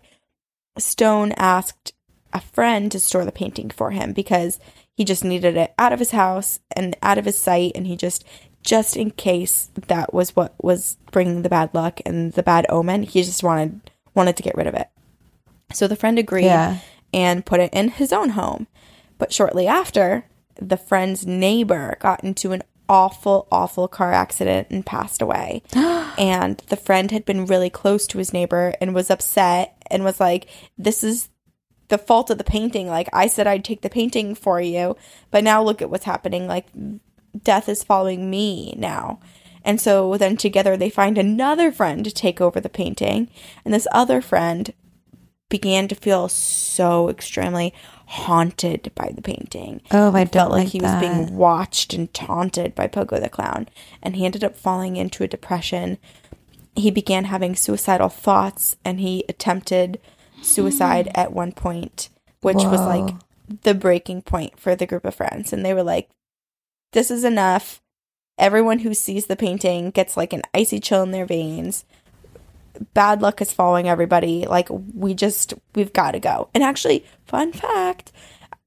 Stone 0.78 1.34
asked 1.34 1.92
a 2.32 2.40
friend 2.40 2.90
to 2.94 3.02
store 3.02 3.26
the 3.26 3.34
painting 3.34 3.70
for 3.70 3.92
him 3.92 4.14
because 4.14 4.58
he 5.02 5.06
just 5.06 5.24
needed 5.24 5.58
it 5.58 5.74
out 5.80 5.92
of 5.94 5.98
his 5.98 6.12
house 6.12 6.60
and 6.76 6.96
out 7.02 7.18
of 7.18 7.26
his 7.26 7.36
sight. 7.42 7.72
And 7.74 7.88
he 7.88 7.96
just, 7.96 8.24
just 8.62 8.96
in 8.96 9.10
case 9.10 9.72
that 9.88 10.14
was 10.14 10.36
what 10.36 10.54
was 10.62 10.98
bringing 11.12 11.42
the 11.42 11.50
bad 11.50 11.72
luck 11.74 12.00
and 12.06 12.34
the 12.34 12.44
bad 12.44 12.68
omen, 12.70 13.02
he 13.02 13.24
just 13.24 13.42
wanted 13.42 13.82
wanted 14.14 14.38
to 14.38 14.44
get 14.44 14.54
rid 14.56 14.68
of 14.68 14.76
it. 14.76 14.90
So 15.74 15.88
the 15.88 15.96
friend 15.96 16.20
agreed 16.20 16.46
Yeah. 16.46 16.78
and 17.12 17.44
put 17.48 17.60
it 17.60 17.74
in 17.74 17.90
his 17.90 18.14
own 18.14 18.30
home. 18.32 18.68
But 19.18 19.34
shortly 19.34 19.66
after, 19.66 20.26
the 20.56 20.78
friend's 20.78 21.26
neighbor 21.26 21.98
got 22.00 22.24
into 22.24 22.52
an 22.52 22.62
awful, 22.88 23.48
awful 23.52 23.88
car 23.88 24.14
accident 24.14 24.68
and 24.70 24.86
passed 24.86 25.20
away. 25.24 25.64
and 25.74 26.62
the 26.68 26.76
friend 26.78 27.10
had 27.10 27.26
been 27.26 27.48
really 27.48 27.72
close 27.72 28.06
to 28.06 28.20
his 28.20 28.34
neighbor 28.34 28.76
and 28.80 28.94
was 28.94 29.10
upset 29.10 29.82
and 29.90 30.04
was 30.04 30.20
like, 30.20 30.46
This 30.78 31.04
is 31.04 31.30
the 31.92 32.00
fault 32.00 32.32
of 32.32 32.40
the 32.40 32.44
painting. 32.44 32.88
Like, 32.88 33.10
I 33.14 33.28
said 33.28 33.46
I'd 33.46 33.64
take 33.64 33.82
the 33.82 33.90
painting 33.90 34.34
for 34.34 34.60
you, 34.60 34.98
but 35.30 35.44
now 35.44 35.62
look 35.62 35.82
at 35.82 35.92
what's 35.92 36.06
happening. 36.06 36.48
Like, 36.48 36.68
death 37.44 37.70
is 37.70 37.84
following 37.84 38.30
me 38.30 38.74
now. 38.78 39.20
And 39.64 39.80
so 39.80 40.18
then 40.18 40.38
together 40.38 40.76
they 40.76 40.90
find 40.90 41.18
another 41.18 41.72
friend 41.72 42.04
to 42.06 42.12
take 42.12 42.42
over 42.42 42.60
the 42.60 42.70
painting. 42.70 43.30
And 43.64 43.74
this 43.74 43.88
other 43.92 44.22
friend 44.22 44.74
began 45.50 45.88
to 45.90 45.96
feel 45.96 46.30
so 46.30 47.10
extremely 47.10 47.74
haunted 48.08 48.92
by 48.96 49.12
the 49.14 49.22
painting. 49.22 49.82
Oh, 49.92 50.10
I 50.10 50.26
felt 50.26 50.32
don't 50.32 50.52
like 50.52 50.60
like 50.64 50.68
he 50.70 50.80
was 50.80 51.00
being 51.00 51.36
watched 51.36 51.94
and 51.94 52.12
taunted 52.14 52.74
by 52.74 52.88
Pogo 52.88 53.22
the 53.22 53.30
Clown. 53.30 53.68
And 54.02 54.16
he 54.16 54.26
ended 54.26 54.44
up 54.44 54.56
falling 54.56 54.96
into 54.96 55.24
a 55.24 55.28
depression. 55.28 55.98
He 56.76 56.90
began 56.90 57.26
having 57.26 57.56
suicidal 57.56 58.10
thoughts 58.10 58.78
and 58.84 59.00
he 59.00 59.26
attempted 59.30 60.00
suicide 60.42 61.10
at 61.16 61.34
one 61.34 61.52
point, 61.52 62.10
which 62.42 62.56
was 62.58 62.80
like 62.82 63.16
the 63.64 63.74
breaking 63.74 64.22
point 64.22 64.60
for 64.60 64.76
the 64.76 64.86
group 64.88 65.06
of 65.06 65.16
friends. 65.16 65.52
And 65.54 65.66
they 65.66 65.74
were 65.74 65.84
like, 65.84 66.10
this 66.94 67.12
is 67.12 67.24
enough. 67.24 67.82
Everyone 68.38 68.80
who 68.80 68.94
sees 68.94 69.28
the 69.28 69.36
painting 69.36 69.92
gets 69.92 70.18
like 70.18 70.34
an 70.34 70.42
icy 70.54 70.80
chill 70.80 71.04
in 71.04 71.12
their 71.12 71.26
veins. 71.26 71.86
Bad 72.94 73.22
luck 73.22 73.42
is 73.42 73.52
following 73.54 73.88
everybody. 73.88 74.46
Like, 74.46 74.68
we 74.72 75.14
just, 75.14 75.54
we've 75.76 75.94
got 75.94 76.12
to 76.12 76.20
go. 76.20 76.50
And 76.54 76.64
actually, 76.64 77.06
fun 77.26 77.52
fact 77.52 78.12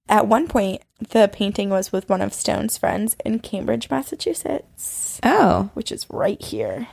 at 0.09 0.29
one 0.29 0.47
point, 0.49 0.83
the 1.11 1.29
painting 1.33 1.71
was 1.71 1.91
with 1.91 2.09
one 2.11 2.21
of 2.21 2.35
Stone's 2.35 2.77
friends 2.77 3.17
in 3.25 3.39
Cambridge, 3.39 3.91
Massachusetts, 3.91 5.19
Oh, 5.23 5.71
which 5.75 5.91
is 5.91 6.07
right 6.11 6.41
here. 6.41 6.89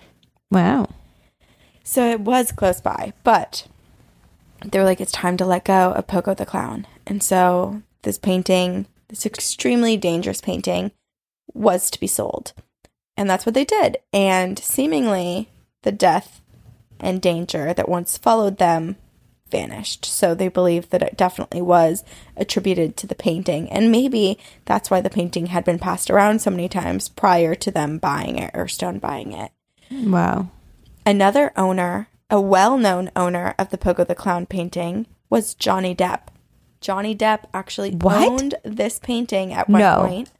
wow. 0.50 0.88
So 1.84 2.10
it 2.10 2.22
was 2.22 2.52
close 2.54 2.80
by, 2.80 3.12
but 3.24 3.68
they 4.64 4.80
were 4.80 4.86
like, 4.86 5.02
it's 5.02 5.12
time 5.12 5.38
to 5.38 5.46
let 5.46 5.66
go 5.66 5.92
of 5.92 6.08
Pogo 6.08 6.36
the 6.36 6.46
Clown. 6.46 6.88
And 7.06 7.24
so 7.24 7.82
this 8.04 8.18
painting, 8.18 8.86
this 9.08 9.26
extremely 9.26 9.98
dangerous 9.98 10.42
painting, 10.42 10.92
was 11.54 11.90
to 11.92 12.00
be 12.00 12.08
sold. 12.08 12.54
And 13.18 13.30
that's 13.30 13.46
what 13.46 13.56
they 13.56 13.66
did. 13.66 13.98
And 14.14 14.58
seemingly, 14.58 15.50
the 15.84 15.92
death 15.92 16.42
and 17.00 17.22
danger 17.22 17.74
that 17.74 17.90
once 17.90 18.18
followed 18.18 18.58
them 18.58 18.96
vanished. 19.50 20.06
So 20.06 20.34
they 20.34 20.48
believe 20.48 20.90
that 20.90 21.04
it 21.04 21.18
definitely 21.18 21.62
was 21.62 22.04
attributed 22.38 22.96
to 22.98 23.08
the 23.08 23.16
painting. 23.16 23.70
And 23.70 23.92
maybe 23.92 24.40
that's 24.66 24.90
why 24.90 25.02
the 25.02 25.10
painting 25.10 25.48
had 25.48 25.66
been 25.66 25.80
passed 25.80 26.10
around 26.10 26.42
so 26.42 26.50
many 26.50 26.70
times 26.70 27.10
prior 27.10 27.54
to 27.56 27.70
them 27.70 27.98
buying 27.98 28.38
it 28.38 28.52
or 28.54 28.68
Stone 28.68 29.00
buying 29.00 29.34
it. 29.34 29.52
Wow. 29.92 30.50
Another 31.06 31.52
owner, 31.58 32.08
a 32.32 32.42
well 32.42 32.78
known 32.78 33.12
owner 33.16 33.54
of 33.60 33.70
the 33.70 33.78
Pogo 33.78 34.08
the 34.08 34.16
Clown 34.16 34.46
painting, 34.48 35.06
was 35.30 35.54
Johnny 35.54 35.94
Depp. 35.94 36.30
Johnny 36.80 37.16
Depp 37.16 37.44
actually 37.54 37.92
What? 37.92 38.28
owned 38.28 38.56
this 38.64 38.98
painting 38.98 39.54
at 39.54 39.70
one 39.70 39.82
No. 39.82 40.06
point, 40.08 40.32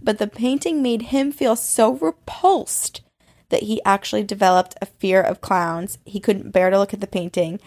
but 0.00 0.18
the 0.18 0.26
painting 0.28 0.82
made 0.82 1.02
him 1.02 1.32
feel 1.32 1.56
so 1.56 1.92
repulsed 1.92 3.02
that 3.50 3.64
he 3.64 3.82
actually 3.84 4.22
developed 4.24 4.74
a 4.80 4.86
fear 4.86 5.20
of 5.20 5.40
clowns. 5.40 5.98
He 6.04 6.18
couldn't 6.20 6.50
bear 6.50 6.70
to 6.70 6.78
look 6.78 6.94
at 6.94 7.00
the 7.00 7.06
painting. 7.06 7.60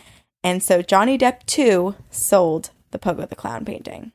And 0.44 0.64
so 0.64 0.82
Johnny 0.82 1.18
Depp, 1.18 1.46
too, 1.46 1.96
sold 2.10 2.72
the 2.92 3.00
Pogo 3.00 3.28
the 3.28 3.36
Clown 3.36 3.66
painting. 3.66 4.12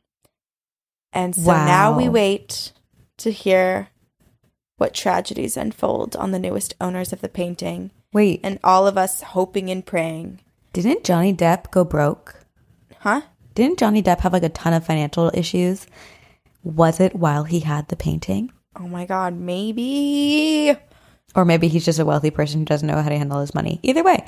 And 1.13 1.35
so 1.37 1.53
now 1.53 1.97
we 1.97 2.09
wait 2.09 2.73
to 3.19 3.31
hear 3.31 3.89
what 4.77 4.95
tragedies 4.95 5.57
unfold 5.57 6.17
on 6.17 6.31
the 6.33 6.39
newest 6.39 6.75
owners 6.81 7.13
of 7.13 7.21
the 7.21 7.29
painting 7.29 7.91
Wait, 8.13 8.41
and 8.43 8.59
all 8.65 8.87
of 8.87 8.97
us 8.99 9.23
hoping 9.23 9.71
and 9.71 9.85
praying. 9.87 10.41
didn't 10.73 11.05
Johnny 11.05 11.33
Depp 11.35 11.71
go 11.71 11.85
broke? 11.85 12.41
Huh? 13.01 13.23
Didn't 13.55 13.79
Johnny 13.79 14.03
Depp 14.03 14.21
have 14.21 14.33
like 14.33 14.43
a 14.43 14.49
ton 14.49 14.73
of 14.73 14.85
financial 14.87 15.31
issues? 15.35 15.87
Was 16.63 16.99
it 17.01 17.15
while 17.15 17.45
he 17.45 17.61
had 17.61 17.89
the 17.89 17.97
painting? 17.97 18.53
Oh 18.77 18.89
my 18.89 19.05
god, 19.05 19.35
maybe. 19.35 20.75
Or 21.37 21.45
maybe 21.45 21.69
he's 21.69 21.85
just 21.85 21.99
a 21.99 22.05
wealthy 22.05 22.31
person 22.31 22.61
who 22.61 22.65
doesn't 22.65 22.87
know 22.87 23.01
how 23.01 23.09
to 23.09 23.19
handle 23.19 23.41
his 23.41 23.55
money. 23.55 23.79
Either 23.83 24.03
way. 24.03 24.25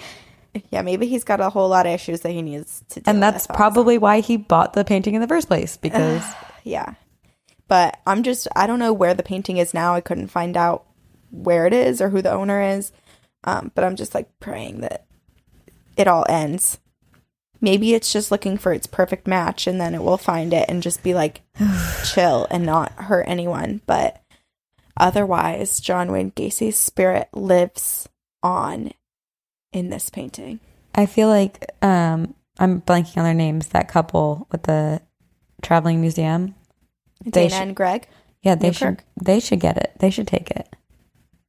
Yeah, 0.70 0.82
maybe 0.82 1.06
he's 1.06 1.24
got 1.24 1.40
a 1.40 1.50
whole 1.50 1.68
lot 1.68 1.86
of 1.86 1.92
issues 1.92 2.20
that 2.22 2.30
he 2.30 2.42
needs 2.42 2.82
to 2.90 3.00
deal 3.00 3.10
And 3.12 3.22
that's 3.22 3.46
also. 3.48 3.54
probably 3.56 3.98
why 3.98 4.20
he 4.20 4.36
bought 4.36 4.72
the 4.72 4.84
painting 4.84 5.14
in 5.14 5.20
the 5.20 5.28
first 5.28 5.48
place 5.48 5.76
because 5.76 6.22
Yeah. 6.64 6.94
But 7.68 8.00
I'm 8.06 8.22
just 8.22 8.48
I 8.54 8.66
don't 8.66 8.78
know 8.78 8.92
where 8.92 9.14
the 9.14 9.22
painting 9.22 9.56
is 9.56 9.74
now. 9.74 9.94
I 9.94 10.00
couldn't 10.00 10.28
find 10.28 10.56
out 10.56 10.84
where 11.30 11.66
it 11.66 11.72
is 11.72 12.00
or 12.00 12.10
who 12.10 12.22
the 12.22 12.32
owner 12.32 12.62
is. 12.62 12.92
Um, 13.44 13.70
but 13.74 13.84
I'm 13.84 13.96
just 13.96 14.14
like 14.14 14.28
praying 14.40 14.80
that 14.80 15.06
it 15.96 16.08
all 16.08 16.26
ends. 16.28 16.78
Maybe 17.60 17.94
it's 17.94 18.12
just 18.12 18.30
looking 18.30 18.58
for 18.58 18.72
its 18.72 18.86
perfect 18.86 19.26
match 19.26 19.66
and 19.66 19.80
then 19.80 19.94
it 19.94 20.02
will 20.02 20.18
find 20.18 20.52
it 20.52 20.68
and 20.68 20.82
just 20.82 21.02
be 21.02 21.14
like 21.14 21.42
chill 22.04 22.46
and 22.50 22.66
not 22.66 22.92
hurt 22.92 23.26
anyone. 23.28 23.80
But 23.86 24.20
otherwise, 24.96 25.80
John 25.80 26.12
Wayne 26.12 26.32
Gacy's 26.34 26.78
spirit 26.78 27.28
lives 27.32 28.08
on 28.42 28.92
in 29.72 29.90
this 29.90 30.10
painting. 30.10 30.60
I 30.94 31.06
feel 31.06 31.28
like 31.28 31.70
um, 31.82 32.34
I'm 32.58 32.80
blanking 32.82 33.18
on 33.18 33.24
their 33.24 33.34
names. 33.34 33.68
That 33.68 33.88
couple 33.88 34.46
with 34.50 34.64
the 34.64 35.02
traveling 35.62 36.00
museum. 36.00 36.54
Dana 37.24 37.50
should- 37.50 37.62
and 37.62 37.76
Greg, 37.76 38.08
Yeah, 38.42 38.54
they 38.54 38.68
Newkirk. 38.68 39.00
should. 39.00 39.24
They 39.24 39.40
should 39.40 39.60
get 39.60 39.76
it. 39.76 39.92
They 39.98 40.10
should 40.10 40.26
take 40.28 40.50
it. 40.50 40.74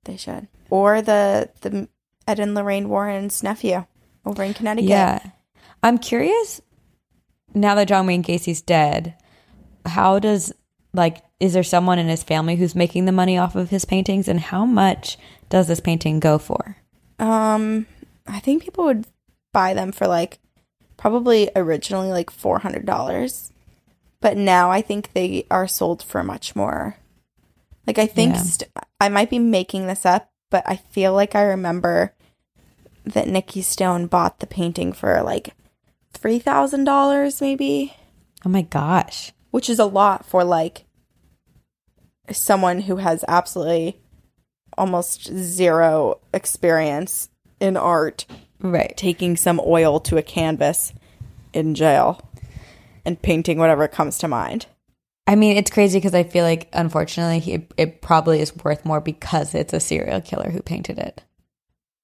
they 0.05 0.17
should. 0.17 0.47
Or 0.69 1.01
the 1.01 1.49
the 1.61 1.87
Ed 2.27 2.39
and 2.39 2.53
Lorraine 2.55 2.89
Warren's 2.89 3.43
nephew 3.43 3.85
over 4.25 4.43
in 4.43 4.53
Connecticut. 4.53 4.89
Yeah, 4.89 5.19
I'm 5.83 5.97
curious. 5.97 6.61
Now 7.53 7.75
that 7.75 7.87
John 7.87 8.05
Wayne 8.07 8.21
Gacy's 8.21 8.61
dead, 8.61 9.15
how 9.85 10.19
does 10.19 10.53
like 10.93 11.23
is 11.39 11.53
there 11.53 11.63
someone 11.63 11.99
in 11.99 12.07
his 12.07 12.23
family 12.23 12.55
who's 12.55 12.73
making 12.75 13.05
the 13.05 13.11
money 13.11 13.37
off 13.37 13.55
of 13.55 13.69
his 13.69 13.85
paintings, 13.85 14.27
and 14.27 14.39
how 14.39 14.65
much 14.65 15.17
does 15.49 15.67
this 15.67 15.79
painting 15.79 16.19
go 16.19 16.37
for? 16.37 16.77
Um, 17.19 17.85
I 18.27 18.39
think 18.39 18.63
people 18.63 18.85
would 18.85 19.05
buy 19.53 19.73
them 19.73 19.91
for 19.91 20.07
like 20.07 20.39
probably 20.97 21.49
originally 21.55 22.09
like 22.09 22.29
four 22.29 22.59
hundred 22.59 22.85
dollars, 22.85 23.51
but 24.27 24.35
now 24.35 24.69
I 24.69 24.81
think 24.81 25.13
they 25.13 25.45
are 25.49 25.69
sold 25.69 26.03
for 26.03 26.21
much 26.21 26.53
more. 26.53 26.97
Like 27.85 27.97
I 27.97 28.07
think 28.07 28.35
Yeah. 28.35 28.41
st- 28.41 28.71
I 28.99 29.07
might 29.07 29.29
be 29.29 29.39
making 29.39 29.87
this 29.87 30.05
up, 30.05 30.29
but 30.51 30.63
I 30.67 30.75
feel 30.75 31.13
like 31.13 31.33
I 31.33 31.43
remember 31.43 32.13
that 33.05 33.29
Nikki 33.29 33.61
Stone 33.61 34.07
bought 34.07 34.39
the 34.39 34.47
painting 34.47 34.91
for 34.91 35.21
like 35.23 35.55
three 36.11 36.39
thousand 36.39 36.83
dollars, 36.83 37.39
maybe, 37.39 37.93
Oh 38.45 38.49
my 38.49 38.63
gosh! 38.63 39.31
which 39.51 39.69
is 39.69 39.79
a 39.79 39.85
lot 39.85 40.25
for 40.25 40.43
like 40.43 40.83
someone 42.31 42.81
who 42.81 42.97
has 42.97 43.23
absolutely 43.29 43.97
almost 44.77 45.33
zero 45.33 46.19
experience 46.33 47.29
in 47.61 47.77
art 47.77 48.25
Right. 48.59 48.93
taking 48.97 49.37
some 49.37 49.61
oil 49.65 50.01
to 50.01 50.17
a 50.17 50.21
canvas 50.21 50.91
in 51.53 51.75
jail 51.75 52.19
and 53.07 53.19
painting 53.21 53.57
whatever 53.57 53.87
comes 53.87 54.17
to 54.19 54.27
mind. 54.27 54.67
I 55.25 55.35
mean, 55.35 55.57
it's 55.57 55.71
crazy 55.71 55.97
because 55.97 56.13
I 56.13 56.23
feel 56.23 56.43
like, 56.43 56.69
unfortunately, 56.73 57.39
he, 57.39 57.65
it 57.77 58.01
probably 58.01 58.41
is 58.41 58.55
worth 58.57 58.85
more 58.85 59.01
because 59.01 59.55
it's 59.55 59.73
a 59.73 59.79
serial 59.79 60.21
killer 60.21 60.49
who 60.51 60.61
painted 60.61 60.99
it, 60.99 61.23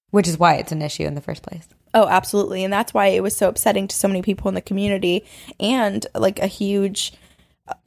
which 0.09 0.27
is 0.27 0.39
why 0.39 0.55
it's 0.55 0.71
an 0.71 0.81
issue 0.81 1.03
in 1.03 1.15
the 1.15 1.21
first 1.21 1.43
place. 1.43 1.67
Oh, 1.93 2.07
absolutely. 2.07 2.63
And 2.63 2.73
that's 2.73 2.93
why 2.93 3.07
it 3.07 3.21
was 3.21 3.35
so 3.35 3.49
upsetting 3.49 3.87
to 3.87 3.95
so 3.95 4.07
many 4.07 4.21
people 4.21 4.49
in 4.49 4.55
the 4.55 4.61
community 4.61 5.25
and 5.59 6.05
like 6.15 6.39
a 6.39 6.47
huge 6.47 7.13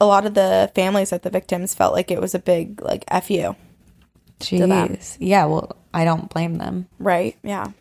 a 0.01 0.05
lot 0.07 0.25
of 0.25 0.33
the 0.33 0.71
families 0.73 1.11
of 1.11 1.21
the 1.21 1.29
victims 1.29 1.75
felt 1.75 1.93
like 1.93 2.09
it 2.09 2.21
was 2.21 2.33
a 2.33 2.39
big 2.39 2.81
like 2.81 3.03
F 3.09 3.29
you. 3.29 3.55
Jeez. 4.39 5.17
Yeah. 5.19 5.45
Well, 5.45 5.75
I 5.93 6.05
don't 6.05 6.29
blame 6.29 6.57
them. 6.57 6.87
right? 6.99 7.37
Yeah. 7.43 7.71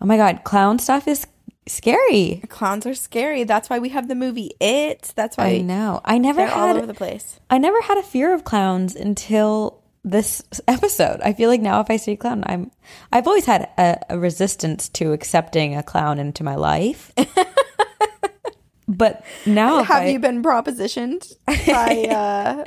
Oh 0.00 0.06
my 0.06 0.16
god, 0.16 0.44
clown 0.44 0.78
stuff 0.78 1.08
is 1.08 1.26
scary. 1.66 2.42
Clowns 2.48 2.86
are 2.86 2.94
scary. 2.94 3.44
That's 3.44 3.70
why 3.70 3.78
we 3.78 3.90
have 3.90 4.08
the 4.08 4.14
movie 4.14 4.52
It. 4.60 5.12
That's 5.14 5.36
why 5.36 5.46
I 5.46 5.58
know. 5.58 6.00
I 6.04 6.18
never 6.18 6.42
they're 6.42 6.52
all 6.52 6.68
had. 6.68 6.76
over 6.76 6.86
the 6.86 6.94
place. 6.94 7.40
I 7.50 7.58
never 7.58 7.80
had 7.82 7.98
a 7.98 8.02
fear 8.02 8.32
of 8.34 8.44
clowns 8.44 8.94
until 8.94 9.82
this 10.04 10.42
episode. 10.68 11.20
I 11.22 11.32
feel 11.32 11.48
like 11.48 11.60
now 11.60 11.80
if 11.80 11.90
I 11.90 11.96
see 11.96 12.12
a 12.12 12.16
clown, 12.16 12.44
I'm. 12.46 12.70
I've 13.12 13.26
always 13.26 13.46
had 13.46 13.70
a, 13.78 13.98
a 14.10 14.18
resistance 14.18 14.88
to 14.90 15.12
accepting 15.12 15.76
a 15.76 15.82
clown 15.82 16.18
into 16.18 16.44
my 16.44 16.54
life. 16.54 17.12
but 18.88 19.24
now, 19.46 19.82
have 19.82 20.02
I, 20.02 20.08
you 20.08 20.18
been 20.18 20.42
propositioned 20.42 21.32
by 21.46 22.06
uh 22.10 22.64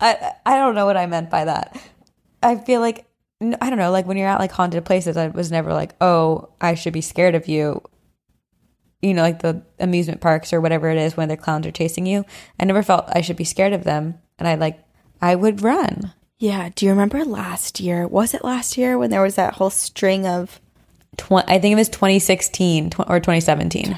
I 0.00 0.32
I 0.46 0.56
don't 0.56 0.74
know 0.74 0.86
what 0.86 0.96
I 0.96 1.06
meant 1.06 1.30
by 1.30 1.44
that. 1.44 1.80
I 2.42 2.56
feel 2.56 2.80
like 2.80 3.06
I 3.40 3.70
don't 3.70 3.78
know, 3.78 3.90
like 3.90 4.06
when 4.06 4.16
you're 4.16 4.28
at 4.28 4.38
like 4.38 4.52
haunted 4.52 4.84
places, 4.84 5.16
I 5.16 5.28
was 5.28 5.50
never 5.50 5.72
like, 5.72 5.94
oh, 6.00 6.50
I 6.60 6.74
should 6.74 6.92
be 6.92 7.00
scared 7.00 7.34
of 7.34 7.48
you. 7.48 7.82
You 9.02 9.14
know, 9.14 9.22
like 9.22 9.40
the 9.40 9.62
amusement 9.78 10.20
parks 10.20 10.52
or 10.52 10.60
whatever 10.60 10.90
it 10.90 10.98
is 10.98 11.16
when 11.16 11.28
the 11.28 11.36
clowns 11.38 11.66
are 11.66 11.70
chasing 11.72 12.04
you. 12.04 12.26
I 12.58 12.66
never 12.66 12.82
felt 12.82 13.06
I 13.08 13.22
should 13.22 13.36
be 13.36 13.44
scared 13.44 13.72
of 13.72 13.84
them, 13.84 14.18
and 14.38 14.46
I 14.46 14.56
like 14.56 14.78
I 15.22 15.34
would 15.36 15.62
run. 15.62 16.12
Yeah, 16.38 16.68
do 16.74 16.84
you 16.84 16.90
remember 16.92 17.24
last 17.24 17.80
year? 17.80 18.06
Was 18.06 18.34
it 18.34 18.44
last 18.44 18.76
year 18.76 18.98
when 18.98 19.10
there 19.10 19.22
was 19.22 19.36
that 19.36 19.54
whole 19.54 19.70
string 19.70 20.26
of 20.26 20.60
Tw- 21.16 21.32
I 21.48 21.58
think 21.58 21.72
it 21.72 21.76
was 21.76 21.88
2016 21.88 22.90
tw- 22.90 23.00
or 23.10 23.20
2017. 23.20 23.96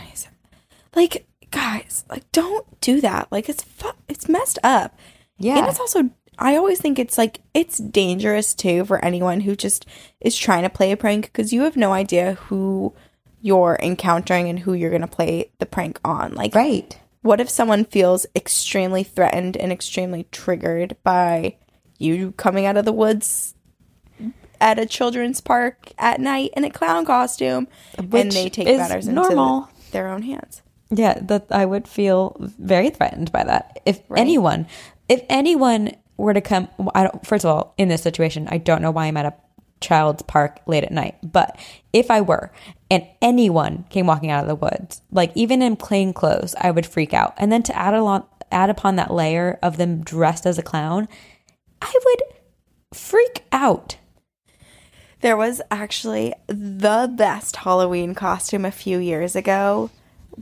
like 0.95 1.27
guys 1.51 2.05
like 2.09 2.31
don't 2.33 2.67
do 2.81 3.01
that 3.03 3.31
like 3.31 3.49
it's 3.49 3.63
fu- 3.63 3.91
it's 4.09 4.27
messed 4.29 4.59
up 4.65 4.99
Yeah. 5.39 5.59
and 5.59 5.67
it's 5.69 5.79
also 5.79 6.09
i 6.39 6.57
always 6.57 6.81
think 6.81 6.99
it's 6.99 7.19
like 7.19 7.41
it's 7.55 7.79
dangerous 7.79 8.55
too 8.55 8.85
for 8.85 9.03
anyone 9.05 9.41
who 9.41 9.55
just 9.57 9.87
is 10.21 10.37
trying 10.37 10.63
to 10.63 10.71
play 10.71 10.93
a 10.93 10.97
prank 10.97 11.27
because 11.27 11.53
you 11.53 11.63
have 11.63 11.77
no 11.77 11.93
idea 11.93 12.35
who 12.35 12.93
you're 13.41 13.79
encountering 13.83 14.49
and 14.49 14.61
who 14.61 14.73
you're 14.73 14.91
going 14.91 15.03
to 15.03 15.07
play 15.09 15.51
the 15.59 15.67
prank 15.67 15.99
on 16.05 16.33
like 16.35 16.55
Right. 16.55 16.99
what 17.23 17.41
if 17.41 17.51
someone 17.51 17.85
feels 17.85 18.25
extremely 18.37 19.03
threatened 19.03 19.57
and 19.57 19.73
extremely 19.73 20.25
triggered 20.31 20.97
by 21.03 21.57
you 21.99 22.33
coming 22.33 22.67
out 22.67 22.77
of 22.77 22.85
the 22.85 22.93
woods 22.93 23.55
at 24.61 24.79
a 24.79 24.87
children's 24.87 25.41
park 25.41 25.93
at 25.99 26.21
night 26.21 26.51
in 26.57 26.65
a 26.65 26.71
clown 26.71 27.05
costume 27.05 27.67
and 27.99 28.31
they 28.33 28.49
take 28.49 28.67
matters 28.67 29.09
normal. 29.09 29.65
into 29.65 29.91
their 29.91 30.09
own 30.09 30.23
hands 30.23 30.63
Yeah, 30.91 31.19
that 31.23 31.47
I 31.51 31.65
would 31.67 31.89
feel 31.89 32.37
very 32.39 32.91
threatened 32.91 33.33
by 33.33 33.43
that. 33.45 33.81
If 33.85 34.01
anyone, 34.17 34.67
if 35.09 35.23
anyone 35.29 35.91
were 36.17 36.35
to 36.35 36.41
come, 36.41 36.69
I 36.95 37.05
don't. 37.05 37.27
First 37.27 37.45
of 37.45 37.51
all, 37.51 37.75
in 37.79 37.89
this 37.89 38.03
situation, 38.03 38.49
I 38.51 38.59
don't 38.59 38.83
know 38.83 38.91
why 38.91 39.07
I'm 39.07 39.17
at 39.17 39.27
a 39.27 39.35
child's 39.81 40.23
park 40.23 40.61
late 40.67 40.85
at 40.85 40.93
night. 40.93 41.17
But 41.23 41.59
if 41.93 42.11
I 42.11 42.21
were, 42.21 42.53
and 42.91 43.07
anyone 43.21 43.85
came 43.91 44.07
walking 44.07 44.31
out 44.31 44.45
of 44.45 44.49
the 44.49 44.55
woods, 44.55 45.03
like 45.11 45.33
even 45.35 45.63
in 45.63 45.77
plain 45.77 46.13
clothes, 46.13 46.55
I 46.61 46.71
would 46.71 46.87
freak 46.87 47.13
out. 47.13 47.35
And 47.37 47.51
then 47.51 47.63
to 47.65 47.77
add 47.77 47.95
along, 47.95 48.25
add 48.51 48.71
upon 48.71 48.97
that 48.97 49.13
layer 49.13 49.59
of 49.63 49.77
them 49.77 50.03
dressed 50.03 50.47
as 50.47 50.59
a 50.59 50.63
clown, 50.63 51.09
I 51.81 51.93
would 52.05 52.23
freak 52.95 53.45
out. 53.51 53.97
There 55.21 55.37
was 55.37 55.63
actually 55.71 56.35
the 56.49 57.13
best 57.15 57.57
Halloween 57.57 58.15
costume 58.15 58.65
a 58.65 58.73
few 58.73 58.99
years 58.99 59.37
ago. 59.37 59.91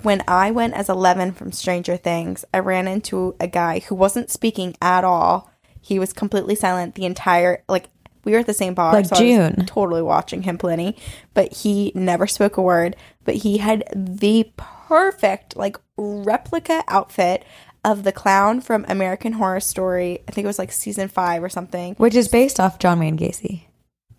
When 0.03 0.23
I 0.27 0.51
went 0.51 0.75
as 0.75 0.89
Eleven 0.89 1.33
from 1.33 1.53
Stranger 1.53 1.97
Things, 1.97 2.45
I 2.55 2.61
ran 2.61 2.89
into 2.89 3.35
a 3.41 3.47
guy 3.47 3.81
who 3.81 3.95
wasn't 3.95 4.31
speaking 4.31 4.77
at 4.81 5.05
all. 5.05 5.50
He 5.81 5.99
was 5.99 6.13
completely 6.13 6.55
silent 6.55 6.95
the 6.95 7.05
entire 7.07 7.63
like 7.69 7.87
we 8.25 8.33
were 8.33 8.39
at 8.41 8.47
the 8.47 8.53
same 8.55 8.75
bar, 8.75 8.93
Like 8.93 9.07
so 9.07 9.17
I 9.17 9.21
was 9.21 9.29
June. 9.57 9.67
totally 9.67 10.03
watching 10.03 10.43
him 10.43 10.59
plenty, 10.59 10.97
but 11.33 11.53
he 11.53 11.91
never 11.95 12.27
spoke 12.27 12.57
a 12.59 12.63
word. 12.63 12.95
But 13.25 13.37
he 13.37 13.59
had 13.59 13.85
the 13.97 14.51
perfect 14.57 15.57
like 15.57 15.79
replica 15.97 16.85
outfit 16.89 17.45
of 17.83 18.05
the 18.05 18.13
clown 18.13 18.61
from 18.61 18.85
American 18.89 19.33
Horror 19.33 19.61
Story. 19.61 20.19
I 20.29 20.33
think 20.33 20.45
it 20.45 20.49
was 20.49 20.59
like 20.59 20.71
season 20.71 21.09
five 21.09 21.43
or 21.43 21.49
something. 21.49 21.95
Which 21.95 22.15
is 22.15 22.29
based 22.29 22.61
off 22.61 22.79
John 22.79 22.99
Wayne 22.99 23.17
Gacy. 23.19 23.63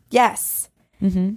Yes. 0.10 0.70
Mm-hmm. 1.02 1.36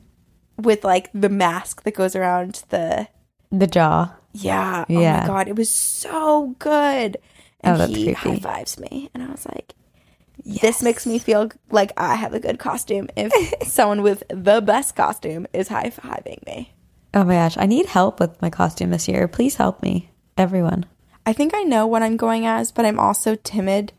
with 0.63 0.85
like 0.85 1.11
the 1.15 1.29
mask 1.29 1.83
that 1.85 1.95
goes 1.95 2.15
around 2.17 2.63
the 2.71 3.09
The 3.51 3.67
jaw. 3.67 4.15
yeah. 4.33 4.85
Oh 4.89 5.01
Yeah. 5.01 5.21
my 5.21 5.27
god, 5.27 5.49
it 5.49 5.57
was 5.57 5.69
so 5.71 6.55
good. 6.59 7.19
And 7.61 7.75
Oh, 7.75 7.79
that's 7.79 7.95
he 7.95 8.05
creepy. 8.15 8.31
high 8.31 8.39
fives 8.39 8.79
me, 8.79 9.11
and 9.15 9.23
I 9.23 9.27
was 9.31 9.47
like, 9.47 9.75
"This 10.44 10.82
makes 10.82 11.06
me 11.06 11.19
feel 11.19 11.51
like 11.70 11.93
I 11.97 12.15
have 12.16 12.35
a 12.35 12.40
good 12.40 12.59
costume." 12.59 13.09
If 13.16 13.32
someone 13.69 14.02
with 14.02 14.23
the 14.28 14.61
best 14.61 14.97
costume 14.97 15.47
is 15.52 15.69
high 15.69 15.90
fiving 15.90 16.44
me, 16.47 16.74
Oh 17.15 17.23
my 17.23 17.35
gosh, 17.35 17.56
I 17.56 17.66
need 17.66 17.86
help 17.86 18.19
with 18.19 18.40
my 18.43 18.51
costume 18.51 18.90
this 18.90 19.06
year. 19.06 19.28
Please 19.28 19.55
help 19.55 19.82
me, 19.82 20.11
everyone. 20.36 20.85
I 21.24 21.32
think 21.32 21.55
I 21.55 21.62
know 21.62 21.86
what 21.86 22.02
I'm 22.02 22.16
going 22.16 22.44
as, 22.44 22.73
but 22.73 22.85
I'm 22.85 22.98
also 22.98 23.36
timid 23.36 23.93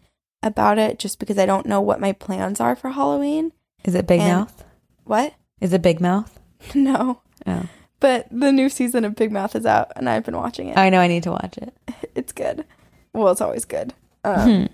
about 0.43 0.77
it 0.77 0.99
just 0.99 1.17
because 1.17 1.37
I 1.39 1.45
don't 1.45 1.65
know 1.65 1.79
what 1.81 2.01
my 2.01 2.11
plans 2.11 2.59
are 2.59 2.75
for 2.75 2.89
Halloween. 2.91 3.53
Is 3.85 3.95
it 3.95 4.05
Big 4.05 4.19
And- 4.19 4.29
Mouth? 4.31 4.63
What? 5.05 5.33
Is 5.61 5.71
it 5.71 5.81
Big 5.81 5.99
Mouth? 6.01 6.39
No. 6.75 7.21
Oh. 7.45 7.69
But 7.99 8.27
the 8.31 8.51
new 8.51 8.69
season 8.69 9.05
of 9.05 9.15
Big 9.15 9.31
Mouth 9.31 9.55
is 9.55 9.65
out, 9.65 9.91
and 9.95 10.09
I've 10.09 10.25
been 10.25 10.35
watching 10.35 10.67
it. 10.67 10.77
I 10.77 10.89
know 10.89 10.99
I 10.99 11.07
need 11.07 11.23
to 11.23 11.31
watch 11.31 11.57
it. 11.57 11.73
it's 12.15 12.33
good. 12.33 12.65
Well, 13.13 13.29
it's 13.31 13.41
always 13.41 13.65
good. 13.65 13.93
Um, 14.23 14.67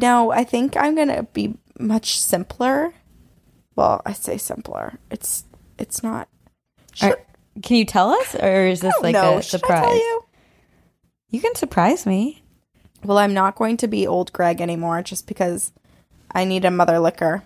No, 0.00 0.30
I 0.32 0.44
think 0.44 0.76
I'm 0.76 0.94
gonna 0.94 1.22
be 1.32 1.54
much 1.78 2.18
simpler. 2.20 2.92
Well, 3.74 4.02
I 4.06 4.12
say 4.12 4.36
simpler. 4.38 4.98
It's 5.10 5.44
it's 5.78 6.02
not. 6.02 6.28
Should, 6.94 7.10
Are- 7.12 7.20
can 7.62 7.76
you 7.76 7.84
tell 7.84 8.10
us, 8.10 8.34
or 8.34 8.66
is 8.66 8.80
this 8.80 8.94
like 9.02 9.12
no, 9.14 9.38
a 9.38 9.42
should 9.42 9.60
surprise? 9.60 9.78
I 9.82 9.84
tell 9.86 9.96
you? 9.96 10.24
You 11.30 11.40
can 11.40 11.54
surprise 11.54 12.04
me. 12.06 12.42
Well, 13.04 13.18
I'm 13.18 13.34
not 13.34 13.56
going 13.56 13.76
to 13.78 13.88
be 13.88 14.06
old 14.06 14.32
Greg 14.32 14.60
anymore, 14.60 15.02
just 15.02 15.26
because 15.26 15.72
I 16.34 16.44
need 16.44 16.64
a 16.64 16.70
mother 16.70 16.98
liquor. 16.98 17.42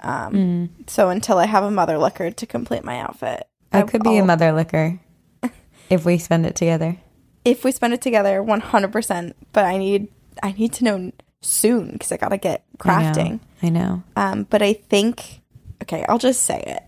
Um, 0.00 0.70
So 0.86 1.10
until 1.10 1.38
I 1.38 1.46
have 1.46 1.64
a 1.64 1.70
mother 1.70 1.98
liquor 1.98 2.30
to 2.30 2.46
complete 2.46 2.84
my 2.84 2.98
outfit, 3.00 3.46
I 3.72 3.82
could 3.82 4.02
be 4.02 4.16
a 4.16 4.20
I'll- 4.20 4.26
mother 4.26 4.52
liquor 4.52 5.00
if 5.90 6.04
we 6.04 6.18
spend 6.18 6.46
it 6.46 6.54
together. 6.56 6.96
If 7.44 7.64
we 7.64 7.72
spend 7.72 7.92
it 7.94 8.00
together, 8.02 8.42
one 8.42 8.60
hundred 8.60 8.92
percent. 8.92 9.36
But 9.52 9.64
I 9.64 9.76
need 9.78 10.08
I 10.42 10.52
need 10.52 10.72
to 10.74 10.84
know 10.84 11.12
soon 11.42 11.92
because 11.92 12.12
I 12.12 12.16
gotta 12.16 12.38
get 12.38 12.64
crafting. 12.78 13.40
I 13.62 13.68
know. 13.68 13.80
I 13.82 13.84
know. 13.84 14.02
Um, 14.16 14.42
but 14.44 14.62
I 14.62 14.72
think 14.74 15.40
okay, 15.82 16.04
I'll 16.08 16.18
just 16.18 16.42
say 16.44 16.62
it. 16.66 16.82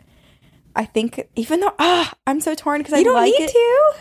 I 0.75 0.85
think 0.85 1.29
even 1.37 1.61
though 1.61 1.75
ah, 1.79 2.13
I'm 2.27 2.41
so 2.41 2.55
torn 2.55 2.81
because 2.81 2.95
I 2.95 2.99
You 2.99 3.05
don't 3.05 3.15
like 3.15 3.33
need 3.33 3.45
it. 3.45 3.51
to. 3.51 3.93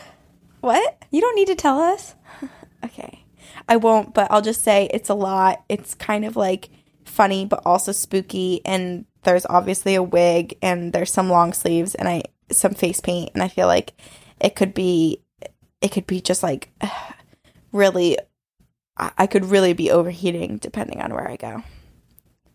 What? 0.62 1.04
You 1.12 1.22
don't 1.22 1.36
need 1.36 1.48
to 1.48 1.56
tell 1.56 1.80
us. 1.80 2.16
Okay. 2.84 3.24
I 3.70 3.76
won't, 3.78 4.16
but 4.16 4.32
I'll 4.32 4.42
just 4.42 4.64
say 4.64 4.90
it's 4.92 5.10
a 5.10 5.14
lot. 5.14 5.64
It's 5.70 5.94
kind 5.94 6.26
of 6.26 6.36
like 6.36 6.70
funny, 7.06 7.46
but 7.46 7.62
also 7.64 7.92
spooky. 7.92 8.62
And 8.66 9.06
there's 9.22 9.46
obviously 9.46 9.94
a 9.94 10.02
wig 10.02 10.58
and 10.64 10.92
there's 10.92 11.12
some 11.12 11.30
long 11.30 11.54
sleeves 11.54 11.94
and 11.94 12.10
I 12.10 12.24
some 12.52 12.74
face 12.74 13.00
paint. 13.00 13.30
And 13.36 13.44
I 13.44 13.50
feel 13.50 13.68
like 13.68 13.94
it 14.40 14.56
could 14.56 14.74
be, 14.74 15.22
it 15.80 15.92
could 15.92 16.08
be 16.08 16.22
just 16.22 16.42
like 16.42 16.72
really, 17.72 18.18
I 19.02 19.12
I 19.18 19.28
could 19.28 19.44
really 19.46 19.74
be 19.74 19.92
overheating 19.92 20.58
depending 20.58 21.02
on 21.02 21.14
where 21.14 21.28
I 21.28 21.36
go. 21.36 21.64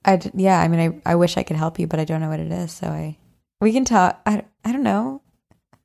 I 0.06 0.18
yeah. 0.34 0.58
I 0.60 0.68
mean, 0.68 1.02
I 1.04 1.12
I 1.12 1.14
wish 1.16 1.36
I 1.36 1.42
could 1.42 1.56
help 1.56 1.78
you, 1.78 1.86
but 1.86 2.00
I 2.00 2.04
don't 2.04 2.22
know 2.22 2.30
what 2.30 2.40
it 2.40 2.50
is. 2.52 2.72
So 2.72 2.86
I 2.86 3.18
we 3.60 3.72
can 3.72 3.84
talk. 3.84 4.22
I 4.24 4.44
I 4.64 4.72
don't 4.72 4.82
know. 4.82 5.20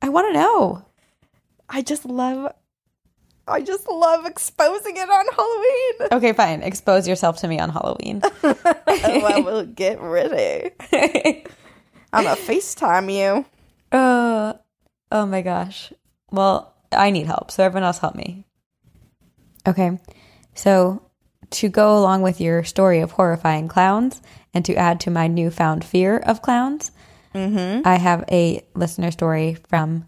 I 0.00 0.08
want 0.08 0.28
to 0.28 0.40
know. 0.40 0.84
I 1.68 1.80
just 1.80 2.04
love, 2.04 2.52
I 3.48 3.62
just 3.62 3.88
love 3.88 4.26
exposing 4.26 4.96
it 4.96 5.08
on 5.08 5.26
Halloween. 5.34 6.08
Okay, 6.12 6.32
fine. 6.34 6.62
Expose 6.62 7.08
yourself 7.08 7.38
to 7.38 7.48
me 7.48 7.58
on 7.58 7.70
Halloween. 7.70 8.20
well, 8.42 9.42
we'll 9.42 9.64
get 9.64 10.00
ready. 10.00 10.72
I'm 12.12 12.24
gonna 12.24 12.36
FaceTime 12.36 13.10
you. 13.10 13.46
Oh, 13.92 14.58
oh 15.10 15.26
my 15.26 15.40
gosh. 15.40 15.92
Well, 16.30 16.74
I 16.90 17.10
need 17.10 17.26
help, 17.26 17.50
so 17.50 17.62
everyone 17.64 17.84
else 17.84 17.98
help 17.98 18.14
me. 18.14 18.44
Okay, 19.66 19.98
so 20.54 21.02
to 21.50 21.68
go 21.68 21.98
along 21.98 22.22
with 22.22 22.40
your 22.40 22.64
story 22.64 23.00
of 23.00 23.12
horrifying 23.12 23.68
clowns 23.68 24.22
and 24.54 24.64
to 24.64 24.74
add 24.74 25.00
to 25.00 25.10
my 25.10 25.26
newfound 25.26 25.84
fear 25.84 26.18
of 26.18 26.42
clowns, 26.42 26.90
mm-hmm. 27.34 27.86
I 27.86 27.96
have 27.96 28.24
a 28.30 28.64
listener 28.74 29.10
story 29.10 29.58
from 29.68 30.06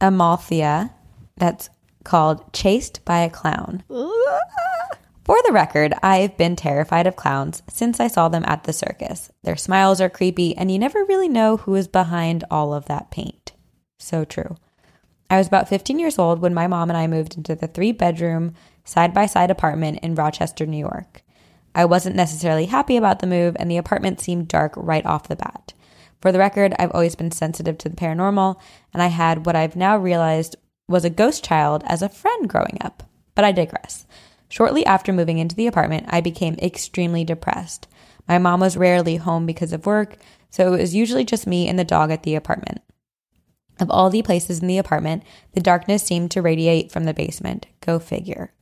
Amalthea 0.00 0.92
that's 1.36 1.70
called 2.04 2.52
Chased 2.52 3.04
by 3.04 3.20
a 3.20 3.30
Clown. 3.30 3.82
For 5.26 5.36
the 5.44 5.52
record, 5.52 5.92
I've 6.04 6.36
been 6.36 6.54
terrified 6.54 7.08
of 7.08 7.16
clowns 7.16 7.62
since 7.68 7.98
I 7.98 8.06
saw 8.06 8.28
them 8.28 8.44
at 8.46 8.62
the 8.62 8.72
circus. 8.72 9.32
Their 9.42 9.56
smiles 9.56 10.00
are 10.00 10.08
creepy, 10.08 10.56
and 10.56 10.70
you 10.70 10.78
never 10.78 11.04
really 11.04 11.28
know 11.28 11.56
who 11.56 11.74
is 11.74 11.88
behind 11.88 12.44
all 12.48 12.72
of 12.72 12.84
that 12.86 13.10
paint. 13.10 13.52
So 13.98 14.24
true. 14.24 14.56
I 15.28 15.38
was 15.38 15.48
about 15.48 15.68
15 15.68 15.98
years 15.98 16.16
old 16.16 16.38
when 16.38 16.54
my 16.54 16.68
mom 16.68 16.90
and 16.90 16.96
I 16.96 17.08
moved 17.08 17.36
into 17.36 17.56
the 17.56 17.66
three 17.66 17.90
bedroom, 17.90 18.54
side 18.86 19.12
by 19.12 19.26
side 19.26 19.50
apartment 19.50 19.98
in 20.02 20.14
Rochester, 20.14 20.64
New 20.64 20.78
York. 20.78 21.22
I 21.74 21.84
wasn't 21.84 22.16
necessarily 22.16 22.64
happy 22.64 22.96
about 22.96 23.18
the 23.18 23.26
move, 23.26 23.54
and 23.58 23.70
the 23.70 23.76
apartment 23.76 24.20
seemed 24.20 24.48
dark 24.48 24.72
right 24.76 25.04
off 25.04 25.28
the 25.28 25.36
bat. 25.36 25.74
For 26.22 26.32
the 26.32 26.38
record, 26.38 26.74
I've 26.78 26.92
always 26.92 27.14
been 27.14 27.30
sensitive 27.30 27.76
to 27.78 27.90
the 27.90 27.96
paranormal, 27.96 28.58
and 28.94 29.02
I 29.02 29.08
had 29.08 29.44
what 29.44 29.56
I've 29.56 29.76
now 29.76 29.98
realized 29.98 30.56
was 30.88 31.04
a 31.04 31.10
ghost 31.10 31.44
child 31.44 31.82
as 31.86 32.00
a 32.00 32.08
friend 32.08 32.48
growing 32.48 32.78
up. 32.80 33.02
But 33.34 33.44
I 33.44 33.52
digress. 33.52 34.06
Shortly 34.48 34.86
after 34.86 35.12
moving 35.12 35.36
into 35.36 35.56
the 35.56 35.66
apartment, 35.66 36.06
I 36.08 36.22
became 36.22 36.54
extremely 36.54 37.24
depressed. 37.24 37.88
My 38.26 38.38
mom 38.38 38.60
was 38.60 38.76
rarely 38.76 39.16
home 39.16 39.44
because 39.44 39.72
of 39.72 39.84
work, 39.84 40.16
so 40.48 40.72
it 40.72 40.78
was 40.78 40.94
usually 40.94 41.24
just 41.24 41.46
me 41.46 41.68
and 41.68 41.78
the 41.78 41.84
dog 41.84 42.10
at 42.10 42.22
the 42.22 42.34
apartment. 42.34 42.80
Of 43.78 43.90
all 43.90 44.08
the 44.08 44.22
places 44.22 44.60
in 44.60 44.68
the 44.68 44.78
apartment, 44.78 45.22
the 45.52 45.60
darkness 45.60 46.02
seemed 46.02 46.30
to 46.30 46.40
radiate 46.40 46.90
from 46.90 47.04
the 47.04 47.12
basement. 47.12 47.66
Go 47.82 47.98
figure. 47.98 48.52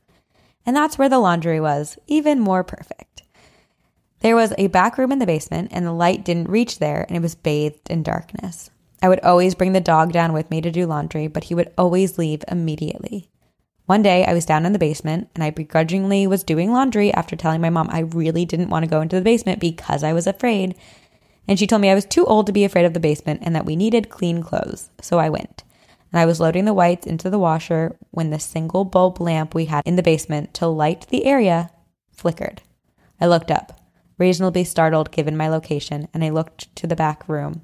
And 0.65 0.75
that's 0.75 0.97
where 0.97 1.09
the 1.09 1.19
laundry 1.19 1.59
was, 1.59 1.97
even 2.07 2.39
more 2.39 2.63
perfect. 2.63 3.23
There 4.21 4.35
was 4.35 4.53
a 4.57 4.67
back 4.67 4.97
room 4.97 5.11
in 5.11 5.19
the 5.19 5.25
basement, 5.25 5.69
and 5.71 5.85
the 5.85 5.91
light 5.91 6.25
didn't 6.25 6.49
reach 6.49 6.79
there, 6.79 7.05
and 7.07 7.15
it 7.15 7.21
was 7.21 7.35
bathed 7.35 7.89
in 7.89 8.01
darkness. 8.01 8.71
I 9.01 9.09
would 9.09 9.19
always 9.19 9.53
bring 9.53 9.73
the 9.73 9.79
dog 9.79 10.11
down 10.11 10.33
with 10.33 10.49
me 10.49 10.61
to 10.61 10.71
do 10.71 10.87
laundry, 10.87 11.27
but 11.27 11.43
he 11.43 11.53
would 11.53 11.71
always 11.77 12.17
leave 12.17 12.43
immediately. 12.47 13.29
One 13.85 14.01
day, 14.01 14.25
I 14.25 14.33
was 14.33 14.47
down 14.47 14.65
in 14.65 14.73
the 14.73 14.79
basement, 14.79 15.29
and 15.35 15.43
I 15.43 15.51
begrudgingly 15.51 16.25
was 16.25 16.43
doing 16.43 16.71
laundry 16.71 17.13
after 17.13 17.35
telling 17.35 17.61
my 17.61 17.69
mom 17.69 17.87
I 17.91 17.99
really 17.99 18.45
didn't 18.45 18.71
want 18.71 18.83
to 18.83 18.89
go 18.89 19.01
into 19.01 19.15
the 19.15 19.21
basement 19.21 19.59
because 19.59 20.03
I 20.03 20.13
was 20.13 20.25
afraid. 20.25 20.73
And 21.47 21.59
she 21.59 21.67
told 21.67 21.83
me 21.83 21.91
I 21.91 21.95
was 21.95 22.05
too 22.05 22.25
old 22.25 22.47
to 22.47 22.51
be 22.51 22.63
afraid 22.63 22.85
of 22.85 22.95
the 22.95 22.99
basement 22.99 23.41
and 23.43 23.55
that 23.55 23.65
we 23.65 23.75
needed 23.75 24.09
clean 24.09 24.41
clothes. 24.41 24.89
So 25.01 25.19
I 25.19 25.29
went. 25.29 25.63
And 26.15 26.21
I 26.21 26.27
was 26.27 26.39
loading 26.39 26.63
the 26.63 26.73
whites 26.73 27.05
into 27.05 27.29
the 27.29 27.37
washer 27.37 27.97
when 28.11 28.29
the 28.29 28.39
single 28.39 28.85
bulb 28.85 29.19
lamp 29.19 29.53
we 29.53 29.65
had 29.65 29.85
in 29.85 29.97
the 29.97 30.01
basement 30.01 30.53
to 30.53 30.65
light 30.65 31.05
the 31.09 31.25
area 31.25 31.71
flickered. 32.13 32.61
I 33.19 33.27
looked 33.27 33.51
up, 33.51 33.81
reasonably 34.17 34.63
startled 34.63 35.11
given 35.11 35.35
my 35.35 35.49
location, 35.49 36.07
and 36.13 36.23
I 36.23 36.29
looked 36.29 36.73
to 36.77 36.87
the 36.87 36.95
back 36.95 37.27
room. 37.27 37.63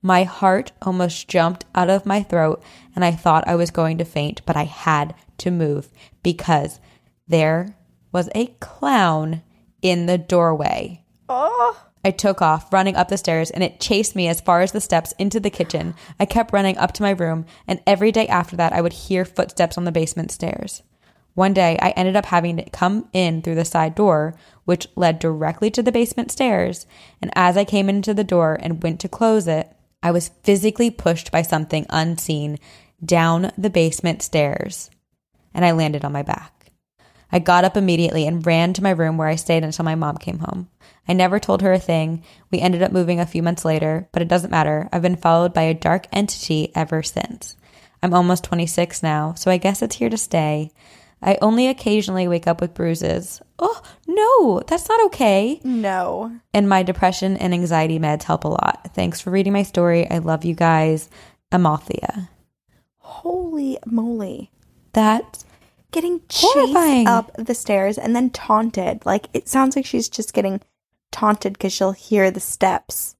My 0.00 0.24
heart 0.24 0.72
almost 0.80 1.28
jumped 1.28 1.66
out 1.74 1.90
of 1.90 2.06
my 2.06 2.22
throat, 2.22 2.62
and 2.96 3.04
I 3.04 3.12
thought 3.12 3.46
I 3.46 3.54
was 3.54 3.70
going 3.70 3.98
to 3.98 4.04
faint, 4.06 4.40
but 4.46 4.56
I 4.56 4.64
had 4.64 5.14
to 5.36 5.50
move 5.50 5.90
because 6.22 6.80
there 7.26 7.76
was 8.12 8.30
a 8.34 8.46
clown 8.60 9.42
in 9.82 10.06
the 10.06 10.16
doorway. 10.16 11.04
Oh, 11.28 11.78
I 12.04 12.10
took 12.10 12.40
off, 12.40 12.72
running 12.72 12.96
up 12.96 13.08
the 13.08 13.16
stairs, 13.16 13.50
and 13.50 13.62
it 13.62 13.80
chased 13.80 14.14
me 14.14 14.28
as 14.28 14.40
far 14.40 14.60
as 14.60 14.72
the 14.72 14.80
steps 14.80 15.12
into 15.18 15.40
the 15.40 15.50
kitchen. 15.50 15.94
I 16.18 16.24
kept 16.24 16.52
running 16.52 16.78
up 16.78 16.92
to 16.92 17.02
my 17.02 17.10
room, 17.10 17.44
and 17.66 17.80
every 17.86 18.12
day 18.12 18.28
after 18.28 18.56
that, 18.56 18.72
I 18.72 18.80
would 18.80 18.92
hear 18.92 19.24
footsteps 19.24 19.76
on 19.76 19.84
the 19.84 19.92
basement 19.92 20.30
stairs. 20.30 20.82
One 21.34 21.54
day, 21.54 21.78
I 21.80 21.90
ended 21.90 22.16
up 22.16 22.26
having 22.26 22.56
to 22.56 22.70
come 22.70 23.08
in 23.12 23.42
through 23.42 23.54
the 23.54 23.64
side 23.64 23.94
door, 23.94 24.34
which 24.64 24.88
led 24.96 25.18
directly 25.18 25.70
to 25.70 25.82
the 25.82 25.92
basement 25.92 26.32
stairs. 26.32 26.86
And 27.22 27.30
as 27.34 27.56
I 27.56 27.64
came 27.64 27.88
into 27.88 28.12
the 28.12 28.24
door 28.24 28.58
and 28.60 28.82
went 28.82 29.00
to 29.00 29.08
close 29.08 29.46
it, 29.46 29.72
I 30.02 30.10
was 30.10 30.30
physically 30.42 30.90
pushed 30.90 31.30
by 31.30 31.42
something 31.42 31.86
unseen 31.90 32.58
down 33.04 33.52
the 33.56 33.70
basement 33.70 34.22
stairs, 34.22 34.90
and 35.54 35.64
I 35.64 35.72
landed 35.72 36.04
on 36.04 36.12
my 36.12 36.22
back. 36.22 36.72
I 37.30 37.38
got 37.38 37.64
up 37.64 37.76
immediately 37.76 38.26
and 38.26 38.44
ran 38.44 38.72
to 38.72 38.82
my 38.82 38.90
room 38.90 39.16
where 39.16 39.28
I 39.28 39.36
stayed 39.36 39.64
until 39.64 39.84
my 39.84 39.94
mom 39.94 40.16
came 40.16 40.38
home. 40.38 40.68
I 41.08 41.14
never 41.14 41.38
told 41.40 41.62
her 41.62 41.72
a 41.72 41.78
thing. 41.78 42.22
We 42.50 42.60
ended 42.60 42.82
up 42.82 42.92
moving 42.92 43.18
a 43.18 43.26
few 43.26 43.42
months 43.42 43.64
later, 43.64 44.08
but 44.12 44.20
it 44.22 44.28
doesn't 44.28 44.50
matter. 44.50 44.88
I've 44.92 45.02
been 45.02 45.16
followed 45.16 45.54
by 45.54 45.62
a 45.62 45.74
dark 45.74 46.06
entity 46.12 46.70
ever 46.74 47.02
since. 47.02 47.56
I'm 48.02 48.14
almost 48.14 48.44
26 48.44 49.02
now, 49.02 49.34
so 49.34 49.50
I 49.50 49.56
guess 49.56 49.82
it's 49.82 49.96
here 49.96 50.10
to 50.10 50.18
stay. 50.18 50.70
I 51.20 51.36
only 51.42 51.66
occasionally 51.66 52.28
wake 52.28 52.46
up 52.46 52.60
with 52.60 52.74
bruises. 52.74 53.40
Oh, 53.58 53.82
no, 54.06 54.60
that's 54.68 54.88
not 54.88 55.04
okay. 55.06 55.60
no. 55.64 56.38
And 56.54 56.68
my 56.68 56.84
depression 56.84 57.36
and 57.38 57.52
anxiety 57.52 57.98
meds 57.98 58.22
help 58.22 58.44
a 58.44 58.48
lot. 58.48 58.90
Thanks 58.94 59.20
for 59.20 59.30
reading 59.30 59.52
my 59.52 59.64
story. 59.64 60.08
I 60.08 60.18
love 60.18 60.44
you 60.44 60.54
guys. 60.54 61.08
Amalthea. 61.50 62.28
Holy 62.98 63.78
moly. 63.86 64.50
That 64.92 65.44
Getting 65.90 66.20
chased 66.28 66.52
Horrifying. 66.54 67.06
up 67.08 67.32
the 67.38 67.54
stairs 67.54 67.96
and 67.96 68.14
then 68.14 68.28
taunted. 68.30 69.04
Like, 69.06 69.26
it 69.32 69.48
sounds 69.48 69.74
like 69.74 69.86
she's 69.86 70.08
just 70.08 70.34
getting 70.34 70.60
taunted 71.12 71.54
because 71.54 71.72
she'll 71.72 71.92
hear 71.92 72.30
the 72.30 72.40
steps, 72.40 73.16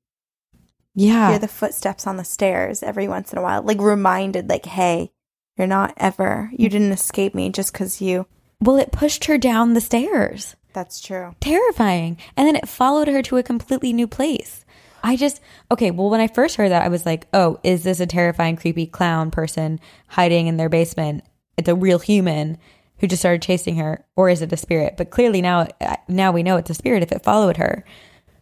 yeah. 0.95 1.31
hear 1.31 1.39
the 1.39 1.49
footsteps 1.49 2.07
on 2.07 2.17
the 2.17 2.25
stairs 2.25 2.83
every 2.83 3.09
once 3.09 3.33
in 3.33 3.39
a 3.39 3.43
while. 3.43 3.63
Like, 3.63 3.81
reminded, 3.81 4.49
like, 4.49 4.67
hey, 4.67 5.13
you're 5.57 5.67
not 5.67 5.95
ever, 5.97 6.51
you 6.55 6.69
didn't 6.69 6.93
escape 6.93 7.35
me 7.35 7.51
just 7.51 7.73
because 7.73 8.01
you. 8.01 8.27
well, 8.61 8.77
it 8.77 8.93
pushed 8.93 9.25
her 9.27 9.39
down 9.39 9.75
the 9.75 9.81
stairs. 9.81 10.57
That's 10.73 11.01
true. 11.01 11.35
terrifying. 11.41 12.19
And 12.37 12.47
then 12.47 12.55
it 12.55 12.69
followed 12.69 13.09
her 13.09 13.23
to 13.23 13.39
a 13.39 13.43
completely 13.43 13.93
new 13.93 14.07
place. 14.07 14.65
I 15.03 15.17
just, 15.17 15.41
okay, 15.71 15.91
well, 15.91 16.11
when 16.11 16.21
I 16.21 16.29
first 16.29 16.57
heard 16.57 16.71
that, 16.71 16.83
I 16.83 16.89
was 16.89 17.07
like, 17.07 17.27
oh, 17.33 17.59
is 17.63 17.83
this 17.85 18.01
a 18.01 18.07
terrifying, 18.07 18.57
creepy 18.57 18.87
clown 18.87 19.31
person 19.31 19.81
hiding 20.09 20.47
in 20.47 20.57
their 20.57 20.69
basement? 20.69 21.25
It's 21.57 21.69
a 21.69 21.75
real 21.75 21.99
human 21.99 22.59
who 23.01 23.07
just 23.07 23.23
started 23.23 23.43
chasing 23.43 23.77
her, 23.77 24.05
or 24.17 24.29
is 24.29 24.43
it 24.43 24.53
a 24.53 24.57
spirit? 24.57 24.97
But 24.97 25.11
clearly 25.11 25.41
now, 25.41 25.69
uh, 25.81 25.97
now 26.09 26.33
we 26.33 26.43
know 26.43 26.57
it's 26.57 26.71
a 26.71 26.75
spirit 26.75 27.03
if 27.03 27.13
it 27.13 27.23
followed 27.23 27.57
her. 27.57 27.85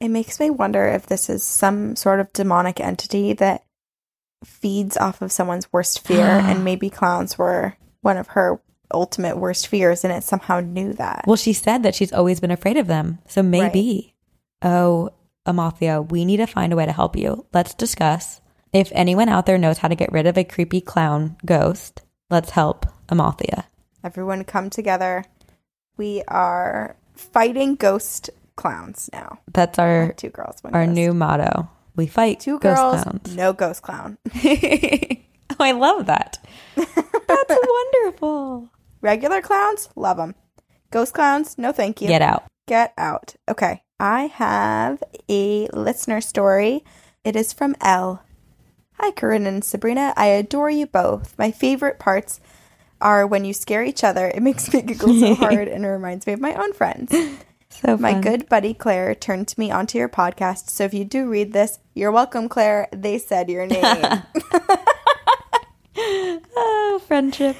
It 0.00 0.08
makes 0.08 0.40
me 0.40 0.50
wonder 0.50 0.86
if 0.86 1.06
this 1.06 1.28
is 1.28 1.42
some 1.42 1.96
sort 1.96 2.20
of 2.20 2.32
demonic 2.32 2.80
entity 2.80 3.32
that 3.34 3.64
feeds 4.44 4.96
off 4.96 5.22
of 5.22 5.32
someone's 5.32 5.72
worst 5.72 6.06
fear, 6.06 6.24
and 6.44 6.64
maybe 6.64 6.90
clowns 6.90 7.38
were 7.38 7.76
one 8.00 8.16
of 8.16 8.28
her 8.28 8.60
ultimate 8.92 9.36
worst 9.36 9.66
fears, 9.68 10.04
and 10.04 10.12
it 10.12 10.22
somehow 10.22 10.60
knew 10.60 10.92
that. 10.94 11.24
Well, 11.26 11.36
she 11.36 11.52
said 11.52 11.82
that 11.82 11.94
she's 11.94 12.12
always 12.12 12.40
been 12.40 12.50
afraid 12.50 12.76
of 12.76 12.86
them. 12.86 13.18
So 13.26 13.42
maybe. 13.42 14.14
Oh, 14.62 15.10
Amalthea, 15.44 16.02
we 16.02 16.24
need 16.24 16.38
to 16.38 16.46
find 16.46 16.72
a 16.72 16.76
way 16.76 16.86
to 16.86 16.92
help 16.92 17.16
you. 17.16 17.46
Let's 17.52 17.74
discuss. 17.74 18.40
If 18.72 18.90
anyone 18.92 19.28
out 19.28 19.46
there 19.46 19.58
knows 19.58 19.78
how 19.78 19.88
to 19.88 19.94
get 19.94 20.12
rid 20.12 20.26
of 20.26 20.36
a 20.36 20.44
creepy 20.44 20.80
clown 20.80 21.36
ghost, 21.44 22.02
let's 22.30 22.50
help 22.50 22.86
Amalthea. 23.08 23.66
Everyone 24.06 24.44
come 24.44 24.70
together. 24.70 25.24
We 25.96 26.22
are 26.28 26.94
fighting 27.16 27.74
ghost 27.74 28.30
clowns 28.54 29.10
now. 29.12 29.40
That's 29.52 29.80
our 29.80 30.12
Two 30.12 30.30
girls, 30.30 30.58
our 30.64 30.84
ghost. 30.86 30.94
new 30.94 31.12
motto. 31.12 31.68
We 31.96 32.06
fight 32.06 32.38
two 32.38 32.60
ghost 32.60 32.76
girls, 32.80 33.02
clowns. 33.02 33.34
no 33.34 33.52
ghost 33.52 33.82
clown. 33.82 34.16
oh, 34.36 35.56
I 35.58 35.72
love 35.72 36.06
that. 36.06 36.38
That's 36.76 36.94
wonderful. 37.68 38.68
Regular 39.00 39.42
clowns, 39.42 39.88
love 39.96 40.18
them. 40.18 40.36
Ghost 40.92 41.12
clowns, 41.12 41.58
no 41.58 41.72
thank 41.72 42.00
you. 42.00 42.06
Get 42.06 42.22
out. 42.22 42.44
Get 42.68 42.94
out. 42.96 43.34
Okay. 43.48 43.82
I 43.98 44.26
have 44.26 45.02
a 45.28 45.66
listener 45.72 46.20
story. 46.20 46.84
It 47.24 47.34
is 47.34 47.52
from 47.52 47.74
Elle. 47.80 48.22
Hi, 49.00 49.10
Corinne 49.10 49.48
and 49.48 49.64
Sabrina. 49.64 50.14
I 50.16 50.26
adore 50.26 50.70
you 50.70 50.86
both. 50.86 51.36
My 51.36 51.50
favorite 51.50 51.98
parts 51.98 52.40
are 53.00 53.26
when 53.26 53.44
you 53.44 53.52
scare 53.52 53.84
each 53.84 54.04
other. 54.04 54.30
It 54.34 54.42
makes 54.42 54.72
me 54.72 54.82
giggle 54.82 55.14
so 55.14 55.34
hard 55.36 55.68
and 55.68 55.84
it 55.84 55.88
reminds 55.88 56.26
me 56.26 56.32
of 56.32 56.40
my 56.40 56.54
own 56.54 56.72
friends. 56.72 57.14
So 57.68 57.98
My 57.98 58.18
good 58.18 58.48
buddy 58.48 58.72
Claire 58.72 59.14
turned 59.14 59.52
me 59.58 59.70
onto 59.70 59.98
your 59.98 60.08
podcast. 60.08 60.70
So 60.70 60.84
if 60.84 60.94
you 60.94 61.04
do 61.04 61.28
read 61.28 61.52
this, 61.52 61.78
you're 61.92 62.10
welcome, 62.10 62.48
Claire. 62.48 62.88
They 62.90 63.18
said 63.18 63.50
your 63.50 63.66
name. 63.66 63.82
oh, 65.96 67.02
friendship. 67.06 67.54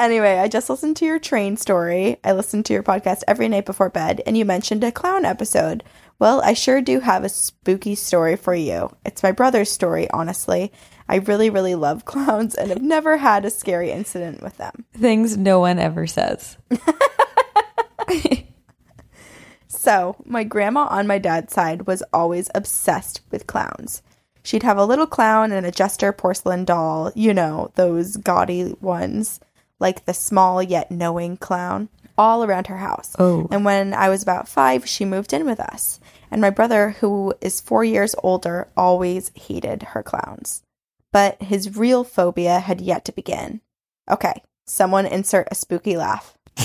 Anyway, 0.00 0.38
I 0.38 0.48
just 0.48 0.68
listened 0.68 0.96
to 0.96 1.04
your 1.04 1.20
train 1.20 1.56
story. 1.56 2.18
I 2.24 2.32
listen 2.32 2.64
to 2.64 2.72
your 2.72 2.82
podcast 2.82 3.22
every 3.28 3.48
night 3.48 3.64
before 3.64 3.90
bed, 3.90 4.20
and 4.26 4.36
you 4.36 4.44
mentioned 4.44 4.82
a 4.82 4.90
clown 4.90 5.24
episode. 5.24 5.84
Well, 6.18 6.42
I 6.42 6.54
sure 6.54 6.80
do 6.80 6.98
have 6.98 7.22
a 7.22 7.28
spooky 7.28 7.94
story 7.94 8.34
for 8.34 8.54
you. 8.54 8.90
It's 9.04 9.22
my 9.22 9.30
brother's 9.30 9.70
story, 9.70 10.10
honestly. 10.10 10.72
I 11.08 11.16
really, 11.16 11.50
really 11.50 11.74
love 11.74 12.04
clowns 12.04 12.54
and 12.54 12.70
have 12.70 12.82
never 12.82 13.16
had 13.16 13.44
a 13.44 13.50
scary 13.50 13.90
incident 13.90 14.42
with 14.42 14.56
them. 14.56 14.84
Things 14.94 15.36
no 15.36 15.60
one 15.60 15.78
ever 15.78 16.06
says. 16.06 16.56
So, 19.84 20.16
my 20.24 20.44
grandma 20.44 20.86
on 20.88 21.06
my 21.06 21.18
dad's 21.18 21.52
side 21.52 21.86
was 21.86 22.02
always 22.10 22.48
obsessed 22.54 23.20
with 23.30 23.46
clowns. 23.46 24.02
She'd 24.42 24.62
have 24.62 24.78
a 24.78 24.86
little 24.86 25.06
clown 25.06 25.52
and 25.52 25.66
a 25.66 25.70
jester 25.70 26.10
porcelain 26.10 26.64
doll, 26.64 27.12
you 27.14 27.34
know, 27.34 27.70
those 27.74 28.16
gaudy 28.16 28.74
ones, 28.80 29.40
like 29.78 30.06
the 30.06 30.14
small 30.14 30.62
yet 30.62 30.90
knowing 30.90 31.36
clown, 31.36 31.90
all 32.16 32.42
around 32.42 32.68
her 32.68 32.78
house. 32.78 33.14
Oh. 33.18 33.46
And 33.50 33.66
when 33.66 33.92
I 33.92 34.08
was 34.08 34.22
about 34.22 34.48
five, 34.48 34.88
she 34.88 35.04
moved 35.04 35.34
in 35.34 35.44
with 35.44 35.60
us. 35.60 36.00
And 36.30 36.40
my 36.40 36.48
brother, 36.48 36.96
who 37.00 37.34
is 37.42 37.60
four 37.60 37.84
years 37.84 38.14
older, 38.22 38.68
always 38.78 39.32
hated 39.34 39.82
her 39.82 40.02
clowns. 40.02 40.62
But 41.14 41.40
his 41.40 41.76
real 41.76 42.02
phobia 42.02 42.58
had 42.58 42.80
yet 42.80 43.04
to 43.04 43.12
begin. 43.12 43.60
Okay, 44.10 44.42
someone 44.66 45.06
insert 45.06 45.46
a 45.48 45.54
spooky 45.54 45.96
laugh. 45.96 46.36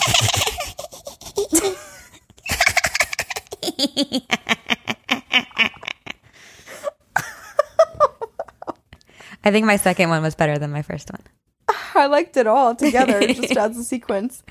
I 9.44 9.52
think 9.52 9.68
my 9.68 9.76
second 9.76 10.10
one 10.10 10.24
was 10.24 10.34
better 10.34 10.58
than 10.58 10.72
my 10.72 10.82
first 10.82 11.12
one. 11.12 11.22
I 11.94 12.08
liked 12.08 12.36
it 12.36 12.48
all 12.48 12.74
together, 12.74 13.22
just 13.28 13.52
as 13.56 13.78
a 13.78 13.84
sequence. 13.84 14.42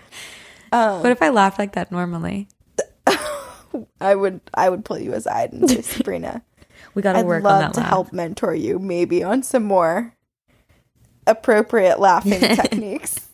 Um, 0.71 1.03
what 1.03 1.11
if 1.11 1.21
I 1.21 1.31
laughed 1.31 1.59
like 1.59 1.73
that 1.73 1.91
normally? 1.91 2.47
I 4.01 4.15
would 4.15 4.43
I 4.55 4.71
would 4.71 4.85
pull 4.85 5.01
you 5.01 5.13
aside 5.15 5.53
and 5.53 5.69
say, 5.69 5.83
Sabrina, 5.83 6.45
We 6.95 7.03
got 7.03 7.15
to 7.15 7.23
work 7.23 7.43
on 7.43 7.43
that. 7.43 7.51
I'd 7.51 7.63
love 7.65 7.73
to 7.75 7.81
laugh. 7.81 7.89
help 7.89 8.13
mentor 8.13 8.55
you 8.55 8.79
maybe 8.79 9.23
on 9.23 9.43
some 9.43 9.65
more 9.65 10.15
appropriate 11.27 12.01
laughing 12.01 12.41
techniques. 12.41 13.29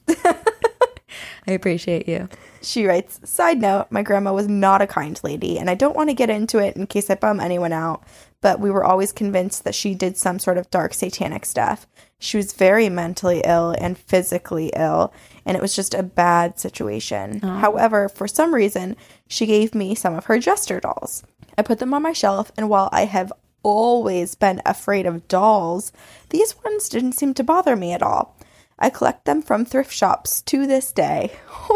I 1.46 1.52
appreciate 1.52 2.08
you. 2.08 2.28
She 2.62 2.86
writes, 2.86 3.20
side 3.24 3.60
note, 3.60 3.88
my 3.90 4.02
grandma 4.02 4.32
was 4.32 4.48
not 4.48 4.80
a 4.80 4.86
kind 4.86 5.20
lady, 5.22 5.58
and 5.58 5.68
I 5.68 5.74
don't 5.74 5.94
want 5.94 6.08
to 6.08 6.14
get 6.14 6.30
into 6.30 6.58
it 6.58 6.76
in 6.76 6.86
case 6.86 7.10
I 7.10 7.16
bum 7.16 7.38
anyone 7.38 7.72
out, 7.72 8.02
but 8.40 8.60
we 8.60 8.70
were 8.70 8.84
always 8.84 9.12
convinced 9.12 9.64
that 9.64 9.74
she 9.74 9.94
did 9.94 10.16
some 10.16 10.38
sort 10.38 10.56
of 10.56 10.70
dark 10.70 10.94
satanic 10.94 11.44
stuff. 11.44 11.86
She 12.18 12.38
was 12.38 12.54
very 12.54 12.88
mentally 12.88 13.42
ill 13.44 13.74
and 13.78 13.98
physically 13.98 14.72
ill, 14.74 15.12
and 15.44 15.54
it 15.56 15.60
was 15.60 15.76
just 15.76 15.92
a 15.92 16.02
bad 16.02 16.58
situation. 16.58 17.40
However, 17.40 18.08
for 18.08 18.26
some 18.26 18.54
reason, 18.54 18.96
she 19.28 19.44
gave 19.44 19.74
me 19.74 19.94
some 19.94 20.14
of 20.14 20.24
her 20.24 20.38
jester 20.38 20.80
dolls. 20.80 21.22
I 21.56 21.62
put 21.62 21.78
them 21.78 21.94
on 21.94 22.02
my 22.02 22.12
shelf, 22.12 22.51
and 22.56 22.68
while 22.68 22.89
I 22.93 23.05
have 23.05 23.32
always 23.62 24.35
been 24.35 24.60
afraid 24.66 25.06
of 25.06 25.26
dolls, 25.28 25.93
these 26.31 26.55
ones 26.64 26.89
didn't 26.89 27.12
seem 27.12 27.35
to 27.35 27.44
bother 27.44 27.76
me 27.76 27.93
at 27.93 28.02
all. 28.02 28.36
I 28.78 28.90
collect 28.90 29.24
them 29.24 29.40
from 29.40 29.64
thrift 29.64 29.93
shops 29.93 30.43
to 30.43 30.66
this 30.66 30.90
day. 30.93 31.31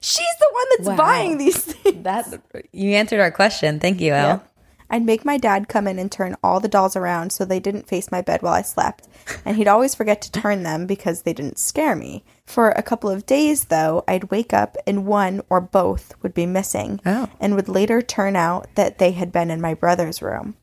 She's 0.00 0.36
the 0.38 0.50
one 0.52 0.64
that's 0.76 0.88
Wow. 0.90 0.96
buying 0.96 1.38
these 1.38 1.56
things. 1.58 2.02
That 2.02 2.40
you 2.72 2.90
answered 2.94 3.20
our 3.20 3.30
question. 3.30 3.78
Thank 3.80 4.00
you, 4.00 4.12
Elle. 4.14 4.42
I'd 4.90 5.04
make 5.06 5.24
my 5.24 5.38
dad 5.38 5.68
come 5.68 5.86
in 5.86 5.98
and 5.98 6.10
turn 6.10 6.36
all 6.42 6.58
the 6.60 6.68
dolls 6.68 6.96
around 6.96 7.32
so 7.32 7.44
they 7.44 7.60
didn't 7.60 7.86
face 7.86 8.10
my 8.10 8.20
bed 8.22 8.42
while 8.42 8.54
I 8.54 8.62
slept, 8.62 9.06
and 9.44 9.56
he'd 9.56 9.68
always 9.68 9.94
forget 9.94 10.20
to 10.22 10.32
turn 10.32 10.64
them 10.64 10.86
because 10.86 11.22
they 11.22 11.32
didn't 11.32 11.58
scare 11.60 11.94
me. 11.94 12.24
For 12.44 12.70
a 12.70 12.82
couple 12.82 13.08
of 13.08 13.24
days, 13.26 13.66
though, 13.66 14.02
I'd 14.08 14.30
wake 14.32 14.52
up 14.52 14.76
and 14.86 15.06
one 15.06 15.42
or 15.48 15.60
both 15.60 16.12
would 16.22 16.34
be 16.34 16.46
missing, 16.46 17.00
Oh. 17.06 17.28
and 17.38 17.54
would 17.54 17.68
later 17.68 18.02
turn 18.02 18.34
out 18.34 18.66
that 18.74 18.98
they 18.98 19.12
had 19.12 19.30
been 19.30 19.50
in 19.50 19.60
my 19.60 19.74
brother's 19.74 20.20
room. 20.20 20.56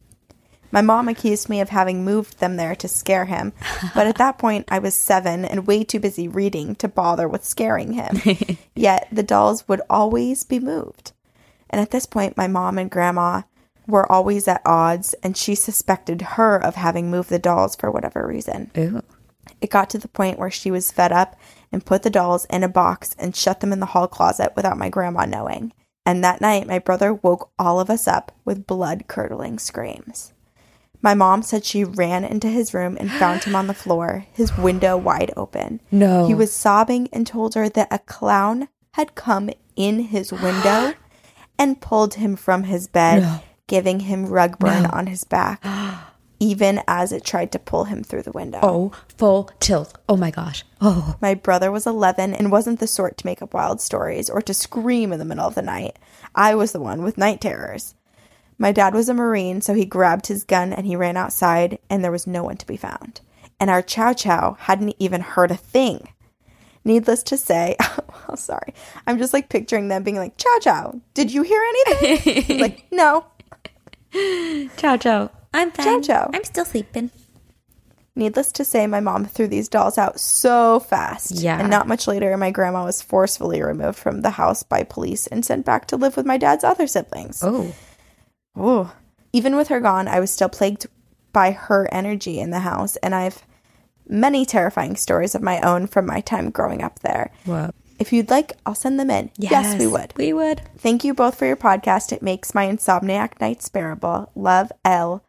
My 0.70 0.82
mom 0.82 1.08
accused 1.08 1.48
me 1.48 1.62
of 1.62 1.70
having 1.70 2.04
moved 2.04 2.40
them 2.42 2.58
there 2.58 2.76
to 2.76 2.90
scare 2.90 3.24
him, 3.24 3.54
but 3.96 4.06
at 4.06 4.18
that 4.18 4.38
point 4.38 4.66
I 4.70 4.80
was 4.80 4.94
seven 4.96 5.46
and 5.46 5.66
way 5.66 5.86
too 5.86 6.02
busy 6.02 6.28
reading 6.28 6.76
to 6.76 6.90
bother 6.90 7.26
with 7.30 7.46
scaring 7.46 7.94
him. 7.94 8.20
Yet 8.76 9.08
the 9.10 9.24
dolls 9.24 9.66
would 9.70 9.80
always 9.90 10.44
be 10.44 10.60
moved. 10.60 11.14
And 11.70 11.80
at 11.80 11.92
this 11.92 12.06
point, 12.06 12.36
my 12.36 12.48
mom 12.48 12.78
and 12.78 12.92
grandma 12.92 13.44
were 13.88 14.12
always 14.12 14.48
at 14.48 14.62
odds, 14.66 15.16
and 15.24 15.36
she 15.36 15.56
suspected 15.56 16.22
her 16.22 16.58
of 16.64 16.76
having 16.76 17.10
moved 17.10 17.30
the 17.30 17.40
dolls 17.40 17.76
for 17.76 17.90
whatever 17.90 18.28
reason. 18.28 18.72
Ooh. 18.78 19.02
It 19.62 19.70
got 19.70 19.90
to 19.92 19.98
the 19.98 20.08
point 20.08 20.38
where 20.38 20.52
she 20.52 20.70
was 20.70 20.92
fed 20.92 21.12
up 21.12 21.36
and 21.72 21.86
put 21.86 22.04
the 22.04 22.10
dolls 22.10 22.46
in 22.46 22.64
a 22.64 22.70
box 22.70 23.16
and 23.18 23.36
shut 23.36 23.60
them 23.60 23.74
in 23.74 23.80
the 23.80 23.88
hall 23.88 24.08
closet 24.08 24.54
without 24.56 24.78
my 24.78 24.90
grandma 24.90 25.26
knowing. 25.26 25.74
And 26.06 26.24
that 26.24 26.42
night, 26.42 26.68
my 26.68 26.80
brother 26.80 27.14
woke 27.14 27.50
all 27.58 27.80
of 27.80 27.90
us 27.90 28.08
up 28.08 28.32
with 28.46 28.68
blood 28.68 29.06
curdling 29.08 29.60
screams. 29.60 30.34
My 31.02 31.14
mom 31.14 31.44
said 31.44 31.64
she 31.64 31.84
ran 31.84 32.24
into 32.24 32.48
his 32.48 32.74
room 32.74 32.98
and 33.00 33.12
found 33.12 33.44
him 33.44 33.56
on 33.56 33.68
the 33.68 33.74
floor, 33.74 34.26
his 34.34 34.58
window 34.58 34.98
wide 34.98 35.32
open. 35.38 35.80
No. 35.92 36.26
He 36.26 36.34
was 36.34 36.52
sobbing 36.52 37.08
and 37.14 37.28
told 37.28 37.54
her 37.56 37.70
that 37.70 37.88
a 37.92 38.00
clown 38.00 38.68
had 38.94 39.16
come 39.16 39.50
in 39.76 40.00
his 40.00 40.32
window 40.32 40.94
and 41.60 41.82
pulled 41.82 42.16
him 42.16 42.36
from 42.36 42.64
his 42.64 42.88
bed, 42.88 43.42
giving 43.68 44.02
him 44.02 44.26
rug 44.26 44.58
burn 44.60 44.86
on 44.86 45.08
his 45.08 45.24
back, 45.24 45.64
even 46.40 46.82
as 46.88 47.12
it 47.12 47.24
tried 47.24 47.52
to 47.52 47.60
pull 47.60 47.86
him 47.86 48.04
through 48.04 48.24
the 48.24 48.32
window. 48.32 48.60
Oh, 48.62 48.92
full 49.18 49.50
tilt. 49.60 49.98
Oh 50.08 50.18
my 50.18 50.32
gosh. 50.32 50.64
Oh. 50.82 51.16
My 51.22 51.34
brother 51.34 51.72
was 51.72 51.86
11 51.86 52.34
and 52.34 52.52
wasn't 52.52 52.80
the 52.80 52.88
sort 52.88 53.18
to 53.18 53.26
make 53.26 53.42
up 53.42 53.54
wild 53.54 53.82
stories 53.82 54.30
or 54.30 54.42
to 54.42 54.54
scream 54.54 55.12
in 55.12 55.20
the 55.20 55.26
middle 55.26 55.46
of 55.48 55.56
the 55.56 55.62
night. 55.62 55.98
I 56.36 56.56
was 56.56 56.72
the 56.72 56.80
one 56.80 57.04
with 57.04 57.18
night 57.18 57.42
terrors. 57.42 57.96
My 58.60 58.72
dad 58.72 58.94
was 58.94 59.08
a 59.08 59.14
Marine, 59.14 59.62
so 59.62 59.74
he 59.74 59.86
grabbed 59.86 60.28
his 60.28 60.44
gun 60.44 60.74
and 60.74 60.86
he 60.88 60.96
ran 60.96 61.16
outside, 61.18 61.78
and 61.90 62.04
there 62.04 62.12
was 62.12 62.26
no 62.26 62.44
one 62.44 62.58
to 62.58 62.66
be 62.66 62.78
found. 62.78 63.22
And 63.60 63.70
our 63.70 63.82
chow 63.82 64.14
chow 64.14 64.56
hadn't 64.60 64.96
even 65.00 65.22
heard 65.22 65.52
a 65.52 65.58
thing. 65.58 66.10
Needless 66.84 67.22
to 67.24 67.38
say, 67.38 67.76
oh, 68.30 68.36
sorry. 68.36 68.74
I'm 69.06 69.18
just 69.18 69.34
like 69.34 69.50
picturing 69.50 69.90
them 69.90 70.04
being 70.04 70.18
like, 70.18 70.38
Chow 70.38 70.58
chow, 70.62 71.02
did 71.14 71.32
you 71.34 71.44
hear 71.44 71.62
anything? 71.62 72.60
Like, 72.62 72.86
no. 72.92 73.26
Ciao, 74.78 74.98
ciao. 74.98 75.32
I'm 75.54 75.72
Chow 75.72 76.00
chow. 76.02 76.30
I'm 76.34 76.44
still 76.44 76.66
sleeping. 76.66 77.10
Needless 78.16 78.52
to 78.54 78.66
say, 78.66 78.88
my 78.88 79.00
mom 79.00 79.26
threw 79.26 79.48
these 79.48 79.70
dolls 79.70 79.98
out 79.98 80.20
so 80.20 80.80
fast. 80.80 81.32
Yeah. 81.32 81.60
And 81.60 81.70
not 81.70 81.88
much 81.88 82.08
later, 82.08 82.36
my 82.36 82.50
grandma 82.50 82.84
was 82.84 83.02
forcefully 83.02 83.62
removed 83.62 83.98
from 83.98 84.22
the 84.22 84.32
house 84.32 84.64
by 84.64 84.84
police 84.84 85.28
and 85.28 85.46
sent 85.46 85.66
back 85.66 85.86
to 85.88 85.98
live 85.98 86.18
with 86.18 86.26
my 86.26 86.38
dad's 86.38 86.64
other 86.64 86.88
siblings. 86.88 87.44
Oh. 87.44 87.74
Ooh. 88.58 88.90
Even 89.34 89.56
with 89.56 89.68
her 89.68 89.80
gone, 89.80 90.08
I 90.08 90.20
was 90.20 90.32
still 90.32 90.50
plagued 90.50 90.88
by 91.32 91.52
her 91.52 91.88
energy 91.92 92.40
in 92.40 92.50
the 92.50 92.62
house, 92.62 92.96
and 92.98 93.14
I've 93.14 93.46
many 94.08 94.46
terrifying 94.46 94.96
stories 94.96 95.36
of 95.36 95.44
my 95.44 95.62
own 95.62 95.86
from 95.86 96.08
my 96.08 96.22
time 96.22 96.50
growing 96.50 96.82
up 96.82 97.00
there. 97.00 97.32
Whoa. 97.46 97.72
If 98.00 98.14
you'd 98.14 98.30
like, 98.30 98.54
I'll 98.66 98.76
send 98.76 99.00
them 99.00 99.10
in. 99.10 99.32
Yes, 99.38 99.78
we 99.80 99.88
would. 99.88 100.14
We 100.18 100.34
would. 100.34 100.62
Thank 100.78 101.04
you 101.04 101.14
both 101.14 101.36
for 101.38 101.46
your 101.46 101.56
podcast. 101.56 102.12
It 102.12 102.22
makes 102.22 102.54
my 102.54 102.68
insomniac 102.68 103.40
nights 103.42 103.70
bearable. 103.70 104.32
Love, 104.36 104.72
Elle. 104.86 105.24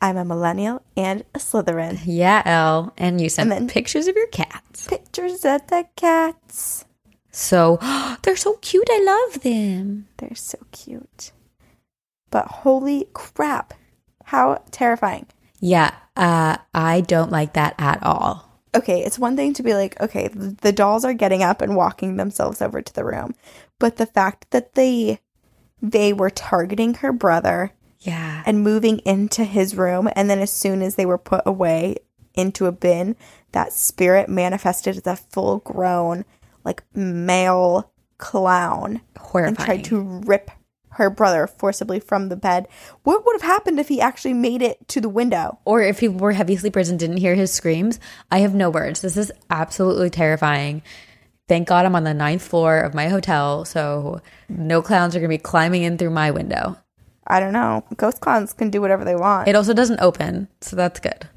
I'm 0.00 0.16
a 0.16 0.24
millennial 0.24 0.82
and 0.96 1.24
a 1.34 1.38
Slytherin. 1.38 2.00
Yeah, 2.04 2.42
Elle. 2.44 2.92
And 2.96 3.20
you 3.20 3.28
sent 3.28 3.52
And 3.52 3.68
pictures 3.68 4.06
of 4.08 4.16
your 4.16 4.26
cats. 4.28 4.86
Pictures 4.86 5.44
of 5.44 5.66
the 5.68 5.86
cats. 5.96 6.84
So 7.30 7.78
they're 8.22 8.36
so 8.36 8.54
cute. 8.60 8.88
I 8.90 9.02
love 9.30 9.42
them. 9.42 10.08
They're 10.18 10.34
so 10.34 10.58
cute. 10.70 11.32
But 12.30 12.46
holy 12.46 13.08
crap. 13.12 13.74
How 14.26 14.62
terrifying. 14.70 15.26
Yeah. 15.60 15.94
Uh, 16.16 16.56
I 16.74 17.00
don't 17.00 17.30
like 17.30 17.54
that 17.54 17.74
at 17.78 18.02
all. 18.02 18.51
Okay, 18.74 19.02
it's 19.04 19.18
one 19.18 19.36
thing 19.36 19.52
to 19.54 19.62
be 19.62 19.74
like, 19.74 20.00
okay, 20.00 20.28
the 20.28 20.72
dolls 20.72 21.04
are 21.04 21.12
getting 21.12 21.42
up 21.42 21.60
and 21.60 21.76
walking 21.76 22.16
themselves 22.16 22.62
over 22.62 22.80
to 22.80 22.94
the 22.94 23.04
room. 23.04 23.34
But 23.78 23.96
the 23.96 24.06
fact 24.06 24.50
that 24.50 24.74
they 24.74 25.20
they 25.82 26.12
were 26.12 26.30
targeting 26.30 26.94
her 26.94 27.12
brother 27.12 27.72
Yeah. 27.98 28.42
and 28.46 28.62
moving 28.62 28.98
into 29.00 29.44
his 29.44 29.74
room. 29.76 30.08
And 30.14 30.30
then 30.30 30.38
as 30.38 30.52
soon 30.52 30.80
as 30.80 30.94
they 30.94 31.04
were 31.04 31.18
put 31.18 31.42
away 31.44 31.96
into 32.34 32.66
a 32.66 32.72
bin, 32.72 33.16
that 33.50 33.72
spirit 33.72 34.28
manifested 34.28 34.96
as 34.96 35.06
a 35.06 35.16
full 35.16 35.58
grown, 35.58 36.24
like 36.64 36.84
male 36.94 37.90
clown 38.18 39.00
Horrifying. 39.18 39.48
and 39.48 39.58
tried 39.58 39.84
to 39.86 40.00
rip 40.24 40.50
her 40.92 41.10
brother 41.10 41.46
forcibly 41.46 42.00
from 42.00 42.28
the 42.28 42.36
bed. 42.36 42.68
What 43.02 43.24
would 43.24 43.34
have 43.40 43.50
happened 43.50 43.78
if 43.80 43.88
he 43.88 44.00
actually 44.00 44.34
made 44.34 44.62
it 44.62 44.86
to 44.88 45.00
the 45.00 45.08
window? 45.08 45.58
or 45.64 45.82
if 45.82 46.00
people 46.00 46.18
were 46.18 46.32
heavy 46.32 46.56
sleepers 46.56 46.88
and 46.88 46.98
didn't 46.98 47.16
hear 47.18 47.34
his 47.34 47.52
screams, 47.52 47.98
I 48.30 48.38
have 48.38 48.54
no 48.54 48.70
words. 48.70 49.00
This 49.00 49.16
is 49.16 49.32
absolutely 49.50 50.10
terrifying. 50.10 50.82
Thank 51.48 51.68
God 51.68 51.84
I'm 51.86 51.96
on 51.96 52.04
the 52.04 52.14
ninth 52.14 52.42
floor 52.42 52.80
of 52.80 52.94
my 52.94 53.08
hotel, 53.08 53.64
so 53.64 54.20
no 54.48 54.80
clowns 54.82 55.14
are 55.14 55.18
gonna 55.20 55.28
be 55.28 55.38
climbing 55.38 55.82
in 55.82 55.98
through 55.98 56.10
my 56.10 56.30
window. 56.30 56.78
I 57.26 57.40
don't 57.40 57.52
know. 57.52 57.84
Ghost 57.96 58.20
clowns 58.20 58.52
can 58.52 58.70
do 58.70 58.80
whatever 58.80 59.04
they 59.04 59.14
want. 59.14 59.48
It 59.48 59.54
also 59.54 59.72
doesn't 59.74 60.00
open, 60.00 60.48
so 60.60 60.76
that's 60.76 61.00
good. 61.00 61.28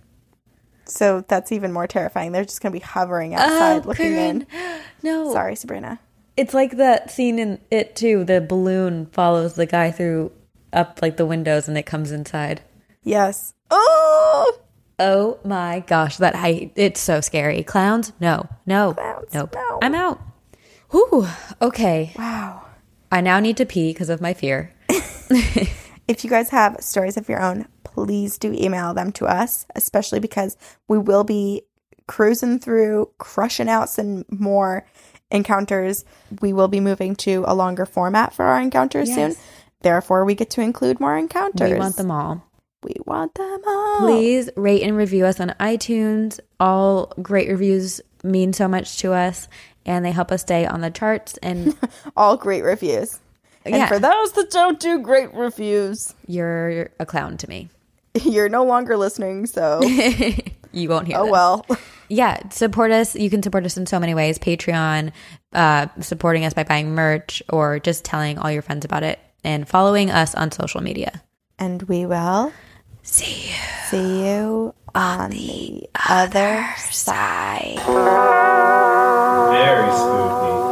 so 0.85 1.23
that's 1.27 1.51
even 1.51 1.71
more 1.73 1.87
terrifying. 1.87 2.31
They're 2.31 2.43
just 2.45 2.61
going 2.61 2.71
to 2.73 2.79
be 2.79 2.83
hovering 2.83 3.33
oh, 3.35 3.37
outside 3.37 3.85
looking 3.85 4.13
in. 4.13 4.47
No, 5.03 5.31
Sorry, 5.33 5.55
Sabrina. 5.55 5.99
It's 6.37 6.53
like 6.53 6.77
that 6.77 7.11
scene 7.11 7.39
in 7.39 7.59
it 7.71 7.95
too. 7.95 8.23
The 8.23 8.41
balloon 8.41 9.07
follows 9.07 9.55
the 9.55 9.65
guy 9.65 9.91
through 9.91 10.31
up 10.73 10.99
like 11.01 11.17
the 11.17 11.25
windows, 11.25 11.67
and 11.67 11.77
it 11.77 11.85
comes 11.85 12.11
inside. 12.11 12.61
Yes. 13.03 13.53
Oh! 13.71 14.59
Oh 14.99 15.39
my 15.43 15.81
gosh, 15.87 16.17
that 16.17 16.35
height! 16.35 16.71
It's 16.75 16.99
so 16.99 17.21
scary. 17.21 17.63
Clowns? 17.63 18.11
No, 18.19 18.47
no, 18.65 18.93
Clowns, 18.93 19.33
nope. 19.33 19.53
no. 19.55 19.79
I'm 19.81 19.95
out. 19.95 20.21
Whew. 20.91 21.27
Okay, 21.61 22.13
Wow. 22.17 22.61
I 23.11 23.21
now 23.21 23.39
need 23.39 23.57
to 23.57 23.65
pee 23.65 23.91
because 23.93 24.09
of 24.09 24.21
my 24.21 24.33
fear. 24.33 24.71
If 26.07 26.23
you 26.23 26.29
guys 26.29 26.49
have 26.49 26.77
stories 26.81 27.17
of 27.17 27.27
your 27.29 27.41
own, 27.41 27.67
please 27.83 28.37
do 28.37 28.53
email 28.53 28.93
them 28.93 29.11
to 29.13 29.25
us, 29.25 29.65
especially 29.75 30.19
because 30.19 30.55
we 30.87 30.99
will 30.99 31.23
be 31.23 31.63
cruising 32.07 32.59
through, 32.59 33.09
crushing 33.17 33.67
out 33.67 33.89
some 33.89 34.23
more 34.29 34.85
encounters. 35.35 36.05
We 36.41 36.53
will 36.53 36.67
be 36.67 36.79
moving 36.79 37.15
to 37.17 37.43
a 37.47 37.53
longer 37.55 37.85
format 37.85 38.33
for 38.33 38.45
our 38.45 38.59
encounters 38.61 39.13
soon. 39.13 39.35
Therefore, 39.81 40.25
we 40.25 40.33
get 40.35 40.49
to 40.51 40.61
include 40.61 40.99
more 40.99 41.17
encounters. 41.17 41.71
We 41.71 41.77
want 41.77 41.95
them 41.97 42.09
all. 42.11 42.43
We 42.83 42.95
want 43.05 43.33
them 43.35 43.61
all. 43.67 43.99
Please 43.99 44.49
rate 44.55 44.83
and 44.83 44.95
review 44.97 45.25
us 45.25 45.39
on 45.39 45.49
iTunes. 45.59 46.39
All 46.59 47.13
great 47.21 47.49
reviews 47.49 48.01
mean 48.23 48.53
so 48.53 48.67
much 48.67 48.97
to 48.99 49.13
us, 49.13 49.47
and 49.85 50.03
they 50.05 50.11
help 50.11 50.31
us 50.31 50.41
stay 50.41 50.65
on 50.65 50.81
the 50.81 50.89
charts. 50.91 51.37
And 51.43 51.75
All 52.17 52.37
great 52.37 52.63
reviews. 52.63 53.19
And 53.65 53.75
Yeah. 53.75 53.87
for 53.87 53.97
those 53.99 54.31
that 54.33 54.51
don't 54.51 54.79
do 54.79 54.99
great 54.99 55.33
reviews, 55.33 56.13
you're 56.27 56.89
a 56.99 57.05
clown 57.05 57.37
to 57.37 57.49
me. 57.49 57.69
you're 58.23 58.49
no 58.49 58.63
longer 58.63 58.95
listening, 58.97 59.45
so 59.47 59.81
You 60.75 60.89
won't 60.89 61.07
hear. 61.07 61.17
oh 61.17 61.23
this. 61.23 61.31
well. 61.31 61.65
yeah 62.09 62.37
support 62.49 62.91
us 62.91 63.15
you 63.15 63.29
can 63.31 63.41
support 63.41 63.65
us 63.65 63.77
in 63.77 63.87
so 63.87 63.99
many 63.99 64.13
ways 64.13 64.37
patreon 64.37 65.11
uh, 65.53 65.87
supporting 66.01 66.45
us 66.45 66.53
by 66.53 66.63
buying 66.63 66.93
merch 66.93 67.41
or 67.49 67.79
just 67.79 68.05
telling 68.05 68.37
all 68.37 68.51
your 68.51 68.61
friends 68.61 68.85
about 68.85 69.01
it 69.01 69.17
and 69.43 69.67
following 69.67 70.11
us 70.11 70.35
on 70.35 70.51
social 70.51 70.81
media 70.81 71.23
And 71.57 71.81
we 71.83 72.05
will 72.05 72.53
see 73.01 73.49
you 73.49 73.55
see 73.89 74.27
you 74.27 74.75
on 74.93 75.29
the 75.31 75.89
other 76.09 76.65
side. 76.77 77.79
Very 79.51 79.91
spooky. 79.91 80.64